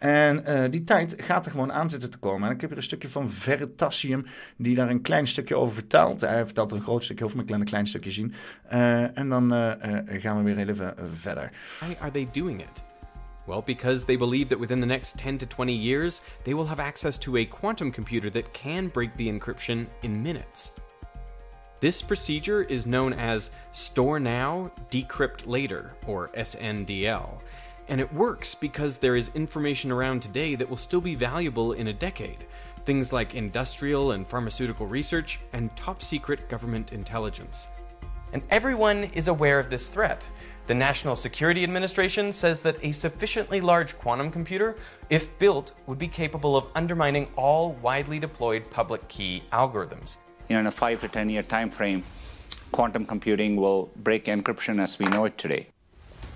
En 0.00 0.44
eh, 0.44 0.70
die 0.70 0.84
tijd 0.84 1.14
gaat 1.16 1.44
er 1.44 1.50
gewoon 1.50 1.72
aan 1.72 1.90
zitten 1.90 2.10
te 2.10 2.18
komen. 2.18 2.48
En 2.48 2.54
ik 2.54 2.60
heb 2.60 2.70
hier 2.70 2.78
een 2.78 2.84
stukje 2.84 3.08
van 3.08 3.30
Veritasium, 3.30 4.26
die 4.56 4.74
daar 4.74 4.90
een 4.90 5.00
klein 5.00 5.26
stukje 5.26 5.56
over 5.56 5.74
vertelt. 5.74 6.20
Hij 6.20 6.44
vertelt 6.44 6.70
er 6.70 6.76
een 6.76 6.82
groot 6.82 7.04
stukje 7.04 7.24
over, 7.24 7.36
maar 7.36 7.44
ik 7.44 7.50
laat 7.50 7.60
een 7.60 7.66
klein 7.66 7.86
stukje 7.86 8.10
zien. 8.10 8.34
Eh, 8.68 9.18
en 9.18 9.28
dan 9.28 9.54
eh, 9.54 10.20
gaan 10.20 10.44
we 10.44 10.54
weer 10.54 10.68
even 10.68 10.94
verder. 11.14 11.50
Why 11.80 11.94
are 12.00 12.10
they 12.10 12.28
doing 12.32 12.60
it? 12.60 12.82
Well, 13.46 13.62
because 13.64 14.04
they 14.04 14.16
believe 14.16 14.48
that 14.48 14.58
within 14.58 14.80
the 14.80 14.86
next 14.86 15.18
10 15.18 15.36
to 15.38 15.46
20 15.46 15.74
years, 15.74 16.20
they 16.42 16.54
will 16.54 16.66
have 16.66 16.82
access 16.82 17.18
to 17.18 17.36
a 17.36 17.44
quantum 17.44 17.90
computer 17.90 18.30
that 18.30 18.52
can 18.52 18.88
break 18.88 19.16
the 19.16 19.28
encryption 19.28 19.86
in 20.02 20.22
minutes. 20.22 20.72
This 21.80 22.02
procedure 22.02 22.62
is 22.62 22.84
known 22.84 23.14
as 23.14 23.50
Store 23.72 24.20
Now, 24.20 24.70
Decrypt 24.90 25.46
Later, 25.46 25.94
or 26.06 26.28
SNDL. 26.36 27.40
And 27.90 28.00
it 28.00 28.12
works 28.14 28.54
because 28.54 28.96
there 28.98 29.16
is 29.16 29.32
information 29.34 29.90
around 29.90 30.22
today 30.22 30.54
that 30.54 30.70
will 30.70 30.76
still 30.76 31.00
be 31.00 31.16
valuable 31.16 31.72
in 31.72 31.88
a 31.88 31.92
decade. 31.92 32.46
Things 32.84 33.12
like 33.12 33.34
industrial 33.34 34.12
and 34.12 34.26
pharmaceutical 34.26 34.86
research 34.86 35.40
and 35.52 35.76
top 35.76 36.00
secret 36.00 36.48
government 36.48 36.92
intelligence. 36.92 37.66
And 38.32 38.42
everyone 38.48 39.10
is 39.12 39.26
aware 39.26 39.58
of 39.58 39.70
this 39.70 39.88
threat. 39.88 40.26
The 40.68 40.74
National 40.74 41.16
Security 41.16 41.64
Administration 41.64 42.32
says 42.32 42.60
that 42.60 42.76
a 42.80 42.92
sufficiently 42.92 43.60
large 43.60 43.98
quantum 43.98 44.30
computer, 44.30 44.76
if 45.10 45.36
built, 45.40 45.72
would 45.88 45.98
be 45.98 46.06
capable 46.06 46.56
of 46.56 46.68
undermining 46.76 47.26
all 47.34 47.72
widely 47.82 48.20
deployed 48.20 48.70
public 48.70 49.06
key 49.08 49.42
algorithms. 49.52 50.18
you 50.48 50.54
know, 50.54 50.60
in 50.60 50.66
a 50.68 50.70
five 50.70 51.00
to 51.00 51.08
10 51.08 51.28
year 51.28 51.42
time 51.42 51.70
frame, 51.70 52.04
quantum 52.70 53.04
computing 53.04 53.56
will 53.56 53.90
break 53.96 54.26
encryption 54.26 54.80
as 54.80 54.96
we 54.96 55.06
know 55.06 55.24
it 55.24 55.36
today. 55.36 55.66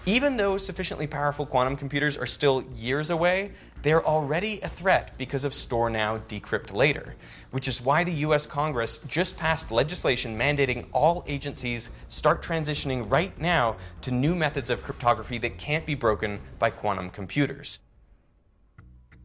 Even 0.06 0.36
though 0.36 0.58
sufficiently 0.58 1.06
powerful 1.06 1.46
quantum 1.46 1.76
computers 1.78 2.18
are 2.18 2.26
still 2.26 2.62
years 2.74 3.08
away, 3.08 3.52
they're 3.80 4.04
already 4.04 4.60
a 4.60 4.68
threat 4.68 5.12
because 5.16 5.44
of 5.44 5.54
store 5.54 5.88
now, 5.88 6.18
decrypt 6.28 6.74
later, 6.74 7.14
which 7.52 7.66
is 7.66 7.80
why 7.80 8.04
the 8.04 8.12
US 8.26 8.44
Congress 8.44 8.98
just 9.06 9.38
passed 9.38 9.72
legislation 9.72 10.38
mandating 10.38 10.86
all 10.92 11.24
agencies 11.26 11.88
start 12.08 12.42
transitioning 12.42 13.10
right 13.10 13.38
now 13.40 13.76
to 14.02 14.10
new 14.10 14.34
methods 14.34 14.68
of 14.68 14.82
cryptography 14.82 15.38
that 15.38 15.56
can't 15.56 15.86
be 15.86 15.94
broken 15.94 16.38
by 16.58 16.68
quantum 16.68 17.08
computers. 17.08 17.78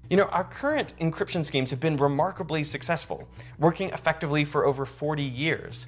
You 0.10 0.16
know, 0.16 0.26
our 0.26 0.46
current 0.46 0.94
encryption 1.00 1.44
schemes 1.44 1.72
have 1.72 1.82
been 1.82 1.98
remarkably 1.98 2.64
successful, 2.64 3.28
working 3.58 3.90
effectively 3.90 4.46
for 4.46 4.66
over 4.66 4.86
40 4.86 5.24
years. 5.24 5.88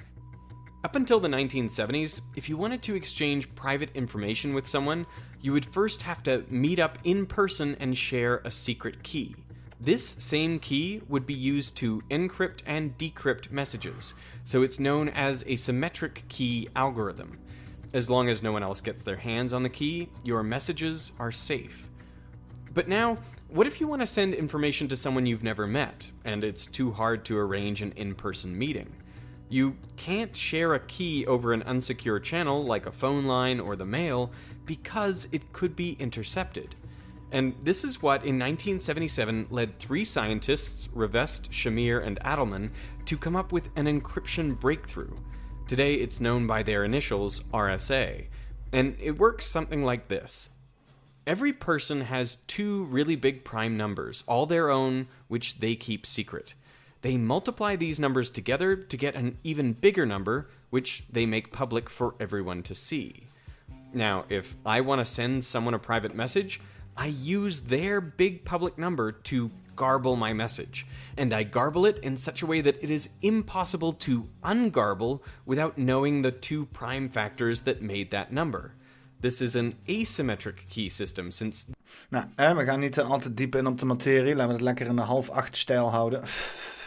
Up 0.84 0.96
until 0.96 1.20
the 1.20 1.28
1970s, 1.28 2.22
if 2.34 2.48
you 2.48 2.56
wanted 2.56 2.82
to 2.82 2.96
exchange 2.96 3.54
private 3.54 3.90
information 3.94 4.52
with 4.52 4.66
someone, 4.66 5.06
you 5.40 5.52
would 5.52 5.64
first 5.64 6.02
have 6.02 6.24
to 6.24 6.44
meet 6.48 6.80
up 6.80 6.98
in 7.04 7.24
person 7.24 7.76
and 7.78 7.96
share 7.96 8.42
a 8.44 8.50
secret 8.50 9.00
key. 9.04 9.36
This 9.80 10.04
same 10.04 10.58
key 10.58 11.00
would 11.08 11.24
be 11.24 11.34
used 11.34 11.76
to 11.76 12.02
encrypt 12.10 12.62
and 12.66 12.98
decrypt 12.98 13.52
messages, 13.52 14.14
so 14.44 14.62
it's 14.62 14.80
known 14.80 15.08
as 15.10 15.44
a 15.46 15.54
symmetric 15.54 16.24
key 16.28 16.68
algorithm. 16.74 17.38
As 17.94 18.10
long 18.10 18.28
as 18.28 18.42
no 18.42 18.50
one 18.50 18.64
else 18.64 18.80
gets 18.80 19.04
their 19.04 19.16
hands 19.16 19.52
on 19.52 19.62
the 19.62 19.68
key, 19.68 20.08
your 20.24 20.42
messages 20.42 21.12
are 21.20 21.30
safe. 21.30 21.90
But 22.74 22.88
now, 22.88 23.18
what 23.48 23.68
if 23.68 23.80
you 23.80 23.86
want 23.86 24.02
to 24.02 24.06
send 24.06 24.34
information 24.34 24.88
to 24.88 24.96
someone 24.96 25.26
you've 25.26 25.44
never 25.44 25.66
met, 25.66 26.10
and 26.24 26.42
it's 26.42 26.66
too 26.66 26.90
hard 26.90 27.24
to 27.26 27.38
arrange 27.38 27.82
an 27.82 27.92
in 27.94 28.16
person 28.16 28.58
meeting? 28.58 28.92
You 29.52 29.76
can't 29.98 30.34
share 30.34 30.72
a 30.72 30.80
key 30.80 31.26
over 31.26 31.52
an 31.52 31.60
unsecure 31.64 32.22
channel 32.22 32.64
like 32.64 32.86
a 32.86 32.90
phone 32.90 33.26
line 33.26 33.60
or 33.60 33.76
the 33.76 33.84
mail 33.84 34.32
because 34.64 35.28
it 35.30 35.52
could 35.52 35.76
be 35.76 35.92
intercepted. 36.00 36.74
And 37.30 37.54
this 37.60 37.84
is 37.84 38.00
what 38.00 38.24
in 38.24 38.38
1977 38.38 39.48
led 39.50 39.78
three 39.78 40.06
scientists, 40.06 40.88
Revest, 40.94 41.50
Shamir, 41.50 42.02
and 42.02 42.18
Adelman, 42.20 42.70
to 43.04 43.18
come 43.18 43.36
up 43.36 43.52
with 43.52 43.68
an 43.76 43.84
encryption 43.84 44.58
breakthrough. 44.58 45.14
Today 45.68 45.96
it's 45.96 46.18
known 46.18 46.46
by 46.46 46.62
their 46.62 46.82
initials, 46.82 47.40
RSA. 47.52 48.28
And 48.72 48.96
it 48.98 49.18
works 49.18 49.44
something 49.44 49.84
like 49.84 50.08
this. 50.08 50.48
Every 51.26 51.52
person 51.52 52.00
has 52.00 52.36
two 52.46 52.84
really 52.84 53.16
big 53.16 53.44
prime 53.44 53.76
numbers, 53.76 54.24
all 54.26 54.46
their 54.46 54.70
own, 54.70 55.08
which 55.28 55.58
they 55.58 55.74
keep 55.74 56.06
secret. 56.06 56.54
They 57.02 57.16
multiply 57.16 57.76
these 57.76 58.00
numbers 58.00 58.30
together 58.30 58.76
to 58.76 58.96
get 58.96 59.14
an 59.14 59.36
even 59.42 59.72
bigger 59.72 60.06
number, 60.06 60.48
which 60.70 61.04
they 61.10 61.26
make 61.26 61.52
public 61.52 61.90
for 61.90 62.14
everyone 62.20 62.62
to 62.62 62.74
see. 62.74 63.26
Now, 63.92 64.24
if 64.28 64.56
I 64.64 64.80
want 64.80 65.00
to 65.00 65.04
send 65.04 65.44
someone 65.44 65.74
a 65.74 65.78
private 65.78 66.14
message, 66.14 66.60
I 66.96 67.06
use 67.06 67.60
their 67.62 68.00
big 68.00 68.44
public 68.44 68.78
number 68.78 69.12
to 69.12 69.50
garble 69.74 70.16
my 70.16 70.32
message. 70.32 70.86
And 71.16 71.32
I 71.32 71.42
garble 71.42 71.86
it 71.86 71.98
in 71.98 72.16
such 72.16 72.42
a 72.42 72.46
way 72.46 72.60
that 72.60 72.82
it 72.82 72.90
is 72.90 73.08
impossible 73.20 73.94
to 73.94 74.28
ungarble 74.42 75.20
without 75.44 75.76
knowing 75.76 76.22
the 76.22 76.30
two 76.30 76.66
prime 76.66 77.08
factors 77.08 77.62
that 77.62 77.82
made 77.82 78.10
that 78.10 78.32
number. 78.32 78.74
This 79.20 79.40
is 79.40 79.56
an 79.56 79.74
asymmetric 79.88 80.68
key 80.68 80.88
system 80.88 81.30
since. 81.30 81.66
Nou, 82.10 82.24
hè, 82.36 82.54
we 82.54 82.64
gaan 82.64 82.80
niet 82.80 82.98
eh, 82.98 83.10
al 83.10 83.18
te 83.18 83.34
diep 83.34 83.54
in 83.54 83.66
op 83.66 83.78
de 83.78 83.86
materie. 83.86 84.34
Laten 84.34 84.46
we 84.46 84.52
het 84.52 84.62
lekker 84.62 84.86
in 84.86 84.96
de 84.96 85.02
half 85.02 85.30
acht 85.30 85.56
stijl 85.56 85.90
houden. 85.90 86.22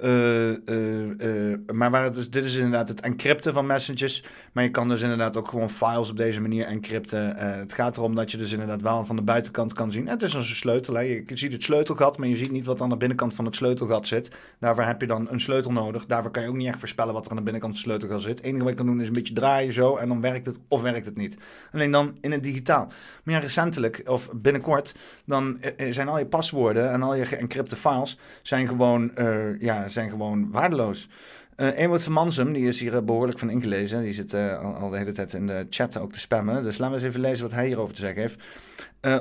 Eh, 0.00 0.68
eh, 0.68 1.52
eh, 1.52 1.58
maar 1.72 2.12
dus, 2.12 2.30
dit 2.30 2.44
is 2.44 2.54
inderdaad 2.54 2.88
het 2.88 3.00
encrypten 3.00 3.52
van 3.52 3.66
messages. 3.66 4.24
Maar 4.52 4.64
je 4.64 4.70
kan 4.70 4.88
dus 4.88 5.00
inderdaad 5.00 5.36
ook 5.36 5.48
gewoon 5.48 5.70
files 5.70 6.10
op 6.10 6.16
deze 6.16 6.40
manier 6.40 6.66
encrypten. 6.66 7.36
Het 7.36 7.72
gaat 7.72 7.96
erom 7.96 8.14
dat 8.14 8.30
je 8.30 8.36
dus 8.36 8.52
inderdaad 8.52 8.82
wel 8.82 9.04
van 9.04 9.16
de 9.16 9.22
buitenkant 9.22 9.72
kan 9.72 9.92
zien. 9.92 10.08
Het 10.08 10.22
is 10.22 10.36
als 10.36 10.48
een 10.48 10.54
sleutel. 10.54 11.00
Je 11.00 11.24
ziet 11.26 11.52
het 11.52 11.62
sleutelgat, 11.62 12.18
maar 12.18 12.28
je 12.28 12.36
ziet 12.36 12.50
niet 12.50 12.66
wat 12.66 12.80
aan 12.80 12.88
de 12.88 12.96
binnenkant 12.96 13.34
van 13.34 13.44
het 13.44 13.56
sleutelgat 13.56 14.06
zit. 14.06 14.30
Daarvoor 14.58 14.84
heb 14.84 15.00
je 15.00 15.06
dan 15.06 15.26
een 15.30 15.40
sleutel 15.40 15.72
nodig. 15.72 16.06
Daarvoor 16.06 16.30
kan 16.30 16.42
je 16.42 16.48
ook 16.48 16.56
niet 16.56 16.68
echt 16.68 16.78
voorspellen 16.78 17.14
wat 17.14 17.24
er 17.24 17.30
aan 17.30 17.36
de 17.36 17.42
binnenkant 17.42 17.74
van 17.74 17.82
het 17.82 17.90
sleutelgat 17.90 18.22
zit. 18.22 18.36
Het 18.36 18.46
enige 18.46 18.62
wat 18.62 18.70
je 18.70 18.76
kan 18.76 18.86
doen 18.86 19.00
is 19.00 19.06
een 19.06 19.12
beetje 19.12 19.34
draaien 19.34 19.72
zo 19.72 19.96
en 19.96 20.08
dan 20.08 20.20
werkt 20.20 20.46
het 20.46 20.58
of 20.68 20.82
werkt 20.82 21.06
het 21.06 21.16
niet. 21.16 21.36
Alleen 21.72 21.90
dan 21.90 22.16
in 22.20 22.32
het 22.32 22.42
digitaal. 22.42 22.86
Maar 23.24 23.34
ja, 23.34 23.40
recentelijk 23.40 24.02
of 24.06 24.28
binnenkort, 24.32 24.96
dan 25.24 25.58
zijn 25.90 26.08
al 26.08 26.18
je 26.18 26.26
paswoorden 26.26 26.90
en 26.90 27.02
al 27.02 27.14
je 27.14 27.26
geëncrypte 27.26 27.76
files 27.76 28.18
zijn 28.42 28.68
gewoon, 28.68 29.14
eh, 29.14 29.60
ja, 29.86 29.92
zijn 29.92 30.10
gewoon 30.10 30.50
waardeloos. 30.50 31.08
Uh, 31.56 31.94
van 31.94 32.12
Mansum, 32.12 32.52
die 32.52 32.66
is 32.66 32.80
hier 32.80 32.96
eh, 32.96 33.02
behoorlijk 33.02 33.38
van 33.38 33.50
ingelezen. 33.50 34.02
Die 34.02 34.12
zit 34.12 34.34
eh, 34.34 34.80
al, 34.80 34.90
de 34.90 34.96
hele 34.96 35.12
tijd 35.12 35.32
in 35.32 35.46
de 35.46 35.66
chat 35.70 35.98
ook 35.98 36.12
te 36.12 36.20
spammen. 36.20 36.62
Dus 36.62 36.78
laten 36.78 36.96
we 36.96 37.00
eens 37.00 37.08
even 37.14 37.28
lezen 37.28 37.44
wat 37.44 37.54
hij 37.54 37.66
hierover 37.66 37.94
te 37.94 38.00
zeggen 38.00 38.20
heeft. 38.20 38.42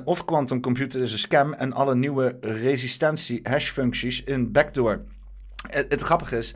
Of 0.05 0.25
Quantum 0.25 0.61
Computer 0.61 1.01
is 1.01 1.11
een 1.11 1.17
scam 1.17 1.53
en 1.53 1.73
alle 1.73 1.95
nieuwe 1.95 2.37
resistentie 2.41 3.39
hashfuncties 3.43 4.23
in 4.23 4.51
backdoor. 4.51 5.01
Het, 5.67 6.01
grappige 6.01 6.37
is, 6.37 6.55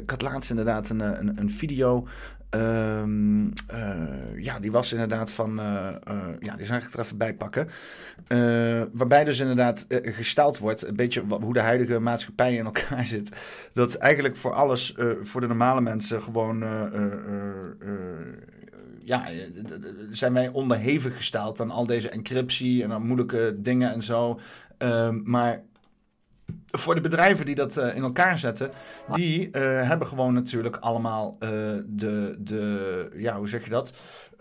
ik 0.00 0.10
had 0.10 0.22
laatst 0.22 0.50
inderdaad 0.50 0.88
een, 0.88 1.00
een, 1.00 1.38
een 1.38 1.50
video. 1.50 2.06
Um, 2.50 3.52
ja, 4.36 4.58
die 4.60 4.72
was 4.72 4.92
inderdaad 4.92 5.32
van. 5.32 5.54
ja, 6.40 6.56
die 6.56 6.66
zal 6.66 6.76
ik 6.76 6.96
even 6.96 7.16
bij 7.16 7.34
pakken. 7.34 7.68
waarbij 8.92 9.24
dus 9.24 9.40
inderdaad 9.40 9.86
gesteld 9.88 10.58
wordt. 10.58 10.86
Een 10.86 10.96
beetje 10.96 11.22
hoe 11.40 11.54
de 11.54 11.60
huidige 11.60 11.98
maatschappij 11.98 12.54
in 12.54 12.64
elkaar 12.64 13.06
zit. 13.16 13.32
Dat 13.72 13.94
eigenlijk 13.94 14.36
voor 14.36 14.52
alles, 14.52 14.94
voor 15.22 15.40
de 15.40 15.46
normale 15.46 15.80
mensen, 15.80 16.22
gewoon 16.22 16.62
ja, 19.08 19.28
zijn 20.10 20.32
wij 20.32 20.48
onderhevig 20.48 21.16
gesteld 21.16 21.60
aan 21.60 21.70
al 21.70 21.86
deze 21.86 22.08
encryptie 22.08 22.82
en 22.82 22.92
aan 22.92 23.06
moeilijke 23.06 23.56
dingen 23.58 23.92
en 23.92 24.02
zo. 24.02 24.40
Uh, 24.78 25.08
maar 25.24 25.62
voor 26.66 26.94
de 26.94 27.00
bedrijven 27.00 27.46
die 27.46 27.54
dat 27.54 27.76
uh, 27.76 27.96
in 27.96 28.02
elkaar 28.02 28.38
zetten, 28.38 28.70
die 29.12 29.46
uh, 29.46 29.52
hebben 29.88 30.06
gewoon 30.06 30.34
natuurlijk 30.34 30.76
allemaal 30.76 31.36
uh, 31.40 31.48
de, 31.86 32.36
de, 32.38 33.10
ja, 33.16 33.36
hoe 33.36 33.48
zeg 33.48 33.64
je 33.64 33.70
dat? 33.70 33.92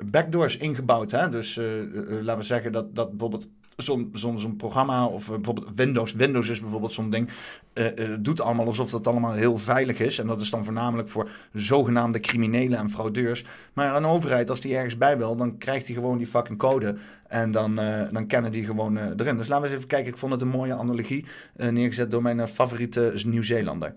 backdoors 0.05 0.57
ingebouwd. 0.57 1.11
Hè? 1.11 1.29
Dus 1.29 1.57
eh, 1.57 1.81
eh, 1.81 1.87
laten 2.21 2.37
we 2.37 2.43
zeggen 2.43 2.71
dat, 2.71 2.95
dat 2.95 3.09
bijvoorbeeld 3.09 3.47
zo'n 3.83 4.55
programma 4.57 5.05
of 5.05 5.29
eh, 5.29 5.35
bijvoorbeeld 5.35 5.69
Windows. 5.75 6.13
Windows 6.13 6.49
is 6.49 6.61
bijvoorbeeld 6.61 6.93
zo'n 6.93 7.09
ding. 7.09 7.29
eh, 7.73 7.85
doet 8.19 8.41
allemaal 8.41 8.65
alsof 8.65 8.91
dat 8.91 9.07
allemaal 9.07 9.33
heel 9.33 9.57
veilig 9.57 9.99
is. 9.99 10.19
En 10.19 10.27
dat 10.27 10.41
is 10.41 10.49
dan 10.49 10.63
voornamelijk 10.63 11.09
voor 11.09 11.29
zogenaamde 11.53 12.19
criminelen 12.19 12.79
en 12.79 12.89
fraudeurs. 12.89 13.45
Maar 13.73 13.95
een 13.95 14.05
overheid, 14.05 14.49
als 14.49 14.61
die 14.61 14.75
ergens 14.75 14.97
bij 14.97 15.17
wil, 15.17 15.35
dan 15.35 15.57
krijgt 15.57 15.85
hij 15.85 15.95
gewoon 15.95 16.17
die 16.17 16.27
fucking 16.27 16.57
code. 16.57 16.95
En 17.27 17.51
dan, 17.51 17.75
dan 18.11 18.27
kennen 18.27 18.51
die 18.51 18.65
gewoon 18.65 18.97
erin. 18.97 19.37
Dus 19.37 19.47
laten 19.47 19.61
we 19.61 19.67
eens 19.67 19.77
even 19.77 19.87
kijken. 19.87 20.11
Ik 20.11 20.17
vond 20.17 20.31
het 20.31 20.41
een 20.41 20.47
mooie 20.47 20.73
analogie 20.73 21.25
neergezet 21.55 22.11
door 22.11 22.21
mijn 22.21 22.47
favoriete 22.47 23.13
Nieuw-Zeelander. 23.25 23.93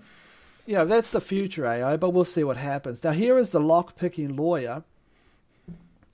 Yeah, 0.65 0.89
that's 0.89 1.11
the 1.11 1.21
future 1.21 1.67
AI, 1.67 1.99
but 1.99 2.13
we'll 2.13 2.25
see 2.25 2.45
what 2.45 2.57
happens. 2.57 3.01
Now, 3.01 3.13
here 3.13 3.39
is 3.39 3.51
the 3.51 3.61
lock-picking 3.61 4.37
lawyer. 4.37 4.83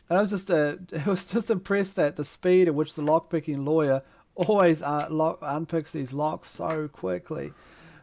And 0.09 0.19
I 0.19 0.23
was 0.23 0.31
just, 0.31 0.51
uh, 0.51 0.77
I 1.07 1.09
was 1.09 1.25
just 1.25 1.51
impressed 1.51 1.99
at 1.99 2.17
the 2.17 2.25
speed 2.25 2.69
at 2.69 2.75
which 2.75 2.95
the 2.95 3.03
lock-picking 3.03 3.65
lawyer 3.65 4.03
always 4.35 4.83
uh, 4.83 5.07
lock, 5.11 5.41
unpicks 5.41 5.93
these 5.93 6.13
locks 6.13 6.49
so 6.51 6.89
quickly. 6.89 7.53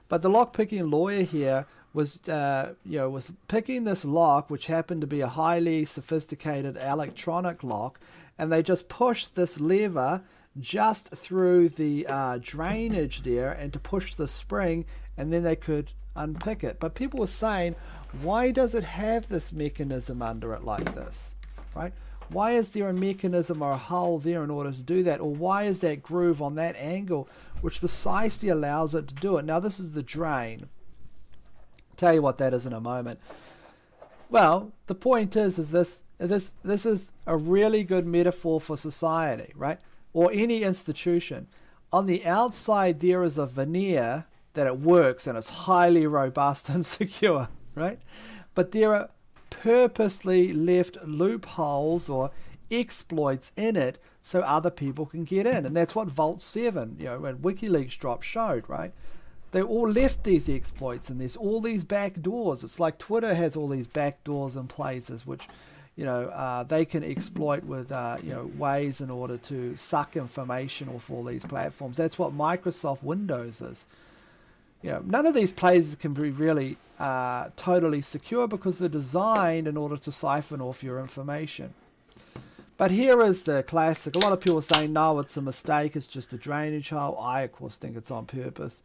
But 0.09 0.21
the 0.21 0.29
lock-picking 0.29 0.89
lawyer 0.89 1.23
here 1.23 1.65
was, 1.93 2.27
uh, 2.27 2.73
you 2.83 2.97
know, 2.97 3.09
was 3.09 3.31
picking 3.47 3.83
this 3.83 4.03
lock, 4.03 4.49
which 4.49 4.67
happened 4.67 5.01
to 5.01 5.07
be 5.07 5.21
a 5.21 5.27
highly 5.27 5.85
sophisticated 5.85 6.75
electronic 6.77 7.63
lock, 7.63 7.99
and 8.37 8.51
they 8.51 8.63
just 8.63 8.89
pushed 8.89 9.35
this 9.35 9.59
lever 9.59 10.23
just 10.59 11.09
through 11.11 11.69
the 11.69 12.05
uh, 12.07 12.39
drainage 12.41 13.23
there 13.23 13.51
and 13.51 13.71
to 13.73 13.79
push 13.79 14.15
the 14.15 14.27
spring, 14.27 14.85
and 15.17 15.31
then 15.31 15.43
they 15.43 15.55
could 15.55 15.91
unpick 16.15 16.63
it. 16.63 16.79
But 16.79 16.95
people 16.95 17.19
were 17.19 17.27
saying, 17.27 17.75
why 18.21 18.51
does 18.51 18.75
it 18.75 18.83
have 18.83 19.29
this 19.29 19.53
mechanism 19.53 20.21
under 20.21 20.53
it 20.53 20.63
like 20.63 20.95
this? 20.95 21.35
Right? 21.75 21.93
Why 22.29 22.51
is 22.51 22.71
there 22.71 22.89
a 22.89 22.93
mechanism 22.93 23.61
or 23.61 23.71
a 23.71 23.77
hole 23.77 24.19
there 24.19 24.43
in 24.43 24.49
order 24.49 24.71
to 24.71 24.81
do 24.81 25.03
that? 25.03 25.19
Or 25.19 25.33
why 25.33 25.63
is 25.63 25.81
that 25.81 26.03
groove 26.03 26.41
on 26.41 26.55
that 26.55 26.75
angle 26.77 27.27
which 27.61 27.79
precisely 27.79 28.49
allows 28.49 28.95
it 28.95 29.07
to 29.09 29.15
do 29.15 29.37
it? 29.37 29.45
Now, 29.45 29.59
this 29.59 29.79
is 29.79 29.91
the 29.91 30.03
drain. 30.03 30.69
tell 31.95 32.13
you 32.13 32.21
what 32.21 32.37
that 32.39 32.53
is 32.53 32.65
in 32.65 32.73
a 32.73 32.81
moment. 32.81 33.19
Well, 34.29 34.71
the 34.87 34.95
point 34.95 35.35
is, 35.35 35.59
is 35.59 35.71
this 35.71 36.01
this 36.17 36.55
this 36.63 36.85
is 36.85 37.11
a 37.27 37.37
really 37.37 37.83
good 37.83 38.05
metaphor 38.05 38.59
for 38.61 38.77
society, 38.77 39.53
right? 39.55 39.79
Or 40.13 40.31
any 40.31 40.63
institution. 40.63 41.47
On 41.91 42.07
the 42.07 42.25
outside, 42.25 42.99
there 42.99 43.23
is 43.23 43.37
a 43.37 43.45
veneer 43.45 44.25
that 44.53 44.67
it 44.67 44.79
works 44.79 45.27
and 45.27 45.37
it's 45.37 45.49
highly 45.49 46.07
robust 46.07 46.69
and 46.73 46.85
secure, 46.85 47.49
right? 47.75 47.99
But 48.55 48.71
there 48.71 48.95
are 48.95 49.09
purposely 49.61 50.51
left 50.53 50.97
loopholes 51.05 52.09
or 52.09 52.31
exploits 52.71 53.51
in 53.55 53.75
it 53.75 53.99
so 54.21 54.41
other 54.41 54.71
people 54.71 55.05
can 55.05 55.23
get 55.23 55.45
in, 55.45 55.65
and 55.65 55.75
that's 55.75 55.95
what 55.95 56.07
Vault 56.07 56.41
Seven, 56.41 56.95
you 56.99 57.05
know, 57.05 57.19
when 57.19 57.37
WikiLeaks 57.39 57.97
drop 57.97 58.23
showed, 58.23 58.67
right? 58.67 58.93
they 59.53 59.61
all 59.61 59.89
left 59.89 60.23
these 60.23 60.49
exploits 60.49 61.09
and 61.09 61.21
there's 61.21 61.37
all 61.37 61.61
these 61.61 61.83
back 61.83 62.21
doors. 62.21 62.63
It's 62.63 62.79
like 62.79 62.97
Twitter 62.97 63.35
has 63.35 63.55
all 63.55 63.69
these 63.69 63.87
back 63.87 64.23
doors 64.23 64.55
and 64.55 64.67
places 64.67 65.27
which, 65.27 65.47
you 65.95 66.03
know, 66.03 66.25
uh, 66.29 66.63
they 66.63 66.85
can 66.85 67.03
exploit 67.03 67.63
with, 67.63 67.91
uh, 67.91 68.17
you 68.21 68.31
know, 68.31 68.51
ways 68.57 68.99
in 68.99 69.11
order 69.11 69.37
to 69.37 69.77
suck 69.77 70.17
information 70.17 70.89
off 70.89 71.09
all 71.11 71.23
these 71.23 71.45
platforms. 71.45 71.97
That's 71.97 72.17
what 72.17 72.33
Microsoft 72.33 73.03
Windows 73.03 73.61
is. 73.61 73.85
You 74.81 74.89
know, 74.89 75.03
none 75.05 75.27
of 75.27 75.35
these 75.35 75.51
places 75.51 75.95
can 75.95 76.13
be 76.13 76.31
really 76.31 76.77
uh, 77.03 77.49
totally 77.57 77.99
secure 77.99 78.47
because 78.47 78.79
they're 78.79 78.87
designed 78.87 79.67
in 79.67 79.75
order 79.75 79.97
to 79.97 80.09
siphon 80.09 80.61
off 80.61 80.81
your 80.81 81.01
information. 81.01 81.73
But 82.77 82.91
here 82.91 83.21
is 83.21 83.43
the 83.43 83.61
classic. 83.61 84.15
A 84.15 84.19
lot 84.19 84.31
of 84.31 84.39
people 84.39 84.61
say, 84.61 84.87
no, 84.87 85.19
it's 85.19 85.35
a 85.35 85.41
mistake. 85.41 85.97
It's 85.97 86.07
just 86.07 86.31
a 86.31 86.37
drainage 86.37 86.91
hole. 86.91 87.19
I, 87.19 87.41
of 87.41 87.51
course, 87.51 87.75
think 87.75 87.97
it's 87.97 88.09
on 88.09 88.25
purpose. 88.25 88.83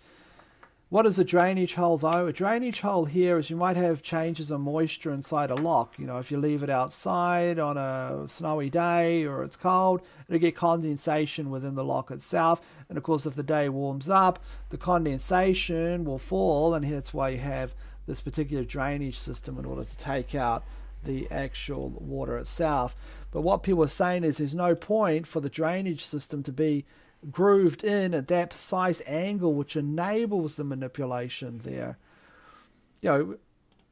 What 0.89 1.07
is 1.07 1.19
a 1.19 1.24
drainage 1.24 1.74
hole 1.74 1.99
though? 1.99 2.27
A 2.27 2.32
drainage 2.32 2.81
hole 2.81 3.05
here 3.05 3.39
is 3.39 3.51
you 3.51 3.57
might 3.57 3.77
have 3.77 4.03
changes 4.03 4.51
of 4.51 4.62
moisture 4.62 5.12
inside 5.12 5.51
a 5.51 5.55
lock. 5.55 5.97
You 5.97 6.07
know, 6.07 6.16
if 6.16 6.32
you 6.32 6.39
leave 6.39 6.65
it 6.65 6.70
outside 6.70 7.61
on 7.61 7.77
a 7.77 8.24
snowy 8.27 8.69
day 8.69 9.27
or 9.27 9.45
it's 9.45 9.57
cold, 9.57 10.01
it'll 10.27 10.40
get 10.40 10.57
condensation 10.57 11.51
within 11.51 11.77
the 11.77 11.85
lock 11.85 12.11
itself. 12.11 12.61
And 12.89 12.99
of 12.99 13.05
course, 13.05 13.27
if 13.27 13.35
the 13.35 13.43
day 13.43 13.69
warms 13.69 14.09
up, 14.09 14.43
the 14.70 14.78
condensation 14.78 16.05
will 16.05 16.19
fall, 16.19 16.74
and 16.74 16.90
that's 16.90 17.12
why 17.15 17.28
you 17.28 17.39
have 17.39 17.74
this 18.09 18.20
particular 18.20 18.64
drainage 18.64 19.18
system 19.18 19.59
in 19.59 19.64
order 19.64 19.85
to 19.85 19.97
take 19.97 20.35
out 20.35 20.64
the 21.05 21.30
actual 21.30 21.90
water 21.90 22.36
itself. 22.39 22.97
But 23.30 23.43
what 23.43 23.62
people 23.62 23.85
are 23.85 23.89
saying 23.89 24.24
is 24.24 24.39
there's 24.39 24.55
no 24.55 24.74
point 24.74 25.26
for 25.26 25.40
the 25.40 25.51
drainage 25.51 26.05
system 26.05 26.43
to 26.44 26.52
be 26.52 26.86
grooved 27.30 27.85
in 27.85 28.14
at 28.14 28.28
that 28.28 28.51
precise 28.51 29.02
angle 29.06 29.55
which 29.55 29.76
enables 29.76 30.56
the 30.56 30.64
manipulation 30.64 31.60
there. 31.62 31.98
You 33.02 33.10
know, 33.10 33.36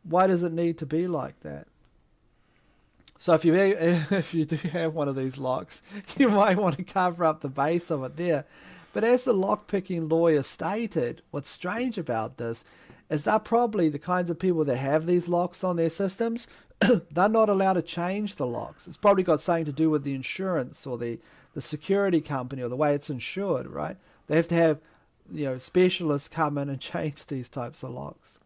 why 0.02 0.26
does 0.26 0.42
it 0.42 0.52
need 0.52 0.78
to 0.78 0.86
be 0.86 1.06
like 1.06 1.40
that? 1.40 1.68
So 3.18 3.34
if 3.34 3.44
you 3.44 3.54
if 3.54 4.34
you 4.34 4.46
do 4.46 4.56
have 4.68 4.94
one 4.94 5.08
of 5.08 5.16
these 5.16 5.36
locks, 5.36 5.82
you 6.18 6.28
might 6.28 6.56
want 6.56 6.76
to 6.78 6.84
cover 6.84 7.24
up 7.24 7.42
the 7.42 7.48
base 7.48 7.90
of 7.90 8.02
it 8.02 8.16
there. 8.16 8.46
But 8.92 9.04
as 9.04 9.24
the 9.24 9.34
lockpicking 9.34 10.10
lawyer 10.10 10.42
stated, 10.42 11.20
what's 11.30 11.50
strange 11.50 11.98
about 11.98 12.38
this 12.38 12.64
is 13.10 13.24
they're 13.24 13.38
probably 13.38 13.88
the 13.88 13.98
kinds 13.98 14.30
of 14.30 14.38
people 14.38 14.64
that 14.64 14.76
have 14.76 15.06
these 15.06 15.28
locks 15.28 15.62
on 15.62 15.76
their 15.76 15.90
systems. 15.90 16.48
they're 17.10 17.28
not 17.28 17.48
allowed 17.48 17.74
to 17.74 17.82
change 17.82 18.36
the 18.36 18.46
locks. 18.46 18.86
It's 18.86 18.96
probably 18.96 19.22
got 19.22 19.40
something 19.40 19.64
to 19.66 19.72
do 19.72 19.90
with 19.90 20.04
the 20.04 20.14
insurance 20.14 20.86
or 20.86 20.98
the 20.98 21.18
the 21.54 21.62
security 21.62 22.20
company 22.20 22.62
or 22.62 22.68
the 22.68 22.76
way 22.76 22.94
it's 22.94 23.08
insured, 23.08 23.66
right? 23.66 23.96
They 24.26 24.36
have 24.36 24.48
to 24.48 24.54
have 24.54 24.80
you 25.32 25.46
know 25.46 25.58
specialists 25.58 26.28
come 26.28 26.58
in 26.58 26.68
and 26.68 26.80
change 26.92 27.26
these 27.26 27.48
types 27.48 27.82
of 27.82 27.90
locks. 27.90 28.38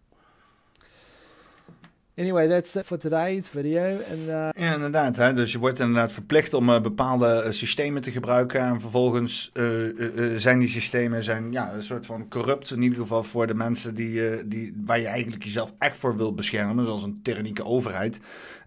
Anyway, 2.16 2.48
that's 2.48 2.74
it 2.74 2.86
for 2.86 2.98
today's 2.98 3.48
video. 3.48 3.82
Uh... 4.26 4.48
Ja, 4.56 4.74
inderdaad. 4.74 5.36
Dus 5.36 5.52
je 5.52 5.58
wordt 5.58 5.78
inderdaad 5.78 6.12
verplicht 6.12 6.54
om 6.54 6.68
uh, 6.68 6.80
bepaalde 6.80 7.42
uh, 7.44 7.50
systemen 7.50 8.02
te 8.02 8.10
gebruiken. 8.10 8.60
En 8.60 8.80
vervolgens 8.80 9.50
uh, 9.54 10.36
zijn 10.36 10.58
die 10.58 10.68
systemen 10.68 11.24
zijn, 11.24 11.52
ja, 11.52 11.72
een 11.72 11.82
soort 11.82 12.06
van 12.06 12.28
corrupt. 12.28 12.70
In 12.70 12.82
ieder 12.82 12.98
geval 12.98 13.22
voor 13.22 13.46
de 13.46 13.54
mensen 13.54 13.94
die, 13.94 14.46
die, 14.48 14.74
waar 14.84 14.98
je 14.98 15.06
eigenlijk 15.06 15.44
jezelf 15.44 15.74
echt 15.78 15.96
voor 15.96 16.16
wil 16.16 16.34
beschermen. 16.34 16.84
Zoals 16.84 17.02
een 17.02 17.22
tyrannieke 17.22 17.64
overheid. 17.64 18.20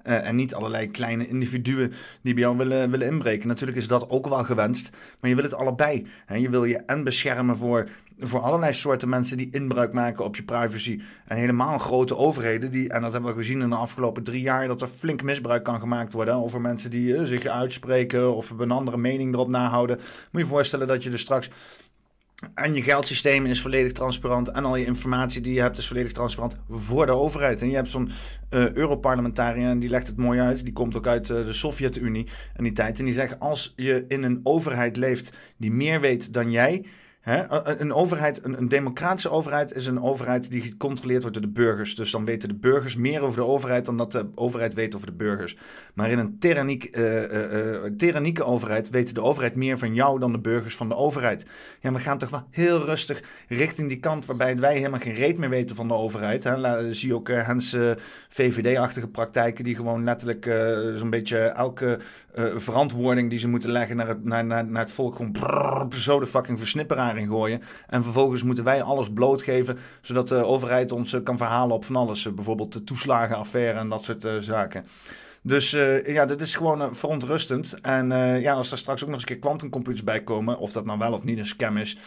en 0.04 0.36
niet 0.36 0.54
allerlei 0.54 0.92
kleine 0.92 1.28
individuen 1.28 1.94
die 2.22 2.34
bij 2.34 2.44
jou 2.44 2.58
willen, 2.58 2.90
willen 2.90 3.08
inbreken. 3.08 3.48
Natuurlijk 3.48 3.78
is 3.78 3.88
dat 3.88 4.10
ook 4.10 4.28
wel 4.28 4.44
gewenst. 4.44 4.90
Maar 5.20 5.30
je 5.30 5.36
wil 5.36 5.46
het 5.46 5.56
allebei. 5.56 6.08
Hè? 6.26 6.36
Je 6.36 6.50
wil 6.50 6.64
je 6.64 6.78
en 6.78 7.04
beschermen 7.04 7.58
voor 7.58 7.90
voor 8.20 8.40
allerlei 8.40 8.74
soorten 8.74 9.10
mensen 9.10 9.38
die 9.38 9.50
inbruik 9.52 9.94
maken 9.94 10.26
op 10.26 10.36
je 10.36 10.44
privacy. 10.44 11.02
En 11.26 11.38
helemaal 11.38 11.78
grote 11.78 12.18
overheden, 12.18 12.72
die, 12.72 12.90
en 12.90 13.02
dat 13.02 13.12
hebben 13.12 13.32
we 13.32 13.38
gezien 13.38 13.62
in 13.62 13.70
de 13.70 13.76
afgelopen 13.76 14.24
drie 14.24 14.42
jaar, 14.42 14.68
dat 14.68 14.82
er 14.82 14.88
flink 14.88 15.24
misbruik 15.24 15.64
kan 15.64 15.80
gemaakt 15.80 16.14
worden 16.14 16.36
over 16.36 16.62
mensen 16.62 16.92
die 16.92 17.08
uh, 17.08 17.24
zich 17.24 17.46
uitspreken 17.46 18.36
of 18.36 18.50
een 18.50 18.72
andere 18.72 18.98
mening 18.98 19.34
erop 19.34 19.50
nahouden. 19.50 20.00
Moet 20.32 20.42
je 20.42 20.48
voorstellen 20.48 20.88
dat 20.88 21.04
je 21.04 21.10
dus 21.10 21.22
straks. 21.22 21.50
En 22.54 22.74
je 22.74 22.82
geldsysteem 22.82 23.46
is 23.46 23.62
volledig 23.62 23.92
transparant. 23.92 24.52
En 24.52 24.66
al 24.66 24.76
je 24.76 24.86
informatie 24.86 25.42
die 25.42 25.54
je 25.54 25.62
hebt 25.62 25.78
is 25.78 25.88
volledig 25.88 26.12
transparant 26.12 26.60
voor 26.70 27.06
de 27.06 27.12
overheid. 27.12 27.62
En 27.62 27.70
je 27.70 27.76
hebt 27.76 27.88
zo'n 27.88 28.12
uh, 28.50 28.72
Europarlementariër 28.72 29.70
en 29.70 29.80
die 29.80 29.90
legt 29.90 30.08
het 30.08 30.18
mooi 30.18 30.40
uit. 30.40 30.64
Die 30.64 30.74
komt 30.74 30.98
ook 30.98 31.08
uit 31.08 31.30
uh, 31.30 31.46
de 31.46 31.54
Sovjet-Unie 31.54 32.28
en 32.54 32.64
die 32.64 32.74
tijd. 32.74 33.00
En 33.00 33.06
die 33.06 33.14
zegt: 33.14 33.40
als 33.40 33.74
je 33.76 34.06
in 34.08 34.24
een 34.24 34.40
overheid 34.44 34.98
leeft 34.98 35.34
die 35.58 35.72
meer 35.72 36.02
weet 36.02 36.34
dan 36.34 36.52
jij 36.52 36.86
Hè? 37.24 37.52
Een 37.80 37.94
overheid, 37.94 38.46
een, 38.46 38.68
democratische 38.68 39.30
overheid 39.30 39.76
is 39.76 39.86
een 39.86 40.02
overheid 40.02 40.52
die 40.52 40.62
gecontroleerd 40.62 41.22
wordt 41.22 41.38
door 41.38 41.46
de 41.46 41.52
burgers. 41.52 41.96
Dus 41.96 42.12
dan 42.12 42.26
weten 42.26 42.50
de 42.50 42.56
burgers 42.56 42.96
meer 42.96 43.22
over 43.22 43.38
de 43.38 43.46
overheid 43.46 43.86
dan 43.86 43.98
dat 43.98 44.12
de 44.12 44.26
overheid 44.36 44.74
weet 44.74 44.96
over 44.96 45.08
de 45.08 45.14
burgers. 45.14 45.58
Maar 45.94 46.10
in 46.10 46.18
een 46.18 46.40
tyranniek, 46.40 46.98
uh, 46.98 47.84
tyrannieke 47.98 48.44
overheid 48.44 48.90
weet 48.90 49.16
de 49.16 49.22
overheid 49.22 49.56
meer 49.56 49.78
van 49.78 49.94
jou 49.94 50.20
dan 50.20 50.32
de 50.32 50.40
burgers 50.40 50.76
van 50.76 50.90
de 50.90 50.96
overheid. 50.96 51.46
Ja, 51.80 51.92
we 51.92 52.00
gaan 52.00 52.18
toch 52.18 52.30
wel 52.30 52.48
heel 52.50 52.80
rustig 52.80 53.22
richting 53.48 53.90
die 53.90 54.00
kant 54.00 54.26
waarbij 54.26 54.60
wij 54.60 54.78
helemaal 54.78 55.00
geen 55.00 55.14
reet 55.14 55.38
meer 55.38 55.50
weten 55.50 55.76
van 55.76 55.88
de 55.88 55.94
overheid. 55.94 56.44
Hè? 56.44 56.94
Zie 56.94 57.16
ook 57.16 57.30
uh, 57.30 57.50
VVD-achtige 58.28 59.08
praktijken 59.08 59.64
die 59.64 59.76
gewoon 59.76 60.04
letterlijk 60.04 60.52
zo'n 60.96 61.10
beetje 61.10 61.38
elke 61.38 62.00
verantwoording 62.56 63.30
die 63.30 63.40
ze 63.40 63.48
moeten 63.48 63.72
leggen 63.72 63.96
naar 63.96 64.08
het, 64.08 64.24
naar, 64.24 64.46
naar, 64.46 64.82
het 64.82 64.92
volk 64.92 65.16
gewoon 65.16 65.92
zo 65.94 66.20
de 66.20 66.28
fucking 66.28 66.58
versnipperaar 66.58 67.13
in 67.18 67.28
gooien. 67.28 67.62
En 67.88 68.04
vervolgens 68.04 68.44
moeten 68.44 68.64
wij 68.64 68.82
alles 68.82 69.14
blootgeven, 69.14 69.78
zodat 70.02 70.28
de 70.28 70.46
overheid 70.46 70.92
ons 70.92 71.18
kan 71.24 71.38
verhalen 71.38 71.76
op 71.76 71.86
van 71.86 71.96
alles. 71.96 72.34
bijvoorbeeld 72.34 72.74
de 72.74 72.84
toeslagenaffaire 72.84 73.80
en 73.80 73.90
dat 73.90 74.04
soort 74.04 74.28
zaken. 74.40 74.86
Dus 75.42 75.72
ja, 76.06 76.26
dit 76.26 76.42
is 76.42 76.56
gewoon 76.56 76.96
verontrustend. 76.96 77.82
En 77.82 78.08
ja, 78.42 78.54
als 78.54 78.72
er 78.72 78.78
straks 78.78 79.02
ook 79.04 79.10
nog 79.10 79.20
eens 79.20 79.30
een 79.30 79.36
keer 79.36 79.50
quantumcomputers 79.50 80.04
bij 80.04 80.24
komen, 80.24 80.58
of 80.58 80.72
dat 80.72 80.86
nou 80.86 81.00
wel 81.00 81.14
of 81.14 81.24
niet 81.24 81.38
een 81.38 81.46
scam 81.46 81.78
is, 81.78 81.98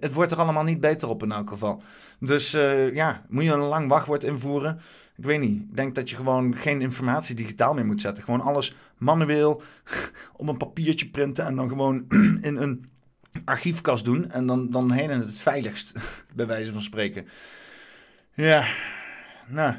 het 0.00 0.12
wordt 0.12 0.30
er 0.30 0.38
allemaal 0.38 0.64
niet 0.64 0.80
beter 0.80 1.08
op 1.08 1.22
in 1.22 1.32
elk 1.32 1.48
geval. 1.48 1.82
Dus 2.20 2.50
ja, 2.92 3.22
moet 3.28 3.44
je 3.44 3.52
een 3.52 3.60
lang 3.60 3.88
wachtwoord 3.88 4.24
invoeren? 4.24 4.80
Ik 5.20 5.26
weet 5.26 5.40
niet. 5.40 5.60
Ik 5.60 5.76
denk 5.76 5.94
dat 5.94 6.10
je 6.10 6.16
gewoon 6.16 6.56
geen 6.56 6.80
informatie 6.80 7.34
digitaal 7.34 7.74
meer 7.74 7.86
moet 7.86 8.00
zetten. 8.00 8.24
Gewoon 8.24 8.40
alles 8.40 8.76
manueel 8.98 9.62
op 10.36 10.48
een 10.48 10.56
papiertje 10.56 11.08
printen 11.08 11.46
en 11.46 11.56
dan 11.56 11.68
gewoon 11.68 12.04
in 12.48 12.56
een 12.56 12.84
archiefkast 13.44 14.04
doen. 14.04 14.30
En 14.30 14.46
dan, 14.46 14.70
dan 14.70 14.92
heen 14.92 15.10
en 15.10 15.20
het 15.20 15.38
veiligst, 15.38 15.92
bij 16.34 16.46
wijze 16.46 16.72
van 16.72 16.82
spreken. 16.82 17.28
Ja, 18.32 18.66
nou. 19.48 19.74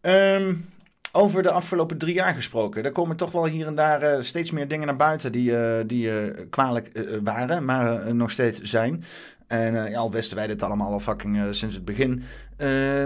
Um, 0.00 0.68
over 1.12 1.42
de 1.42 1.50
afgelopen 1.50 1.98
drie 1.98 2.14
jaar 2.14 2.34
gesproken. 2.34 2.84
Er 2.84 2.92
komen 2.92 3.16
toch 3.16 3.32
wel 3.32 3.46
hier 3.46 3.66
en 3.66 3.74
daar 3.74 4.02
uh, 4.02 4.22
steeds 4.22 4.50
meer 4.50 4.68
dingen 4.68 4.86
naar 4.86 4.96
buiten 4.96 5.32
die, 5.32 5.50
uh, 5.50 5.78
die 5.86 6.08
uh, 6.08 6.46
kwalijk 6.50 7.08
waren, 7.22 7.64
maar 7.64 8.14
nog 8.14 8.30
steeds 8.30 8.60
zijn. 8.60 9.04
En 9.46 9.90
ja, 9.90 9.98
al 9.98 10.10
wisten 10.10 10.36
wij 10.36 10.46
dit 10.46 10.62
allemaal 10.62 10.92
al 10.92 10.98
fucking 10.98 11.54
sinds 11.54 11.74
het 11.74 11.84
begin. 11.84 12.22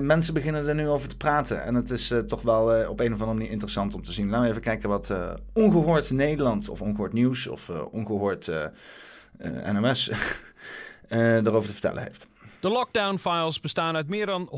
mensen 0.06 0.34
beginnen 0.34 0.68
er 0.68 0.74
nu 0.74 0.88
over 0.88 1.08
te 1.08 1.16
praten. 1.16 1.62
En 1.62 1.74
het 1.74 1.90
is 1.90 2.14
toch 2.26 2.42
wel 2.42 2.88
op 2.88 3.00
een 3.00 3.12
of 3.12 3.20
andere 3.20 3.38
manier 3.38 3.50
interessant 3.50 3.94
om 3.94 4.02
te 4.02 4.12
zien. 4.12 4.28
Laten 4.28 4.42
we 4.42 4.48
even 4.48 4.62
kijken 4.62 4.88
wat 4.88 5.14
ongehoord 5.52 6.10
Nederland, 6.10 6.68
of 6.68 6.82
ongehoord 6.82 7.12
nieuws, 7.12 7.46
of 7.46 7.70
ongehoord 7.90 8.50
NOS 9.72 10.10
erover 11.08 11.66
te 11.66 11.72
vertellen 11.72 12.02
heeft. 12.02 12.28
De 12.60 12.68
lockdown-files 12.68 13.60
bestaan 13.60 13.96
uit 13.96 14.08
meer 14.08 14.26
dan 14.26 14.50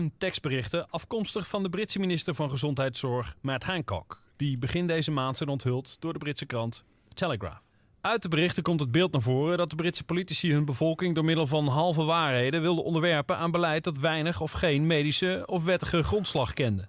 100.000 0.00 0.04
tekstberichten 0.18 0.90
afkomstig 0.90 1.48
van 1.48 1.62
de 1.62 1.68
Britse 1.68 1.98
minister 1.98 2.34
van 2.34 2.50
Gezondheidszorg 2.50 3.34
Matt 3.40 3.64
Hancock, 3.64 4.20
die 4.36 4.58
begin 4.58 4.86
deze 4.86 5.10
maand 5.10 5.36
zijn 5.36 5.48
onthuld 5.48 5.96
door 6.00 6.12
de 6.12 6.18
Britse 6.18 6.46
krant 6.46 6.84
Telegraph. 7.14 7.64
Uit 8.00 8.22
de 8.22 8.28
berichten 8.28 8.62
komt 8.62 8.80
het 8.80 8.90
beeld 8.90 9.12
naar 9.12 9.22
voren 9.22 9.58
dat 9.58 9.70
de 9.70 9.76
Britse 9.76 10.04
politici 10.04 10.52
hun 10.52 10.64
bevolking 10.64 11.14
door 11.14 11.24
middel 11.24 11.46
van 11.46 11.66
halve 11.66 12.02
waarheden 12.02 12.62
wilden 12.62 12.84
onderwerpen 12.84 13.36
aan 13.36 13.50
beleid 13.50 13.84
dat 13.84 13.98
weinig 13.98 14.40
of 14.40 14.52
geen 14.52 14.86
medische 14.86 15.42
of 15.46 15.64
wettige 15.64 16.02
grondslag 16.02 16.52
kende. 16.52 16.88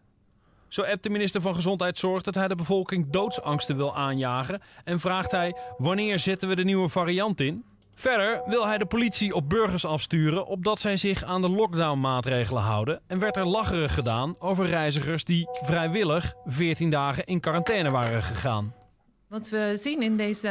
Zo 0.68 0.82
appt 0.82 1.04
de 1.04 1.10
minister 1.10 1.42
van 1.42 1.56
Gezondheidszorg 1.56 2.22
dat 2.22 2.36
hij 2.36 2.48
de 2.48 2.56
bevolking 2.56 3.10
doodsangsten 3.10 3.78
wil 3.78 3.96
aanjagen 3.96 4.62
en 4.84 5.00
vraagt 5.00 5.32
hij 5.32 5.56
wanneer 5.78 6.20
zetten 6.20 6.50
we 6.50 6.56
de 6.56 6.64
nieuwe 6.64 6.90
variant 6.90 7.42
in? 7.42 7.64
Verder 7.96 8.42
wil 8.46 8.68
hij 8.68 8.78
de 8.78 8.86
politie 8.86 9.34
op 9.34 9.50
burgers 9.50 9.86
afsturen 9.86 10.46
opdat 10.46 10.80
zij 10.80 10.98
zich 10.98 11.24
aan 11.24 11.42
de 11.42 11.50
lockdown-maatregelen 11.50 12.62
houden 12.62 13.02
en 13.08 13.20
werd 13.20 13.38
er 13.38 13.48
lacherig 13.48 13.94
gedaan 13.94 14.36
over 14.40 14.66
reizigers 14.66 15.24
die 15.24 15.48
vrijwillig 15.64 16.34
14 16.46 16.90
dagen 16.90 17.26
in 17.26 17.40
quarantaine 17.40 17.90
waren 17.90 18.24
gegaan. 18.24 18.74
Wat 19.28 19.50
we 19.50 19.74
zien 19.76 20.02
in 20.02 20.18
deze 20.18 20.48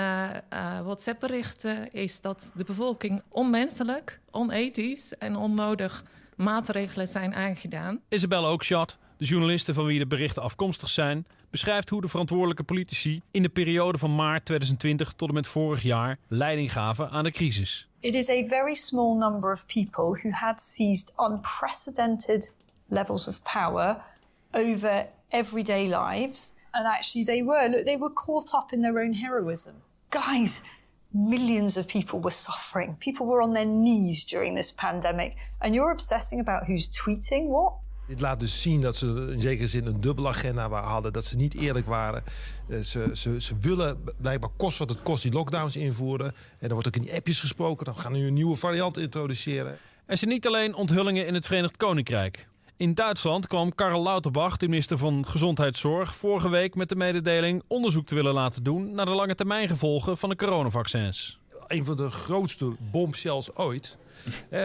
uh, 0.53 0.81
WhatsApp-berichten 0.81 1.91
is 1.91 2.21
dat 2.21 2.53
de 2.55 2.65
bevolking 2.65 3.23
onmenselijk, 3.29 4.21
onethisch 4.31 5.15
en 5.19 5.37
onnodig 5.37 6.05
maatregelen 6.37 7.09
zijn 7.09 7.35
aangedaan. 7.35 8.01
Isabelle 8.09 8.47
Oakshot, 8.47 8.99
de 9.17 9.25
journaliste 9.25 9.75
van 9.75 9.85
wie 9.85 9.99
de 9.99 10.07
berichten 10.07 10.43
afkomstig 10.43 10.89
zijn, 10.89 11.27
beschrijft 11.51 11.89
hoe 11.89 12.01
de 12.01 12.09
verantwoordelijke 12.09 12.63
politici 12.63 13.23
in 13.31 13.43
de 13.43 13.49
periode 13.49 13.99
van 13.99 14.15
maart 14.15 14.45
2020 14.45 15.13
tot 15.13 15.29
en 15.29 15.35
met 15.35 15.47
vorig 15.47 15.83
jaar 15.83 16.19
leiding 16.29 16.73
gaven 16.73 17.11
aan 17.11 17.25
de 17.25 17.31
crisis. 17.31 17.89
It 18.01 18.15
is 18.15 18.29
a 18.29 18.47
very 18.47 18.75
small 18.75 19.17
number 19.17 19.53
of 19.53 19.67
people 19.67 20.21
who 20.23 20.31
had 20.31 20.63
seized 20.63 21.13
unprecedented 21.17 22.53
levels 22.89 23.29
of 23.29 23.43
power 23.43 24.03
over 24.51 25.07
everyday 25.29 25.89
lives. 25.89 26.55
And 26.71 26.87
actually 26.87 27.25
they 27.25 27.45
were 27.45 27.69
look 27.69 27.85
they 27.85 27.99
were 27.99 28.13
caught 28.13 28.55
up 28.55 28.73
in 28.73 28.81
their 28.81 28.99
own 28.99 29.15
heroism. 29.15 29.75
Guys, 30.11 30.63
millions 31.11 31.77
of 31.77 31.87
people 31.87 32.21
were 32.21 32.35
suffering. 32.35 32.97
People 32.99 33.27
were 33.27 33.43
on 33.43 33.53
their 33.53 33.69
knees 33.69 34.25
during 34.25 34.57
this 34.57 34.73
pandemic 34.73 35.37
and 35.61 35.75
you're 35.75 35.91
obsessing 35.91 36.41
about 36.41 36.67
who's 36.67 36.89
tweeting 36.89 37.49
what? 37.49 37.73
Dit 38.07 38.21
laat 38.21 38.41
dus 38.41 38.63
zien 38.63 38.81
dat 38.81 38.97
ze 38.97 39.07
in 39.33 39.41
zekere 39.41 39.67
zin 39.67 39.87
een 39.87 40.01
dubbele 40.01 40.29
agenda 40.29 40.69
hadden. 40.69 41.13
Dat 41.13 41.25
ze 41.25 41.37
niet 41.37 41.55
eerlijk 41.55 41.87
waren. 41.87 42.25
Eh, 42.69 42.81
ze, 42.81 43.11
ze, 43.13 43.41
ze 43.41 43.55
willen 43.61 44.05
blijkbaar 44.17 44.51
kost 44.57 44.79
wat 44.79 44.89
het 44.89 45.03
kost 45.03 45.23
die 45.23 45.33
lockdowns 45.33 45.77
invoeren. 45.77 46.35
En 46.59 46.69
er 46.69 46.73
wordt 46.73 46.87
ook 46.87 46.97
in 46.97 47.03
die 47.03 47.15
appjes 47.15 47.41
gesproken. 47.41 47.85
Dan 47.85 47.97
gaan 47.97 48.13
nu 48.13 48.27
een 48.27 48.35
nieuwe 48.35 48.57
variant 48.57 48.97
introduceren. 48.97 49.79
Er 50.07 50.17
zijn 50.17 50.31
niet 50.31 50.47
alleen 50.47 50.75
onthullingen 50.75 51.27
in 51.27 51.35
het 51.35 51.47
Verenigd 51.47 51.77
Koninkrijk. 51.77 52.49
In 52.77 52.95
Duitsland 52.95 53.47
kwam 53.47 53.75
Karl 53.75 54.03
Lauterbach, 54.03 54.57
de 54.57 54.69
minister 54.69 54.99
van 54.99 55.27
Gezondheidszorg, 55.27 56.15
vorige 56.17 56.49
week 56.49 56.75
met 56.75 56.89
de 56.89 56.97
mededeling 56.97 57.63
onderzoek 57.67 58.07
te 58.07 58.15
willen 58.15 58.35
laten 58.35 58.63
doen 58.63 58.95
naar 58.95 59.07
de 59.07 59.15
lange 59.15 59.35
termijn 59.35 59.69
gevolgen 59.69 60.17
van 60.17 60.29
de 60.29 60.37
coronavaccins. 60.37 61.39
Een 61.67 61.85
van 61.85 61.97
de 61.97 62.11
grootste 62.11 62.77
bombshells 62.91 63.55
ooit 63.55 63.99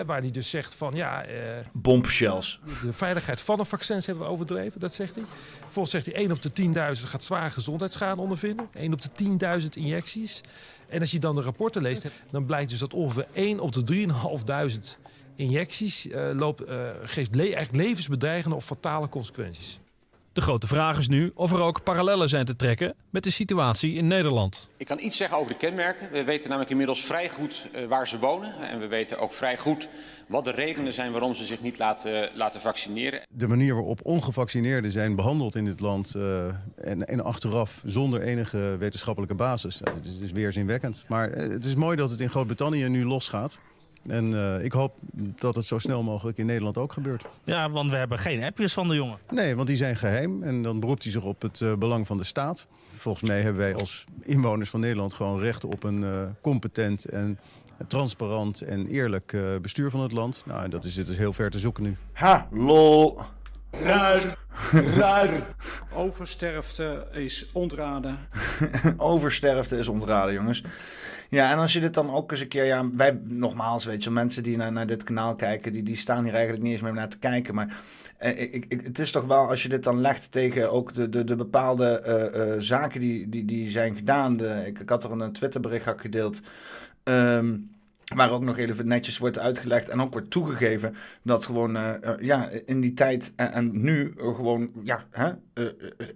waar 0.05 0.21
hij 0.21 0.31
dus 0.31 0.49
zegt 0.49 0.75
van 0.75 0.93
ja... 0.93 1.29
Uh, 1.29 1.33
Bombshells. 1.73 2.61
De 2.81 2.93
veiligheid 2.93 3.41
van 3.41 3.57
de 3.57 3.65
vaccins 3.65 4.05
hebben 4.05 4.25
we 4.25 4.31
overdreven, 4.31 4.79
dat 4.79 4.93
zegt 4.93 5.15
hij. 5.15 5.23
Volgens 5.67 5.93
zegt 5.93 6.05
hij 6.05 6.15
1 6.15 6.31
op 6.31 6.41
de 6.41 6.51
10.000 6.61 7.07
gaat 7.07 7.23
zwaar 7.23 7.51
gezondheidsschade 7.51 8.21
ondervinden. 8.21 8.69
1 8.73 8.93
op 8.93 9.01
de 9.01 9.09
10.000 9.61 9.67
injecties. 9.69 10.41
En 10.87 10.99
als 10.99 11.11
je 11.11 11.19
dan 11.19 11.35
de 11.35 11.41
rapporten 11.41 11.81
leest, 11.81 12.07
dan 12.31 12.45
blijkt 12.45 12.69
dus 12.69 12.79
dat 12.79 12.93
ongeveer 12.93 13.27
1 13.33 13.59
op 13.59 13.71
de 13.71 14.07
3.500 14.95 15.09
injecties 15.35 16.05
uh, 16.05 16.29
loopt, 16.33 16.69
uh, 16.69 16.89
geeft 17.03 17.35
le 17.35 17.41
eigenlijk 17.41 17.83
levensbedreigende 17.83 18.55
of 18.55 18.65
fatale 18.65 19.09
consequenties. 19.09 19.79
De 20.33 20.41
grote 20.41 20.67
vraag 20.67 20.97
is 20.97 21.07
nu 21.07 21.31
of 21.35 21.51
er 21.51 21.59
ook 21.59 21.83
parallellen 21.83 22.29
zijn 22.29 22.45
te 22.45 22.55
trekken 22.55 22.95
met 23.09 23.23
de 23.23 23.29
situatie 23.29 23.93
in 23.93 24.07
Nederland. 24.07 24.69
Ik 24.77 24.87
kan 24.87 24.99
iets 24.99 25.17
zeggen 25.17 25.37
over 25.37 25.51
de 25.51 25.57
kenmerken. 25.57 26.11
We 26.11 26.23
weten 26.23 26.45
namelijk 26.45 26.71
inmiddels 26.71 27.01
vrij 27.01 27.29
goed 27.29 27.65
uh, 27.75 27.85
waar 27.85 28.07
ze 28.07 28.19
wonen. 28.19 28.53
En 28.59 28.79
we 28.79 28.87
weten 28.87 29.19
ook 29.19 29.33
vrij 29.33 29.57
goed 29.57 29.89
wat 30.27 30.45
de 30.45 30.51
redenen 30.51 30.93
zijn 30.93 31.11
waarom 31.11 31.33
ze 31.33 31.45
zich 31.45 31.61
niet 31.61 31.77
laten, 31.77 32.29
laten 32.33 32.61
vaccineren. 32.61 33.21
De 33.29 33.47
manier 33.47 33.73
waarop 33.73 33.99
ongevaccineerden 34.03 34.91
zijn 34.91 35.15
behandeld 35.15 35.55
in 35.55 35.65
dit 35.65 35.79
land... 35.79 36.13
Uh, 36.17 36.45
en, 36.75 37.07
en, 37.07 37.23
achteraf 37.23 37.81
zonder 37.85 38.21
enige 38.21 38.75
wetenschappelijke 38.79 39.35
basis. 39.35 39.79
Het 39.93 40.05
is, 40.05 40.19
is 40.19 40.31
weerzinwekkend. 40.31 41.05
Maar 41.07 41.29
uh, 41.29 41.49
het 41.49 41.65
is 41.65 41.75
mooi 41.75 41.95
dat 41.95 42.09
het 42.09 42.19
in 42.19 42.29
Groot-Brittannië 42.29 42.87
nu 42.87 43.05
losgaat. 43.05 43.59
En 44.07 44.31
uh, 44.31 44.63
ik 44.63 44.71
hoop 44.71 44.95
dat 45.35 45.55
het 45.55 45.65
zo 45.65 45.77
snel 45.77 46.03
mogelijk 46.03 46.37
in 46.37 46.45
Nederland 46.45 46.77
ook 46.77 46.93
gebeurt. 46.93 47.25
Ja, 47.43 47.69
want 47.69 47.89
we 47.89 47.97
hebben 47.97 48.19
geen 48.19 48.43
appjes 48.43 48.73
van 48.73 48.87
de 48.87 48.95
jongen. 48.95 49.17
Nee, 49.31 49.55
want 49.55 49.67
die 49.67 49.77
zijn 49.77 49.95
geheim. 49.95 50.43
En 50.43 50.61
dan 50.61 50.79
beroept 50.79 51.03
hij 51.03 51.11
zich 51.11 51.23
op 51.23 51.41
het 51.41 51.59
uh, 51.59 51.73
belang 51.73 52.07
van 52.07 52.17
de 52.17 52.23
staat. 52.23 52.67
Volgens 52.93 53.29
mij 53.29 53.41
hebben 53.41 53.61
wij 53.61 53.75
als 53.75 54.05
inwoners 54.21 54.69
van 54.69 54.79
Nederland 54.79 55.13
gewoon 55.13 55.39
recht 55.39 55.63
op 55.65 55.83
een 55.83 56.01
uh, 56.01 56.21
competent 56.41 57.05
en 57.05 57.39
transparant 57.87 58.61
en 58.61 58.87
eerlijk 58.87 59.37
bestuur 59.61 59.91
van 59.91 59.99
het 60.01 60.11
land. 60.11 60.43
Nou, 60.45 60.69
dat 60.69 60.85
is, 60.85 60.95
het 60.95 61.07
is 61.07 61.17
heel 61.17 61.33
ver 61.33 61.49
te 61.49 61.59
zoeken 61.59 61.83
nu. 61.83 61.97
Ha, 62.13 62.47
lol. 62.51 63.21
Raar. 63.71 64.37
Raar. 64.95 65.29
Oversterfte 65.93 67.07
is 67.11 67.49
ontraden. 67.53 68.17
Oversterfte 68.97 69.77
is 69.77 69.87
ontraden, 69.87 70.33
jongens. 70.33 70.63
Ja, 71.31 71.51
en 71.51 71.57
als 71.57 71.73
je 71.73 71.79
dit 71.79 71.93
dan 71.93 72.09
ook 72.09 72.31
eens 72.31 72.39
een 72.39 72.47
keer... 72.47 72.65
Ja, 72.65 72.89
wij, 72.95 73.19
nogmaals, 73.23 73.85
weet 73.85 74.03
je, 74.03 74.09
mensen 74.09 74.43
die 74.43 74.57
naar, 74.57 74.71
naar 74.71 74.87
dit 74.87 75.03
kanaal 75.03 75.35
kijken... 75.35 75.73
Die, 75.73 75.83
die 75.83 75.95
staan 75.95 76.23
hier 76.23 76.33
eigenlijk 76.33 76.63
niet 76.63 76.71
eens 76.71 76.81
meer 76.81 76.93
naar 76.93 77.09
te 77.09 77.17
kijken. 77.17 77.55
Maar 77.55 77.77
eh, 78.17 78.39
ik, 78.53 78.65
ik, 78.67 78.81
het 78.81 78.99
is 78.99 79.11
toch 79.11 79.25
wel, 79.25 79.47
als 79.47 79.63
je 79.63 79.69
dit 79.69 79.83
dan 79.83 80.01
legt 80.01 80.31
tegen 80.31 80.71
ook 80.71 80.93
de, 80.93 81.09
de, 81.09 81.23
de 81.23 81.35
bepaalde 81.35 82.03
uh, 82.35 82.53
uh, 82.53 82.59
zaken 82.59 82.99
die, 82.99 83.29
die, 83.29 83.45
die 83.45 83.69
zijn 83.69 83.95
gedaan... 83.95 84.45
Ik, 84.45 84.79
ik 84.79 84.89
had 84.89 85.03
er 85.03 85.11
een 85.11 85.31
Twitterbericht 85.31 85.87
gedeeld... 85.97 86.41
Um, 87.03 87.69
Waar 88.15 88.31
ook 88.31 88.43
nog 88.43 88.57
even 88.57 88.87
netjes 88.87 89.17
wordt 89.17 89.39
uitgelegd 89.39 89.89
en 89.89 90.01
ook 90.01 90.13
wordt 90.13 90.31
toegegeven 90.31 90.95
dat 91.23 91.45
gewoon 91.45 91.77
uh, 91.77 91.91
ja, 92.19 92.49
in 92.65 92.81
die 92.81 92.93
tijd 92.93 93.33
en, 93.35 93.81
nu 93.83 94.13
gewoon 94.17 94.71
ja, 94.83 95.03
hè, 95.09 95.29
uh, 95.53 95.65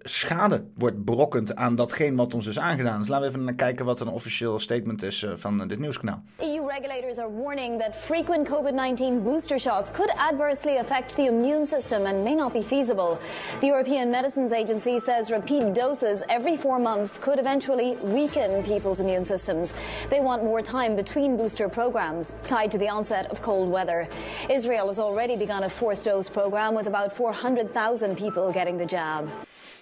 schade 0.02 0.64
wordt 0.78 1.06
berokkend 1.06 1.56
aan 1.56 1.76
datgene 1.76 2.16
wat 2.16 2.34
ons 2.34 2.48
is 2.48 2.60
aangedaan. 2.60 3.00
Dus 3.00 3.08
laten 3.08 3.26
we 3.26 3.32
even 3.32 3.44
naar 3.44 3.54
kijken 3.54 3.86
wat 3.86 4.00
een 4.00 4.08
officieel 4.08 4.60
statement 4.60 5.04
is 5.04 5.26
van 5.34 5.68
dit 5.68 5.80
nieuwskanaal. 5.80 6.24
EU 6.38 6.68
regulators 6.68 7.18
are 7.18 7.32
warning 7.44 7.82
that 7.82 7.96
frequent 7.96 8.48
COVID-19 8.48 9.24
booster 9.24 9.60
shots 9.60 9.92
could 9.92 10.14
adversely 10.32 10.78
affect 10.78 11.16
the 11.16 11.26
immune 11.26 11.66
system 11.66 12.06
and 12.06 12.24
may 12.24 12.36
not 12.36 12.54
be 12.54 12.62
feasible. 12.62 13.18
The 13.60 13.66
European 13.66 14.10
Medicines 14.10 14.52
Agency 14.52 15.00
says 15.00 15.30
repeat 15.30 15.76
doses 15.76 16.22
every 16.28 16.58
four 16.58 16.80
months 16.80 17.20
could 17.20 17.40
eventually 17.40 17.96
weaken 18.02 18.64
people's 18.64 19.00
immune 19.00 19.26
systems. 19.26 19.74
They 20.10 20.20
want 20.20 20.44
more 20.44 20.62
time 20.62 20.96
between 20.96 21.38
booster 21.38 21.70
programs 21.70 21.85
programs 21.86 22.34
tied 22.48 22.72
to 22.72 22.78
the 22.78 22.90
onset 22.96 23.32
of 23.32 23.42
cold 23.42 23.70
weather. 23.70 24.08
Israel 24.50 24.88
has 24.88 25.00
already 25.00 25.38
begun 25.38 25.64
a 25.64 25.70
fourth 25.70 26.04
dose 26.04 26.32
program 26.32 26.76
with 26.76 26.88
about 26.88 27.14
400,000 27.14 28.18
people 28.18 28.52
getting 28.52 28.78
the 28.78 28.86
jab. 28.86 29.28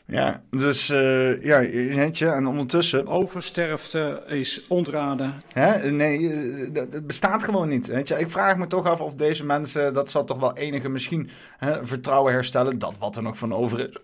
Ja, 0.05 0.41
dus 0.49 0.89
uh, 0.89 1.43
ja, 1.43 1.59
je, 1.59 2.25
en 2.25 2.47
ondertussen... 2.47 3.07
Oversterfte 3.07 4.23
is 4.27 4.65
ontraden. 4.67 5.33
Hè? 5.53 5.91
Nee, 5.91 6.29
het 6.73 7.07
bestaat 7.07 7.43
gewoon 7.43 7.69
niet. 7.69 7.87
Weet 7.87 8.07
je? 8.07 8.19
Ik 8.19 8.29
vraag 8.29 8.57
me 8.57 8.67
toch 8.67 8.85
af 8.85 9.01
of 9.01 9.15
deze 9.15 9.45
mensen, 9.45 9.93
dat 9.93 10.11
zal 10.11 10.23
toch 10.23 10.39
wel 10.39 10.57
enige 10.57 10.89
misschien 10.89 11.29
hè, 11.57 11.85
vertrouwen 11.85 12.33
herstellen, 12.33 12.79
dat 12.79 12.97
wat 12.97 13.15
er 13.15 13.23
nog 13.23 13.37
van 13.37 13.53
over 13.53 13.79
is. 13.79 13.97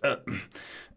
Uh, 0.00 0.12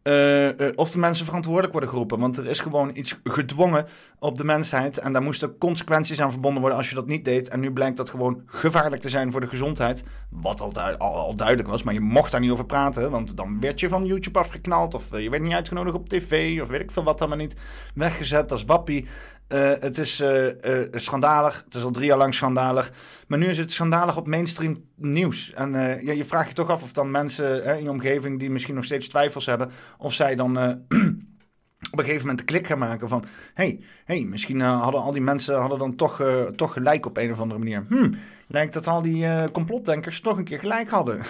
eh, 0.08 0.60
eh, 0.60 0.74
of 0.76 0.92
de 0.92 0.98
mensen 0.98 1.26
verantwoordelijk 1.26 1.72
worden 1.72 1.90
geroepen. 1.90 2.20
Want 2.20 2.38
er 2.38 2.46
is 2.46 2.60
gewoon 2.60 2.92
iets 2.94 3.20
gedwongen 3.24 3.86
op 4.20 4.38
de 4.38 4.44
mensheid. 4.44 4.98
En 4.98 5.14
daar 5.14 5.22
moesten 5.22 5.58
consequenties 5.58 6.22
aan 6.22 6.32
verbonden 6.32 6.62
worden 6.62 6.80
als 6.80 6.90
je 6.90 6.96
dat 6.96 7.08
niet 7.08 7.26
deed. 7.26 7.48
En 7.48 7.60
nu 7.60 7.72
blijkt 7.72 7.98
dat 7.98 8.10
gewoon 8.10 8.42
gevaarlijk 8.46 9.02
te 9.02 9.10
zijn 9.10 9.32
voor 9.32 9.42
de 9.42 9.48
gezondheid. 9.48 10.04
Wat 10.30 10.62
al, 10.62 10.98
al 10.98 11.36
duidelijk 11.36 11.68
was. 11.68 11.84
Maar 11.84 11.94
je 11.94 12.00
mocht 12.00 12.32
daar 12.32 12.42
niet 12.42 12.52
over 12.52 12.66
praten. 12.66 13.12
Want 13.12 13.38
dan 13.38 13.60
werd 13.60 13.80
je 13.80 13.90
van 13.90 14.06
YouTube 14.06 14.40
afgeknald. 14.40 14.94
Of 14.94 15.12
eh, 15.12 15.24
je 15.24 15.30
werd 15.30 15.44
niet 15.44 15.54
uitgenodigd 15.54 15.96
op 15.96 16.10
tv. 16.10 16.62
Of 16.62 16.68
weet 16.68 16.82
ik 16.82 16.92
veel 16.92 17.04
wat 17.04 17.20
dan 17.20 17.30
maar 17.30 17.38
niet. 17.38 17.56
Weggezet 17.96 18.52
als 18.52 18.66
wappie. 18.66 19.08
Eh, 19.48 19.72
het 19.80 19.98
is 19.98 20.20
eh, 20.20 20.82
schandalig. 20.92 21.62
Het 21.66 21.76
is 21.76 21.84
al 21.84 21.92
drie 21.92 22.08
jaar 22.08 22.18
lang 22.18 22.34
schandalig. 22.34 22.92
Maar 23.28 23.40
nu 23.40 23.48
is 23.48 23.58
het 23.58 23.72
schandalig 23.72 24.18
op 24.18 24.28
mainstream 24.28 24.84
nieuws. 24.96 25.54
En 25.54 25.72
ja, 26.06 26.12
je 26.12 26.26
vraagt 26.26 26.48
je 26.48 26.54
toch 26.54 26.70
af 26.70 26.84
of 26.84 26.94
dan 26.94 27.12
mensen 27.12 27.64
hè, 27.64 27.76
in 27.76 27.84
je 27.84 27.90
omgeving 27.90 28.40
die 28.40 28.50
misschien 28.50 28.76
nog 28.76 28.84
steeds 28.86 29.08
twijfels 29.08 29.46
hebben, 29.46 29.72
of 29.98 30.14
zij 30.14 30.36
dan 30.36 30.58
op 31.92 32.00
een 32.00 32.06
gegeven 32.06 32.20
moment 32.20 32.40
de 32.40 32.46
klik 32.46 32.68
gaan 32.68 32.78
maken 32.78 33.08
van, 33.08 33.26
hey, 33.54 33.80
hey, 34.06 34.22
misschien 34.22 34.62
hadden 34.62 35.02
al 35.02 35.12
die 35.12 35.22
mensen 35.22 35.60
hadden 35.60 35.80
dan 35.80 35.96
toch, 35.96 36.24
toch 36.56 36.74
gelijk 36.74 37.06
op 37.06 37.18
een 37.18 37.32
of 37.32 37.40
andere 37.40 37.60
manier. 37.60 37.86
Hm, 37.90 38.14
lijkt 38.48 38.74
dat 38.74 38.88
al 38.88 39.02
die 39.02 39.52
complotdenkers 39.52 40.22
toch 40.22 40.38
een 40.38 40.44
keer 40.44 40.60
gelijk 40.60 40.90
hadden. 40.90 41.22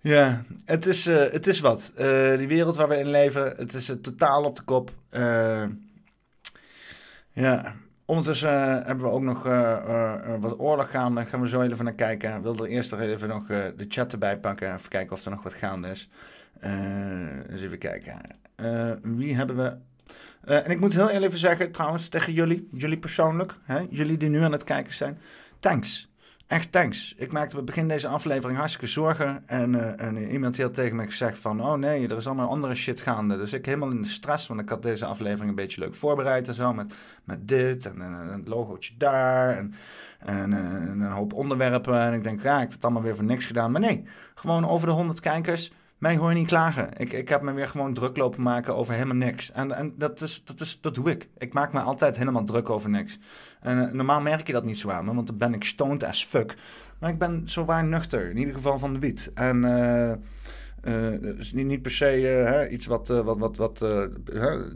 Ja, 0.00 0.42
het 0.64 0.86
is, 0.86 1.04
het 1.06 1.46
is 1.46 1.60
wat. 1.60 1.92
Die 2.36 2.48
wereld 2.48 2.76
waar 2.76 2.88
we 2.88 2.96
in 2.96 3.10
leven, 3.10 3.52
het 3.56 3.72
is 3.72 3.92
totaal 4.02 4.44
op 4.44 4.56
de 4.56 4.62
kop. 4.62 4.90
Ja, 7.36 7.74
ondertussen 8.04 8.50
eh, 8.50 8.86
hebben 8.86 9.04
we 9.04 9.10
ook 9.10 9.22
nog 9.22 9.46
eh, 9.46 9.72
eh, 9.72 10.40
wat 10.40 10.58
oorlog 10.58 10.90
gaande. 10.90 11.24
Gaan 11.24 11.40
we 11.40 11.48
zo 11.48 11.60
even 11.60 11.84
naar 11.84 11.94
kijken. 11.94 12.36
Ik 12.36 12.42
wilde 12.42 12.68
eerst 12.68 12.90
nog 12.90 13.00
even 13.00 13.28
nog 13.28 13.46
de 13.46 13.84
chat 13.88 14.12
erbij 14.12 14.38
pakken. 14.38 14.74
Even 14.74 14.88
kijken 14.88 15.12
of 15.12 15.24
er 15.24 15.30
nog 15.30 15.42
wat 15.42 15.54
gaande 15.54 15.88
is. 15.88 16.10
Eens 16.60 17.62
even 17.62 17.78
kijken. 17.78 18.20
Wie 19.02 19.36
hebben 19.36 19.56
we... 19.56 19.76
En 20.44 20.70
ik 20.70 20.80
moet 20.80 20.94
heel 20.94 21.08
eerlijk 21.08 21.24
even 21.24 21.38
zeggen, 21.38 21.72
trouwens, 21.72 22.08
tegen 22.08 22.32
jullie, 22.32 22.68
jullie 22.72 22.98
persoonlijk, 22.98 23.54
hè, 23.62 23.86
jullie 23.90 24.16
die 24.16 24.28
nu 24.28 24.42
aan 24.42 24.52
het 24.52 24.64
kijken 24.64 24.94
zijn, 24.94 25.18
thanks. 25.60 26.10
Echt 26.46 26.72
thanks. 26.72 27.14
Ik 27.16 27.32
maakte 27.32 27.62
begin 27.62 27.88
deze 27.88 28.08
aflevering 28.08 28.58
hartstikke 28.58 28.86
zorgen. 28.86 29.42
En, 29.46 29.98
eh, 29.98 30.06
en 30.06 30.30
iemand 30.30 30.58
had 30.58 30.74
tegen 30.74 30.96
me 30.96 31.06
gezegd 31.06 31.38
van... 31.38 31.60
oh 31.60 31.74
nee, 31.74 32.08
er 32.08 32.16
is 32.16 32.26
allemaal 32.26 32.48
andere 32.48 32.74
shit 32.74 33.00
gaande. 33.00 33.36
Dus 33.36 33.52
ik 33.52 33.66
helemaal 33.66 33.90
in 33.90 34.02
de 34.02 34.08
stress, 34.08 34.46
want 34.46 34.60
ik 34.60 34.68
had 34.68 34.82
deze 34.82 35.06
aflevering 35.06 35.48
een 35.48 35.54
beetje 35.54 35.80
leuk 35.80 35.94
voorbereid 35.94 36.48
en 36.48 36.54
zo. 36.54 36.72
Met, 36.72 36.94
met 37.24 37.48
dit 37.48 37.86
en, 37.86 38.02
en 38.02 38.12
een 38.12 38.48
logootje 38.48 38.94
daar 38.96 39.56
en, 39.56 39.74
en, 40.18 40.52
eh, 40.52 40.58
en 40.58 41.00
een 41.00 41.10
hoop 41.10 41.32
onderwerpen. 41.32 42.00
En 42.00 42.14
ik 42.14 42.22
denk, 42.22 42.42
ja, 42.42 42.54
ik 42.54 42.60
heb 42.60 42.72
het 42.72 42.84
allemaal 42.84 43.02
weer 43.02 43.16
voor 43.16 43.24
niks 43.24 43.46
gedaan. 43.46 43.72
Maar 43.72 43.80
nee, 43.80 44.04
gewoon 44.34 44.68
over 44.68 44.86
de 44.86 44.92
100 44.92 45.20
kijkers... 45.20 45.72
Mij 45.98 46.16
hoor 46.16 46.28
je 46.28 46.36
niet 46.36 46.46
klagen. 46.46 46.88
Ik, 46.96 47.12
ik 47.12 47.28
heb 47.28 47.42
me 47.42 47.52
weer 47.52 47.68
gewoon 47.68 47.94
druk 47.94 48.16
lopen 48.16 48.42
maken 48.42 48.76
over 48.76 48.94
helemaal 48.94 49.16
niks. 49.16 49.50
En, 49.50 49.72
en 49.72 49.94
dat, 49.98 50.20
is, 50.20 50.44
dat, 50.44 50.60
is, 50.60 50.80
dat 50.80 50.94
doe 50.94 51.10
ik. 51.10 51.28
Ik 51.38 51.52
maak 51.52 51.72
me 51.72 51.80
altijd 51.80 52.16
helemaal 52.16 52.44
druk 52.44 52.70
over 52.70 52.90
niks. 52.90 53.18
En 53.66 53.86
eh, 53.86 53.92
normaal 53.92 54.20
merk 54.20 54.46
je 54.46 54.52
dat 54.52 54.64
niet 54.64 54.78
zo 54.78 54.90
aan 54.90 55.04
me, 55.04 55.14
want 55.14 55.26
dan 55.26 55.36
ben 55.38 55.54
ik 55.54 55.64
stoned 55.64 56.04
as 56.04 56.24
fuck. 56.24 56.54
Maar 56.98 57.10
ik 57.10 57.18
ben 57.18 57.42
zo 57.48 57.64
waar 57.64 57.84
nuchter, 57.84 58.30
in 58.30 58.36
ieder 58.36 58.54
geval 58.54 58.78
van 58.78 58.92
de 58.92 58.98
wiet. 58.98 59.30
En 59.34 59.62
het 60.82 61.38
is 61.38 61.52
niet, 61.52 61.66
niet 61.66 61.82
per 61.82 61.90
se 61.90 62.04
hè, 62.04 62.68
iets 62.68 62.86
wat... 62.86 63.08
wat, 63.08 63.38
wat, 63.38 63.56
wat 63.56 63.78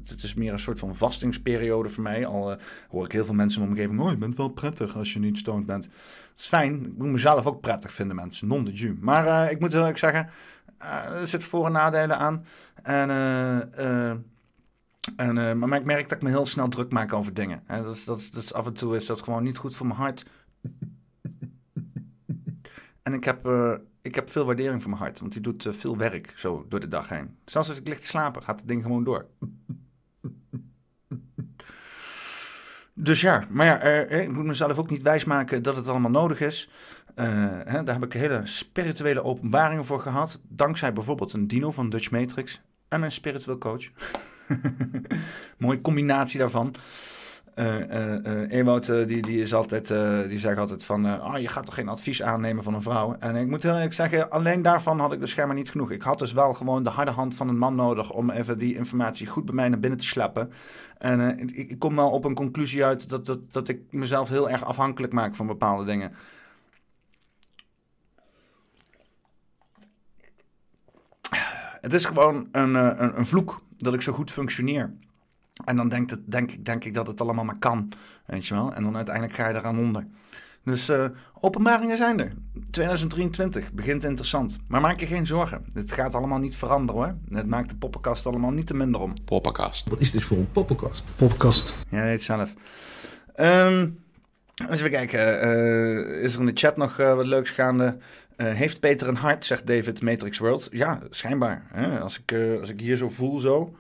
het 0.05 0.23
is 0.23 0.35
meer 0.35 0.53
een 0.53 0.59
soort 0.59 0.79
van 0.79 0.95
vastingsperiode 0.95 1.89
voor 1.89 2.03
mij. 2.03 2.27
Al 2.27 2.57
hoor 2.89 3.05
ik 3.05 3.13
heel 3.13 3.25
veel 3.25 3.35
mensen 3.35 3.63
in 3.63 3.69
mijn 3.69 3.81
omgeving... 3.81 4.07
Oh, 4.07 4.11
je 4.11 4.19
bent 4.19 4.37
wel 4.37 4.49
prettig 4.49 4.97
als 4.97 5.13
je 5.13 5.19
niet 5.19 5.39
stoned 5.39 5.67
bent. 5.67 5.83
Dat 5.83 5.93
is 6.37 6.47
fijn. 6.47 6.85
Ik 6.87 6.99
moet 6.99 7.09
mezelf 7.09 7.47
ook 7.47 7.61
prettig 7.61 7.93
vinden, 7.93 8.17
mensen. 8.17 8.49
Non 8.49 8.65
de 8.65 8.73
jus. 8.73 8.97
Maar 9.01 9.51
ik 9.51 9.61
moet 9.61 9.73
heel 9.73 9.87
erg 9.87 9.99
zeggen... 9.99 10.29
er 10.79 11.29
zitten 11.29 11.49
voor- 11.49 11.67
en 11.67 11.73
nadelen 11.73 12.19
aan. 12.19 12.45
En... 12.83 13.11
en, 15.17 15.39
eh, 15.39 15.53
maar 15.53 15.79
ik 15.79 15.85
merk 15.85 16.09
dat 16.09 16.19
ik 16.19 16.23
me 16.23 16.29
heel 16.29 16.47
snel 16.47 16.69
druk 16.69 16.93
maak 16.93 17.13
over 17.13 17.35
dingen. 17.35 17.63
Hè, 17.67 17.83
dat, 17.83 17.97
is, 17.97 18.05
dat, 18.05 18.29
dat 18.31 18.43
is 18.43 18.53
af 18.53 18.67
en 18.67 18.73
toe 18.73 18.97
is 18.97 19.07
dat 19.07 19.23
gewoon 19.23 19.43
niet 19.43 19.57
goed 19.57 19.75
voor 19.75 19.87
mijn 19.87 19.99
hart. 19.99 20.25
En 23.03 23.15
ik 23.15 23.25
heb, 23.25 23.47
eh, 23.47 23.75
ik 24.03 24.15
heb 24.15 24.31
veel 24.31 24.45
waardering 24.45 24.83
voor 24.83 24.91
mijn 24.91 25.03
hart, 25.03 25.21
want 25.21 25.33
die 25.33 25.41
doet 25.41 25.67
eh, 25.67 25.73
veel 25.73 25.97
werk 25.97 26.33
zo 26.37 26.67
door 26.69 26.81
de 26.81 26.89
dag 26.89 27.09
heen. 27.09 27.37
Zelfs 27.45 27.69
als 27.69 27.79
ik 27.79 27.99
te 27.99 28.07
slapen, 28.07 28.43
gaat 28.43 28.59
het 28.59 28.69
ding 28.69 28.83
gewoon 28.83 29.05
door. 29.05 29.27
Dus 32.95 33.21
ja, 33.21 33.45
maar 33.51 33.67
ja, 33.67 33.81
ik 34.09 34.33
moet 34.33 34.45
mezelf 34.45 34.79
ook 34.79 34.91
niet 34.91 35.03
wijsmaken 35.03 35.63
dat 35.63 35.77
het 35.77 35.89
allemaal 35.89 36.11
nodig 36.11 36.41
is. 36.41 36.71
Hè, 37.15 37.83
daar 37.83 37.95
heb 37.95 38.05
ik 38.05 38.13
hele 38.13 38.47
spirituele 38.47 39.23
openbaringen 39.23 39.85
voor 39.85 40.01
gehad. 40.01 40.41
Dankzij 40.49 40.93
bijvoorbeeld 40.93 41.33
een 41.33 41.47
dino 41.47 41.71
van 41.71 41.89
Dutch 41.89 42.11
Matrix 42.11 42.61
en 42.89 43.01
mijn 43.01 43.13
spiritueel 43.13 43.59
coach. 43.59 43.91
Mooie 45.59 45.81
combinatie 45.81 46.39
daarvan. 46.39 46.75
Eh, 47.55 48.51
Ewout, 48.51 48.87
die, 48.87 49.23
die, 49.23 49.41
is 49.41 49.55
altijd, 49.55 49.87
die 50.29 50.39
zegt 50.39 50.59
altijd 50.59 50.85
van... 50.85 51.23
oh, 51.23 51.39
je 51.39 51.49
gaat 51.49 51.65
toch 51.65 51.75
geen 51.75 51.89
advies 51.89 52.23
aannemen 52.23 52.65
van 52.65 52.75
een 52.75 52.83
vrouw? 52.83 53.17
En 53.19 53.37
ik 53.37 53.49
moet 53.49 53.63
heel 53.63 53.75
eerlijk 53.75 53.93
zeggen, 53.93 54.31
alleen 54.31 54.63
daarvan 54.63 55.01
had 55.01 55.13
ik 55.13 55.21
dus 55.21 55.31
schijnbaar 55.31 55.57
niet 55.57 55.71
genoeg. 55.71 55.91
Ik 55.91 56.03
had 56.03 56.19
dus 56.19 56.33
wel 56.33 56.55
gewoon 56.55 56.83
de 56.83 56.91
harde 56.91 57.11
hand 57.11 57.35
van 57.35 57.49
een 57.49 57.59
man 57.59 57.75
nodig... 57.75 58.11
om 58.11 58.31
even 58.31 58.59
die 58.59 58.77
informatie 58.77 59.27
goed 59.27 59.45
bij 59.45 59.55
mij 59.55 59.69
naar 59.69 59.81
binnen 59.81 59.99
te 59.99 60.07
sleppen. 60.07 60.53
En 60.99 61.39
ik, 61.39 61.51
ik 61.51 61.79
kom 61.79 61.97
wel 61.97 62.11
op 62.11 62.25
een 62.25 62.35
conclusie 62.35 62.85
uit... 62.85 63.09
Dat, 63.09 63.27
dat, 63.27 63.53
dat 63.53 63.69
ik 63.69 63.81
mezelf 63.91 64.29
heel 64.29 64.51
erg 64.51 64.65
afhankelijk 64.65 65.13
maak 65.13 65.35
van 65.35 65.47
bepaalde 65.47 65.85
dingen. 65.85 66.13
Het 71.81 71.93
is 71.93 72.05
gewoon 72.05 72.49
een, 72.53 72.75
een, 72.75 73.19
een 73.19 73.27
vloek 73.27 73.63
dat 73.83 73.95
ik 73.95 74.03
zo 74.03 74.13
goed 74.13 74.31
functioneer. 74.31 74.93
En 75.65 75.77
dan 75.77 75.89
denk, 75.89 76.11
het, 76.11 76.21
denk, 76.25 76.51
ik, 76.51 76.65
denk 76.65 76.85
ik 76.85 76.95
dat 76.95 77.07
het 77.07 77.21
allemaal 77.21 77.45
maar 77.45 77.59
kan, 77.59 77.93
weet 78.27 78.47
je 78.47 78.55
wel. 78.55 78.75
En 78.75 78.83
dan 78.83 78.97
uiteindelijk 78.97 79.35
ga 79.35 79.49
je 79.49 79.55
eraan 79.55 79.79
onder. 79.79 80.07
Dus 80.65 80.89
eh, 80.89 81.05
openbaringen 81.41 81.97
zijn 81.97 82.21
er. 82.21 82.33
2023 82.71 83.73
begint 83.73 84.05
interessant. 84.05 84.59
Maar 84.69 84.81
maak 84.81 85.01
je 85.01 85.07
geen 85.07 85.27
zorgen. 85.27 85.65
Het 85.73 85.93
gaat 85.93 86.15
allemaal 86.15 86.39
niet 86.39 86.57
veranderen 86.57 87.03
hoor. 87.03 87.15
Het 87.37 87.47
maakt 87.47 87.69
de 87.69 87.77
poppenkast 87.77 88.27
allemaal 88.27 88.51
niet 88.51 88.67
te 88.67 88.75
minder 88.75 89.01
om. 89.01 89.13
Poppenkast. 89.25 89.89
Wat 89.89 90.01
is 90.01 90.11
dit 90.11 90.23
voor 90.23 90.37
een 90.37 90.51
poppenkast? 90.51 91.05
Poppenkast. 91.17 91.75
Ja, 91.89 92.03
weet 92.03 92.13
het 92.13 92.23
zelf. 92.23 92.55
Ehm 93.35 93.89
eens 94.69 94.79
even 94.79 94.91
kijken. 94.91 95.41
eh, 95.41 96.23
is 96.23 96.35
er 96.35 96.41
in 96.41 96.47
de 96.47 96.53
chat 96.55 96.77
nog 96.77 96.99
eh, 96.99 97.15
wat 97.15 97.27
leuks 97.27 97.51
gaande? 97.51 97.99
Eh, 98.41 98.53
heeft 98.53 98.81
Peter 98.81 99.09
een 99.09 99.17
hart, 99.17 99.45
zegt 99.45 99.67
David 99.67 100.03
Matrix 100.03 100.39
World. 100.39 100.69
Ja, 100.71 101.03
schijnbaar. 101.11 101.67
Hè? 101.73 102.01
Als, 102.01 102.19
ik, 102.19 102.33
eh, 102.33 102.61
als 102.61 102.69
ik 102.69 102.81
hier 102.81 102.97
zo 102.97 103.09
voel, 103.09 103.39
zo, 103.39 103.77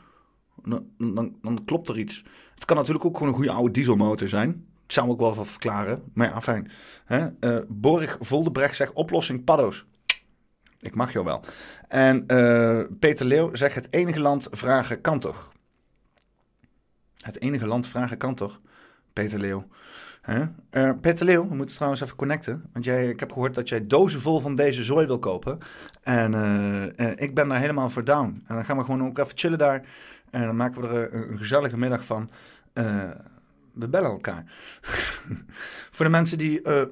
dan, 0.64 0.86
dan, 0.98 1.36
dan 1.42 1.64
klopt 1.64 1.88
er 1.88 1.98
iets. 1.98 2.24
Het 2.54 2.64
kan 2.64 2.76
natuurlijk 2.76 3.04
ook 3.04 3.16
gewoon 3.16 3.28
een 3.28 3.38
goede 3.38 3.50
oude 3.50 3.70
dieselmotor 3.70 4.28
zijn. 4.28 4.66
Ik 4.86 4.92
zou 4.92 5.10
ook 5.10 5.18
wel 5.20 5.30
even 5.30 5.46
verklaren. 5.46 6.02
Maar 6.14 6.28
ja, 6.28 6.40
fijn. 6.40 6.70
Eh, 7.06 7.58
Borg 7.68 8.16
Voldebrecht 8.20 8.76
zegt 8.76 8.92
oplossing 8.92 9.44
paddo's. 9.44 9.86
Ik 10.78 10.94
mag 10.94 11.12
jou 11.12 11.24
wel. 11.24 11.44
En 11.88 12.26
Peter 12.98 13.26
Leeuw 13.26 13.54
zegt 13.54 13.74
het 13.74 13.92
enige 13.92 14.20
land 14.20 14.48
vragen 14.50 15.00
kan 15.00 15.18
toch? 15.18 15.52
Het 17.16 17.40
enige 17.40 17.66
land 17.66 17.86
vragen 17.86 18.16
kan 18.16 18.34
toch? 18.34 18.60
Peter 19.12 19.38
Leeuw. 19.38 19.66
Eh, 20.30 20.90
Peter 21.00 21.26
Leeuw, 21.26 21.48
we 21.48 21.54
moeten 21.54 21.74
trouwens 21.74 22.02
even 22.02 22.16
connecten. 22.16 22.64
Want 22.72 22.84
jij, 22.84 23.08
ik 23.08 23.20
heb 23.20 23.32
gehoord 23.32 23.54
dat 23.54 23.68
jij 23.68 23.86
dozen 23.86 24.20
vol 24.20 24.40
van 24.40 24.54
deze 24.54 24.84
zooi 24.84 25.06
wil 25.06 25.18
kopen. 25.18 25.58
En 26.02 26.34
eh, 26.34 27.08
eh, 27.08 27.12
ik 27.16 27.34
ben 27.34 27.48
daar 27.48 27.58
helemaal 27.58 27.90
voor 27.90 28.04
down. 28.04 28.42
En 28.46 28.54
dan 28.54 28.64
gaan 28.64 28.76
we 28.76 28.84
gewoon 28.84 29.04
ook 29.04 29.18
even 29.18 29.38
chillen 29.38 29.58
daar. 29.58 29.84
En 30.30 30.46
dan 30.46 30.56
maken 30.56 30.82
we 30.82 30.88
er 30.88 31.14
een, 31.14 31.36
gezellige 31.36 31.76
middag 31.76 32.04
van. 32.04 32.30
We 33.72 33.88
bellen 33.88 34.10
elkaar. 34.10 34.44
voor 35.94 36.04
de 36.04 36.10
mensen 36.10 36.38
die 36.38 36.62
en, 36.62 36.88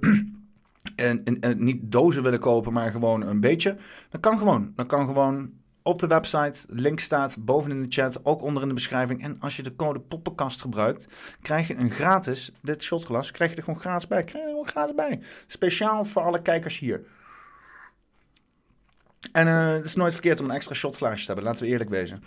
en, 0.96 1.40
en 1.40 1.64
niet 1.64 1.92
dozen 1.92 2.22
willen 2.22 2.40
kopen, 2.40 2.72
maar 2.72 2.90
gewoon 2.90 3.22
een 3.22 3.40
beetje. 3.40 3.76
Dat 4.10 4.20
kan 4.20 4.38
gewoon. 4.38 4.72
Dat 4.76 4.86
kan 4.86 5.06
gewoon 5.06 5.50
op 5.88 5.98
de 5.98 6.06
website. 6.06 6.64
Link 6.66 7.00
staat 7.00 7.36
boven 7.38 7.70
in 7.70 7.82
de 7.82 7.86
chat, 7.88 8.24
ook 8.24 8.42
onder 8.42 8.62
in 8.62 8.68
de 8.68 8.74
beschrijving. 8.74 9.22
En 9.22 9.40
als 9.40 9.56
je 9.56 9.62
de 9.62 9.76
code 9.76 10.00
poppenkast 10.00 10.60
gebruikt, 10.60 11.08
krijg 11.42 11.68
je 11.68 11.76
een 11.76 11.90
gratis, 11.90 12.52
dit 12.62 12.82
shotglas, 12.82 13.30
krijg 13.30 13.50
je 13.50 13.56
er 13.56 13.62
gewoon 13.62 13.80
gratis 13.80 14.06
bij. 14.06 14.24
Krijg 14.24 14.44
je 14.44 14.50
er 14.50 14.56
gewoon 14.56 14.68
gratis 14.68 14.94
bij. 14.94 15.20
Speciaal 15.46 16.04
voor 16.04 16.22
alle 16.22 16.42
kijkers 16.42 16.78
hier. 16.78 17.00
En 19.32 19.46
eh, 19.46 19.72
het 19.72 19.84
is 19.84 19.94
nooit 19.94 20.12
verkeerd 20.12 20.40
om 20.40 20.46
een 20.46 20.54
extra 20.54 20.74
shotglaasje 20.74 21.20
te 21.20 21.26
hebben, 21.26 21.44
laten 21.44 21.64
we 21.64 21.70
eerlijk 21.70 21.90
wezen. 21.90 22.22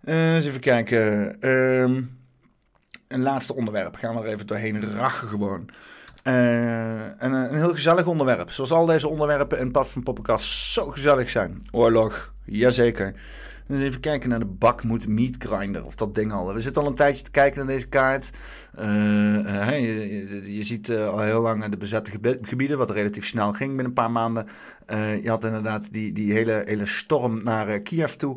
Eh, 0.00 0.34
eens 0.34 0.46
even 0.46 0.60
kijken. 0.60 1.36
Ehm, 1.40 2.02
een 3.08 3.22
laatste 3.22 3.54
onderwerp. 3.54 3.96
Gaan 3.96 4.14
we 4.14 4.20
er 4.20 4.32
even 4.32 4.46
doorheen 4.46 4.92
rachen 4.92 5.28
gewoon. 5.28 5.70
Eh, 6.22 7.22
en, 7.22 7.32
een 7.32 7.54
heel 7.54 7.70
gezellig 7.70 8.06
onderwerp. 8.06 8.50
Zoals 8.50 8.72
al 8.72 8.86
deze 8.86 9.08
onderwerpen 9.08 9.58
in 9.58 9.70
Pad 9.70 9.88
van 9.88 10.02
Poppenkast 10.02 10.72
zo 10.72 10.90
gezellig 10.90 11.30
zijn. 11.30 11.60
Oorlog, 11.72 12.33
jazeker. 12.44 13.14
Dus 13.66 13.80
even 13.80 14.00
kijken 14.00 14.28
naar 14.28 14.38
de 14.38 14.44
bakmoed 14.44 15.08
meat 15.08 15.34
grinder. 15.38 15.84
Of 15.84 15.94
dat 15.94 16.14
ding 16.14 16.32
al. 16.32 16.54
We 16.54 16.60
zitten 16.60 16.82
al 16.82 16.88
een 16.88 16.94
tijdje 16.94 17.24
te 17.24 17.30
kijken 17.30 17.58
naar 17.58 17.74
deze 17.74 17.86
kaart. 17.86 18.30
Uh, 18.78 18.84
uh, 18.84 19.80
je, 19.80 20.56
je, 20.56 20.62
ziet 20.62 20.88
uh, 20.88 21.08
al 21.08 21.20
heel 21.20 21.40
lang 21.40 21.64
de 21.64 21.76
bezette 21.76 22.10
gebieden. 22.40 22.78
Wat 22.78 22.90
relatief 22.90 23.26
snel 23.26 23.52
ging 23.52 23.68
binnen 23.68 23.86
een 23.86 23.92
paar 23.92 24.10
maanden. 24.10 24.46
je 25.22 25.28
had 25.28 25.44
inderdaad 25.44 25.92
die, 25.92 26.12
die 26.12 26.32
hele, 26.32 26.62
hele 26.66 26.86
storm 26.86 27.44
naar 27.44 27.80
Kiev 27.80 28.12
toe. 28.12 28.36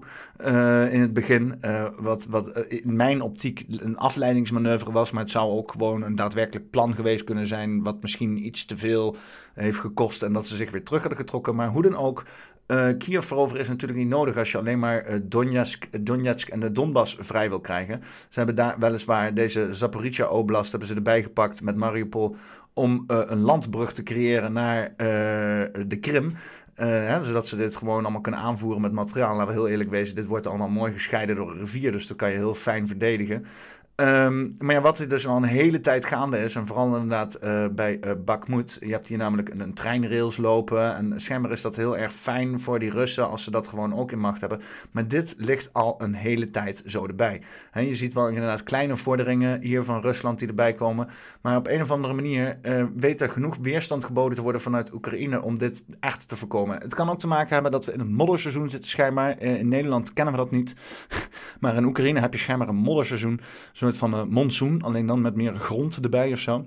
in 0.92 1.02
het 1.02 1.14
begin. 1.14 1.62
wat 1.98 2.26
wat 2.30 2.58
in 2.58 2.96
mijn 2.96 3.22
optiek 3.22 3.66
een 3.70 3.98
afleidingsmanoeuvre 3.98 4.92
was. 4.92 5.12
Maar 5.12 5.24
het 5.24 5.32
zou 5.32 5.52
ook 5.52 5.72
gewoon 5.72 6.02
een 6.02 6.16
daadwerkelijk 6.16 6.70
plan 6.70 6.94
geweest 6.94 7.24
kunnen 7.24 7.48
zijn. 7.48 7.84
Wat 7.84 8.02
misschien 8.02 8.46
iets 8.46 8.66
te 8.66 8.78
veel 8.78 9.16
heeft 9.54 9.80
gekost. 9.80 10.24
En 10.24 10.34
dat 10.34 10.48
ze 10.48 10.56
zich 10.56 10.72
weer 10.72 10.84
terug 10.84 11.02
hadden 11.02 11.20
getrokken. 11.20 11.56
Maar 11.56 11.70
hoe 11.70 11.82
dan 11.82 11.98
ook. 11.98 12.24
Uh, 12.68 12.88
Kiev 12.98 13.26
veroveren 13.26 13.62
is 13.62 13.68
natuurlijk 13.68 14.00
niet 14.00 14.10
nodig 14.10 14.38
als 14.38 14.52
je 14.52 14.58
alleen 14.58 14.80
maar 14.80 15.10
uh, 15.10 15.20
Donetsk, 16.02 16.50
en 16.50 16.60
de 16.60 16.72
Donbass 16.72 17.18
vrij 17.20 17.50
wil 17.50 17.60
krijgen. 17.60 18.02
Ze 18.30 18.38
hebben 18.38 18.56
daar 18.56 18.80
weliswaar 18.80 19.34
deze 19.34 19.74
Zaporizhia 19.74 20.28
Oblast 20.28 20.70
hebben 20.70 20.90
ze 20.90 20.96
erbij 20.96 21.24
gepakt 21.24 21.62
met 21.62 21.76
Mariupol 21.76 22.36
om 22.74 23.04
een 23.08 23.40
landbrug 23.40 23.94
te 23.94 24.04
creëren 24.04 24.54
naar 24.54 24.94
de 25.88 25.98
Krim. 26.00 26.34
Hè, 26.76 27.24
zodat 27.24 27.48
ze 27.48 27.56
dit 27.56 27.76
gewoon 27.76 28.04
allemaal 28.04 28.22
kunnen 28.22 28.42
aanvoeren 28.42 28.82
met 28.82 28.92
materiaal. 28.92 29.36
Laten 29.36 29.48
we 29.48 29.60
heel 29.60 29.68
eerlijk 29.68 29.90
wezen, 29.90 30.16
dit 30.16 30.26
wordt 30.26 30.48
allemaal 30.48 30.70
mooi 30.70 30.94
gescheiden 30.94 31.36
door 31.36 31.52
een 31.52 31.58
rivier. 31.58 31.92
Dus 31.92 32.08
dat 32.08 32.18
kan 32.18 32.30
je 32.30 32.36
heel 32.36 32.56
fijn 32.56 32.88
verdedigen. 32.88 33.46
Um, 34.02 34.56
maar 34.58 34.76
ja, 34.76 34.82
wat 34.82 35.00
er 35.00 35.08
dus 35.08 35.28
al 35.28 35.38
een 35.38 35.44
hele 35.44 35.80
tijd 35.80 36.06
gaande 36.06 36.44
is, 36.44 36.56
en 36.56 36.68
vooral 36.68 36.86
inderdaad 36.86 37.40
uh, 37.44 37.68
bij 37.68 38.00
uh, 38.06 38.12
Bakhmut, 38.26 38.78
je 38.80 38.92
hebt 38.92 39.08
hier 39.08 39.18
namelijk 39.18 39.50
een, 39.50 39.60
een, 39.60 39.74
treinrails 39.74 40.38
lopen. 40.38 40.96
En 40.96 41.22
schijnbaar 41.22 41.52
is 41.52 41.62
dat 41.62 41.76
heel 41.76 41.98
erg 41.98 42.14
fijn 42.14 42.60
voor 42.60 42.80
die 42.80 42.90
Russen 42.90 43.30
als 43.30 43.44
ze 43.44 43.52
dat 43.52 43.68
gewoon 43.68 43.96
ook 43.96 44.12
in 44.12 44.20
macht 44.20 44.40
hebben. 44.40 44.62
Maar 44.92 45.08
dit 45.08 45.36
ligt 45.38 45.74
al 45.74 45.96
een 45.98 46.14
hele 46.14 46.50
tijd 46.50 46.84
zo 46.86 47.08
erbij. 47.08 47.42
Je 47.74 47.96
ziet 47.96 48.14
wel 48.14 48.28
inderdaad 48.28 48.64
kleine 48.64 48.96
vorderingen 48.96 49.62
hier 49.62 49.84
van 49.84 50.02
Rusland 50.02 50.40
die 50.40 50.48
erbij 50.48 50.74
komen. 50.74 51.08
Maar 51.42 51.58
op 51.58 51.68
een 51.68 51.82
of 51.82 51.92
andere 51.92 52.14
manier 52.14 52.58
uh, 52.62 52.86
weet 52.96 53.22
er 53.22 53.30
genoeg 53.30 53.58
weerstand 53.62 54.04
geboden 54.04 54.36
te 54.36 54.44
worden 54.44 54.62
vanuit 54.62 54.94
Oekraïne 54.94 55.42
om 55.42 55.58
dit 55.58 55.86
echt 56.00 56.28
te 56.28 56.36
voorkomen. 56.36 56.82
Het 56.82 56.96
kan 56.96 57.10
ook 57.10 57.20
te 57.20 57.28
maken 57.28 57.54
hebben 57.54 57.72
dat 57.72 57.86
we 57.86 57.94
in 57.94 58.00
een 58.00 58.14
modderseizoen 58.14 58.70
zitten, 58.70 58.90
schijnbaar. 58.90 59.42
in 59.42 59.68
Nederland 59.68 60.14
kennen 60.14 60.34
we 60.34 60.40
dat 60.40 60.52
niet. 60.52 60.76
maar 61.60 61.76
in 61.76 61.86
Oekraïne 61.86 62.20
heb 62.20 62.34
je 62.34 62.40
schijnbaar 62.40 62.68
een 62.68 62.76
modderseizoen. 62.76 63.40
Zo 63.40 63.86
soort 63.86 63.98
van 63.98 64.14
uh, 64.14 64.24
monsoon, 64.24 64.82
alleen 64.82 65.06
dan 65.06 65.22
met 65.22 65.36
meer 65.36 65.56
grond 65.56 66.04
erbij 66.04 66.32
of 66.32 66.40
zo. 66.40 66.66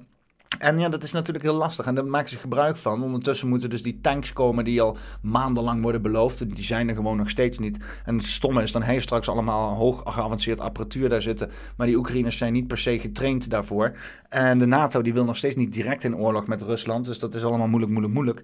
En 0.58 0.78
ja, 0.78 0.88
dat 0.88 1.02
is 1.02 1.12
natuurlijk 1.12 1.44
heel 1.44 1.54
lastig. 1.54 1.86
En 1.86 1.94
daar 1.94 2.04
maken 2.04 2.28
ze 2.28 2.38
gebruik 2.38 2.76
van. 2.76 3.02
Ondertussen 3.02 3.48
moeten 3.48 3.70
dus 3.70 3.82
die 3.82 4.00
tanks 4.00 4.32
komen 4.32 4.64
die 4.64 4.82
al 4.82 4.96
maandenlang 5.22 5.82
worden 5.82 6.02
beloofd. 6.02 6.54
Die 6.54 6.64
zijn 6.64 6.88
er 6.88 6.94
gewoon 6.94 7.16
nog 7.16 7.30
steeds 7.30 7.58
niet. 7.58 7.78
En 8.04 8.16
het 8.16 8.26
stomme 8.26 8.62
is, 8.62 8.72
dan 8.72 8.82
heeft 8.82 9.04
straks 9.04 9.28
allemaal 9.28 9.74
hoog 9.74 10.02
geavanceerd 10.04 10.60
apparatuur 10.60 11.08
daar 11.08 11.22
zitten. 11.22 11.50
Maar 11.76 11.86
die 11.86 11.96
Oekraïners 11.96 12.36
zijn 12.36 12.52
niet 12.52 12.66
per 12.66 12.78
se 12.78 12.98
getraind 12.98 13.50
daarvoor. 13.50 13.96
En 14.28 14.58
de 14.58 14.66
NATO 14.66 15.02
die 15.02 15.14
wil 15.14 15.24
nog 15.24 15.36
steeds 15.36 15.56
niet 15.56 15.72
direct 15.72 16.04
in 16.04 16.16
oorlog 16.16 16.46
met 16.46 16.62
Rusland. 16.62 17.04
Dus 17.04 17.18
dat 17.18 17.34
is 17.34 17.44
allemaal 17.44 17.68
moeilijk, 17.68 17.92
moeilijk, 17.92 18.14
moeilijk. 18.14 18.42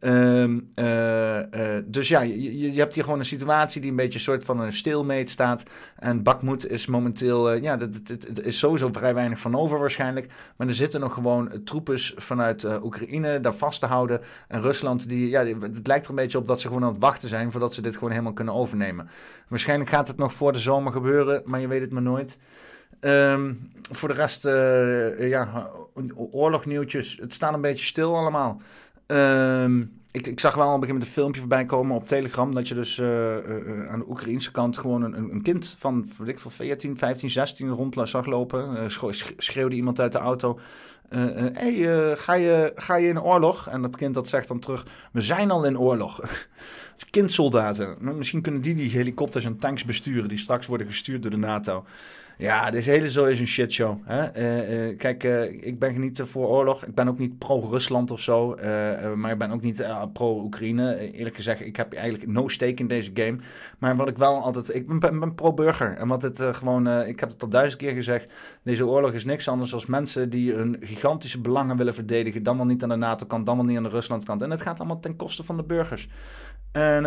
Um, 0.00 0.70
uh, 0.74 1.36
uh, 1.36 1.42
dus 1.84 2.08
ja, 2.08 2.20
je, 2.20 2.72
je, 2.72 2.78
hebt 2.78 2.94
hier 2.94 3.04
gewoon 3.04 3.18
een 3.18 3.24
situatie 3.24 3.80
die 3.80 3.90
een 3.90 3.96
beetje 3.96 4.14
een 4.14 4.24
soort 4.24 4.44
van 4.44 4.60
een 4.60 4.72
stilmeet 4.72 5.30
staat. 5.30 5.62
En 5.96 6.22
Bakmoed 6.22 6.70
is 6.70 6.86
momenteel, 6.86 7.54
uh, 7.54 7.62
ja, 7.62 7.78
er 7.80 8.44
is 8.44 8.58
sowieso 8.58 8.88
vrij 8.92 9.14
weinig 9.14 9.38
van 9.38 9.56
over 9.56 9.78
waarschijnlijk. 9.78 10.32
Maar 10.56 10.66
er 10.66 10.74
zitten 10.74 11.00
nog 11.00 11.14
gewoon 11.14 11.60
troepes 11.64 12.14
vanuit 12.16 12.82
Oekraïne 12.82 13.40
daar 13.40 13.54
vast 13.54 13.80
te 13.80 13.86
houden. 13.86 14.20
En 14.48 14.60
Rusland, 14.60 15.08
die, 15.08 15.28
ja, 15.28 15.44
het 15.44 15.86
lijkt 15.86 16.04
er 16.04 16.10
een 16.10 16.16
beetje 16.16 16.38
op 16.38 16.46
dat 16.46 16.60
ze 16.60 16.66
gewoon 16.66 16.84
aan 16.84 16.92
het 16.92 17.02
wachten 17.02 17.28
zijn 17.28 17.50
voordat 17.50 17.74
ze 17.74 17.82
dit 17.82 17.94
gewoon 17.94 18.10
helemaal 18.10 18.32
kunnen 18.32 18.54
overnemen. 18.54 19.08
Waarschijnlijk 19.48 19.90
gaat 19.90 20.08
het 20.08 20.16
nog 20.16 20.32
voor 20.32 20.52
de 20.52 20.58
zomer 20.58 20.92
gebeuren, 20.92 21.42
maar 21.44 21.60
je 21.60 21.68
weet 21.68 21.80
het 21.80 21.90
maar 21.90 22.02
nooit. 22.02 22.38
Um, 23.00 23.70
voor 23.90 24.08
de 24.08 24.14
rest, 24.14 24.42
ja, 25.30 25.70
oorlognieuwtjes. 26.30 27.18
Het 27.20 27.34
staat 27.34 27.54
een 27.54 27.60
beetje 27.60 27.84
stil 27.84 28.16
allemaal. 28.16 28.60
Um, 29.12 29.96
ik, 30.10 30.26
ik, 30.26 30.40
zag 30.40 30.54
wel 30.54 30.66
al 30.66 30.74
een 30.74 30.80
begin 30.80 30.94
met 30.94 31.04
een 31.04 31.10
filmpje 31.10 31.40
voorbij 31.40 31.64
komen 31.64 31.96
op 31.96 32.06
Telegram. 32.06 32.54
Dat 32.54 32.68
je 32.68 32.74
dus 32.74 32.98
uh, 32.98 33.06
uh, 33.06 33.88
aan 33.88 33.98
de 33.98 34.08
Oekraïnse 34.08 34.50
kant 34.50 34.78
gewoon 34.78 35.02
een, 35.02 35.14
een 35.14 35.42
kind 35.42 35.76
van, 35.78 36.08
weet 36.18 36.28
ik, 36.28 36.38
van 36.38 36.50
14, 36.50 36.98
15, 36.98 37.30
16 37.30 37.68
rond 37.68 38.08
zag 38.08 38.26
lopen. 38.26 38.90
Schreeuwde 39.36 39.76
iemand 39.76 40.00
uit 40.00 40.12
de 40.12 40.18
auto. 40.18 40.58
Hé, 41.08 41.50
hey, 41.52 42.16
ga, 42.16 42.34
je, 42.34 42.72
ga 42.74 42.96
je 42.96 43.08
in 43.08 43.22
oorlog? 43.22 43.68
En 43.68 43.82
dat 43.82 43.96
kind 43.96 44.14
dat 44.14 44.28
zegt 44.28 44.48
dan 44.48 44.58
terug: 44.58 44.86
We 45.12 45.20
zijn 45.20 45.50
al 45.50 45.64
in 45.64 45.78
oorlog. 45.78 46.20
Kindsoldaten. 47.10 47.96
Misschien 48.00 48.42
kunnen 48.42 48.60
die 48.60 48.74
die 48.74 48.90
helikopters 48.90 49.44
en 49.44 49.56
tanks 49.56 49.84
besturen 49.84 50.28
die 50.28 50.38
straks 50.38 50.66
worden 50.66 50.86
gestuurd 50.86 51.22
door 51.22 51.30
de 51.30 51.36
NATO. 51.36 51.84
Ja, 52.38 52.70
deze 52.70 52.90
hele 52.90 53.10
zo 53.10 53.24
is 53.24 53.40
een 53.40 53.46
shitshow. 53.46 53.98
Hè? 54.04 54.36
Uh, 54.36 54.88
uh, 54.88 54.96
kijk, 54.98 55.24
uh, 55.24 55.66
ik 55.66 55.78
ben 55.78 56.00
niet 56.00 56.20
voor 56.24 56.48
oorlog. 56.48 56.84
Ik 56.84 56.94
ben 56.94 57.08
ook 57.08 57.18
niet 57.18 57.38
pro-Rusland 57.38 58.10
of 58.10 58.20
zo. 58.20 58.56
maar 59.16 59.30
ik 59.30 59.38
ben 59.38 59.50
ook 59.50 59.62
niet 59.62 59.86
pro-Oekraïne. 60.12 61.12
Eerlijk 61.12 61.36
gezegd, 61.36 61.60
ik 61.60 61.76
heb 61.76 61.92
eigenlijk 61.92 62.26
no 62.26 62.48
stake 62.48 62.74
in 62.74 62.86
deze 62.86 63.10
game. 63.14 63.36
Maar 63.78 63.96
wat 63.96 64.08
ik 64.08 64.18
wel 64.18 64.42
altijd... 64.42 64.74
Ik 64.74 65.00
ben, 65.00 65.34
pro-burger. 65.34 65.96
En 65.96 66.08
wat 66.08 66.22
het 66.22 66.42
gewoon... 66.42 66.88
ik 66.88 67.20
heb 67.20 67.28
het 67.28 67.42
al 67.42 67.48
duizend 67.48 67.82
keer 67.82 67.92
gezegd. 67.92 68.32
Deze 68.62 68.86
oorlog 68.86 69.12
is 69.12 69.24
niks 69.24 69.48
anders 69.48 69.70
dan 69.70 69.82
mensen 69.86 70.30
die 70.30 70.52
hun 70.52 70.76
gigantische 70.80 71.40
belangen 71.40 71.76
willen 71.76 71.94
verdedigen. 71.94 72.42
Dan 72.42 72.56
wel 72.56 72.66
niet 72.66 72.82
aan 72.82 72.88
de 72.88 72.96
NATO-kant, 72.96 73.46
dan 73.46 73.56
wel 73.56 73.64
niet 73.64 73.76
aan 73.76 73.82
de 73.82 73.88
Rusland-kant. 73.88 74.42
En 74.42 74.50
het 74.50 74.62
gaat 74.62 74.78
allemaal 74.78 75.00
ten 75.00 75.16
koste 75.16 75.44
van 75.44 75.56
de 75.56 75.64
burgers. 75.64 76.08
En... 76.72 77.04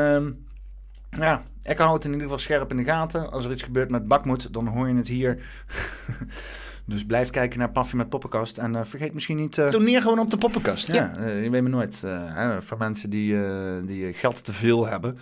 Ja, 1.19 1.41
ik 1.63 1.77
hou 1.77 1.93
het 1.93 2.03
in 2.05 2.11
ieder 2.11 2.23
geval 2.23 2.39
scherp 2.39 2.71
in 2.71 2.77
de 2.77 2.83
gaten. 2.83 3.31
Als 3.31 3.45
er 3.45 3.51
iets 3.51 3.63
gebeurt 3.63 3.89
met 3.89 4.07
Bakmoed, 4.07 4.53
dan 4.53 4.67
hoor 4.67 4.87
je 4.87 4.95
het 4.95 5.07
hier. 5.07 5.43
dus 6.85 7.05
blijf 7.05 7.29
kijken 7.29 7.59
naar 7.59 7.71
Paffy 7.71 7.95
met 7.95 8.09
Poppenkast. 8.09 8.57
En 8.57 8.73
uh, 8.73 8.83
vergeet 8.83 9.13
misschien 9.13 9.37
niet... 9.37 9.57
Uh, 9.57 9.67
Toneer 9.67 10.01
gewoon 10.01 10.19
op 10.19 10.29
de 10.29 10.37
Poppenkast. 10.37 10.87
Ja, 10.87 10.93
ja. 10.93 11.17
Uh, 11.19 11.43
je 11.43 11.49
weet 11.49 11.63
me 11.63 11.69
nooit. 11.69 12.07
voor 12.59 12.77
mensen 12.77 13.09
die, 13.09 13.35
die 13.85 14.13
geld 14.13 14.45
te 14.45 14.53
veel 14.53 14.87
hebben. 14.87 15.17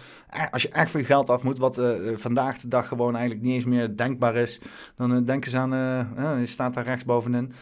Als 0.52 0.62
je 0.62 0.70
echt 0.70 0.92
veel 0.92 1.04
geld 1.04 1.30
af 1.30 1.44
moet, 1.44 1.58
wat 1.58 1.82
vandaag 2.16 2.58
de 2.58 2.68
dag 2.68 2.88
gewoon 2.88 3.16
eigenlijk 3.16 3.46
niet 3.46 3.54
eens 3.54 3.66
meer 3.66 3.98
denkbaar 3.98 4.36
is. 4.36 4.60
Dan 4.96 5.26
denken 5.26 5.52
ze 5.52 5.58
aan... 5.58 6.40
je 6.40 6.46
staat 6.46 6.74
daar 6.74 6.84
rechts 6.84 7.06
bovenin. 7.06 7.54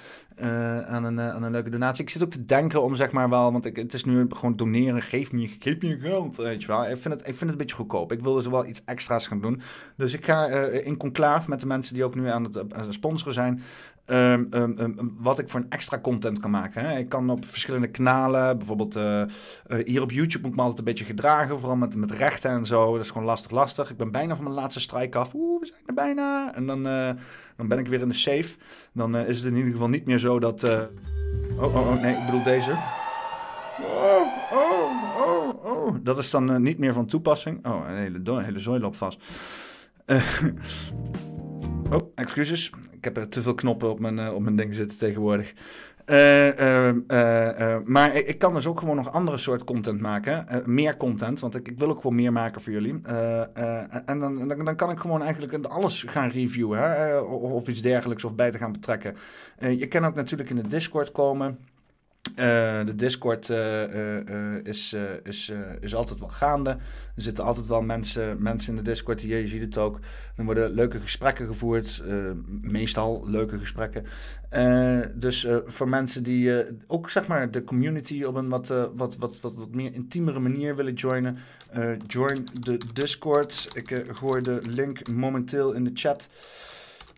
Uh, 0.42 0.80
aan, 0.80 1.04
een, 1.04 1.16
uh, 1.18 1.30
aan 1.30 1.44
een 1.44 1.52
leuke 1.52 1.70
donatie. 1.70 2.04
Ik 2.04 2.10
zit 2.10 2.24
ook 2.24 2.30
te 2.30 2.46
denken 2.46 2.84
om 2.84 2.96
zeg 2.96 3.12
maar 3.12 3.30
wel, 3.30 3.52
want 3.52 3.66
ik, 3.66 3.76
het 3.76 3.94
is 3.94 4.04
nu 4.04 4.26
gewoon 4.30 4.56
doneren, 4.56 5.02
geef 5.02 5.32
me, 5.32 5.56
geef 5.60 5.82
me 5.82 5.98
geld, 5.98 6.36
weet. 6.36 6.64
Ik 6.64 6.70
vind, 6.70 7.04
het, 7.04 7.20
ik 7.20 7.24
vind 7.24 7.40
het 7.40 7.50
een 7.50 7.58
beetje 7.58 7.76
goedkoop. 7.76 8.12
Ik 8.12 8.22
wil 8.22 8.34
dus 8.34 8.48
wel 8.48 8.66
iets 8.66 8.82
extra's 8.86 9.28
gaan 9.28 9.42
doen. 9.42 9.62
Dus 9.96 10.14
ik 10.14 10.26
ga 10.26 10.50
uh, 10.50 10.86
in 10.86 10.98
conclave 10.98 11.50
met 11.50 11.60
de 11.60 11.66
mensen 11.66 11.94
die 11.94 12.04
ook 12.04 12.16
nu 12.16 12.28
aan 12.28 12.44
het, 12.44 12.66
sponsoren 12.90 13.34
zijn, 13.34 13.62
Um, 14.10 14.48
um, 14.52 14.76
um, 14.80 15.16
wat 15.20 15.40
ik 15.40 15.50
voor 15.50 15.60
een 15.60 15.70
extra 15.70 16.00
content 16.00 16.40
kan 16.40 16.52
maken. 16.52 16.86
Hè. 16.86 16.98
Ik 16.98 17.10
kan 17.10 17.30
op 17.30 17.46
verschillende 17.46 17.88
kanalen, 17.88 18.58
bijvoorbeeld 18.58 18.94
hier 19.84 20.02
op 20.02 20.12
YouTube 20.12 20.42
moet 20.42 20.52
ik 20.52 20.56
me 20.56 20.62
altijd 20.62 20.80
een 20.80 20.86
beetje 20.86 21.06
gedragen, 21.06 21.60
vooral 21.60 21.78
met, 21.78 21.96
met 21.96 22.12
rechten 22.12 22.52
en 22.52 22.66
zo. 22.66 22.94
Dat 22.94 23.04
is 23.04 23.12
gewoon 23.12 23.28
lastig, 23.28 23.52
lastig. 23.52 23.90
Ik 23.90 23.98
ben 23.98 24.12
bijna 24.12 24.36
van 24.36 24.44
mijn 24.44 24.56
laatste 24.56 24.80
strijk 24.80 25.16
af. 25.16 25.34
Oeh, 25.34 25.60
we 25.60 25.66
zijn 25.66 25.82
er 25.86 25.94
bijna. 25.94 26.56
En 26.56 26.66
dan, 26.66 26.86
dan 27.58 27.68
ben 27.68 27.78
ik 27.78 27.88
weer 27.88 28.02
in 28.02 28.10
de 28.10 28.16
safe. 28.16 28.58
Dan 28.94 29.18
is 29.18 29.38
het 29.38 29.52
in 29.52 29.56
ieder 29.56 29.72
geval 29.72 29.90
niet 29.90 30.06
meer 30.06 30.20
zo 30.20 30.40
dat. 30.40 30.64
Oh, 30.64 31.64
oh, 31.64 31.76
oh, 31.76 32.02
nee, 32.02 32.16
ik 32.16 32.26
bedoel 32.26 32.44
deze. 32.44 32.72
Oh, 33.82 34.22
oh, 34.52 35.18
oh, 35.28 35.66
oh. 35.66 35.96
Dat 36.02 36.18
is 36.18 36.30
dan 36.30 36.62
niet 36.62 36.78
meer 36.78 36.94
van 36.94 37.06
toepassing. 37.06 37.66
Oh, 37.66 37.86
een 37.88 37.96
hele, 37.96 38.44
hele 38.44 38.60
zooi 38.60 38.80
loopt 38.80 38.98
vast. 38.98 39.20
Oh, 41.92 42.12
excuses. 42.16 42.72
Ik 42.92 43.04
heb 43.04 43.18
er 43.18 43.28
te 43.28 43.42
veel 43.42 43.54
knoppen 43.54 43.90
op 43.90 44.00
mijn, 44.00 44.30
op 44.30 44.42
mijn 44.42 44.56
ding 44.56 44.74
zitten 44.74 44.98
tegenwoordig. 44.98 45.54
Uh, 46.10 46.94
uh, 47.08 47.78
maar 47.86 48.16
ik, 48.16 48.38
kan 48.38 48.54
dus 48.54 48.68
ook 48.68 48.80
gewoon 48.80 48.96
nog 48.96 49.12
andere 49.12 49.38
soort 49.38 49.64
content 49.64 50.02
maken. 50.02 50.62
meer 50.66 50.98
content, 50.98 51.40
want 51.40 51.56
ik, 51.56 51.68
ik, 51.68 51.80
wil 51.80 51.90
ook 51.90 52.02
gewoon 52.02 52.16
meer 52.16 52.32
maken 52.32 52.62
voor 52.62 52.74
jullie. 52.74 53.02
en 54.06 54.20
dan, 54.20 54.48
dan, 54.48 54.76
kan 54.76 54.90
ik 54.90 55.00
gewoon 55.00 55.22
eigenlijk 55.22 55.66
alles 55.66 56.04
gaan 56.04 56.30
reviewen. 56.30 56.80
Hè? 56.80 57.18
Of, 57.20 57.68
iets 57.68 57.82
dergelijks 57.82 58.24
of 58.24 58.36
bij 58.36 58.52
te 58.52 58.58
gaan 58.58 58.72
betrekken. 58.72 59.16
je 59.60 59.88
kan 59.88 60.06
ook 60.06 60.16
natuurlijk 60.16 60.50
in 60.50 60.56
de 60.56 60.68
Discord 60.68 61.12
komen. 61.12 61.60
Uh, 62.40 62.86
de 62.86 62.96
Discord 62.96 63.50
uh, 63.50 63.94
uh, 63.94 64.56
is, 64.64 64.96
is, 65.24 65.52
is 65.80 65.96
altijd 65.96 66.20
wel 66.20 66.30
gaande. 66.30 66.70
Er 67.16 67.22
zitten 67.22 67.44
altijd 67.44 67.68
wel 67.68 67.82
mensen, 67.82 68.42
mensen 68.42 68.70
in 68.70 68.84
de 68.84 68.90
Discord 68.90 69.22
hier, 69.22 69.38
je 69.38 69.48
ziet 69.48 69.62
het 69.62 69.78
ook. 69.78 70.00
Er 70.36 70.46
worden 70.46 70.72
leuke 70.72 71.00
gesprekken 71.00 71.48
gevoerd, 71.48 72.04
meestal 72.62 73.24
leuke 73.26 73.60
gesprekken. 73.60 74.06
dus 75.20 75.48
voor 75.66 75.90
mensen 75.90 76.24
die 76.24 76.66
ook 76.88 77.10
zeg 77.10 77.28
maar 77.28 77.52
de 77.52 77.64
community 77.64 78.24
op 78.24 78.36
een 78.36 78.50
wat, 78.50 78.68
wat, 78.96 79.18
wat, 79.18 79.40
wat, 79.42 79.56
wat 79.56 79.76
meer 79.76 79.94
intiemere 79.94 80.40
manier 80.40 80.76
willen 80.76 80.94
joinen, 80.94 81.38
join 82.08 82.48
de 82.54 82.80
Discord. 82.94 83.70
Ik 83.74 84.04
gooi 84.08 84.42
de 84.42 84.62
link 84.70 85.08
momenteel 85.08 85.72
in 85.72 85.84
de 85.84 85.92
chat. 85.94 86.30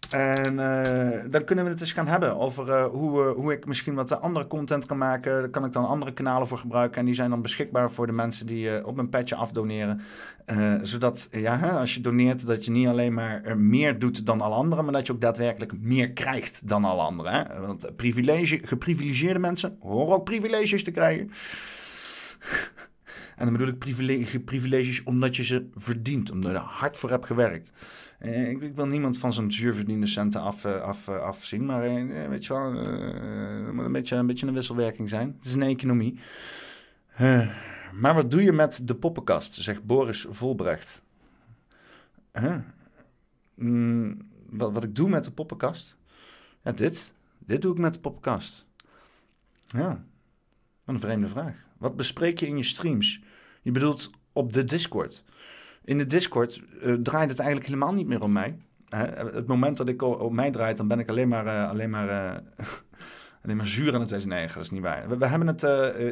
En 0.09 0.59
eh, 0.59 1.19
dan 1.31 1.43
kunnen 1.43 1.65
we 1.65 1.71
het 1.71 1.79
eens 1.79 1.91
gaan 1.91 2.07
hebben 2.07 2.37
over 2.37 2.71
eh, 2.71 2.85
hoe, 2.85 3.23
eh, 3.23 3.35
hoe 3.35 3.53
ik 3.53 3.65
misschien 3.65 3.93
wat 3.93 4.21
andere 4.21 4.47
content 4.47 4.85
kan 4.85 4.97
maken. 4.97 5.31
Daar 5.31 5.49
kan 5.49 5.65
ik 5.65 5.73
dan 5.73 5.87
andere 5.87 6.13
kanalen 6.13 6.47
voor 6.47 6.57
gebruiken. 6.57 6.99
En 6.99 7.05
die 7.05 7.15
zijn 7.15 7.29
dan 7.29 7.41
beschikbaar 7.41 7.91
voor 7.91 8.05
de 8.05 8.11
mensen 8.11 8.47
die 8.47 8.85
op 8.85 8.95
mijn 8.95 9.09
petje 9.09 9.35
afdoneren. 9.35 10.01
Zodat, 10.81 11.27
ja, 11.31 11.69
als 11.69 11.93
je 11.93 12.01
doneert, 12.01 12.47
dat 12.47 12.65
je 12.65 12.71
niet 12.71 12.87
alleen 12.87 13.13
maar 13.13 13.57
meer 13.57 13.99
doet 13.99 14.25
dan 14.25 14.41
alle 14.41 14.55
anderen, 14.55 14.83
maar 14.83 14.93
dat 14.93 15.07
je 15.07 15.13
ook 15.13 15.21
daadwerkelijk 15.21 15.73
meer 15.79 16.11
krijgt 16.11 16.67
dan 16.67 16.85
alle 16.85 17.01
anderen. 17.01 17.33
Hè? 17.33 17.59
Want 17.59 17.95
privilege, 17.95 18.59
geprivilegeerde 18.63 19.39
mensen 19.39 19.77
horen 19.79 20.15
ook 20.15 20.23
privileges 20.23 20.83
te 20.83 20.91
krijgen. 20.91 21.31
En 23.39 23.45
dan 23.45 23.53
bedoel 23.53 23.73
ik 23.73 23.77
privilege, 23.77 24.39
privileges 24.39 25.03
omdat 25.03 25.35
je 25.35 25.43
ze 25.43 25.67
verdient, 25.75 26.31
omdat 26.31 26.51
je 26.51 26.57
er 26.57 26.63
hard 26.63 26.97
voor 26.97 27.09
hebt 27.09 27.25
gewerkt. 27.25 27.71
Eh, 28.19 28.49
ik, 28.49 28.75
wil 28.75 28.87
niemand 28.87 29.17
van 29.17 29.33
zijn 29.33 29.51
zuurverdiende 29.51 30.07
centen 30.07 30.41
af, 30.41 30.65
eh, 30.65 30.81
af, 30.81 31.07
eh, 31.07 31.21
afzien, 31.21 31.65
maar 31.65 31.81
weet 32.29 32.45
je 32.45 32.53
wel, 32.53 32.73
het 32.73 33.73
moet 33.73 33.85
een 33.85 33.91
beetje, 33.91 34.15
een 34.15 34.27
beetje 34.27 34.47
een 34.47 34.53
wisselwerking 34.53 35.09
zijn. 35.09 35.35
Het 35.37 35.45
is 35.45 35.53
een 35.53 35.61
economie. 35.61 36.19
Maar 37.93 38.13
wat 38.13 38.31
doe 38.31 38.43
je 38.43 38.51
met 38.51 38.87
de 38.87 38.95
poppenkast, 38.95 39.55
zegt 39.55 39.83
Boris 39.83 40.25
Volbrecht. 40.29 41.03
Mm, 43.55 44.17
wat, 44.49 44.73
wat 44.73 44.83
ik 44.83 44.95
doe 44.95 45.09
met 45.09 45.23
de 45.23 45.31
poppenkast? 45.31 45.95
Ja, 46.63 46.71
dit. 46.71 47.13
Dit 47.37 47.61
doe 47.61 47.71
ik 47.71 47.79
met 47.79 47.93
de 47.93 47.99
poppenkast. 47.99 48.65
Ja, 49.63 50.03
wat 50.83 50.95
een 50.95 51.01
vreemde 51.01 51.27
vraag. 51.27 51.55
Wat 51.77 51.95
bespreek 51.95 52.39
je 52.39 52.47
in 52.47 52.57
je 52.57 52.63
streams? 52.63 53.21
Je 53.61 53.71
bedoelt 53.71 54.11
op 54.33 54.53
de 54.53 54.63
Discord. 54.63 55.23
In 55.89 55.97
de 55.97 56.05
Discord 56.05 56.61
eh, 56.81 56.93
draait 56.93 57.29
het 57.29 57.39
eigenlijk 57.39 57.69
helemaal 57.69 57.93
niet 57.93 58.07
meer 58.07 58.21
om 58.21 58.31
mij. 58.31 58.57
Hè, 58.89 59.05
het 59.05 59.47
moment 59.47 59.77
dat 59.77 59.87
ik 59.87 60.01
op 60.01 60.31
mij 60.31 60.51
draait, 60.51 60.77
dan 60.77 60.87
ben 60.87 60.99
ik 60.99 61.09
alleen 61.09 61.27
maar, 61.27 61.47
eh, 61.47 61.69
alleen 61.69 61.89
maar, 61.89 62.09
eh, 62.09 62.37
alleen 63.43 63.57
maar 63.57 63.67
zuur 63.67 63.93
aan 63.93 63.99
het 63.99 64.09
zijn. 64.09 64.27
Nee, 64.27 64.47
dat 64.47 64.57
is 64.57 64.69
niet 64.69 64.81
waar. 64.81 65.17
We, 65.17 65.27
hebben 65.27 65.47
het 65.47 65.63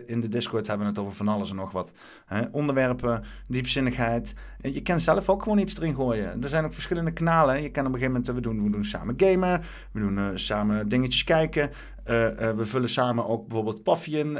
in 0.08 0.22
de 0.22 0.28
Discord 0.30 0.68
hebben 0.68 0.86
we 0.86 0.92
het 0.92 1.02
over 1.02 1.16
van 1.16 1.28
alles 1.28 1.50
en 1.50 1.56
nog 1.56 1.72
wat. 1.72 1.94
Hè, 2.26 2.42
onderwerpen, 2.52 3.24
diepzinnigheid. 3.48 4.34
Je 4.62 4.82
kan 4.82 5.00
zelf 5.00 5.30
ook 5.30 5.44
gewoon 5.44 5.58
iets 5.58 5.78
erin 5.78 5.96
gooien. 5.96 6.44
Er 6.44 6.50
zijn 6.50 6.66
ook 6.66 6.74
verschillende 6.74 7.12
kanalen. 7.12 7.62
Je 7.62 7.70
kan 7.70 7.86
op 7.86 7.94
een 7.94 8.00
gegeven 8.00 8.12
moment, 8.12 8.30
eh, 8.30 8.36
we 8.36 8.42
doen, 8.42 8.64
we 8.64 8.70
doen 8.70 8.86
samen 8.86 9.14
gamen. 9.18 9.62
We 9.92 10.00
doen 10.00 10.18
eh, 10.18 10.30
samen 10.34 10.90
dingetjes 10.90 11.24
kijken. 11.24 11.70
Eh, 12.04 12.16
we 12.56 12.66
vullen 12.66 12.90
samen 12.90 13.28
ook 13.28 13.48
bijvoorbeeld 13.48 13.84
Puffy 13.84 14.16
in, 14.16 14.34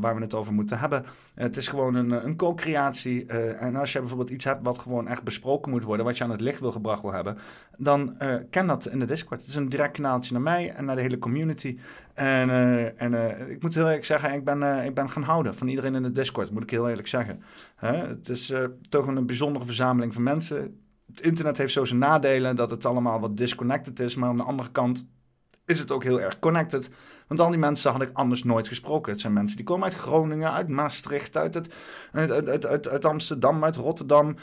waar 0.00 0.14
we 0.14 0.20
het 0.20 0.34
over 0.34 0.52
moeten 0.52 0.78
hebben. 0.78 1.04
Het 1.34 1.56
is 1.56 1.68
gewoon 1.68 1.94
een, 1.94 2.10
een 2.10 2.36
co-creatie. 2.36 3.26
En 3.26 3.76
als 3.76 3.92
je 3.92 3.98
bijvoorbeeld 3.98 4.30
iets 4.30 4.44
hebt 4.44 4.64
wat 4.64 4.78
gewoon 4.78 5.08
echt 5.08 5.22
besproken 5.22 5.70
moet 5.70 5.84
worden, 5.84 6.06
wat 6.06 6.18
je 6.18 6.24
aan 6.24 6.30
het 6.30 6.40
licht 6.40 6.60
wil 6.60 6.72
gebracht 6.72 7.02
wil 7.02 7.12
hebben, 7.12 7.38
dan 7.76 8.16
ken 8.50 8.66
dat 8.66 8.86
in 8.86 8.98
de 8.98 9.04
Discord. 9.04 9.40
Het 9.40 9.48
is 9.48 9.54
een 9.54 9.68
direct 9.68 9.92
kanaaltje 9.92 10.32
naar 10.32 10.42
mij 10.42 10.70
en 10.70 10.84
naar 10.84 10.96
de 10.96 11.02
hele 11.02 11.18
community. 11.18 11.78
En, 12.14 12.50
en 12.96 13.14
ik 13.50 13.62
moet 13.62 13.74
heel 13.74 13.86
eerlijk 13.86 14.04
zeggen, 14.04 14.32
ik 14.32 14.44
ben, 14.44 14.84
ik 14.84 14.94
ben 14.94 15.10
gaan 15.10 15.22
houden 15.22 15.54
van 15.54 15.68
iedereen 15.68 15.94
in 15.94 16.02
de 16.02 16.12
Discord, 16.12 16.50
moet 16.50 16.62
ik 16.62 16.70
heel 16.70 16.88
eerlijk 16.88 17.08
zeggen. 17.08 17.42
Hè? 17.82 17.96
Het 17.96 18.28
is 18.28 18.50
eh, 18.50 18.64
toch 18.88 19.06
een 19.06 19.26
bijzondere 19.26 19.64
verzameling 19.64 20.14
van 20.14 20.22
mensen. 20.22 20.82
Het 21.06 21.20
internet 21.20 21.56
heeft 21.56 21.72
zo 21.72 21.84
zijn 21.84 21.98
nadelen, 21.98 22.56
dat 22.56 22.70
het 22.70 22.86
allemaal 22.86 23.20
wat 23.20 23.36
disconnected 23.36 24.00
is, 24.00 24.14
maar 24.14 24.28
aan 24.28 24.36
de 24.36 24.42
andere 24.42 24.70
kant 24.70 25.08
is 25.66 25.78
het 25.78 25.90
ook 25.90 26.02
heel 26.02 26.20
erg 26.20 26.38
connected. 26.38 26.90
Want 27.26 27.40
al 27.40 27.48
die 27.48 27.58
mensen 27.58 27.92
had 27.92 28.02
ik 28.02 28.10
anders 28.12 28.44
nooit 28.44 28.68
gesproken. 28.68 29.12
Het 29.12 29.20
zijn 29.20 29.32
mensen 29.32 29.56
die 29.56 29.66
komen 29.66 29.84
uit 29.84 29.94
Groningen, 29.94 30.52
uit 30.52 30.68
Maastricht, 30.68 31.36
uit, 31.36 31.54
het, 31.54 31.74
uit, 32.12 32.30
uit, 32.30 32.66
uit, 32.66 32.88
uit, 32.88 33.04
Amsterdam, 33.04 33.64
uit 33.64 33.76
Rotterdam. 33.76 34.36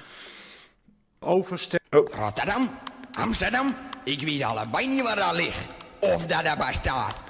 Overster. 1.19 1.79
Rotterdam, 1.89 2.69
Amsterdam, 3.11 3.75
ik 4.03 4.21
weet 4.21 4.43
allebei 4.43 4.87
niet 4.87 5.01
waar 5.01 5.15
dat 5.15 5.35
ligt. 5.35 5.67
Of 5.99 6.25
dat 6.25 6.43
er 6.43 6.57
bestaat. 6.57 7.21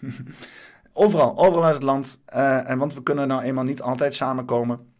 Overal, 0.92 1.38
overal 1.38 1.64
uit 1.64 1.74
het 1.74 1.82
land. 1.82 2.20
Eh, 2.24 2.70
en 2.70 2.78
want 2.78 2.94
we 2.94 3.02
kunnen 3.02 3.28
nou 3.28 3.42
eenmaal 3.42 3.64
niet 3.64 3.82
altijd 3.82 4.14
samenkomen. 4.14 4.96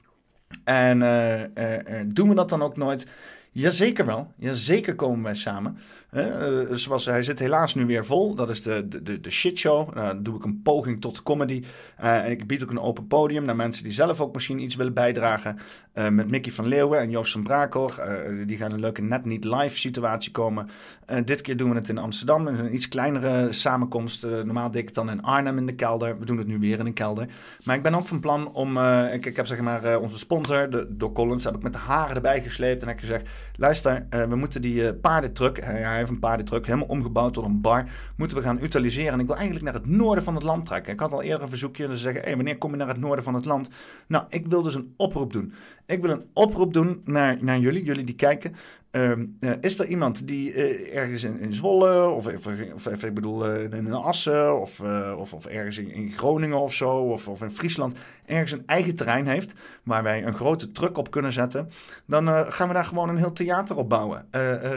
En 0.65 1.03
eh, 1.03 1.45
eh, 1.45 2.01
eh, 2.01 2.07
doen 2.07 2.29
we 2.29 2.35
dat 2.35 2.49
dan 2.49 2.63
ook 2.63 2.77
nooit? 2.77 3.07
Jazeker 3.53 4.07
wel. 4.07 4.33
Jazeker 4.37 4.95
komen 4.95 5.23
wij 5.23 5.35
samen. 5.35 5.79
Eh, 6.11 6.71
eh, 6.71 7.05
hij 7.05 7.23
zit 7.23 7.39
helaas 7.39 7.75
nu 7.75 7.87
weer 7.87 8.05
vol. 8.05 8.35
Dat 8.35 8.51
is 8.51 8.63
de, 8.63 8.89
de, 8.89 9.03
de, 9.03 9.21
de 9.21 9.31
shitshow. 9.31 9.95
Nou, 9.95 10.07
dan 10.07 10.23
doe 10.23 10.37
ik 10.37 10.45
een 10.45 10.63
poging 10.63 11.01
tot 11.01 11.23
comedy. 11.23 11.65
Eh, 11.97 12.25
en 12.25 12.31
ik 12.31 12.47
bied 12.47 12.63
ook 12.63 12.71
een 12.71 12.81
open 12.81 13.07
podium 13.07 13.45
naar 13.45 13.57
mensen 13.57 13.85
die 13.85 13.93
zelf 13.93 14.21
ook 14.21 14.35
misschien 14.35 14.59
iets 14.59 14.77
willen 14.77 14.95
bijdragen. 14.95 15.59
Eh, 15.93 16.09
met 16.09 16.29
Mickey 16.31 16.53
van 16.53 16.67
Leeuwen 16.67 16.99
en 17.01 17.11
Joost 17.11 17.33
van 17.33 17.43
Brakel. 17.43 17.91
Eh, 17.99 18.47
die 18.47 18.57
gaan 18.57 18.73
een 18.73 18.81
leuke 18.81 19.03
net 19.03 19.25
niet 19.25 19.45
live 19.45 19.77
situatie 19.77 20.31
komen. 20.31 20.69
Eh, 21.07 21.25
dit 21.25 21.41
keer 21.41 21.57
doen 21.57 21.71
we 21.71 21.77
het 21.77 21.89
in 21.89 21.99
Amsterdam. 21.99 22.47
Een 22.47 22.75
iets 22.75 22.89
kleinere 22.89 23.53
samenkomst. 23.53 24.25
Eh, 24.25 24.31
normaal 24.31 24.71
deed 24.71 24.81
ik 24.81 24.87
het 24.87 24.95
dan 24.95 25.11
in 25.11 25.23
Arnhem 25.23 25.59
in 25.59 25.67
de 25.67 25.75
kelder. 25.75 26.19
We 26.19 26.25
doen 26.25 26.39
het 26.39 26.47
nu 26.47 26.59
weer 26.59 26.79
in 26.79 26.87
een 26.87 26.93
kelder. 26.93 27.29
Maar 27.65 27.77
ik 27.77 27.83
ben 27.83 27.95
ook 27.95 28.07
van 28.07 28.21
plan 28.21 28.53
om... 28.53 28.77
eh, 28.77 29.15
ik, 29.15 29.27
ik 29.27 29.37
heb 29.37 29.47
zeg 29.47 29.61
maar 29.61 29.85
eh, 29.85 30.01
onze 30.01 30.19
sponsor, 30.19 30.71
de 30.71 30.87
Doc 30.91 31.13
Collins, 31.13 31.45
heb 31.45 31.57
ik 31.57 31.63
met 31.63 31.73
de 31.73 31.79
haren 31.79 32.17
erbij 32.17 32.43
gesleept. 32.43 32.83
En 32.83 32.89
heb 32.89 32.97
ik 32.97 33.03
gezegd, 33.03 33.29
luister, 33.59 34.07
eh, 34.11 34.25
we 34.25 34.37
moeten 34.37 34.63
die 34.63 34.89
eh, 34.89 35.01
paardentruck... 35.01 35.61
hij 35.61 35.97
heeft 35.97 36.11
een 36.11 36.19
paardentruck, 36.19 36.67
helemaal 36.67 36.87
omgebouwd 36.87 37.35
tot 37.35 37.45
een 37.45 37.61
bar. 37.61 37.85
Moeten 38.17 38.37
we 38.37 38.43
gaan 38.43 38.63
utiliseren. 38.63 39.13
En 39.13 39.21
ik 39.21 39.27
wil 39.27 39.37
eigenlijk 39.37 39.65
naar 39.65 39.75
het 39.75 39.87
noorden 39.87 40.25
van 40.25 40.35
het 40.35 40.43
land 40.43 40.67
trekken. 40.67 40.93
Ik 40.93 41.01
had 41.01 41.13
al 41.13 41.23
eerder 41.23 41.43
een 41.43 41.49
verzoekje 41.49 41.87
ze 41.87 41.97
zeggen... 41.97 42.23
Hey, 42.23 42.37
wanneer 42.37 42.59
kom 42.59 42.71
je 42.71 42.77
naar 42.77 42.89
het 42.89 43.01
noorden 43.01 43.25
van 43.25 43.35
het 43.35 43.45
land? 43.45 43.71
Nou, 44.09 44.25
ik 44.29 44.47
wil 44.47 44.63
dus 44.63 44.75
een 44.75 44.95
oproep 44.97 45.33
doen. 45.33 45.53
Ik 45.87 46.01
wil 46.01 46.11
een 46.11 46.25
oproep 46.33 46.73
doen 46.73 47.01
naar, 47.05 47.37
naar 47.41 47.59
jullie, 47.59 47.85
jullie 47.85 48.05
die 48.05 48.15
kijken. 48.15 48.55
Ehm, 48.99 49.27
eh, 49.41 49.53
is 49.61 49.79
er 49.79 49.87
iemand 49.87 50.27
die 50.27 50.53
eh, 50.53 50.97
ergens 50.97 51.23
in, 51.23 51.55
Zwolle, 51.55 52.09
of, 52.09 52.27
of, 52.27 52.47
of, 52.87 53.05
ik 53.05 53.15
bedoel 53.15 53.47
eh, 53.47 53.73
in 53.73 53.93
Assen, 53.93 54.61
of, 54.61 54.81
of, 55.17 55.33
of 55.33 55.47
ergens 55.47 55.79
in, 55.79 55.91
in 55.91 56.11
Groningen 56.11 56.61
of 56.61 56.75
zo, 56.75 56.91
of, 56.91 57.29
of 57.29 57.43
in 57.43 57.51
Friesland, 57.51 57.97
ergens 58.27 58.53
een 58.53 58.63
eigen 58.67 58.95
terrein 58.95 59.27
heeft, 59.27 59.55
waar 59.83 60.03
wij 60.03 60.27
een 60.27 60.35
grote 60.35 60.71
truck 60.71 60.97
op 60.97 61.11
kunnen 61.11 61.33
zetten, 61.33 61.69
dan 62.07 62.53
gaan 62.53 62.69
we 62.69 62.75
daar 62.75 62.85
gewoon 62.85 63.09
een 63.09 63.17
heel 63.17 63.33
theater 63.33 63.77
op 63.77 63.89
bouwen. 63.89 64.27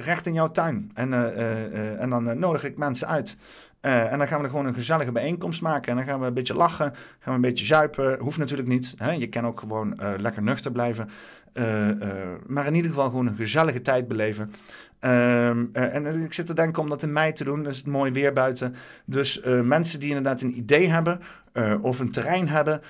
recht 0.04 0.26
in 0.26 0.34
jouw 0.34 0.52
tuin. 0.52 0.92
En, 0.94 1.14
en 2.00 2.10
dan 2.10 2.40
nodig 2.40 2.64
ik 2.64 2.78
mensen 2.78 3.08
uit. 3.08 3.38
Eh, 3.82 4.12
en 4.12 4.18
dan 4.18 4.28
gaan 4.28 4.38
we 4.38 4.44
er 4.44 4.50
gewoon 4.50 4.66
een 4.66 4.74
gezellige 4.74 5.12
bijeenkomst 5.12 5.62
maken. 5.62 5.92
En 5.92 5.98
dan 5.98 6.06
gaan 6.06 6.20
we 6.20 6.26
een 6.26 6.34
beetje 6.34 6.56
lachen, 6.56 6.94
gaan 6.94 6.96
we 7.24 7.32
een 7.32 7.42
beetje 7.42 7.66
zuipen. 7.66 8.20
Hoeft 8.20 8.38
natuurlijk 8.38 8.68
niet. 8.68 8.94
Hè? 8.98 9.12
Je 9.12 9.28
kan 9.28 9.46
ook 9.46 9.60
gewoon 9.60 9.98
eh, 9.98 10.14
lekker 10.18 10.42
nuchter 10.42 10.72
blijven. 10.72 11.10
Eh, 11.54 11.90
maar 12.48 12.66
in 12.66 12.76
ieder 12.76 12.92
geval 12.92 13.06
gewoon 13.06 13.28
een 13.28 13.36
gezellige 13.36 13.82
tijd 13.82 14.08
beleven. 14.08 14.52
Ehm, 15.00 15.66
eh, 15.74 15.96
en 15.96 16.24
ik 16.24 16.34
zit 16.34 16.46
te 16.46 16.54
denken 16.54 16.82
om 16.82 16.90
dat 16.90 17.04
in 17.04 17.14
mei 17.14 17.34
te 17.34 17.44
doen. 17.44 17.64
Dat 17.64 17.72
is 17.72 17.78
het 17.78 17.88
mooi 17.88 18.12
weer 18.12 18.34
buiten. 18.34 18.76
Dus 19.06 19.42
mensen 19.64 20.00
die 20.00 20.10
inderdaad 20.10 20.42
een 20.42 20.58
idee 20.58 20.88
hebben 20.88 21.20
of 21.82 22.00
een 22.00 22.12
terrein 22.12 22.48
hebben 22.48 22.82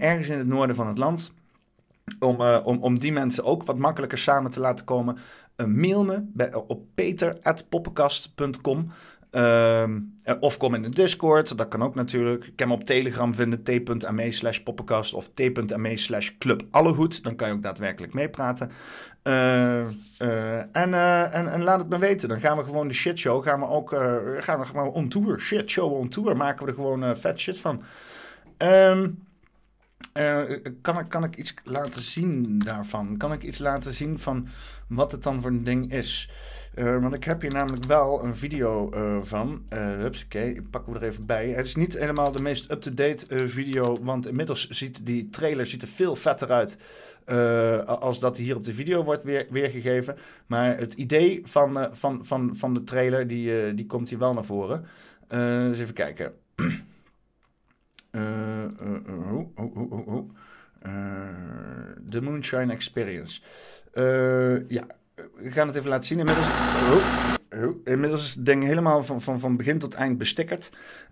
ergens 0.00 0.28
in 0.28 0.38
het 0.38 0.46
noorden 0.46 0.76
van 0.76 0.86
het 0.86 0.98
land. 0.98 1.32
Om, 2.18 2.40
om, 2.40 2.78
om 2.82 2.98
die 2.98 3.12
mensen 3.12 3.44
ook 3.44 3.62
wat 3.64 3.78
makkelijker 3.78 4.18
samen 4.18 4.50
te 4.50 4.60
laten 4.60 4.84
komen. 4.84 5.18
mail 5.66 6.04
me 6.04 6.22
op 6.66 6.82
peter.poppenkast.com. 6.94 8.90
Ehm, 9.30 9.98
eh, 10.24 10.34
of 10.40 10.56
kom 10.56 10.74
in 10.74 10.82
de 10.82 10.88
Discord, 10.88 11.58
dat 11.58 11.68
kan 11.68 11.82
ook 11.82 11.94
natuurlijk. 11.94 12.44
Ik 12.44 12.56
kan 12.56 12.68
me 12.68 12.74
op 12.74 12.84
Telegram 12.84 13.34
vinden, 13.34 13.62
t.me 13.62 14.30
slash 14.30 14.58
poppenkast 14.58 15.14
of 15.14 15.30
t.me 15.34 15.96
slash 15.96 16.30
club 16.38 16.62
Allehoed. 16.70 17.22
Dan 17.22 17.36
kan 17.36 17.48
je 17.48 17.54
ook 17.54 17.62
daadwerkelijk 17.62 18.12
meepraten. 18.12 18.70
Eh, 19.22 19.80
eh, 20.18 20.58
en, 20.72 20.94
en, 21.52 21.62
laat 21.62 21.78
het 21.78 21.88
me 21.88 21.98
weten. 21.98 22.28
Dan 22.28 22.40
gaan 22.40 22.56
we 22.56 22.64
gewoon 22.64 22.88
de 22.88 22.94
shitshow, 22.94 23.42
gaan 23.42 23.60
we 23.60 23.66
ook 23.66 23.88
gaan 24.38 24.58
we 24.58 24.64
gewoon 24.64 24.88
on 24.88 25.08
tour. 25.08 25.40
Shitshow 25.40 25.92
on 25.92 26.08
tour, 26.08 26.36
maken 26.36 26.64
we 26.64 26.70
er 26.70 26.76
gewoon 26.76 27.16
vet 27.16 27.40
shit 27.40 27.60
van. 27.60 27.82
Ehm, 28.56 29.08
eh, 30.12 30.42
kan, 30.82 30.98
ik, 30.98 31.08
kan 31.08 31.24
ik 31.24 31.36
iets 31.36 31.54
laten 31.64 32.02
zien 32.02 32.58
daarvan? 32.58 33.16
Kan 33.16 33.32
ik 33.32 33.42
iets 33.42 33.58
laten 33.58 33.92
zien 33.92 34.18
van 34.18 34.48
wat 34.88 35.12
het 35.12 35.22
dan 35.22 35.40
voor 35.40 35.50
een 35.50 35.64
ding 35.64 35.92
is? 35.92 36.30
Eh, 36.78 37.00
want 37.00 37.14
ik 37.14 37.24
heb 37.24 37.40
hier 37.40 37.52
namelijk 37.52 37.84
wel 37.84 38.24
een 38.24 38.36
video 38.36 38.90
eh, 38.90 39.18
van. 39.22 39.62
Uh, 39.72 39.78
hupsakee, 39.96 40.54
ik 40.54 40.70
pak 40.70 40.86
hem 40.86 40.94
er 40.94 41.02
even 41.02 41.26
bij. 41.26 41.48
Het 41.48 41.66
is 41.66 41.74
niet 41.74 41.98
helemaal 41.98 42.32
de 42.32 42.42
meest 42.42 42.70
up-to-date 42.70 43.26
eh, 43.26 43.46
video, 43.46 43.98
want 44.02 44.26
inmiddels 44.26 44.68
ziet 44.68 45.06
die 45.06 45.28
trailer 45.28 45.66
ziet 45.66 45.82
er 45.82 45.88
veel 45.88 46.16
vetter 46.16 46.50
uit 46.50 46.78
als 47.86 48.20
dat 48.20 48.36
hier 48.36 48.56
op 48.56 48.62
de 48.62 48.72
video 48.72 49.04
wordt 49.04 49.22
weer, 49.22 49.46
weergegeven. 49.50 50.16
Maar 50.46 50.78
het 50.78 50.92
idee 50.92 51.40
van, 51.44 51.88
van, 51.92 52.24
van, 52.24 52.56
van 52.56 52.74
de 52.74 52.84
trailer, 52.84 53.26
die, 53.26 53.74
die 53.74 53.86
komt 53.86 54.08
hier 54.08 54.18
wel 54.18 54.34
naar 54.34 54.44
voren. 54.44 54.84
Eens 55.28 55.80
even 55.80 55.94
kijken. 55.94 56.32
Hoe, 58.10 59.48
hoe, 59.54 60.02
hoe, 60.04 60.26
De 62.00 62.20
Moonshine 62.20 62.72
Experience. 62.72 63.40
Ja, 64.68 64.86
we 65.36 65.50
gaan 65.50 65.66
het 65.66 65.76
even 65.76 65.88
laten 65.88 66.06
zien. 66.06 66.18
Inmiddels, 66.18 66.46
oh, 66.48 67.62
oh, 67.62 67.76
inmiddels 67.84 68.22
is 68.22 68.34
het 68.34 68.46
ding 68.46 68.64
helemaal 68.64 69.04
van, 69.04 69.20
van, 69.20 69.40
van 69.40 69.56
begin 69.56 69.78
tot 69.78 69.94
eind 69.94 70.18
bestickerd. 70.18 70.70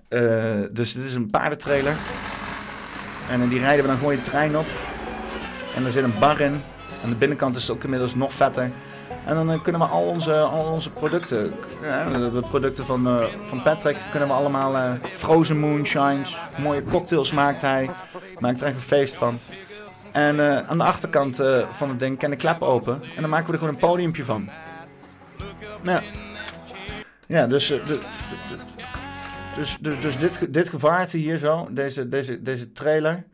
Eh, 0.08 0.60
dus 0.70 0.92
dit 0.92 1.04
is 1.04 1.14
een 1.14 1.30
paardentrailer. 1.30 1.96
En 3.30 3.48
die 3.48 3.58
rijden 3.58 3.82
we 3.82 3.90
dan 3.90 3.98
gewoon 3.98 4.14
je 4.14 4.22
trein 4.22 4.56
op. 4.56 4.66
En 5.76 5.84
er 5.84 5.92
zit 5.92 6.04
een 6.04 6.18
bar 6.20 6.40
in. 6.40 6.60
Aan 7.02 7.10
de 7.10 7.16
binnenkant 7.16 7.56
is 7.56 7.62
het 7.62 7.76
ook 7.76 7.84
inmiddels 7.84 8.14
nog 8.14 8.32
vetter. 8.32 8.70
En 9.26 9.34
dan 9.34 9.50
eh, 9.50 9.62
kunnen 9.62 9.80
we 9.80 9.86
al 9.86 10.06
onze, 10.06 10.38
al 10.38 10.72
onze 10.72 10.90
producten, 10.90 11.52
ja, 11.82 12.28
de, 12.28 12.40
producten 12.40 12.84
van, 12.84 13.06
eh, 13.06 13.24
van 13.42 13.62
Patrick, 13.62 13.96
kunnen 14.10 14.28
we 14.28 14.34
allemaal 14.34 14.76
eh, 14.76 14.92
frozen 15.10 15.58
moonshines, 15.58 16.38
mooie 16.58 16.84
cocktails 16.84 17.32
maakt 17.32 17.60
hij. 17.60 17.90
Maakt 18.38 18.60
er 18.60 18.66
echt 18.66 18.74
een 18.74 18.80
feest 18.80 19.14
van. 19.14 19.38
En 20.16 20.40
eh, 20.40 20.68
aan 20.68 20.78
de 20.78 20.84
achterkant 20.84 21.40
eh, 21.40 21.68
van 21.68 21.88
het 21.88 21.98
ding 21.98 22.18
kan 22.18 22.30
de 22.30 22.36
klep 22.36 22.62
open. 22.62 23.02
En 23.02 23.20
dan 23.20 23.30
maken 23.30 23.46
we 23.46 23.52
er 23.52 23.58
gewoon 23.58 23.74
een 23.74 23.80
podiumpje 23.80 24.24
van. 24.24 24.48
Ja. 25.82 26.02
Ja, 27.26 27.46
dus, 27.46 27.70
eh, 27.70 27.86
dus, 29.54 29.78
dus 29.78 30.18
dit, 30.18 30.52
dit 30.54 30.68
gevaarte 30.68 31.16
hier 31.16 31.38
zo, 31.38 31.68
deze, 31.70 32.08
deze, 32.08 32.42
deze 32.42 32.72
trailer. 32.72 33.24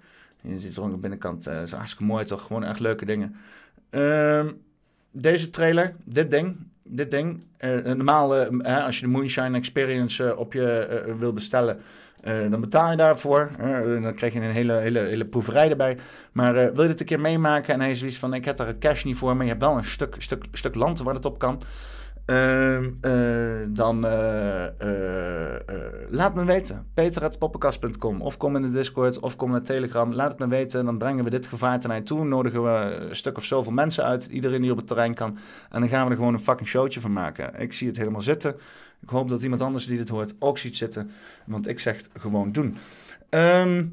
Je 0.43 0.59
ziet 0.59 0.77
er 0.77 0.83
aan 0.83 0.91
de 0.91 0.97
binnenkant, 0.97 1.47
eh 1.47 1.63
is 1.63 1.73
hartstikke 1.73 2.05
mooi 2.05 2.25
toch? 2.25 2.43
Gewoon 2.43 2.65
echt 2.65 2.81
leuke 2.81 3.05
dingen. 3.05 3.37
Ehm, 3.91 4.53
deze 5.11 5.51
trailer, 5.51 5.95
dit 6.05 6.31
ding, 6.31 6.57
dit 6.83 7.11
ding. 7.11 7.45
normaal, 7.85 8.35
als 8.65 8.99
je 8.99 9.07
de 9.07 9.13
Moonshine 9.13 9.59
Experience 9.59 10.37
op 10.37 10.53
je 10.53 11.15
wil 11.19 11.33
bestellen, 11.33 11.81
eh, 12.23 12.51
dan 12.51 12.61
betaal 12.61 12.91
je 12.91 12.97
daarvoor. 12.97 13.51
eh, 13.59 14.03
dan 14.03 14.15
krijg 14.15 14.33
je 14.33 14.41
een 14.41 14.51
hele, 14.51 14.73
hele, 14.73 14.99
hele 14.99 15.25
proeverij 15.27 15.71
erbij. 15.71 15.99
Maar 16.33 16.57
eh, 16.57 16.75
wil 16.75 16.83
je 16.83 16.89
dit 16.89 17.01
een 17.01 17.07
keer 17.07 17.21
meemaken 17.21 17.75
en 17.75 17.81
hij 17.81 17.91
is 17.91 17.99
zoiets 17.99 18.19
van, 18.19 18.35
ik 18.35 18.45
heb 18.45 18.57
daar 18.57 18.69
een 18.69 18.79
cash 18.79 19.05
niet 19.05 19.17
voor, 19.17 19.37
maar 19.37 19.45
je 19.45 19.51
hebt 19.51 19.63
wel 19.63 19.77
een 19.77 19.85
stuk, 19.85 20.15
stuk, 20.19 20.45
stuk 20.53 20.75
land 20.75 21.03
waar 21.03 21.15
het 21.15 21.25
op 21.25 21.39
kan. 21.39 21.61
Ehm, 22.25 22.91
eh, 23.01 23.13
dan 23.69 24.01
laat 26.09 26.35
me 26.35 26.45
weten. 26.45 26.87
Peter.poppenkast.com 26.95 28.21
Of 28.21 28.37
kom 28.37 28.57
in 28.57 28.63
de 28.63 28.71
Discord 28.71 29.21
of 29.21 29.37
kom 29.37 29.51
naar 29.51 29.63
Telegram. 29.63 30.13
Laat 30.13 30.31
het 30.31 30.39
me 30.39 30.47
weten. 30.47 30.85
Dan 30.85 30.99
brengen 30.99 31.25
we 31.25 31.31
dit 31.31 31.47
gevaarte 31.47 31.87
naar 31.87 31.97
je 31.97 32.03
toe. 32.03 32.25
Nodigen 32.25 32.63
we 32.63 33.07
een 33.09 33.17
stuk 33.17 33.37
of 33.37 33.45
zoveel 33.45 33.73
mensen 33.73 34.05
uit. 34.05 34.27
Iedereen 34.27 34.63
die 34.63 34.71
op 34.71 34.77
het 34.77 34.87
terrein 34.87 35.15
kan. 35.15 35.39
En 35.71 35.81
dan 35.81 35.89
gaan 35.89 36.05
we 36.05 36.11
er 36.11 36.17
gewoon 36.17 36.33
een 36.33 36.41
fucking 36.41 36.69
showtje 36.69 37.01
van 37.01 37.13
maken. 37.13 37.61
Ik 37.61 37.73
zie 37.73 37.89
het 37.89 37.97
helemaal 37.97 38.23
zitten. 38.23 38.57
Ik 39.03 39.09
hoop 39.09 39.29
dat 39.29 39.43
iemand 39.43 39.61
anders 39.61 39.87
die 39.87 39.97
dit 39.97 40.09
hoort 40.09 40.35
ook 40.39 40.59
ziet 40.59 40.77
zitten. 40.77 41.11
Want 41.45 41.69
ik 41.69 41.79
zeg 41.81 42.01
gewoon 42.17 42.53
doen. 42.53 42.77
Ehm 43.29 43.85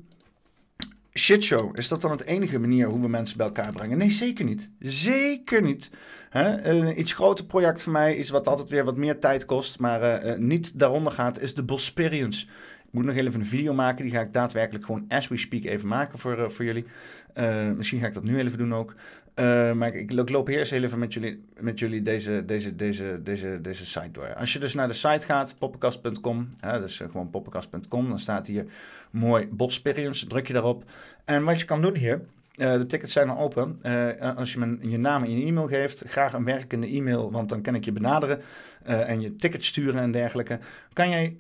shitshow, 1.20 1.78
is 1.78 1.88
dat 1.88 2.02
dan 2.02 2.12
het 2.12 2.26
enige 2.26 2.60
manier 2.60 2.88
hoe 2.88 3.02
we 3.02 3.08
mensen 3.08 3.38
bij 3.38 3.46
elkaar 3.46 3.72
brengen? 3.72 3.98
Nee, 3.98 4.12
zeker 4.12 4.46
niet. 4.46 4.70
Zeker 4.80 5.62
niet. 5.62 5.90
Hè? 6.30 6.62
Een 6.62 7.00
iets 7.00 7.14
groter 7.14 7.46
project 7.46 7.82
voor 7.82 7.92
mij, 7.92 8.18
iets 8.18 8.30
wat 8.30 8.48
altijd 8.48 8.70
weer 8.70 8.84
wat 8.84 8.98
meer 8.98 9.20
tijd 9.20 9.46
kost, 9.46 9.80
maar 9.80 10.02
eh, 10.02 10.32
eh, 10.32 10.40
niet 10.40 10.80
daaronder 10.80 11.12
gaat, 11.12 11.40
is 11.40 11.54
de 11.54 11.64
Bosperience. 11.64 12.46
Ik 12.90 12.96
moet 12.96 13.06
nog 13.06 13.16
even 13.16 13.40
een 13.40 13.46
video 13.46 13.74
maken, 13.74 14.04
die 14.04 14.14
ga 14.14 14.22
ik 14.22 14.34
daadwerkelijk 14.34 14.86
gewoon 14.86 15.06
as 15.08 15.28
we 15.28 15.38
speak 15.38 15.64
even 15.64 15.88
maken 15.88 16.20
voor, 16.20 16.38
eh, 16.38 16.50
voor 16.50 16.66
jullie. 16.66 16.86
Eh, 17.34 17.72
misschien 17.72 18.00
ga 18.00 18.08
ik 18.08 18.14
dat 18.14 18.24
nu 18.24 18.40
even 18.40 18.58
doen 18.58 18.74
ook. 18.74 18.96
Eh, 19.34 19.74
maar 19.74 19.94
ik, 19.94 20.30
loop 20.30 20.48
eerst 20.48 20.72
heel 20.72 20.84
even 20.84 21.00
met 21.00 21.14
jullie, 21.14 21.44
met 21.60 21.80
jullie 21.80 22.02
deze, 22.02 22.46
deze, 22.46 22.76
deze, 22.76 23.20
deze, 23.24 23.60
deze 23.62 23.86
site 23.86 24.12
door. 24.12 24.36
Als 24.36 24.54
je 24.54 24.60
dus 24.60 24.74
naar 24.74 24.88
de 24.88 24.94
site 24.94 25.26
gaat, 25.26 25.56
poppenkast.com, 25.60 26.50
dus 26.60 26.98
gewoon 26.98 27.30
poppenkast.com, 27.30 28.10
dan 28.10 28.20
staat 28.20 28.48
hier 28.48 28.66
mooi 29.12 29.48
Bosperience, 29.52 30.28
druk 30.28 30.48
je 30.48 30.54
daarop. 30.54 30.84
En 31.26 31.44
wat 31.44 31.60
je 31.60 31.66
kan 31.66 31.82
doen 31.82 31.96
hier, 31.96 32.22
eh, 32.60 32.72
de 32.72 32.86
tickets 32.86 33.14
zijn 33.14 33.30
al 33.30 33.38
open. 33.38 33.78
Eh, 33.82 34.36
als 34.36 34.54
je 34.54 34.60
me 34.60 34.78
je 34.90 34.98
naam 34.98 35.24
en 35.24 35.40
je 35.40 35.46
e-mail 35.46 35.68
geeft, 35.68 36.04
graag 36.08 36.34
een 36.34 36.44
werkende 36.46 36.88
e-mail, 36.88 37.32
want 37.32 37.50
dan 37.50 37.62
kan 37.62 37.76
ik 37.76 37.86
je 37.86 37.92
benaderen 37.92 38.42
eh, 38.84 39.10
en 39.10 39.22
je 39.22 39.36
tickets 39.36 39.68
sturen 39.68 40.02
en 40.02 40.12
dergelijke. 40.12 40.60
Kan 40.94 41.10
jij 41.10 41.36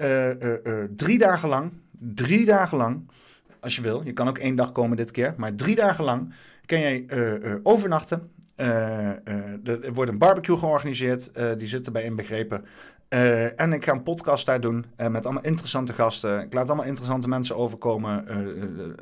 drie 0.95 1.17
dagen 1.17 1.49
lang, 1.49 1.71
drie 1.97 2.45
dagen 2.45 2.77
lang, 2.77 3.09
als 3.59 3.75
je 3.75 3.81
wil, 3.81 4.01
je 4.05 4.13
kan 4.13 4.27
ook 4.27 4.37
één 4.37 4.55
dag 4.55 4.71
komen 4.71 4.97
dit 4.97 5.11
keer, 5.11 5.33
maar 5.37 5.55
drie 5.55 5.75
dagen 5.75 6.03
lang 6.03 6.33
kan 6.65 6.79
jij 6.79 7.05
overnachten. 7.63 8.31
Er 8.55 9.93
wordt 9.93 10.11
een 10.11 10.17
barbecue 10.17 10.57
georganiseerd, 10.57 11.31
die 11.57 11.67
zit 11.67 11.85
erbij 11.85 12.03
inbegrepen. 12.03 12.65
Eh, 13.09 13.59
en 13.59 13.73
ik 13.73 13.85
ga 13.85 13.91
een 13.91 14.03
podcast 14.03 14.45
daar 14.45 14.61
doen 14.61 14.85
eh, 14.95 15.07
met 15.07 15.25
allemaal 15.25 15.43
interessante 15.43 15.93
gasten. 15.93 16.41
Ik 16.41 16.53
laat 16.53 16.67
allemaal 16.67 16.85
interessante 16.85 17.27
mensen 17.27 17.55
overkomen. 17.55 18.27
Eh, 18.27 18.37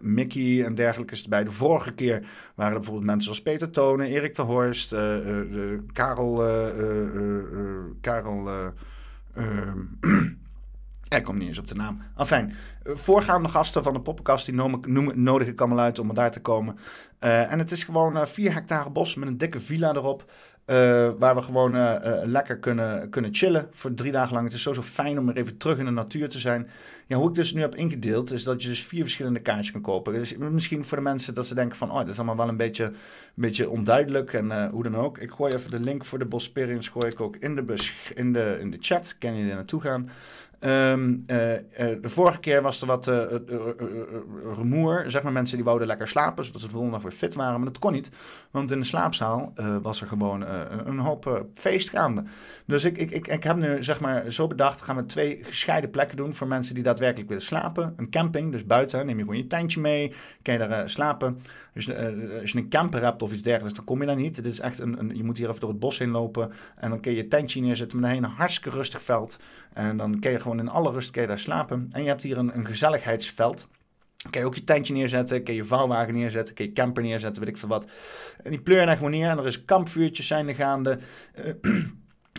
Mickey 0.01 0.65
en 0.65 0.75
dergelijke 0.75 1.13
is 1.13 1.23
erbij. 1.23 1.43
De 1.43 1.51
vorige 1.51 1.93
keer 1.93 2.27
waren 2.55 2.71
er 2.71 2.79
bijvoorbeeld 2.79 3.05
mensen 3.05 3.23
zoals 3.23 3.41
Peter 3.41 3.71
Tonen, 3.71 4.07
Erik 4.07 4.35
de 4.35 4.41
Horst, 4.41 4.95
Karel. 5.93 6.35
Karel. 8.01 8.49
ik 11.17 11.23
kom 11.23 11.37
niet 11.37 11.47
eens 11.47 11.59
op 11.59 11.67
de 11.67 11.75
naam. 11.75 12.01
Enfin, 12.17 12.53
voorgaande 12.83 13.49
gasten 13.49 13.83
van 13.83 13.93
de 13.93 14.01
poppenkast, 14.01 14.45
die 14.45 14.55
nodig 15.15 15.47
ik 15.47 15.59
allemaal 15.59 15.79
uit 15.79 15.99
om 15.99 16.13
daar 16.13 16.31
te 16.31 16.41
komen. 16.41 16.77
En 17.19 17.59
het 17.59 17.71
is 17.71 17.83
gewoon 17.83 18.17
eh 18.17 18.25
4 18.25 18.53
hectare 18.53 18.89
bos 18.89 19.15
met 19.15 19.27
een 19.27 19.37
dikke 19.37 19.59
villa 19.59 19.93
erop. 19.93 20.31
Eh, 20.67 21.09
waar 21.17 21.35
we 21.35 21.41
gewoon 21.41 21.75
eh, 21.75 21.95
eh, 21.95 22.25
lekker 22.25 22.57
kunnen, 22.57 23.09
kunnen 23.09 23.33
chillen 23.33 23.67
voor 23.71 23.93
drie 23.93 24.11
dagen 24.11 24.33
lang. 24.33 24.45
Het 24.45 24.53
is 24.53 24.61
sowieso 24.61 24.87
fijn 24.87 25.19
om 25.19 25.25
weer 25.25 25.37
even 25.37 25.57
terug 25.57 25.77
in 25.77 25.85
de 25.85 25.91
natuur 25.91 26.29
te 26.29 26.39
zijn. 26.39 26.69
Ja, 27.05 27.17
hoe 27.17 27.29
ik 27.29 27.35
dus 27.35 27.53
nu 27.53 27.61
heb 27.61 27.75
ingedeeld, 27.75 28.31
is 28.31 28.43
dat 28.43 28.61
je 28.61 28.67
dus 28.67 28.83
vier 28.83 29.01
verschillende 29.01 29.39
kaartjes 29.39 29.71
kan 29.71 29.81
kopen. 29.81 30.13
Dus 30.13 30.37
misschien 30.37 30.85
voor 30.85 30.97
de 30.97 31.03
mensen 31.03 31.33
dat 31.33 31.47
ze 31.47 31.55
denken 31.55 31.77
van, 31.77 31.91
oh, 31.91 31.97
dat 31.97 32.07
is 32.07 32.17
allemaal 32.17 32.35
wel 32.35 32.47
een 32.47 32.57
beetje, 32.57 32.83
een 32.83 32.93
beetje 33.35 33.69
onduidelijk 33.69 34.33
en 34.33 34.69
hoe 34.69 34.83
dan 34.83 34.95
ook. 34.95 35.17
Ik 35.17 35.31
gooi 35.31 35.53
even 35.53 35.71
de 35.71 35.79
link 35.79 36.05
voor 36.05 36.19
de 36.19 36.25
Bosperience 36.25 36.91
gooi 36.91 37.07
ik 37.07 37.21
ook 37.21 37.35
in 37.35 37.55
de, 37.55 37.75
in 38.15 38.33
de, 38.33 38.57
in 38.59 38.71
de 38.71 38.77
chat. 38.79 39.15
Kan 39.19 39.35
je 39.35 39.49
er 39.49 39.55
naartoe 39.55 39.81
gaan. 39.81 40.09
Ehm, 40.59 41.15
eh, 41.25 41.55
eh, 41.55 42.01
de 42.01 42.09
vorige 42.09 42.39
keer 42.39 42.61
was 42.61 42.81
er 42.81 42.87
wat 42.87 43.07
eh, 43.07 43.23
rumoer. 44.55 45.03
Zeg 45.07 45.23
maar 45.23 45.31
mensen 45.31 45.55
die 45.55 45.65
wouden 45.65 45.87
lekker 45.87 46.07
slapen, 46.07 46.45
zodat 46.45 46.61
ze 46.61 46.67
de 46.67 46.73
volgende 46.73 46.95
dag 46.95 47.05
weer 47.05 47.17
fit 47.17 47.35
waren. 47.35 47.55
Maar 47.55 47.71
dat 47.71 47.79
kon 47.79 47.91
niet, 47.91 48.11
want 48.57 48.71
in 48.71 48.79
de 48.79 48.85
slaapzaal 48.85 49.51
eh, 49.55 49.77
was 49.81 50.01
er 50.01 50.07
gewoon 50.07 50.45
eh, 50.45 50.61
een- 50.83 50.97
hoop 50.97 51.45
gaande. 51.63 52.23
Dus 52.65 52.83
ik, 52.83 52.97
ik, 52.97 53.11
ik, 53.11 53.27
ik 53.27 53.43
heb 53.43 53.55
nu 53.55 53.83
zeg 53.83 53.99
maar 53.99 54.31
zo 54.31 54.47
bedacht, 54.47 54.81
gaan 54.81 54.95
we 54.95 55.05
twee 55.05 55.39
gescheiden 55.43 55.89
plekken 55.89 56.17
doen 56.17 56.33
voor 56.33 56.47
mensen 56.47 56.75
die 56.75 56.83
daadwerkelijk 56.83 57.27
willen 57.29 57.43
slapen. 57.43 57.93
Een 57.97 58.09
camping, 58.09 58.51
dus 58.51 58.65
buiten, 58.65 59.05
neem 59.05 59.17
je 59.17 59.23
gewoon 59.23 59.37
je 59.37 59.47
tentje 59.47 59.79
mee, 59.79 60.13
kan 60.41 60.53
je 60.53 60.67
daar 60.67 60.89
slapen. 60.89 61.41
Dus 61.73 61.89
als 62.41 62.51
je 62.51 62.57
een 62.57 62.69
camper 62.69 63.03
hebt 63.03 63.21
of 63.21 63.33
iets 63.33 63.41
dergelijks, 63.41 63.75
dan 63.77 63.85
kom 63.85 63.99
je 63.99 64.05
daar 64.07 64.15
niet. 64.15 64.35
Dit 64.35 64.45
is 64.45 64.59
echt 64.59 64.79
een, 64.79 64.99
een, 64.99 65.15
je 65.15 65.23
moet 65.23 65.37
hier 65.37 65.47
even 65.47 65.59
door 65.59 65.69
het 65.69 65.79
bos 65.79 65.97
heen 65.97 66.11
lopen 66.11 66.51
en 66.75 66.89
dan 66.89 66.99
kun 66.99 67.11
je 67.11 67.17
je 67.17 67.27
tentje 67.27 67.61
neerzetten 67.61 67.99
met 67.99 68.17
een 68.17 68.23
hartstikke 68.23 68.77
rustig 68.77 69.01
veld. 69.01 69.39
En 69.73 69.97
dan 69.97 70.19
kun 70.19 70.31
je 70.31 70.39
gewoon 70.39 70.59
in 70.59 70.69
alle 70.69 70.91
rust 70.91 71.11
kun 71.11 71.21
je 71.21 71.27
daar 71.27 71.39
slapen. 71.39 71.87
En 71.91 72.01
je 72.01 72.07
hebt 72.07 72.23
hier 72.23 72.37
een, 72.37 72.57
een 72.57 72.65
gezelligheidsveld. 72.65 73.67
Kun 74.29 74.41
je 74.41 74.45
ook 74.45 74.55
je 74.55 74.63
tentje 74.63 74.93
neerzetten, 74.93 75.43
kun 75.43 75.53
je 75.53 75.63
vouwwagen 75.63 76.13
neerzetten, 76.13 76.55
kun 76.55 76.65
je 76.65 76.73
camper 76.73 77.03
neerzetten, 77.03 77.41
weet 77.43 77.51
ik 77.51 77.57
veel 77.57 77.69
wat. 77.69 77.87
En 78.43 78.51
die 78.51 78.61
pleur 78.61 78.79
je 78.79 78.85
daar 78.85 78.97
gewoon 78.97 79.13
en 79.13 79.37
er 79.37 79.45
is 79.45 79.65
kampvuurtjes 79.65 80.27
zijn 80.27 80.55
gaande. 80.55 80.99
Eh, 81.33 81.53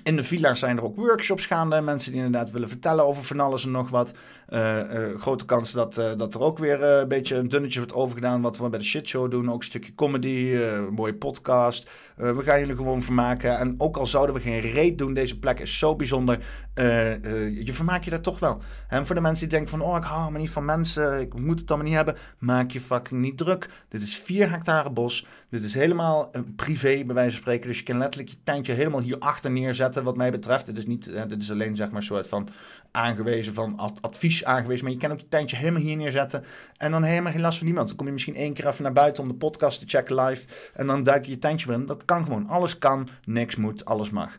in 0.03 0.17
de 0.17 0.25
villa's 0.25 0.59
zijn 0.59 0.77
er 0.77 0.85
ook 0.85 0.97
workshops 0.97 1.47
gaande. 1.47 1.81
Mensen 1.81 2.13
die 2.13 2.23
inderdaad 2.23 2.51
willen 2.51 2.69
vertellen 2.69 3.07
over 3.07 3.25
van 3.25 3.41
alles 3.41 3.65
en 3.65 3.71
nog 3.71 3.91
wat. 3.91 4.15
Eh, 4.47 5.11
eh, 5.11 5.21
grote 5.21 5.45
kans 5.45 5.73
dat, 5.73 5.95
dat 5.95 6.35
er 6.35 6.41
ook 6.41 6.59
weer 6.59 6.83
een 6.83 7.09
beetje 7.09 7.37
een 7.37 7.49
dunnetje 7.49 7.79
wordt 7.79 7.95
overgedaan. 7.95 8.43
Wat 8.43 8.59
we 8.59 8.69
bij 8.69 8.79
de 8.79 8.85
shitshow 8.85 9.31
doen. 9.31 9.51
Ook 9.51 9.59
een 9.59 9.65
stukje 9.65 9.95
comedy, 9.95 10.59
mooie 10.91 11.15
podcast. 11.15 11.91
Eh, 12.19 12.37
we 12.37 12.43
gaan 12.43 12.61
jullie 12.61 12.77
gewoon 12.77 13.03
vermaken. 13.03 13.59
En 13.59 13.75
ook 13.79 13.97
al 13.97 14.07
zouden 14.07 14.35
we 14.35 14.41
geen 14.41 14.61
reet 14.61 14.99
doen, 14.99 15.15
deze 15.15 15.39
plek 15.39 15.61
is 15.61 15.79
zo 15.79 15.97
bijzonder. 15.97 16.39
eh, 16.75 17.13
eh, 17.13 17.67
je 17.67 17.73
vermaakt 17.73 18.05
je 18.05 18.11
daar 18.11 18.21
toch 18.21 18.39
wel. 18.39 18.61
En 18.89 19.07
voor 19.07 19.15
de 19.15 19.21
mensen 19.21 19.49
die 19.49 19.59
denken 19.59 19.79
van, 19.79 19.89
oh 19.89 19.97
ik 19.97 20.03
hou 20.05 20.33
me 20.33 20.39
niet 20.39 20.51
van 20.51 20.65
mensen. 20.65 21.21
Ik 21.21 21.35
moet 21.35 21.61
het 21.61 21.69
allemaal 21.69 21.87
niet 21.87 21.97
hebben. 21.97 22.17
Maak 22.39 22.71
je 22.71 22.81
fucking 22.81 23.21
niet 23.21 23.39
druk. 23.39 23.69
Dit 23.89 24.03
is 24.03 24.17
4 24.17 24.51
hectare 24.51 24.91
bos. 24.91 25.27
Dit 25.51 25.63
is 25.63 25.75
helemaal 25.75 26.31
privé, 26.57 27.05
bij 27.05 27.15
wijze 27.15 27.31
van 27.31 27.41
spreken. 27.41 27.69
Dus 27.69 27.79
je 27.79 27.85
kan 27.85 27.99
letterlijk 27.99 28.31
je 28.33 28.43
tentje 28.43 28.73
helemaal 28.73 29.01
hierachter 29.01 29.51
neerzetten, 29.51 30.05
wat 30.05 30.17
mij 30.17 30.31
betreft. 30.31 30.67
Dit 30.67 30.79
is, 30.79 30.87
niet, 30.87 31.13
dit 31.29 31.43
is 31.43 31.51
alleen 31.51 31.77
zeg 31.77 31.87
maar 31.87 31.97
een 31.97 32.03
soort 32.03 32.29
van 32.29 32.49
aangewezen, 32.91 33.55
van 33.55 33.77
ad- 33.77 33.99
advies 34.01 34.45
aangewezen. 34.45 34.85
Maar 34.85 34.95
je 34.95 35.01
kan 35.01 35.13
ook 35.13 35.21
je 35.21 35.29
tentje 35.29 35.57
helemaal 35.57 35.83
hier 35.83 35.97
neerzetten. 35.97 36.45
En 36.77 36.91
dan 36.91 37.03
helemaal 37.03 37.33
geen 37.33 37.41
last 37.41 37.57
van 37.57 37.67
niemand. 37.67 37.89
Dan 37.89 37.97
kom 37.97 38.07
je 38.07 38.13
misschien 38.13 38.37
één 38.37 38.53
keer 38.53 38.67
even 38.67 38.83
naar 38.83 38.93
buiten 38.93 39.23
om 39.23 39.29
de 39.29 39.35
podcast 39.35 39.79
te 39.81 39.87
checken 39.87 40.15
live. 40.21 40.47
En 40.75 40.87
dan 40.87 41.03
duik 41.03 41.25
je 41.25 41.31
je 41.31 41.39
tentje 41.39 41.67
weer 41.67 41.77
in. 41.77 41.87
Dat 41.87 42.05
kan 42.05 42.25
gewoon. 42.25 42.49
Alles 42.49 42.79
kan, 42.79 43.09
niks 43.25 43.57
moet, 43.57 43.85
alles 43.85 44.11
mag. 44.11 44.37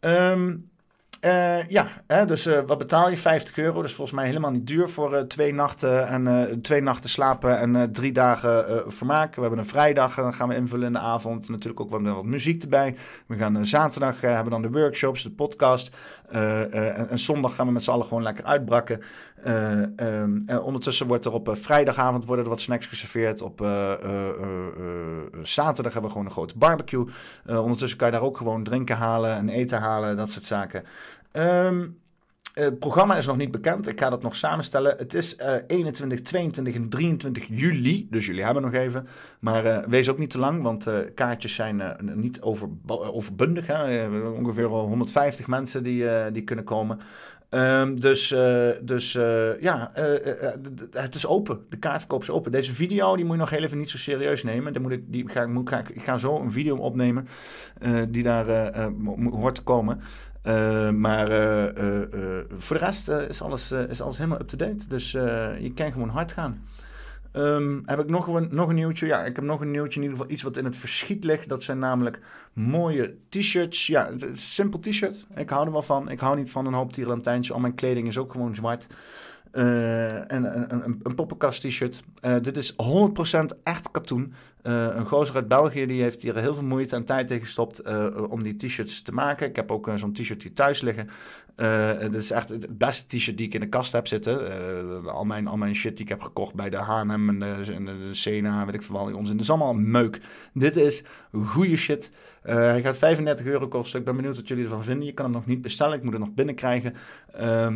Ehm, 0.00 0.54
eh, 1.20 1.68
ja, 1.68 1.88
hè, 2.06 2.26
dus 2.26 2.46
eh, 2.46 2.60
wat 2.66 2.78
betaal 2.78 3.10
je? 3.10 3.16
50 3.16 3.58
euro. 3.58 3.82
Is 3.82 3.94
volgens 3.94 4.16
mij 4.16 4.26
helemaal 4.26 4.50
niet 4.50 4.66
duur 4.66 4.88
voor 4.88 5.14
eh, 5.14 5.22
twee 5.22 5.54
nachten 5.54 6.08
en 6.08 6.58
twee 6.62 6.80
nachten 6.80 7.10
slapen 7.10 7.58
en 7.58 7.92
drie 7.92 8.12
dagen 8.12 8.84
vermaak. 8.92 9.34
We 9.34 9.40
hebben 9.40 9.58
een 9.58 9.66
vrijdag, 9.66 10.16
en 10.16 10.22
dan 10.22 10.34
gaan 10.34 10.48
we 10.48 10.54
invullen 10.54 10.86
in 10.86 10.92
de 10.92 10.98
avond. 10.98 11.48
Natuurlijk 11.48 11.80
ook 11.80 11.90
wat, 11.90 12.02
wat 12.02 12.24
muziek 12.24 12.62
erbij. 12.62 12.96
We 13.26 13.36
gaan 13.36 13.66
zaterdag 13.66 14.20
hebben 14.20 14.50
dan 14.50 14.62
de 14.62 14.70
workshops, 14.70 15.22
de 15.22 15.30
podcast. 15.30 15.90
Eh, 16.28 16.62
eh, 16.62 16.98
en, 16.98 17.08
en 17.08 17.18
zondag 17.18 17.54
gaan 17.54 17.66
we 17.66 17.72
met 17.72 17.82
z'n 17.82 17.90
allen 17.90 18.06
gewoon 18.06 18.22
lekker 18.22 18.44
uitbrakken. 18.44 19.00
Eh, 19.42 19.82
ehm, 19.82 20.40
en 20.46 20.60
ondertussen 20.62 21.06
wordt 21.06 21.24
er 21.24 21.32
op 21.32 21.48
vrijdagavond 21.52 22.24
worden 22.24 22.44
er 22.44 22.50
wat 22.50 22.60
snacks 22.60 22.86
geserveerd. 22.86 23.42
Op 23.42 23.58
zaterdag 25.42 25.92
hebben 25.92 26.02
we 26.02 26.08
gewoon 26.10 26.26
een 26.26 26.30
grote 26.30 26.58
barbecue. 26.58 27.06
Ondertussen 27.46 27.98
kan 27.98 28.06
je 28.06 28.14
daar 28.14 28.22
ook 28.22 28.36
gewoon 28.36 28.62
drinken 28.62 28.96
halen 28.96 29.36
en 29.36 29.48
eten 29.48 29.78
halen, 29.78 30.16
dat 30.16 30.30
soort 30.30 30.46
zaken. 30.46 30.84
Ehm, 31.32 31.86
het 32.60 32.78
programma 32.78 33.16
is 33.16 33.26
nog 33.26 33.36
niet 33.36 33.50
bekend. 33.50 33.88
Ik 33.88 34.00
ga 34.00 34.10
dat 34.10 34.22
nog 34.22 34.36
samenstellen. 34.36 34.94
Het 34.98 35.14
is 35.14 35.36
eh 35.36 35.54
21, 35.66 36.20
22 36.20 36.74
en 36.74 36.88
23 36.88 37.44
juli. 37.48 38.06
Dus 38.10 38.26
jullie 38.26 38.44
hebben 38.44 38.62
nog 38.62 38.72
even. 38.72 39.06
Maar 39.40 39.64
eh, 39.64 39.88
wees 39.88 40.08
ook 40.08 40.18
niet 40.18 40.30
te 40.30 40.38
lang, 40.38 40.62
want 40.62 40.86
eh, 40.86 40.94
kaartjes 41.14 41.54
zijn 41.54 41.80
eh, 41.80 42.14
niet 42.14 42.40
over, 42.40 42.68
overbundig. 42.86 43.66
Hè? 43.66 43.98
Eh, 43.98 44.32
ongeveer 44.32 44.66
al 44.66 44.86
150 44.86 45.46
mensen 45.46 45.82
die, 45.82 46.08
eh, 46.08 46.32
die 46.32 46.42
kunnen 46.44 46.64
komen. 46.64 47.00
Ehm, 47.50 47.94
dus 47.94 48.30
eh, 48.32 48.68
dus 48.82 49.14
eh, 49.14 49.60
ja, 49.60 49.94
eh, 49.94 50.14
eh, 50.26 50.44
eh, 50.54 50.54
het 50.92 51.14
is 51.14 51.26
open. 51.26 51.60
De 51.68 51.76
kaartverkoop 51.78 52.22
is 52.22 52.30
open. 52.30 52.52
Deze 52.52 52.72
video 52.72 53.16
die 53.16 53.24
moet 53.24 53.34
je 53.34 53.40
nog 53.40 53.50
heel 53.50 53.62
even 53.62 53.78
niet 53.78 53.90
zo 53.90 53.98
serieus 53.98 54.42
nemen. 54.42 54.72
Dan 54.72 54.82
moet 54.82 54.92
ik, 54.92 55.02
die 55.12 55.28
ga, 55.28 55.46
moet, 55.46 55.68
ga, 55.68 55.78
ik- 55.78 56.02
ga 56.02 56.18
zo 56.18 56.40
een 56.40 56.52
video 56.52 56.76
opnemen 56.76 57.26
eh, 57.78 58.00
die 58.08 58.22
daar 58.22 58.48
eh, 58.48 58.84
eh, 58.84 58.92
hoort 59.30 59.54
te 59.54 59.62
komen. 59.62 60.00
Eh, 60.46 60.90
maar 60.90 61.30
eh, 61.30 61.66
eh, 61.66 62.44
voor 62.58 62.78
de 62.78 62.84
rest 62.84 63.08
is, 63.08 63.42
alles, 63.42 63.70
is 63.70 64.00
alles 64.00 64.16
helemaal 64.16 64.40
up-to-date. 64.40 64.88
Dus 64.88 65.10
je 65.10 65.72
kan 65.74 65.92
gewoon 65.92 66.08
hard 66.08 66.32
gaan. 66.32 66.62
Ehm, 67.32 67.78
heb 67.84 67.98
ik 68.00 68.08
nog 68.08 68.26
een, 68.26 68.48
nog 68.50 68.68
een 68.68 68.74
nieuwtje? 68.74 69.06
Ja, 69.06 69.24
ik 69.24 69.36
heb 69.36 69.44
nog 69.44 69.60
een 69.60 69.70
nieuwtje. 69.70 70.00
In 70.00 70.02
ieder 70.02 70.18
geval 70.18 70.32
iets 70.32 70.42
wat 70.42 70.56
in 70.56 70.64
het 70.64 70.76
verschiet 70.76 71.24
ligt. 71.24 71.48
Dat 71.48 71.62
zijn 71.62 71.78
namelijk 71.78 72.20
mooie 72.52 73.14
t-shirts. 73.28 73.86
Ja, 73.86 74.10
simpel 74.32 74.80
t-shirt. 74.80 75.26
Ik 75.34 75.50
hou 75.50 75.66
er 75.66 75.72
wel 75.72 75.82
van. 75.82 76.10
Ik 76.10 76.20
hou 76.20 76.36
niet 76.36 76.50
van 76.50 76.66
een 76.66 76.74
hoop 76.74 76.92
tierlantijntje. 76.92 77.52
Al 77.52 77.60
mijn 77.60 77.74
kleding 77.74 78.08
is 78.08 78.18
ook 78.18 78.32
gewoon 78.32 78.54
zwart. 78.54 78.86
En 79.50 80.44
een, 80.44 80.74
een, 80.84 81.00
een 81.02 81.14
poppenkast 81.14 81.60
t-shirt. 81.60 82.02
Dit 82.42 82.56
is 82.56 82.72
100% 82.72 82.76
echt 83.62 83.90
katoen. 83.90 84.34
Eh, 84.66 84.88
een 84.94 85.06
gozer 85.06 85.34
uit 85.34 85.48
België 85.48 85.86
die 85.86 86.02
heeft 86.02 86.22
hier 86.22 86.36
heel 86.36 86.54
veel 86.54 86.64
moeite 86.64 86.96
en 86.96 87.04
tijd 87.04 87.30
in 87.30 87.40
gestopt 87.40 87.78
eh, 87.78 88.06
om 88.28 88.42
die 88.42 88.56
t-shirts 88.56 89.02
te 89.02 89.12
maken. 89.12 89.48
Ik 89.48 89.56
heb 89.56 89.70
ook 89.70 89.88
eh, 89.88 89.94
zo'n 89.94 90.12
t-shirt 90.12 90.42
hier 90.42 90.52
thuis 90.52 90.80
liggen. 90.80 91.10
Eh, 91.56 91.98
het 91.98 92.14
is 92.14 92.30
echt 92.30 92.48
het 92.48 92.78
beste 92.78 93.16
t-shirt 93.16 93.36
die 93.36 93.46
ik 93.46 93.54
in 93.54 93.60
de 93.60 93.68
kast 93.68 93.92
heb 93.92 94.06
zitten. 94.06 94.50
Eh, 94.50 95.06
al, 95.06 95.24
mijn, 95.24 95.46
al 95.46 95.56
mijn 95.56 95.74
shit 95.74 95.96
die 95.96 96.04
ik 96.04 96.10
heb 96.10 96.20
gekocht 96.20 96.54
bij 96.54 96.70
de 96.70 96.76
H&M 96.76 97.28
en 97.28 97.38
de, 97.38 97.72
en 97.72 98.16
Sena, 98.16 98.64
weet 98.64 98.74
ik 98.74 98.82
veel 98.82 98.96
onzin. 98.96 99.36
Dat 99.36 99.40
is 99.40 99.50
allemaal 99.50 99.74
meuk. 99.74 100.20
Dit 100.52 100.76
is 100.76 101.02
goede 101.32 101.76
shit. 101.76 102.10
Eh, 102.42 102.54
hij 102.54 102.82
gaat 102.82 102.96
35 102.96 103.46
euro 103.46 103.68
kosten. 103.68 103.98
Ik 103.98 104.04
ben 104.04 104.16
benieuwd 104.16 104.36
wat 104.36 104.48
jullie 104.48 104.64
ervan 104.64 104.84
vinden. 104.84 105.06
Je 105.06 105.12
kan 105.12 105.24
hem 105.24 105.34
nog 105.34 105.46
niet 105.46 105.60
bestellen. 105.60 105.96
Ik 105.96 106.02
moet 106.02 106.12
hem 106.12 106.20
nog 106.20 106.34
binnenkrijgen. 106.34 106.94
Eh, 107.26 107.68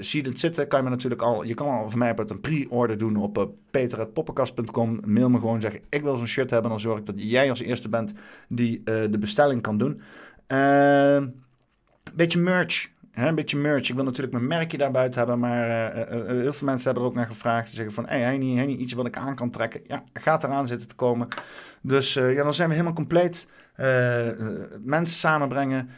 zie 0.00 0.22
het 0.22 0.40
zitten? 0.40 0.68
Kan 0.68 0.78
je 0.78 0.84
me 0.84 0.90
natuurlijk 0.90 1.22
al. 1.22 1.42
Je 1.42 1.54
kan 1.54 1.68
al 1.68 1.90
van 1.90 1.98
mij 1.98 2.16
uit 2.16 2.30
een 2.30 2.40
pre-order 2.40 2.98
doen 2.98 3.16
op 3.16 3.38
uh, 3.38 3.44
peter.poppenkast.com. 3.70 5.00
Mail 5.04 5.30
me 5.30 5.38
gewoon 5.38 5.60
zeggen: 5.60 5.80
Ik 5.88 6.02
wil 6.02 6.16
zo'n 6.16 6.26
shirt 6.26 6.50
hebben. 6.50 6.70
Dan 6.70 6.80
zorg 6.80 6.98
ik 6.98 7.06
dat 7.06 7.14
jij 7.18 7.50
als 7.50 7.60
eerste 7.60 7.88
bent 7.88 8.14
die 8.48 8.82
de 8.84 9.18
bestelling 9.18 9.62
kan 9.62 9.78
doen. 9.78 10.00
Ehm 10.46 11.26
beetje 12.14 12.38
merch. 12.38 12.90
Hè, 13.12 13.28
een 13.28 13.34
beetje 13.34 13.56
merch. 13.56 13.88
Ik 13.88 13.94
wil 13.94 14.04
natuurlijk 14.04 14.32
mijn 14.32 14.46
merkje 14.46 14.78
daarbuiten 14.78 15.18
hebben, 15.18 15.38
maar 15.38 15.68
eh, 15.68 16.02
eh, 16.02 16.20
eh, 16.20 16.26
heel 16.26 16.52
veel 16.52 16.66
mensen 16.66 16.84
hebben 16.84 17.02
er 17.02 17.08
ook 17.08 17.14
naar 17.14 17.26
gevraagd. 17.26 17.68
Ze 17.68 17.74
zeggen 17.74 17.94
van, 17.94 18.06
hé, 18.06 18.18
hey, 18.18 18.38
niet, 18.38 18.66
niet 18.66 18.80
iets 18.80 18.92
wat 18.92 19.06
ik 19.06 19.16
aan 19.16 19.34
kan 19.34 19.50
trekken. 19.50 19.80
Ja, 19.86 20.02
gaat 20.12 20.44
eraan 20.44 20.66
zitten 20.66 20.88
te 20.88 20.94
komen. 20.94 21.28
Dus 21.82 22.12
ja, 22.14 22.42
dan 22.42 22.54
zijn 22.54 22.68
we 22.68 22.74
helemaal 22.74 22.96
compleet. 22.96 23.48
Mensen 24.84 25.18
samenbrengen. 25.18 25.90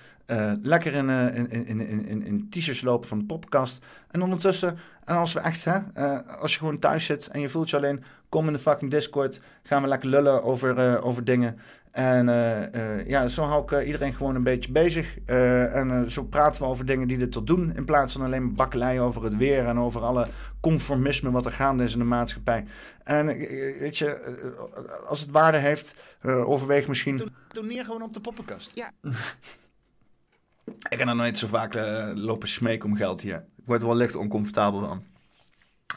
lekker 0.63 0.93
in, 0.93 1.09
in, 1.09 1.51
in, 1.51 1.67
in, 1.67 2.07
in, 2.07 2.23
in 2.23 2.47
t-shirts 2.51 2.83
lopen 2.83 3.09
van 3.09 3.19
de 3.19 3.25
poppenkast. 3.25 3.85
En 4.11 4.23
ondertussen, 4.23 4.79
en 5.05 5.17
als 5.17 5.33
we 5.33 5.41
echt, 5.41 5.65
hè, 5.65 5.79
als 6.25 6.53
je 6.53 6.59
gewoon 6.59 6.79
thuis 6.79 7.05
zit 7.05 7.29
en 7.29 7.41
je 7.41 7.49
voelt 7.49 7.71
je 7.71 7.77
alleen, 7.77 8.05
kom 8.29 8.47
in 8.47 8.53
de 8.53 8.59
fucking 8.59 8.91
Discord. 8.91 9.41
Gaan 9.63 9.83
we 9.83 9.89
lekker 9.89 10.09
lullen 10.09 10.43
over, 10.43 11.03
over 11.03 11.25
dingen. 11.25 11.59
En 11.95 12.29
eh, 12.29 12.75
eh, 12.75 13.09
ja, 13.09 13.29
zo 13.29 13.43
hou 13.43 13.63
ik 13.63 13.73
eh, 13.73 13.87
iedereen 13.87 14.15
gewoon 14.15 14.35
een 14.35 14.43
beetje 14.43 14.73
bezig. 14.73 15.19
Eh, 15.27 15.77
en 15.77 16.11
zo 16.11 16.25
praten 16.25 16.63
we 16.63 16.69
over 16.69 16.87
dingen 16.87 17.09
die 17.09 17.21
er 17.21 17.29
tot 17.29 17.47
doen. 17.47 17.73
In 17.77 17.85
plaats 17.85 18.13
van 18.13 18.25
alleen 18.25 18.45
maar 18.45 18.53
bakkelei 18.53 19.01
over 19.01 19.25
het 19.25 19.37
weer 19.37 19.67
en 19.67 19.79
over 19.79 20.03
alle 20.03 20.27
conformisme 20.61 21.31
wat 21.31 21.47
er 21.47 21.53
gaande 21.53 21.85
is 21.85 21.93
in 21.93 21.99
de 21.99 22.05
maatschappij. 22.05 22.65
En 23.05 23.27
weet 23.79 23.99
je, 23.99 24.37
als 25.07 25.21
het 25.21 25.31
waarde 25.31 25.59
heeft, 25.59 25.97
eh, 26.25 26.49
overweeg 26.49 26.89
misschien. 26.89 27.21
Doneer 27.49 27.85
gewoon 27.85 28.03
op 28.03 28.13
de 28.13 28.21
poppenkast. 28.21 28.71
Ja. 28.75 28.93
ik 30.91 30.99
heb 30.99 31.05
nog 31.05 31.15
nooit 31.15 31.39
zo 31.39 31.47
vaak 31.47 31.75
eh, 31.75 32.11
lopen 32.15 32.49
smeken 32.49 32.89
om 32.89 32.97
geld 32.97 33.21
hier. 33.21 33.45
Ik 33.57 33.65
word 33.65 33.81
er 33.81 33.87
wel 33.87 33.97
licht 33.97 34.17
oncomfortabel 34.17 34.81
van. 34.81 35.03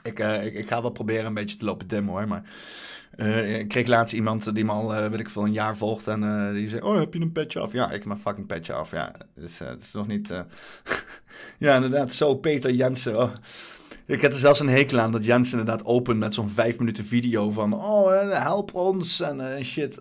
Ik, 0.03 0.19
eh, 0.19 0.45
ik, 0.45 0.53
ik 0.53 0.67
ga 0.67 0.81
wel 0.81 0.91
proberen 0.91 1.25
een 1.25 1.33
beetje 1.33 1.57
te 1.57 1.65
lopen 1.65 1.87
demmen 1.87 2.13
hoor, 2.13 2.27
maar... 2.27 2.43
eh, 3.17 3.59
ik 3.59 3.67
kreeg 3.67 3.87
laatst 3.87 4.13
iemand 4.13 4.55
die 4.55 4.65
me 4.65 4.71
al, 4.71 4.95
eh, 4.95 5.09
weet 5.09 5.19
ik 5.19 5.29
veel, 5.29 5.43
een 5.43 5.53
jaar 5.53 5.77
volgt 5.77 6.07
en 6.07 6.23
eh, 6.23 6.53
die 6.53 6.69
zei, 6.69 6.81
oh, 6.81 6.97
heb 6.97 7.13
je 7.13 7.19
een 7.19 7.31
petje 7.31 7.59
af? 7.59 7.71
Ja, 7.71 7.85
ik 7.85 7.91
heb 7.91 8.05
mijn 8.05 8.19
fucking 8.19 8.47
petje 8.47 8.73
af, 8.73 8.91
ja. 8.91 9.13
Dus 9.35 9.59
het 9.59 9.81
is 9.81 9.91
nog 9.91 10.07
niet... 10.07 10.43
ja, 11.57 11.75
inderdaad, 11.75 12.13
zo 12.13 12.35
Peter 12.35 12.71
Jensen, 12.71 13.17
oh. 13.21 13.33
Ik 14.05 14.21
had 14.21 14.31
er 14.31 14.39
zelfs 14.39 14.59
een 14.59 14.69
hekel 14.69 14.99
aan 14.99 15.11
dat 15.11 15.25
Jensen 15.25 15.59
inderdaad 15.59 15.85
opent 15.85 16.19
met 16.19 16.33
zo'n 16.33 16.49
vijf 16.49 16.79
minuten 16.79 17.05
video 17.05 17.51
van, 17.51 17.73
oh, 17.73 18.31
help 18.31 18.73
ons 18.73 19.21
en 19.21 19.65
shit. 19.65 19.99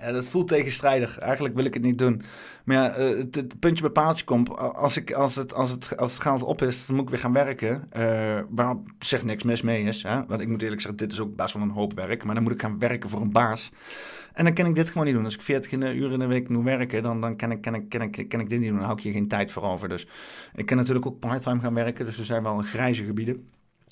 Ja, 0.00 0.12
dat 0.12 0.28
voelt 0.28 0.48
tegenstrijdig. 0.48 1.18
Eigenlijk 1.18 1.54
wil 1.54 1.64
ik 1.64 1.74
het 1.74 1.82
niet 1.82 1.98
doen. 1.98 2.22
Maar 2.68 2.76
ja, 2.76 2.90
eh, 2.90 3.16
het, 3.16 3.34
het 3.34 3.58
puntje 3.60 3.82
bij 3.82 3.90
paaltje 3.92 4.24
komt. 4.24 4.56
Als, 4.58 4.96
ik, 4.96 5.12
als, 5.12 5.34
het, 5.34 5.54
als, 5.54 5.70
het, 5.70 5.96
als 5.96 6.12
het 6.12 6.22
geld 6.22 6.42
op 6.42 6.62
is, 6.62 6.86
dan 6.86 6.96
moet 6.96 7.04
ik 7.04 7.10
weer 7.10 7.18
gaan 7.20 7.32
werken. 7.32 7.86
eh 7.90 8.40
waar 8.48 8.76
zich 8.98 9.24
niks 9.24 9.42
mis 9.42 9.62
mee 9.62 9.82
is. 9.84 10.02
Hè? 10.02 10.26
Want 10.26 10.40
ik 10.40 10.48
moet 10.48 10.62
eerlijk 10.62 10.80
zeggen, 10.80 10.98
dit 11.00 11.12
is 11.12 11.20
ook 11.20 11.36
best 11.36 11.54
wel 11.54 11.62
een 11.62 11.70
hoop 11.70 11.92
werk. 11.92 12.24
Maar 12.24 12.34
dan 12.34 12.42
moet 12.42 12.52
ik 12.52 12.60
gaan 12.60 12.78
werken 12.78 13.10
voor 13.10 13.20
een 13.20 13.32
baas. 13.32 13.72
En 14.32 14.44
dan 14.44 14.54
kan 14.54 14.66
ik 14.66 14.74
dit 14.74 14.90
gewoon 14.90 15.06
niet 15.06 15.14
doen. 15.14 15.24
Als 15.24 15.34
ik 15.34 15.42
40 15.42 15.70
in- 15.70 15.82
uur 15.82 16.12
in 16.12 16.18
de 16.18 16.26
week 16.26 16.48
moet 16.48 16.64
werken, 16.64 17.02
dan, 17.02 17.20
dan 17.20 17.36
kan, 17.36 17.50
ik, 17.50 17.60
kan, 17.60 17.74
ik, 17.74 17.88
kan, 17.88 18.02
ik, 18.02 18.28
kan 18.28 18.40
ik 18.40 18.48
dit 18.50 18.58
niet 18.58 18.68
doen. 18.68 18.76
Dan 18.78 18.86
hou 18.86 18.98
ik 18.98 19.02
hier 19.04 19.12
geen 19.12 19.28
tijd 19.28 19.50
voor 19.50 19.62
over. 19.62 19.88
Dus 19.88 20.06
ik 20.54 20.66
kan 20.66 20.76
natuurlijk 20.76 21.06
ook 21.06 21.18
parttime 21.18 21.60
gaan 21.60 21.74
werken. 21.74 22.04
Dus 22.04 22.18
er 22.18 22.24
zijn 22.24 22.42
wel 22.42 22.58
grijze 22.62 23.04
gebieden. 23.04 23.48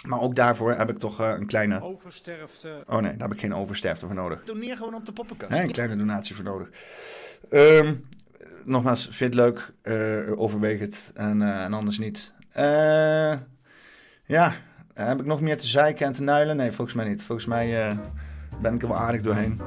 Maar 0.07 0.21
ook 0.21 0.35
daarvoor 0.37 0.75
heb 0.75 0.91
ik 0.91 0.99
toch 0.99 1.21
eh, 1.21 1.29
een 1.39 1.47
kleine... 1.47 1.83
Oversterfte. 1.83 2.83
Oh 2.87 2.99
nee, 2.99 3.11
daar 3.17 3.29
heb 3.29 3.33
ik 3.33 3.41
geen 3.41 3.55
oversterfte 3.55 4.07
voor 4.07 4.15
nodig. 4.15 4.43
Doneer 4.45 4.77
gewoon 4.77 4.95
op 4.95 5.05
de 5.05 5.13
poppenkast. 5.13 5.53
Hè, 5.53 5.63
een 5.63 5.71
kleine 5.71 5.97
donatie 5.97 6.35
voor 6.35 6.45
nodig. 6.45 6.69
Ehm, 7.51 7.95
nogmaals, 8.67 9.09
vind 9.11 9.35
het 9.35 9.43
leuk? 9.43 9.73
Eh, 9.83 10.41
overweeg 10.41 10.81
het. 10.81 11.11
En, 11.15 11.43
eh, 11.43 11.73
anders 11.73 11.99
niet. 11.99 12.33
Eh, 12.53 13.35
ja, 14.25 14.53
heb 14.95 15.21
ik 15.21 15.27
nog 15.27 15.41
meer 15.41 15.59
te 15.59 15.67
zeiken 15.67 16.07
en 16.07 16.13
te 16.13 16.23
nuilen? 16.23 16.57
Nee, 16.57 16.73
volgens 16.73 16.97
mij 16.97 17.09
niet. 17.09 17.23
Volgens 17.23 17.47
mij 17.47 17.97
ben 18.61 18.75
ik 18.75 18.83
er 18.83 18.89
wel 18.89 18.97
aardig 18.97 19.21
doorheen. 19.21 19.61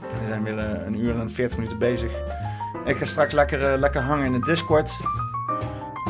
We 0.00 0.28
zijn 0.28 0.42
weer 0.42 0.58
een 0.58 0.98
uur 0.98 1.20
en 1.20 1.30
40 1.30 1.58
minuten 1.58 1.78
bezig. 1.78 2.12
Ik 2.84 2.96
ga 2.96 3.04
straks 3.04 3.32
lekker, 3.32 3.78
lekker 3.78 4.00
hangen 4.00 4.26
in 4.26 4.32
de 4.32 4.40
Discord. 4.40 5.00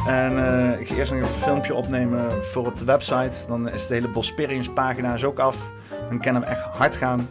En 0.06 0.32
ik 0.80 0.86
ga 0.86 0.94
eerst 0.94 1.12
nog 1.12 1.20
een 1.20 1.26
filmpje 1.26 1.74
opnemen 1.74 2.44
voor 2.44 2.66
op 2.66 2.78
de 2.78 2.84
website. 2.84 3.46
Dan 3.48 3.70
is 3.70 3.86
de 3.86 3.94
hele 3.94 4.10
Bosperiums 4.10 4.72
pagina 4.72 5.22
ook 5.24 5.38
af. 5.38 5.72
Dan 6.08 6.20
kan 6.20 6.34
hem 6.34 6.42
echt 6.42 6.60
hard 6.60 6.96
gaan. 6.96 7.28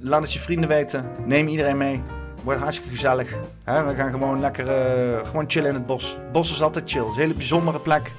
Laat 0.00 0.22
het 0.22 0.32
je 0.32 0.38
vrienden 0.38 0.68
weten. 0.68 1.10
Neem 1.26 1.48
iedereen 1.48 1.76
mee. 1.76 2.02
Wordt 2.44 2.60
hartstikke 2.60 2.90
gezellig. 2.90 3.30
We 3.64 3.94
gaan 3.96 4.10
gewoon 4.10 4.40
lekker 4.40 4.66
uh, 4.66 5.26
gewoon 5.26 5.44
chillen 5.46 5.68
in 5.68 5.74
het 5.74 5.86
bos. 5.86 6.10
Het 6.10 6.32
bos 6.32 6.52
is 6.52 6.62
altijd 6.62 6.90
chill. 6.90 7.00
Het 7.00 7.10
is 7.10 7.16
een 7.16 7.22
hele 7.22 7.34
bijzondere 7.34 7.80
plek. 7.80 8.12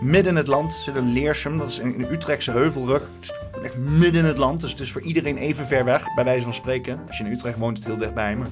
Midden 0.00 0.32
in 0.32 0.36
het 0.36 0.46
land 0.46 0.74
zit 0.74 0.96
een 0.96 1.12
Leersum. 1.12 1.58
Dat 1.58 1.68
is 1.68 1.76
de 1.76 2.06
Utrechtse 2.10 2.50
heuvelrug. 2.50 3.00
Het 3.00 3.24
is 3.24 3.32
echt 3.62 3.76
midden 3.76 4.20
in 4.20 4.26
het 4.26 4.38
land. 4.38 4.60
Dus 4.60 4.70
het 4.70 4.80
is 4.80 4.92
voor 4.92 5.02
iedereen 5.02 5.36
even 5.36 5.66
ver 5.66 5.84
weg, 5.84 6.14
bij 6.14 6.24
wijze 6.24 6.42
van 6.42 6.54
spreken. 6.54 7.00
Als 7.06 7.18
je 7.18 7.24
in 7.24 7.32
Utrecht 7.32 7.58
woont, 7.58 7.78
is 7.78 7.84
het 7.84 7.92
heel 7.92 8.02
dichtbij. 8.02 8.36
Maar, 8.36 8.48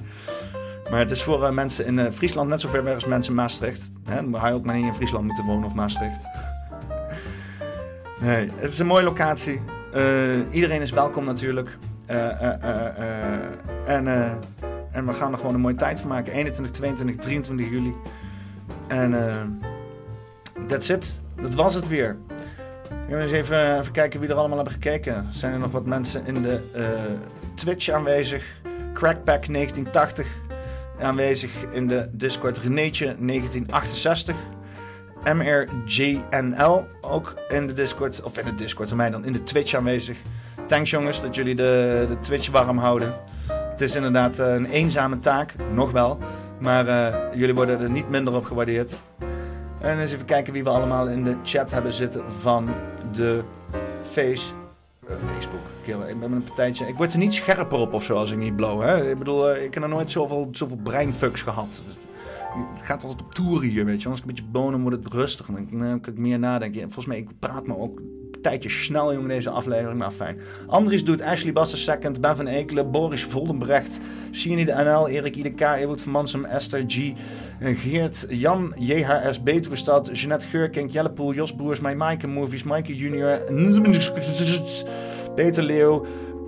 maar 0.89 0.99
het 0.99 1.11
is 1.11 1.23
voor 1.23 1.43
uh, 1.43 1.49
mensen 1.49 1.85
in 1.85 1.97
uh, 1.97 2.11
Friesland 2.11 2.49
net 2.49 2.61
zo 2.61 2.69
ver 2.69 2.83
weg 2.83 2.93
als 2.93 3.05
mensen 3.05 3.31
in 3.31 3.39
Maastricht. 3.39 3.91
Hè? 4.09 4.15
Dan 4.15 4.33
had 4.33 4.49
je 4.49 4.55
ook 4.55 4.65
maar 4.65 4.77
in 4.77 4.93
Friesland 4.93 5.25
moeten 5.25 5.45
wonen 5.45 5.65
of 5.65 5.73
Maastricht. 5.73 6.27
Nee, 8.19 8.49
het 8.55 8.71
is 8.71 8.79
een 8.79 8.85
mooie 8.85 9.03
locatie. 9.03 9.61
Iedereen 10.51 10.81
is 10.81 10.91
welkom 10.91 11.25
natuurlijk. 11.25 11.77
En, 13.85 14.39
en 14.95 15.05
we 15.05 15.13
gaan 15.13 15.31
er 15.31 15.37
gewoon 15.37 15.53
een 15.53 15.61
mooie 15.61 15.75
tijd 15.75 15.99
van 15.99 16.09
maken. 16.09 16.33
21, 16.33 16.73
22, 16.73 17.17
23 17.17 17.69
juli. 17.69 17.93
En 18.87 19.11
that's 20.67 20.89
it. 20.89 21.21
Dat 21.41 21.53
was 21.53 21.75
het 21.75 21.87
weer. 21.87 22.17
We 22.89 23.11
gaan 23.11 23.19
eens 23.19 23.31
even, 23.31 23.91
kijken 23.91 24.19
wie 24.19 24.29
er 24.29 24.35
allemaal 24.35 24.57
hebben 24.57 24.73
gekeken. 24.73 25.27
Zijn 25.31 25.53
er 25.53 25.59
nog 25.59 25.71
wat 25.71 25.85
mensen 25.85 26.25
in 26.25 26.41
de 26.41 26.59
Twitch 27.55 27.89
aanwezig? 27.89 28.45
Crackpack 28.93 29.45
1980 29.47 30.27
aanwezig 30.99 31.51
in 31.71 31.87
de 31.87 32.09
Discord. 32.11 32.57
Renéetje 32.57 33.05
1968. 33.05 34.35
MRJNL 35.33 36.87
ook 37.01 37.33
in 37.47 37.67
de 37.67 37.73
Discord, 37.73 38.23
of 38.23 38.37
in 38.37 38.45
de 38.45 38.55
Discord, 38.55 38.93
mij 38.93 39.09
dan 39.09 39.25
in 39.25 39.31
de 39.31 39.43
Twitch 39.43 39.73
aanwezig. 39.73 40.17
Thanks 40.67 40.89
jongens 40.89 41.21
dat 41.21 41.35
jullie 41.35 41.55
de, 41.55 42.05
de 42.07 42.19
Twitch 42.19 42.51
warm 42.51 42.77
houden. 42.77 43.13
Het 43.75 43.83
is 43.83 43.95
inderdaad 43.95 44.39
uh, 44.39 44.53
een 44.53 44.65
eenzame 44.65 45.19
taak, 45.19 45.55
nog 45.73 45.91
wel. 45.91 46.17
Maar 46.59 46.87
uh, 46.87 47.15
jullie 47.39 47.55
worden 47.55 47.79
er 47.79 47.89
niet 47.89 48.09
minder 48.09 48.35
op 48.35 48.45
gewaardeerd. 48.45 49.01
En 49.81 49.99
eens 49.99 50.11
even 50.11 50.25
kijken 50.25 50.53
wie 50.53 50.63
we 50.63 50.69
allemaal 50.69 51.07
in 51.07 51.23
de 51.23 51.35
chat 51.43 51.71
hebben 51.71 51.93
zitten 51.93 52.31
van 52.31 52.69
de 53.11 53.43
face, 54.01 54.53
uh, 55.09 55.15
Facebook. 55.33 55.59
Ik 55.83 56.19
ben 56.19 56.19
met 56.19 56.31
een 56.31 56.43
partijtje. 56.43 56.87
Ik 56.87 56.97
word 56.97 57.13
er 57.13 57.19
niet 57.19 57.33
scherper 57.33 57.77
op 57.77 57.93
of 57.93 58.03
zo 58.03 58.15
als 58.15 58.31
ik 58.31 58.37
niet 58.37 58.55
blow. 58.55 58.81
Hè? 58.81 59.09
Ik 59.09 59.17
bedoel, 59.17 59.55
ik 59.55 59.73
heb 59.73 59.83
nog 59.83 59.91
nooit 59.91 60.11
zoveel, 60.11 60.47
zoveel 60.51 60.79
breinfucks 60.83 61.41
gehad. 61.41 61.85
het 62.75 62.85
gaat 62.85 63.03
altijd 63.03 63.21
op 63.21 63.33
tour 63.33 63.61
hier, 63.61 63.85
weet 63.85 64.01
je. 64.01 64.09
Als 64.09 64.19
ik 64.19 64.25
een 64.25 64.31
beetje 64.35 64.51
bonen 64.51 64.81
wordt 64.81 65.03
het 65.03 65.13
rustig. 65.13 65.45
Dan 65.45 65.99
kan 66.01 66.13
ik 66.13 66.19
meer 66.19 66.39
nadenken. 66.39 66.81
En 66.81 66.91
volgens 66.91 67.05
mij, 67.05 67.17
ik 67.17 67.39
praat 67.39 67.67
me 67.67 67.77
ook 67.77 68.01
tijdje 68.49 68.69
snel, 68.69 69.13
jongen, 69.13 69.29
deze 69.29 69.49
aflevering. 69.49 69.99
Maar 69.99 70.11
fijn. 70.11 70.39
Andries 70.67 71.03
doet, 71.03 71.21
Ashley 71.21 71.53
Bassen 71.53 71.77
second, 71.77 72.21
Ben 72.21 72.35
van 72.35 72.47
Ekelen, 72.47 72.91
Boris 72.91 73.23
Voldenbrecht, 73.23 73.99
Sienie 74.31 74.65
de 74.65 74.73
NL, 74.73 75.07
Erik 75.07 75.35
IDK, 75.35 75.61
Ewout 75.61 76.01
van 76.01 76.11
Mansum, 76.11 76.45
Esther 76.45 76.83
G, 76.87 77.13
Geert, 77.59 78.25
Jan, 78.29 78.73
JHS, 78.77 79.43
Betuwestad, 79.43 80.09
Jeanette 80.19 80.47
Geurkink, 80.47 80.91
Jelle 80.91 81.11
Poel, 81.11 81.33
Jos 81.33 81.55
Broers, 81.55 81.79
My 81.79 81.93
Maaike 81.93 82.27
Movies, 82.27 82.63
Maaike 82.63 82.95
Junior, 82.95 83.39
Peter 85.35 85.63
Leeuw, 85.63 86.05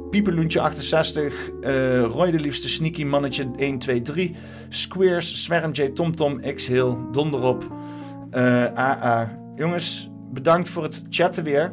Pieperloentje 0.10 0.60
68, 0.60 1.52
eh, 1.62 2.02
Roy 2.02 2.32
de 2.32 2.40
Liefste, 2.40 2.70
Sneaky 2.70 3.04
Mannetje 3.04 3.52
1, 3.56 3.78
2, 3.80 4.02
3, 4.02 4.36
Squares, 4.70 5.44
Swerm 5.44 5.72
J, 5.72 5.90
TomTom, 5.94 6.42
X-Hill, 6.56 6.96
Donderop, 7.12 7.68
eh, 8.32 8.66
AA. 8.78 9.40
Jongens, 9.56 10.10
bedankt 10.32 10.70
voor 10.70 10.84
het 10.84 11.04
chatten 11.10 11.44
weer. 11.44 11.72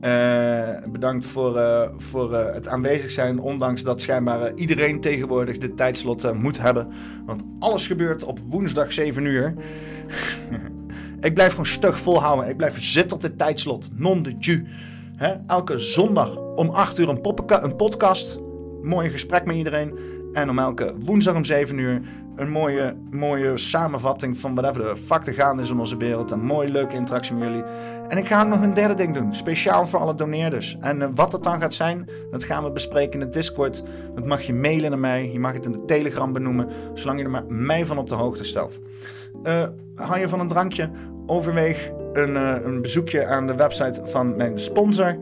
Eh, 0.00 0.90
bedankt 0.92 1.26
voor, 1.26 1.56
eh, 1.56 1.88
voor 1.96 2.34
eh, 2.34 2.54
het 2.54 2.68
aanwezig 2.68 3.10
zijn, 3.10 3.38
ondanks 3.38 3.82
dat 3.82 4.00
schijnbaar 4.00 4.54
iedereen 4.54 5.00
tegenwoordig 5.00 5.58
dit 5.58 5.76
tijdslot 5.76 6.34
moet 6.34 6.60
hebben. 6.60 6.88
Want 7.26 7.42
alles 7.58 7.86
gebeurt 7.86 8.24
op 8.24 8.38
woensdag 8.48 8.92
7 8.92 9.24
uur. 9.24 9.54
ik 11.20 11.34
blijf 11.34 11.50
gewoon 11.50 11.66
stug 11.66 11.98
volhouden. 11.98 12.48
Ik 12.48 12.56
blijf 12.56 12.82
zitten 12.82 13.16
op 13.16 13.22
dit 13.22 13.38
tijdslot. 13.38 13.90
Non 13.94 14.22
de 14.22 14.34
ju. 14.38 14.66
Elke 15.46 15.78
zondag 15.78 16.36
om 16.36 16.68
8 16.68 16.98
uur 16.98 17.08
een, 17.08 17.20
een 17.46 17.76
podcast. 17.76 18.40
Mooi 18.82 19.10
gesprek 19.10 19.44
met 19.44 19.56
iedereen. 19.56 19.98
En 20.32 20.50
om 20.50 20.58
elke 20.58 20.94
woensdag 20.98 21.34
om 21.34 21.44
7 21.44 21.78
uur 21.78 22.02
een 22.40 22.50
mooie, 22.50 22.96
mooie 23.10 23.58
samenvatting 23.58 24.36
van 24.38 24.54
whatever 24.54 24.88
de 24.88 24.96
fuck 24.96 25.22
te 25.22 25.32
gaan 25.32 25.60
is 25.60 25.70
in 25.70 25.78
onze 25.78 25.96
wereld. 25.96 26.30
Een 26.30 26.44
mooie, 26.44 26.68
leuke 26.68 26.96
interactie 26.96 27.34
met 27.34 27.48
jullie. 27.48 27.64
En 28.08 28.18
ik 28.18 28.26
ga 28.26 28.44
nog 28.44 28.62
een 28.62 28.74
derde 28.74 28.94
ding 28.94 29.14
doen. 29.14 29.34
Speciaal 29.34 29.86
voor 29.86 30.00
alle 30.00 30.14
doneerders. 30.14 30.76
En 30.80 31.02
eh, 31.02 31.08
wat 31.14 31.30
dat 31.30 31.42
dan 31.42 31.60
gaat 31.60 31.74
zijn, 31.74 32.08
dat 32.30 32.44
gaan 32.44 32.64
we 32.64 32.70
bespreken 32.70 33.20
in 33.20 33.26
de 33.26 33.32
Discord. 33.32 33.84
Dat 34.14 34.26
mag 34.26 34.42
je 34.42 34.54
mailen 34.54 34.90
naar 34.90 34.98
mij. 34.98 35.32
Je 35.32 35.38
mag 35.38 35.52
het 35.52 35.64
in 35.64 35.72
de 35.72 35.84
Telegram 35.84 36.32
benoemen. 36.32 36.68
Zolang 36.94 37.18
je 37.18 37.24
er 37.24 37.30
maar 37.30 37.44
mij 37.48 37.86
van 37.86 37.98
op 37.98 38.08
de 38.08 38.14
hoogte 38.14 38.44
stelt. 38.44 38.80
Eh 39.42 39.62
hou 39.94 40.18
je 40.18 40.28
van 40.28 40.40
een 40.40 40.48
drankje? 40.48 40.90
Overweeg 41.26 41.92
een, 42.12 42.36
eh, 42.36 42.56
een 42.64 42.82
bezoekje 42.82 43.26
aan 43.26 43.46
de 43.46 43.54
website 43.54 44.00
van 44.04 44.36
mijn 44.36 44.60
sponsor. 44.60 45.18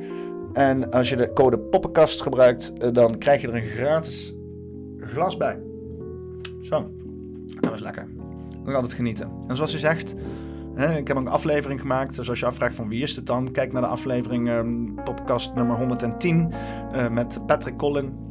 En 0.53 0.91
als 0.91 1.09
je 1.09 1.17
de 1.17 1.33
code 1.33 1.59
Poppenkast 1.59 2.23
gebruikt, 2.23 2.95
dan 2.95 3.19
krijg 3.19 3.41
je 3.41 3.49
er 3.49 3.55
een 3.55 3.69
gratis 3.69 4.35
glas 4.99 5.37
bij. 5.37 5.59
Zo, 6.61 6.91
dat 7.61 7.71
was 7.71 7.81
lekker. 7.81 8.09
Nog 8.65 8.75
altijd 8.75 8.93
genieten. 8.93 9.31
En 9.47 9.57
zoals 9.57 9.73
je 9.73 9.79
zegt, 9.79 10.15
hè, 10.75 10.97
ik 10.97 11.09
heb 11.09 11.17
een 11.17 11.29
aflevering 11.29 11.81
gemaakt. 11.81 12.17
Dus 12.17 12.29
als 12.29 12.41
je 12.41 12.47
afvraagt 12.47 12.75
van 12.75 12.89
wie 12.89 13.03
is 13.03 13.17
het 13.17 13.27
dan, 13.27 13.51
kijk 13.51 13.73
naar 13.73 13.83
de 13.83 13.89
aflevering 13.89 14.49
eh, 14.49 15.05
Poppenkast 15.05 15.55
nummer 15.55 15.77
110 15.77 16.53
eh, 16.93 17.09
met 17.09 17.41
Patrick 17.47 17.77
Collin. 17.77 18.27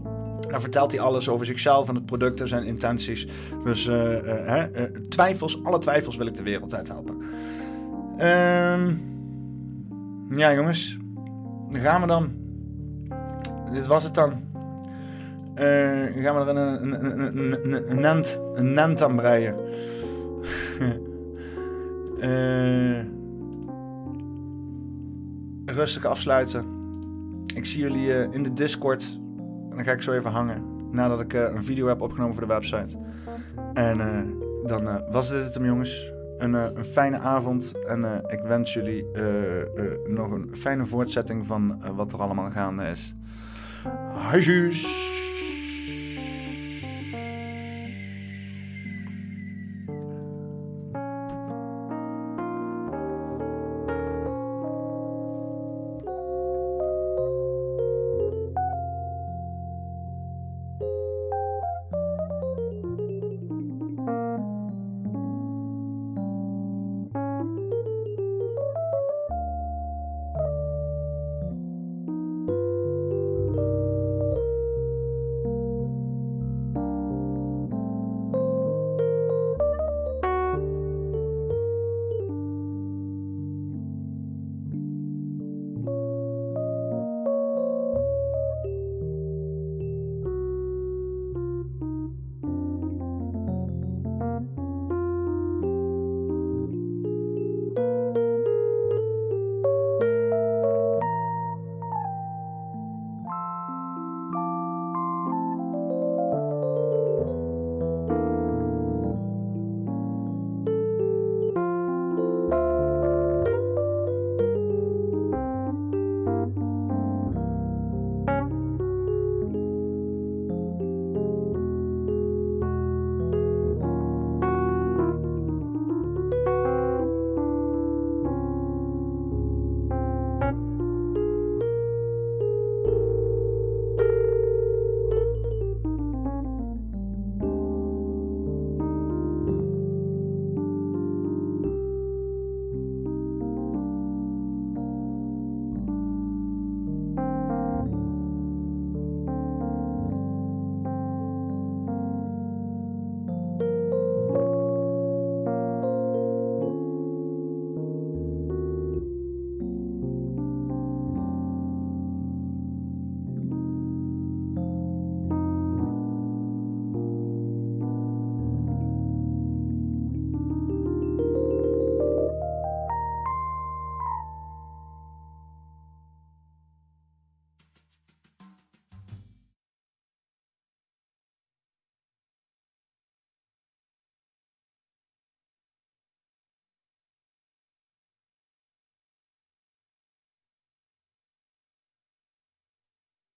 Daar 0.49 0.61
vertelt 0.61 0.91
hij 0.91 0.99
alles 1.01 1.29
over 1.29 1.45
zichzelf 1.45 1.89
en 1.89 1.95
het 1.95 2.05
product 2.05 2.41
en 2.41 2.47
zijn 2.47 2.63
intenties. 2.63 3.27
Dus 3.63 3.87
eh, 3.87 4.17
eh, 4.17 4.83
eh, 4.83 4.91
twijfels, 5.09 5.63
alle 5.63 5.79
twijfels 5.79 6.15
wil 6.15 6.27
ik 6.27 6.35
de 6.35 6.43
wereld 6.43 6.75
uit 6.75 6.87
helpen. 6.87 7.17
Ehm, 8.17 8.95
ja, 10.39 10.53
jongens. 10.53 10.97
Dan 11.69 11.81
gaan 11.81 12.01
we 12.01 12.07
dan. 12.07 12.31
Dit 13.71 13.87
was 13.87 14.03
het 14.03 14.15
dan. 14.15 14.31
Eh, 15.57 16.23
gaan 16.23 16.35
we 16.35 16.41
er 16.41 16.47
een, 16.47 16.57
een, 16.57 17.05
een, 17.05 17.37
een, 17.37 17.91
een, 17.91 18.01
nent, 18.01 18.41
een 18.53 18.73
nent 18.73 19.01
aan 19.01 19.15
breien. 19.15 19.55
Eh, 22.17 22.99
rustig 25.65 26.05
afsluiten. 26.05 26.65
Ik 27.55 27.65
zie 27.65 27.81
jullie 27.81 28.13
eh, 28.13 28.33
in 28.33 28.43
de 28.43 28.53
Discord. 28.53 29.19
En 29.69 29.75
dan 29.75 29.83
ga 29.83 29.91
ik 29.91 30.01
zo 30.01 30.11
even 30.11 30.31
hangen. 30.31 30.63
Nadat 30.91 31.19
ik 31.19 31.33
een 31.33 31.63
video 31.63 31.87
heb 31.87 32.01
opgenomen 32.01 32.35
voor 32.35 32.47
de 32.47 32.53
website. 32.53 32.97
En 33.73 33.97
dan 34.65 35.11
was 35.11 35.29
dit 35.29 35.43
het 35.43 35.53
hem, 35.53 35.65
jongens. 35.65 36.11
Een, 36.37 36.53
een 36.53 36.85
fijne 36.85 37.17
avond. 37.17 37.73
En 37.85 38.23
ik 38.27 38.39
wens 38.39 38.73
jullie 38.73 39.05
nog 40.07 40.31
een 40.31 40.49
fijne 40.53 40.85
voortzetting 40.85 41.45
van 41.45 41.81
wat 41.95 42.13
er 42.13 42.21
allemaal 42.21 42.51
gaande 42.51 42.89
is. 42.89 43.15
Huisjes! 44.13 45.25